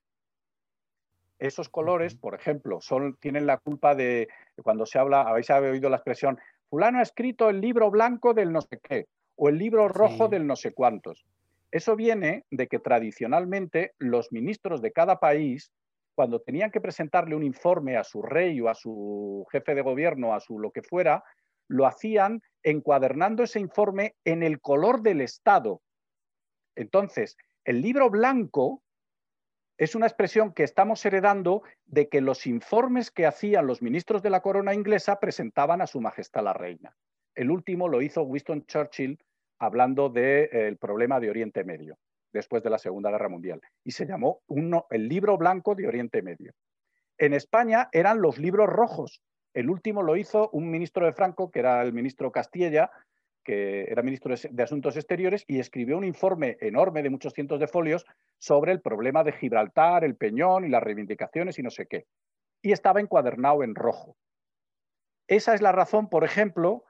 Esos 1.38 1.70
colores, 1.70 2.16
por 2.16 2.34
ejemplo, 2.34 2.80
son, 2.82 3.18
tienen 3.18 3.46
la 3.46 3.58
culpa 3.58 3.94
de 3.94 4.30
cuando 4.64 4.86
se 4.86 5.00
habla, 5.00 5.22
habéis 5.22 5.50
oído 5.50 5.90
la 5.90 5.98
expresión, 5.98 6.40
fulano 6.70 7.00
ha 7.00 7.04
escrito 7.04 7.50
el 7.50 7.62
libro 7.62 7.90
blanco 7.92 8.34
del 8.34 8.52
no 8.52 8.62
sé 8.62 8.80
qué 8.82 9.08
o 9.36 9.50
el 9.50 9.58
libro 9.58 9.88
rojo 9.88 10.28
del 10.28 10.48
no 10.48 10.56
sé 10.56 10.74
cuántos. 10.74 11.26
Eso 11.72 11.96
viene 11.96 12.46
de 12.52 12.68
que 12.68 12.80
tradicionalmente 12.80 13.94
los 14.00 14.32
ministros 14.32 14.82
de 14.82 14.92
cada 14.92 15.20
país 15.20 15.72
cuando 16.16 16.40
tenían 16.40 16.72
que 16.72 16.80
presentarle 16.80 17.36
un 17.36 17.44
informe 17.44 17.98
a 17.98 18.04
su 18.04 18.22
rey 18.22 18.60
o 18.62 18.70
a 18.70 18.76
su 18.76 19.46
jefe 19.52 19.76
de 19.76 19.82
gobierno, 19.82 20.34
a 20.34 20.40
su 20.40 20.58
lo 20.58 20.72
que 20.72 20.82
fuera, 20.82 21.24
lo 21.68 21.86
hacían 21.86 22.42
encuadernando 22.64 23.44
ese 23.44 23.60
informe 23.60 24.16
en 24.24 24.42
el 24.42 24.62
color 24.62 25.02
del 25.02 25.20
Estado. 25.20 25.82
Entonces, 26.76 27.36
el 27.66 27.82
libro 27.82 28.10
blanco 28.10 28.82
es 29.78 29.96
una 29.96 30.08
expresión 30.08 30.54
que 30.54 30.64
estamos 30.64 31.06
heredando 31.06 31.64
de 31.86 32.08
que 32.08 32.22
los 32.22 32.48
informes 32.48 33.12
que 33.12 33.26
hacían 33.26 33.68
los 33.68 33.82
ministros 33.82 34.22
de 34.24 34.30
la 34.30 34.42
corona 34.42 34.74
inglesa 34.74 35.20
presentaban 35.20 35.82
a 35.82 35.88
su 35.88 36.00
majestad 36.00 36.44
la 36.44 36.54
reina. 36.54 36.96
El 37.34 37.52
último 37.52 37.90
lo 37.90 38.02
hizo 38.02 38.24
Winston 38.24 38.66
Churchill 38.66 39.20
hablando 39.60 40.10
del 40.10 40.50
eh, 40.52 40.78
problema 40.80 41.20
de 41.20 41.30
Oriente 41.30 41.64
Medio 41.64 41.98
después 42.32 42.64
de 42.64 42.70
la 42.70 42.78
Segunda 42.78 43.12
Guerra 43.12 43.30
Mundial 43.30 43.62
y 43.84 43.92
se 43.92 44.06
llamó 44.06 44.42
uno, 44.48 44.88
el 44.90 45.08
libro 45.08 45.38
blanco 45.38 45.76
de 45.76 45.88
Oriente 45.88 46.22
Medio. 46.22 46.54
En 47.18 47.34
España 47.34 47.90
eran 47.92 48.22
los 48.22 48.38
libros 48.38 48.68
rojos. 48.68 49.22
El 49.54 49.70
último 49.70 50.04
lo 50.04 50.18
hizo 50.18 50.50
un 50.52 50.70
ministro 50.70 51.06
de 51.06 51.14
Franco, 51.14 51.50
que 51.50 51.60
era 51.60 51.82
el 51.82 51.94
ministro 51.94 52.32
Castilla, 52.32 52.92
que 53.46 53.84
era 53.84 54.02
ministro 54.02 54.36
de 54.36 54.64
Asuntos 54.64 54.98
Exteriores, 54.98 55.46
y 55.48 55.60
escribió 55.60 55.98
un 55.98 56.04
informe 56.04 56.58
enorme 56.60 57.04
de 57.04 57.12
muchos 57.12 57.34
cientos 57.34 57.60
de 57.60 57.68
folios 57.68 58.06
sobre 58.38 58.74
el 58.74 58.82
problema 58.82 59.24
de 59.24 59.32
Gibraltar, 59.32 60.04
el 60.04 60.18
Peñón 60.18 60.66
y 60.66 60.70
las 60.70 60.84
reivindicaciones 60.84 61.58
y 61.60 61.64
no 61.64 61.70
sé 61.70 61.86
qué. 61.86 62.08
Y 62.62 62.72
estaba 62.72 63.00
encuadernado 63.00 63.64
en 63.64 63.76
rojo. 63.76 64.18
Esa 65.28 65.54
es 65.54 65.62
la 65.62 65.72
razón, 65.72 66.10
por 66.10 66.24
ejemplo, 66.24 66.84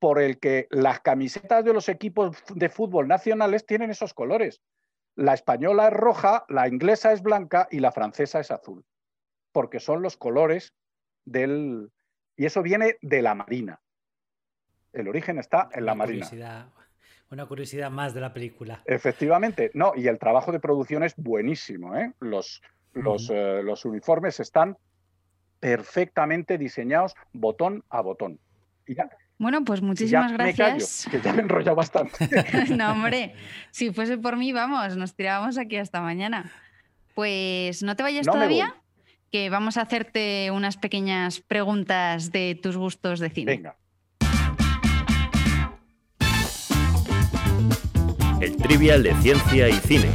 por 0.00 0.20
el 0.20 0.38
que 0.38 0.66
las 0.70 1.00
camisetas 1.00 1.64
de 1.64 1.72
los 1.72 1.88
equipos 1.88 2.36
de 2.54 2.68
fútbol 2.68 3.06
nacionales 3.06 3.64
tienen 3.64 3.90
esos 3.90 4.12
colores, 4.12 4.60
la 5.14 5.34
española 5.34 5.88
es 5.88 5.92
roja, 5.92 6.44
la 6.48 6.66
inglesa 6.66 7.12
es 7.12 7.22
blanca 7.22 7.68
y 7.70 7.80
la 7.80 7.92
francesa 7.92 8.40
es 8.40 8.50
azul, 8.50 8.84
porque 9.52 9.78
son 9.78 10.02
los 10.02 10.16
colores 10.16 10.74
del... 11.24 11.92
Y 12.36 12.46
eso 12.46 12.62
viene 12.62 12.96
de 13.02 13.22
la 13.22 13.34
Marina. 13.34 13.80
El 14.92 15.08
origen 15.08 15.38
está 15.38 15.68
en 15.72 15.86
la 15.86 15.94
Marina. 15.94 16.72
una 17.30 17.46
curiosidad 17.46 17.90
más 17.90 18.14
de 18.14 18.20
la 18.20 18.32
película. 18.32 18.82
Efectivamente, 18.86 19.70
no, 19.74 19.92
y 19.94 20.08
el 20.08 20.18
trabajo 20.18 20.52
de 20.52 20.60
producción 20.60 21.02
es 21.02 21.14
buenísimo. 21.16 21.96
¿eh? 21.96 22.12
Los, 22.20 22.62
los, 22.92 23.30
eh, 23.30 23.62
los 23.62 23.84
uniformes 23.84 24.40
están 24.40 24.76
perfectamente 25.60 26.58
diseñados 26.58 27.14
botón 27.32 27.84
a 27.88 28.00
botón. 28.00 28.40
Y 28.86 28.94
ya, 28.94 29.08
bueno, 29.40 29.64
pues 29.64 29.80
muchísimas 29.80 30.32
gracias. 30.32 31.08
que 31.10 31.18
ya 31.18 31.32
me 31.32 31.38
he 31.38 31.42
enrollado 31.44 31.74
bastante. 31.74 32.28
no, 32.76 32.92
hombre, 32.92 33.34
si 33.70 33.90
fuese 33.90 34.18
por 34.18 34.36
mí, 34.36 34.52
vamos, 34.52 34.98
nos 34.98 35.14
tirábamos 35.14 35.56
aquí 35.56 35.78
hasta 35.78 36.02
mañana. 36.02 36.52
Pues 37.14 37.82
no 37.82 37.96
te 37.96 38.02
vayas 38.02 38.26
todavía, 38.26 38.76
que 39.32 39.48
vamos 39.48 39.78
a 39.78 39.80
hacerte 39.80 40.50
unas 40.50 40.76
pequeñas 40.76 41.40
preguntas 41.40 42.32
de 42.32 42.54
tus 42.62 42.76
gustos 42.76 43.18
de 43.18 43.30
cine. 43.30 43.52
Venga. 43.52 43.76
El 48.40 48.56
trivial 48.56 49.02
de 49.02 49.12
ciencia 49.16 49.68
y 49.68 49.72
cine. 49.74 50.08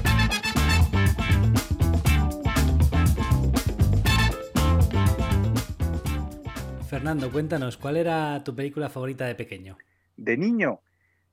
Fernando, 6.90 7.32
cuéntanos, 7.32 7.78
¿cuál 7.78 7.98
era 7.98 8.44
tu 8.44 8.56
película 8.56 8.90
favorita 8.90 9.28
de 9.28 9.36
pequeño? 9.36 9.78
De 10.18 10.38
niño, 10.38 10.80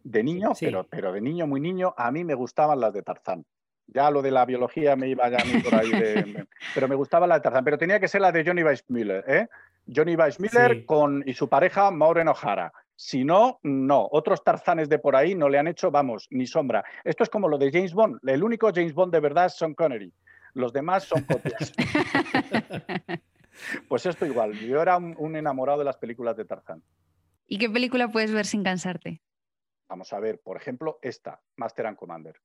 de 0.05 0.23
niño, 0.23 0.53
pero, 0.61 0.85
pero 0.85 1.15
de 1.15 1.23
niño, 1.23 1.47
muy 1.47 1.63
niño, 1.63 1.95
a 1.97 2.13
mí 2.13 2.25
me 2.25 2.35
gustaban 2.35 2.79
las 2.79 2.93
de 2.93 3.01
Tarzán. 3.01 3.47
Ya 3.87 4.11
lo 4.11 4.21
de 4.21 4.31
la 4.31 4.45
biología 4.45 4.95
me 4.95 5.09
iba 5.09 5.31
ya 5.31 5.39
a 5.39 5.45
mí 5.47 5.63
por 5.63 5.75
ahí, 5.75 5.91
pero 6.75 6.89
me 6.89 6.95
gustaba 6.95 7.27
la 7.27 7.37
de 7.37 7.41
Tarzán. 7.41 7.65
Pero 7.65 7.79
tenía 7.79 8.01
que 8.01 8.09
ser 8.09 8.21
la 8.21 8.33
de 8.33 8.45
Johnny 8.45 8.65
Weissmuller, 8.65 9.25
¿eh? 9.27 9.49
Johnny 9.87 10.15
Weissmuller 10.15 10.85
con, 10.85 11.23
y 11.25 11.33
su 11.33 11.49
pareja 11.49 11.91
Maureen 11.91 12.29
O'Hara. 12.29 12.71
Si 13.05 13.25
no, 13.25 13.59
no. 13.65 14.09
Otros 14.13 14.45
Tarzanes 14.45 14.89
de 14.89 15.01
por 15.01 15.17
ahí 15.17 15.35
no 15.35 15.49
le 15.49 15.59
han 15.59 15.67
hecho, 15.67 15.91
vamos, 15.91 16.29
ni 16.31 16.47
sombra. 16.47 16.85
Esto 17.03 17.25
es 17.25 17.31
como 17.31 17.49
lo 17.49 17.59
de 17.59 17.73
James 17.73 17.95
Bond. 17.95 18.21
El 18.29 18.45
único 18.45 18.71
James 18.73 18.95
Bond 18.95 19.13
de 19.13 19.19
verdad 19.19 19.47
es 19.47 19.55
Sean 19.57 19.75
Connery. 19.75 20.15
Los 20.55 20.73
demás 20.73 21.03
son 21.03 21.25
copias. 21.25 21.73
Pues 23.87 24.07
esto 24.07 24.25
igual, 24.25 24.55
yo 24.55 24.81
era 24.81 24.97
un, 24.97 25.37
enamorado 25.37 25.81
de 25.81 25.85
las 25.85 25.99
películas 25.99 26.39
de 26.39 26.47
Tarzán. 26.47 26.83
¿Y 27.47 27.59
qué 27.59 27.69
película 27.69 28.09
puedes 28.09 28.33
ver 28.33 28.47
sin 28.47 28.65
cansarte? 28.65 29.21
Vamos 29.89 30.11
a 30.15 30.21
ver, 30.21 30.41
por 30.41 30.57
ejemplo, 30.57 30.99
esta, 31.03 31.43
Master 31.57 31.87
and 31.87 31.99
Commander. 31.99 32.41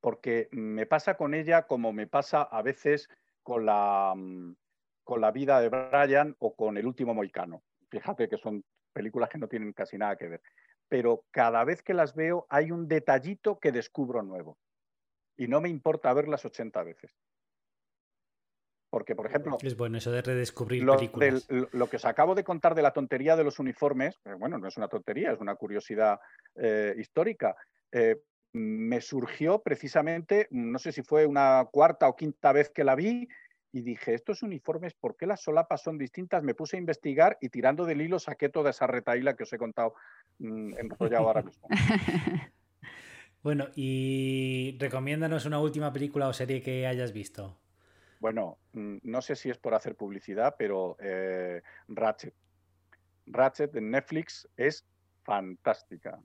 Porque 0.00 0.48
me 0.50 0.84
pasa 0.86 1.16
con 1.16 1.32
ella 1.32 1.68
como 1.68 1.92
me 1.92 2.08
pasa 2.08 2.42
a 2.42 2.60
veces 2.62 3.08
con 3.44 3.66
la, 3.66 4.14
mm, 4.16 4.56
con 5.04 5.20
la 5.20 5.30
vida 5.30 5.60
de 5.60 5.68
Brian 5.68 6.34
o 6.40 6.56
con 6.56 6.76
El 6.76 6.86
último 6.86 7.14
Moicano. 7.14 7.62
Fíjate 7.88 8.28
que 8.28 8.36
son 8.36 8.64
películas 8.92 9.28
que 9.28 9.38
no 9.38 9.48
tienen 9.48 9.72
casi 9.72 9.98
nada 9.98 10.16
que 10.16 10.28
ver. 10.28 10.42
Pero 10.88 11.24
cada 11.30 11.64
vez 11.64 11.82
que 11.82 11.94
las 11.94 12.14
veo 12.14 12.46
hay 12.48 12.70
un 12.70 12.88
detallito 12.88 13.58
que 13.58 13.72
descubro 13.72 14.22
nuevo. 14.22 14.58
Y 15.36 15.48
no 15.48 15.60
me 15.60 15.68
importa 15.68 16.12
verlas 16.12 16.44
80 16.44 16.82
veces. 16.82 17.16
Porque, 18.90 19.14
por 19.14 19.26
ejemplo. 19.26 19.56
Es 19.62 19.76
bueno 19.76 19.98
eso 19.98 20.10
de 20.10 20.20
redescubrir 20.20 20.82
lo, 20.82 20.96
películas. 20.96 21.46
lo 21.48 21.88
que 21.88 21.96
os 21.96 22.04
acabo 22.04 22.34
de 22.34 22.42
contar 22.42 22.74
de 22.74 22.82
la 22.82 22.92
tontería 22.92 23.36
de 23.36 23.44
los 23.44 23.60
uniformes, 23.60 24.18
bueno, 24.38 24.58
no 24.58 24.66
es 24.66 24.76
una 24.76 24.88
tontería, 24.88 25.30
es 25.32 25.40
una 25.40 25.54
curiosidad 25.54 26.18
eh, 26.56 26.94
histórica. 26.98 27.54
Eh, 27.92 28.20
me 28.52 29.00
surgió 29.00 29.62
precisamente, 29.62 30.48
no 30.50 30.80
sé 30.80 30.90
si 30.90 31.02
fue 31.02 31.24
una 31.24 31.68
cuarta 31.70 32.08
o 32.08 32.16
quinta 32.16 32.52
vez 32.52 32.70
que 32.70 32.82
la 32.82 32.96
vi, 32.96 33.28
y 33.72 33.82
dije, 33.82 34.14
estos 34.14 34.42
uniformes, 34.42 34.94
¿por 34.94 35.16
qué 35.16 35.26
las 35.26 35.42
solapas 35.42 35.82
son 35.82 35.98
distintas? 35.98 36.42
Me 36.42 36.54
puse 36.54 36.76
a 36.76 36.80
investigar 36.80 37.38
y 37.40 37.48
tirando 37.48 37.84
del 37.84 38.00
hilo 38.00 38.18
saqué 38.18 38.48
toda 38.48 38.70
esa 38.70 38.86
retaíla 38.86 39.34
que 39.34 39.44
os 39.44 39.52
he 39.52 39.58
contado 39.58 39.94
mm, 40.38 40.78
enrollado 40.78 41.26
ahora 41.26 41.42
mismo. 41.42 41.68
Bueno, 43.42 43.68
y 43.74 44.76
recomiéndanos 44.78 45.46
una 45.46 45.60
última 45.60 45.92
película 45.92 46.28
o 46.28 46.32
serie 46.34 46.60
que 46.60 46.86
hayas 46.86 47.12
visto. 47.12 47.58
Bueno, 48.18 48.58
mm, 48.74 48.98
no 49.02 49.22
sé 49.22 49.34
si 49.34 49.48
es 49.48 49.56
por 49.56 49.74
hacer 49.74 49.96
publicidad, 49.96 50.56
pero 50.58 50.96
eh, 51.00 51.62
Ratchet. 51.88 52.34
Ratchet 53.26 53.74
en 53.76 53.90
Netflix 53.90 54.46
es 54.58 54.84
fantástica. 55.22 56.20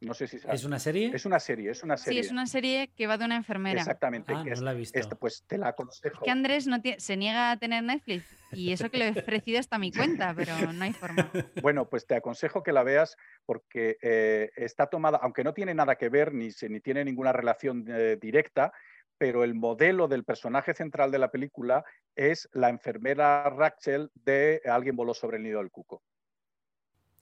No 0.00 0.14
sé 0.14 0.26
si 0.26 0.38
¿Es 0.50 0.64
una 0.64 0.78
serie? 0.78 1.10
Es 1.14 1.26
una 1.26 1.38
serie, 1.38 1.70
es 1.70 1.82
una 1.82 1.96
serie. 1.98 2.22
Sí, 2.22 2.26
es 2.26 2.32
una 2.32 2.46
serie 2.46 2.88
que 2.96 3.06
va 3.06 3.18
de 3.18 3.26
una 3.26 3.36
enfermera. 3.36 3.78
Exactamente. 3.80 4.32
Ah, 4.34 4.42
que 4.42 4.48
no 4.50 4.54
es- 4.54 4.60
la 4.62 4.72
he 4.72 4.74
visto. 4.76 4.98
es- 4.98 5.06
pues 5.20 5.44
te 5.46 5.58
la 5.58 5.68
aconsejo. 5.68 6.16
Es 6.16 6.20
que 6.24 6.30
Andrés 6.30 6.66
no 6.66 6.78
se 6.96 7.16
niega 7.18 7.50
a 7.50 7.58
tener 7.58 7.82
Netflix 7.84 8.24
y 8.52 8.72
eso 8.72 8.90
que 8.90 8.96
le 8.96 9.08
he 9.08 9.10
ofrecido 9.10 9.60
hasta 9.60 9.78
mi 9.78 9.92
cuenta, 9.92 10.32
pero 10.34 10.54
no 10.74 10.84
hay 10.84 10.94
forma. 10.94 11.30
Bueno, 11.60 11.88
pues 11.88 12.06
te 12.06 12.14
aconsejo 12.14 12.62
que 12.62 12.72
la 12.72 12.82
veas 12.82 13.14
porque 13.44 13.98
eh, 14.00 14.50
está 14.56 14.86
tomada, 14.86 15.18
aunque 15.22 15.44
no 15.44 15.52
tiene 15.52 15.74
nada 15.74 15.96
que 15.96 16.08
ver 16.08 16.32
ni, 16.32 16.50
se- 16.50 16.70
ni 16.70 16.80
tiene 16.80 17.04
ninguna 17.04 17.32
relación 17.32 17.84
eh, 17.88 18.16
directa, 18.18 18.72
pero 19.18 19.44
el 19.44 19.54
modelo 19.54 20.08
del 20.08 20.24
personaje 20.24 20.72
central 20.72 21.10
de 21.10 21.18
la 21.18 21.30
película 21.30 21.84
es 22.16 22.48
la 22.52 22.70
enfermera 22.70 23.50
Rachel 23.50 24.10
de 24.14 24.62
Alguien 24.64 24.96
voló 24.96 25.12
sobre 25.12 25.36
el 25.36 25.42
nido 25.42 25.58
del 25.58 25.70
cuco. 25.70 26.02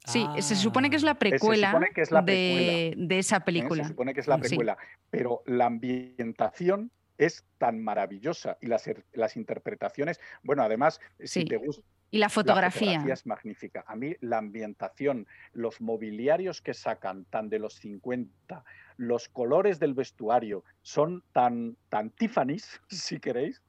Sí, 0.09 0.27
se 0.41 0.57
supone 0.57 0.91
que 0.91 0.97
es 0.97 1.03
la 1.03 1.11
Ah. 1.13 1.15
Se 1.15 1.19
precuela, 1.19 1.81
que 1.95 2.01
es 2.03 2.11
la 2.11 2.23
de, 2.23 2.95
de 2.97 3.19
esa 3.19 3.37
¿eh? 3.37 3.41
película. 3.45 3.83
Se 3.85 3.91
supone 3.91 4.15
que 4.15 4.21
es 4.21 4.27
la 4.29 4.37
Sí. 4.37 4.41
precuela, 4.49 4.77
pero 5.11 5.43
la 5.47 5.67
ambientación 5.67 6.91
es 7.19 7.45
tan 7.59 7.83
maravillosa 7.83 8.57
y 8.61 8.67
las, 8.69 8.87
er- 8.87 9.05
las 9.13 9.37
interpretaciones, 9.37 10.21
bueno, 10.43 10.63
además, 10.63 11.01
si 11.23 11.45
te 11.45 11.57
gusta... 11.57 11.83
Y 12.11 12.19
la 12.19 12.31
fotografía. 12.31 13.05
es 13.13 13.27
magnífica. 13.27 13.85
A 13.87 13.95
mí 13.95 14.17
la 14.21 14.39
ambientación, 14.39 15.27
los 15.53 15.81
mobiliarios 15.83 16.63
que 16.63 16.73
sacan 16.73 17.27
tan 17.27 17.51
de 17.51 17.59
los 17.59 17.75
50, 17.75 18.65
los 18.97 19.29
colores 19.29 19.79
del 19.79 19.93
vestuario 19.93 20.65
son 20.81 21.23
tan, 21.33 21.77
tan 21.91 22.09
Tiffany's, 22.11 22.81
si 22.89 23.21
queréis. 23.21 23.61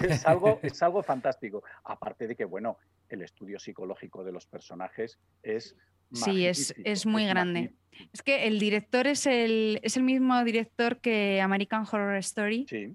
Es 0.00 0.24
algo, 0.24 0.60
es 0.62 0.80
algo 0.84 1.02
fantástico. 1.02 1.64
Aparte 1.82 2.28
de 2.28 2.36
que, 2.36 2.44
bueno, 2.44 2.78
el 3.14 3.22
estudio 3.22 3.58
psicológico 3.58 4.22
de 4.24 4.32
los 4.32 4.46
personajes 4.46 5.18
es 5.42 5.76
Sí, 6.12 6.46
es, 6.46 6.74
es 6.84 7.06
muy 7.06 7.24
grande. 7.26 7.60
magnífico. 7.62 8.10
Es 8.12 8.22
que 8.22 8.46
el 8.46 8.58
director 8.60 9.06
es 9.06 9.26
el, 9.26 9.80
es 9.82 9.96
el 9.96 10.02
mismo 10.04 10.44
director 10.44 11.00
que 11.00 11.40
American 11.40 11.84
Horror 11.90 12.16
Story, 12.18 12.66
Sí. 12.68 12.94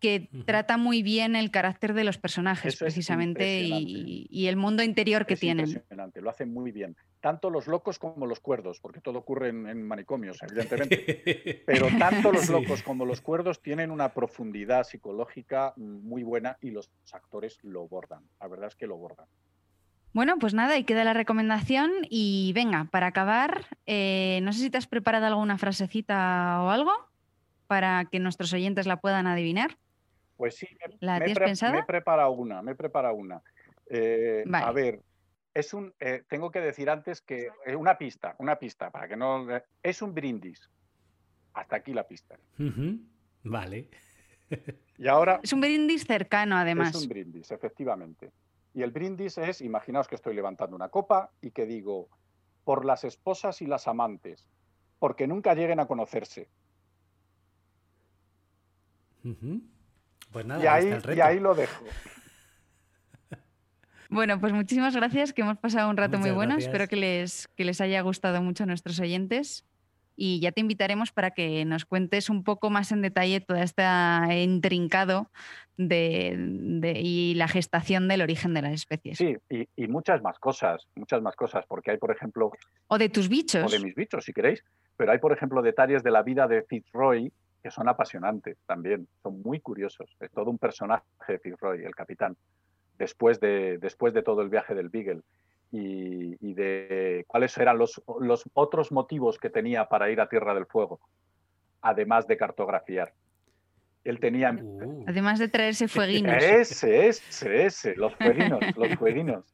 que 0.00 0.28
trata 0.44 0.76
muy 0.76 1.02
bien 1.02 1.34
el 1.34 1.50
carácter 1.50 1.94
de 1.94 2.04
los 2.04 2.18
personajes, 2.18 2.74
Eso 2.74 2.84
precisamente, 2.84 3.62
y, 3.66 4.46
el 4.46 4.56
mundo 4.56 4.82
interior 4.82 5.26
que 5.26 5.34
Es 5.34 5.40
tienen. 5.40 5.66
impresionante, 5.66 6.20
lo 6.20 6.30
hacen 6.30 6.52
muy 6.52 6.70
bien. 6.72 6.94
Tanto 7.24 7.48
los 7.48 7.66
locos 7.68 7.98
como 7.98 8.26
los 8.26 8.38
cuerdos, 8.38 8.80
porque 8.80 9.00
todo 9.00 9.20
ocurre 9.20 9.48
en, 9.48 9.66
en 9.66 9.82
manicomios, 9.82 10.36
evidentemente. 10.42 11.62
Pero 11.66 11.88
tanto 11.98 12.30
los 12.30 12.44
Sí. 12.44 12.52
locos 12.52 12.82
como 12.82 13.06
los 13.06 13.22
cuerdos 13.22 13.62
tienen 13.62 13.90
una 13.90 14.12
profundidad 14.12 14.84
psicológica 14.84 15.72
muy 15.78 16.22
buena 16.22 16.58
y 16.60 16.70
los 16.70 16.90
actores 17.12 17.56
lo 17.62 17.88
bordan. 17.88 18.28
La 18.40 18.48
verdad 18.48 18.68
es 18.68 18.76
que 18.76 18.86
lo 18.86 18.98
bordan. 18.98 19.24
Bueno, 20.12 20.36
pues 20.38 20.52
nada, 20.52 20.76
y 20.76 20.84
queda 20.84 21.02
la 21.02 21.14
recomendación. 21.14 21.90
Y 22.10 22.52
venga, 22.54 22.88
para 22.92 23.06
acabar, 23.06 23.64
eh, 23.86 24.40
no 24.42 24.52
sé 24.52 24.58
si 24.60 24.68
te 24.68 24.76
has 24.76 24.86
preparado 24.86 25.24
alguna 25.24 25.56
frasecita 25.56 26.60
o 26.62 26.68
algo 26.68 26.92
para 27.66 28.04
que 28.04 28.18
nuestros 28.20 28.52
oyentes 28.52 28.86
la 28.86 28.98
puedan 29.00 29.26
adivinar. 29.26 29.78
Pues 30.36 30.56
sí, 30.56 30.68
me, 30.78 30.94
¿La 31.00 31.12
me 31.12 31.16
he 31.16 31.20
tienes 31.20 31.38
pre- 31.38 31.46
pensada? 31.46 31.72
me 31.72 31.78
he 31.78 31.84
preparado 31.84 32.32
una, 32.32 32.60
me 32.60 32.72
he 32.72 32.74
preparado 32.74 33.14
una. 33.14 33.40
Eh, 33.88 34.42
Vale. 34.46 34.66
A 34.66 34.72
ver, 34.72 35.00
es 35.54 35.72
un, 35.72 35.94
eh, 36.00 36.24
tengo 36.28 36.50
que 36.50 36.60
decir 36.60 36.90
antes 36.90 37.20
que 37.20 37.48
eh, 37.64 37.76
una 37.76 37.96
pista, 37.96 38.34
una 38.38 38.58
pista, 38.58 38.90
para 38.90 39.06
que 39.08 39.16
no... 39.16 39.46
Es 39.82 40.02
un 40.02 40.12
brindis. 40.12 40.68
Hasta 41.54 41.76
aquí 41.76 41.94
la 41.94 42.06
pista. 42.06 42.36
Vale. 43.44 43.88
Y 44.96 45.08
ahora 45.08 45.40
Es 45.42 45.52
un 45.52 45.60
brindis 45.60 46.04
cercano, 46.04 46.56
además. 46.56 46.94
Es 46.94 47.02
un 47.02 47.08
brindis, 47.08 47.50
efectivamente. 47.50 48.30
Y 48.74 48.82
el 48.82 48.92
brindis 48.92 49.38
es, 49.38 49.60
imaginaos 49.60 50.06
que 50.06 50.14
estoy 50.14 50.34
levantando 50.34 50.76
una 50.76 50.88
copa 50.88 51.32
y 51.40 51.50
que 51.50 51.66
digo, 51.66 52.08
por 52.64 52.84
las 52.84 53.02
esposas 53.02 53.60
y 53.62 53.66
las 53.66 53.88
amantes, 53.88 54.46
porque 55.00 55.26
nunca 55.26 55.54
lleguen 55.54 55.80
a 55.80 55.86
conocerse. 55.86 56.48
Pues 60.32 60.46
nada, 60.46 60.62
y, 60.62 60.66
ahí 60.66 61.00
y 61.16 61.20
ahí 61.20 61.40
lo 61.40 61.54
dejo. 61.54 61.84
Bueno, 64.14 64.40
pues 64.40 64.52
muchísimas 64.52 64.94
gracias, 64.94 65.32
que 65.32 65.42
hemos 65.42 65.58
pasado 65.58 65.90
un 65.90 65.96
rato 65.96 66.18
muy 66.18 66.30
bueno. 66.30 66.52
gracias. 66.54 66.68
Espero 66.72 66.88
que 66.88 66.96
les, 66.96 67.48
que 67.56 67.64
les 67.64 67.80
haya 67.80 68.00
gustado 68.00 68.40
mucho 68.42 68.62
a 68.62 68.66
nuestros 68.66 69.00
oyentes. 69.00 69.64
Y 70.16 70.38
ya 70.38 70.52
te 70.52 70.60
invitaremos 70.60 71.10
para 71.10 71.32
que 71.32 71.64
nos 71.64 71.84
cuentes 71.84 72.30
un 72.30 72.44
poco 72.44 72.70
más 72.70 72.92
en 72.92 73.02
detalle 73.02 73.40
todo 73.40 73.56
este 73.56 73.82
intrincado 74.44 75.28
de, 75.76 76.36
de- 76.38 77.00
y 77.00 77.34
la 77.34 77.48
gestación 77.48 78.06
del 78.06 78.22
origen 78.22 78.54
de 78.54 78.62
las 78.62 78.72
especies. 78.74 79.18
Sí, 79.18 79.34
y, 79.50 79.66
y 79.74 79.88
muchas 79.88 80.22
más 80.22 80.38
cosas, 80.38 80.86
muchas 80.94 81.20
más 81.20 81.34
cosas, 81.34 81.64
porque 81.66 81.90
hay, 81.90 81.98
por 81.98 82.12
ejemplo, 82.12 82.52
O 82.86 82.96
de 82.96 83.08
tus 83.08 83.28
bichos. 83.28 83.64
o 83.64 83.76
de 83.76 83.84
mis 83.84 83.96
bichos, 83.96 84.24
si 84.24 84.32
queréis, 84.32 84.62
pero 84.96 85.10
hay, 85.10 85.18
por 85.18 85.32
ejemplo, 85.32 85.60
detalles 85.62 86.04
de 86.04 86.12
la 86.12 86.22
vida 86.22 86.46
de 86.46 86.62
Fitzroy 86.62 87.32
que 87.60 87.72
son 87.72 87.88
apasionantes 87.88 88.56
también, 88.66 89.08
son 89.22 89.42
muy 89.42 89.58
curiosos. 89.58 90.08
Es 90.20 90.30
todo 90.30 90.48
un 90.48 90.58
personaje 90.58 91.04
de 91.26 91.38
Fitzroy, 91.40 91.82
el 91.84 91.94
capitán, 91.96 92.36
después 92.98 93.40
de, 93.40 93.78
después 93.78 94.14
de 94.14 94.22
todo 94.22 94.42
el 94.42 94.48
viaje 94.48 94.74
del 94.74 94.88
Beagle. 94.88 95.22
Y, 95.72 96.36
y 96.40 96.54
de 96.54 97.24
cuáles 97.26 97.56
eran 97.58 97.78
los, 97.78 98.00
los 98.20 98.44
otros 98.52 98.92
motivos 98.92 99.38
que 99.38 99.50
tenía 99.50 99.86
para 99.86 100.08
ir 100.10 100.20
a 100.20 100.28
Tierra 100.28 100.54
del 100.54 100.66
Fuego, 100.66 101.00
además 101.80 102.28
de 102.28 102.36
cartografiar. 102.36 103.12
Él 104.04 104.20
tenía... 104.20 104.52
Uh, 104.52 105.04
Además 105.08 105.38
de 105.38 105.48
traerse 105.48 105.88
fueguinos. 105.88 106.36
Ese, 106.42 107.08
ese, 107.08 107.64
ese, 107.64 107.96
los 107.96 108.14
fueguinos, 108.14 108.60
los 108.76 108.94
fueguinos. 108.96 109.44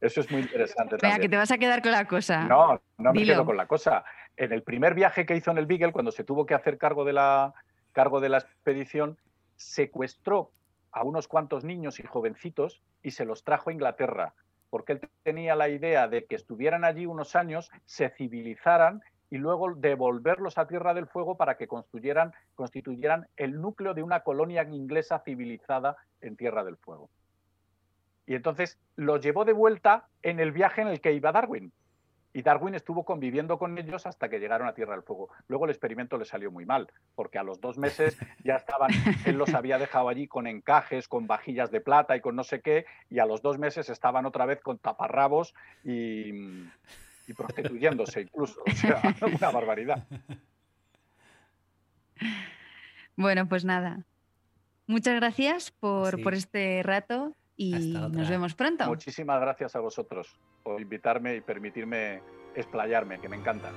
Eso 0.00 0.20
es 0.20 0.30
muy 0.30 0.42
interesante 0.42 0.96
que 1.20 1.28
te 1.28 1.36
vas 1.36 1.52
a 1.52 1.58
quedar 1.58 1.80
con 1.80 1.92
la 1.92 2.08
cosa. 2.08 2.44
No, 2.44 2.80
no 2.98 3.12
me 3.12 3.24
quedo 3.24 3.44
con 3.44 3.56
la 3.56 3.66
cosa. 3.66 4.04
En 4.36 4.52
el 4.52 4.62
primer 4.64 4.94
viaje 4.94 5.24
que 5.24 5.36
hizo 5.36 5.52
en 5.52 5.58
el 5.58 5.66
Beagle, 5.66 5.92
cuando 5.92 6.10
se 6.10 6.24
tuvo 6.24 6.44
que 6.44 6.54
hacer 6.54 6.76
cargo 6.76 7.04
de 7.04 7.12
la, 7.12 7.54
cargo 7.92 8.20
de 8.20 8.28
la 8.28 8.38
expedición, 8.38 9.16
secuestró 9.54 10.50
a 10.92 11.04
unos 11.04 11.26
cuantos 11.26 11.64
niños 11.64 11.98
y 11.98 12.04
jovencitos 12.04 12.82
y 13.02 13.12
se 13.12 13.24
los 13.24 13.44
trajo 13.44 13.70
a 13.70 13.72
Inglaterra, 13.72 14.34
porque 14.70 14.92
él 14.92 15.00
tenía 15.22 15.56
la 15.56 15.68
idea 15.68 16.08
de 16.08 16.24
que 16.24 16.36
estuvieran 16.36 16.84
allí 16.84 17.06
unos 17.06 17.34
años, 17.34 17.70
se 17.84 18.10
civilizaran 18.10 19.02
y 19.30 19.38
luego 19.38 19.74
devolverlos 19.74 20.58
a 20.58 20.66
Tierra 20.66 20.92
del 20.92 21.06
Fuego 21.06 21.36
para 21.36 21.56
que 21.56 21.66
construyeran, 21.66 22.32
constituyeran 22.54 23.28
el 23.36 23.60
núcleo 23.60 23.94
de 23.94 24.02
una 24.02 24.20
colonia 24.20 24.62
inglesa 24.62 25.20
civilizada 25.20 25.96
en 26.20 26.36
Tierra 26.36 26.64
del 26.64 26.76
Fuego. 26.76 27.08
Y 28.26 28.34
entonces 28.34 28.78
los 28.96 29.22
llevó 29.22 29.44
de 29.44 29.54
vuelta 29.54 30.08
en 30.22 30.38
el 30.38 30.52
viaje 30.52 30.82
en 30.82 30.88
el 30.88 31.00
que 31.00 31.14
iba 31.14 31.32
Darwin. 31.32 31.72
Y 32.34 32.42
Darwin 32.42 32.74
estuvo 32.74 33.04
conviviendo 33.04 33.58
con 33.58 33.76
ellos 33.76 34.06
hasta 34.06 34.28
que 34.28 34.38
llegaron 34.38 34.66
a 34.66 34.72
Tierra 34.74 34.94
del 34.94 35.02
Fuego. 35.02 35.28
Luego 35.48 35.66
el 35.66 35.70
experimento 35.70 36.16
le 36.16 36.24
salió 36.24 36.50
muy 36.50 36.64
mal, 36.64 36.90
porque 37.14 37.38
a 37.38 37.42
los 37.42 37.60
dos 37.60 37.76
meses 37.76 38.16
ya 38.44 38.56
estaban, 38.56 38.90
él 39.26 39.36
los 39.36 39.52
había 39.54 39.78
dejado 39.78 40.08
allí 40.08 40.26
con 40.26 40.46
encajes, 40.46 41.08
con 41.08 41.26
vajillas 41.26 41.70
de 41.70 41.80
plata 41.80 42.16
y 42.16 42.20
con 42.20 42.34
no 42.34 42.42
sé 42.44 42.60
qué, 42.62 42.86
y 43.10 43.18
a 43.18 43.26
los 43.26 43.42
dos 43.42 43.58
meses 43.58 43.90
estaban 43.90 44.24
otra 44.24 44.46
vez 44.46 44.60
con 44.62 44.78
taparrabos 44.78 45.54
y, 45.84 46.30
y 47.26 47.34
prostituyéndose 47.36 48.22
incluso. 48.22 48.62
O 48.66 48.70
sea, 48.70 49.02
una 49.20 49.50
barbaridad. 49.50 50.06
Bueno, 53.16 53.48
pues 53.48 53.64
nada. 53.64 54.04
Muchas 54.86 55.16
gracias 55.16 55.70
por, 55.70 56.16
Sí. 56.16 56.22
por 56.22 56.34
este 56.34 56.82
rato 56.82 57.34
y 57.70 57.92
nos 57.92 58.28
vemos 58.28 58.54
pronto. 58.54 58.86
Muchísimas 58.86 59.40
gracias 59.40 59.76
a 59.76 59.80
vosotros 59.80 60.38
por 60.62 60.80
invitarme 60.80 61.36
y 61.36 61.40
permitirme 61.40 62.22
explayarme, 62.54 63.18
que 63.20 63.28
me 63.28 63.36
encanta. 63.36 63.70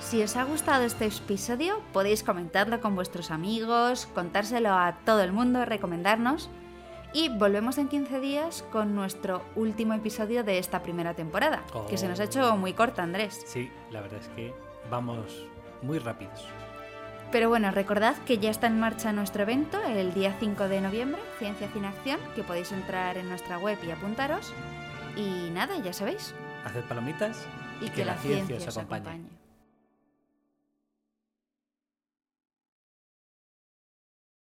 Si 0.00 0.22
os 0.22 0.36
ha 0.36 0.44
gustado 0.44 0.84
este 0.84 1.06
episodio, 1.06 1.82
podéis 1.92 2.22
comentarlo 2.22 2.80
con 2.80 2.94
vuestros 2.94 3.30
amigos, 3.30 4.06
contárselo 4.14 4.70
a 4.70 4.98
todo 5.04 5.22
el 5.22 5.32
mundo, 5.32 5.64
recomendarnos. 5.64 6.50
Y 7.12 7.30
volvemos 7.30 7.78
en 7.78 7.88
15 7.88 8.20
días 8.20 8.64
con 8.70 8.94
nuestro 8.94 9.42
último 9.56 9.94
episodio 9.94 10.44
de 10.44 10.58
esta 10.58 10.82
primera 10.82 11.14
temporada, 11.14 11.64
que 11.88 11.96
se 11.96 12.06
nos 12.06 12.20
ha 12.20 12.24
hecho 12.24 12.56
muy 12.56 12.74
corta, 12.74 13.02
Andrés. 13.02 13.42
Sí, 13.46 13.70
la 13.90 14.02
verdad 14.02 14.20
es 14.20 14.28
que 14.28 14.52
vamos 14.90 15.46
muy 15.82 15.98
rápidos. 15.98 16.46
Pero 17.30 17.50
bueno, 17.50 17.70
recordad 17.70 18.16
que 18.26 18.38
ya 18.38 18.50
está 18.50 18.68
en 18.68 18.80
marcha 18.80 19.12
nuestro 19.12 19.42
evento 19.42 19.82
el 19.84 20.14
día 20.14 20.34
5 20.40 20.68
de 20.68 20.80
noviembre, 20.80 21.20
Ciencia 21.38 21.70
sin 21.72 21.84
Acción, 21.84 22.18
que 22.34 22.42
podéis 22.42 22.72
entrar 22.72 23.18
en 23.18 23.28
nuestra 23.28 23.58
web 23.58 23.78
y 23.86 23.90
apuntaros. 23.90 24.52
Y 25.14 25.50
nada, 25.50 25.76
ya 25.78 25.92
sabéis. 25.92 26.34
Haced 26.64 26.84
palomitas 26.84 27.46
Y 27.80 27.90
que 27.90 28.04
la 28.04 28.16
ciencia 28.16 28.56
os 28.56 28.76
acompañe. 28.76 29.37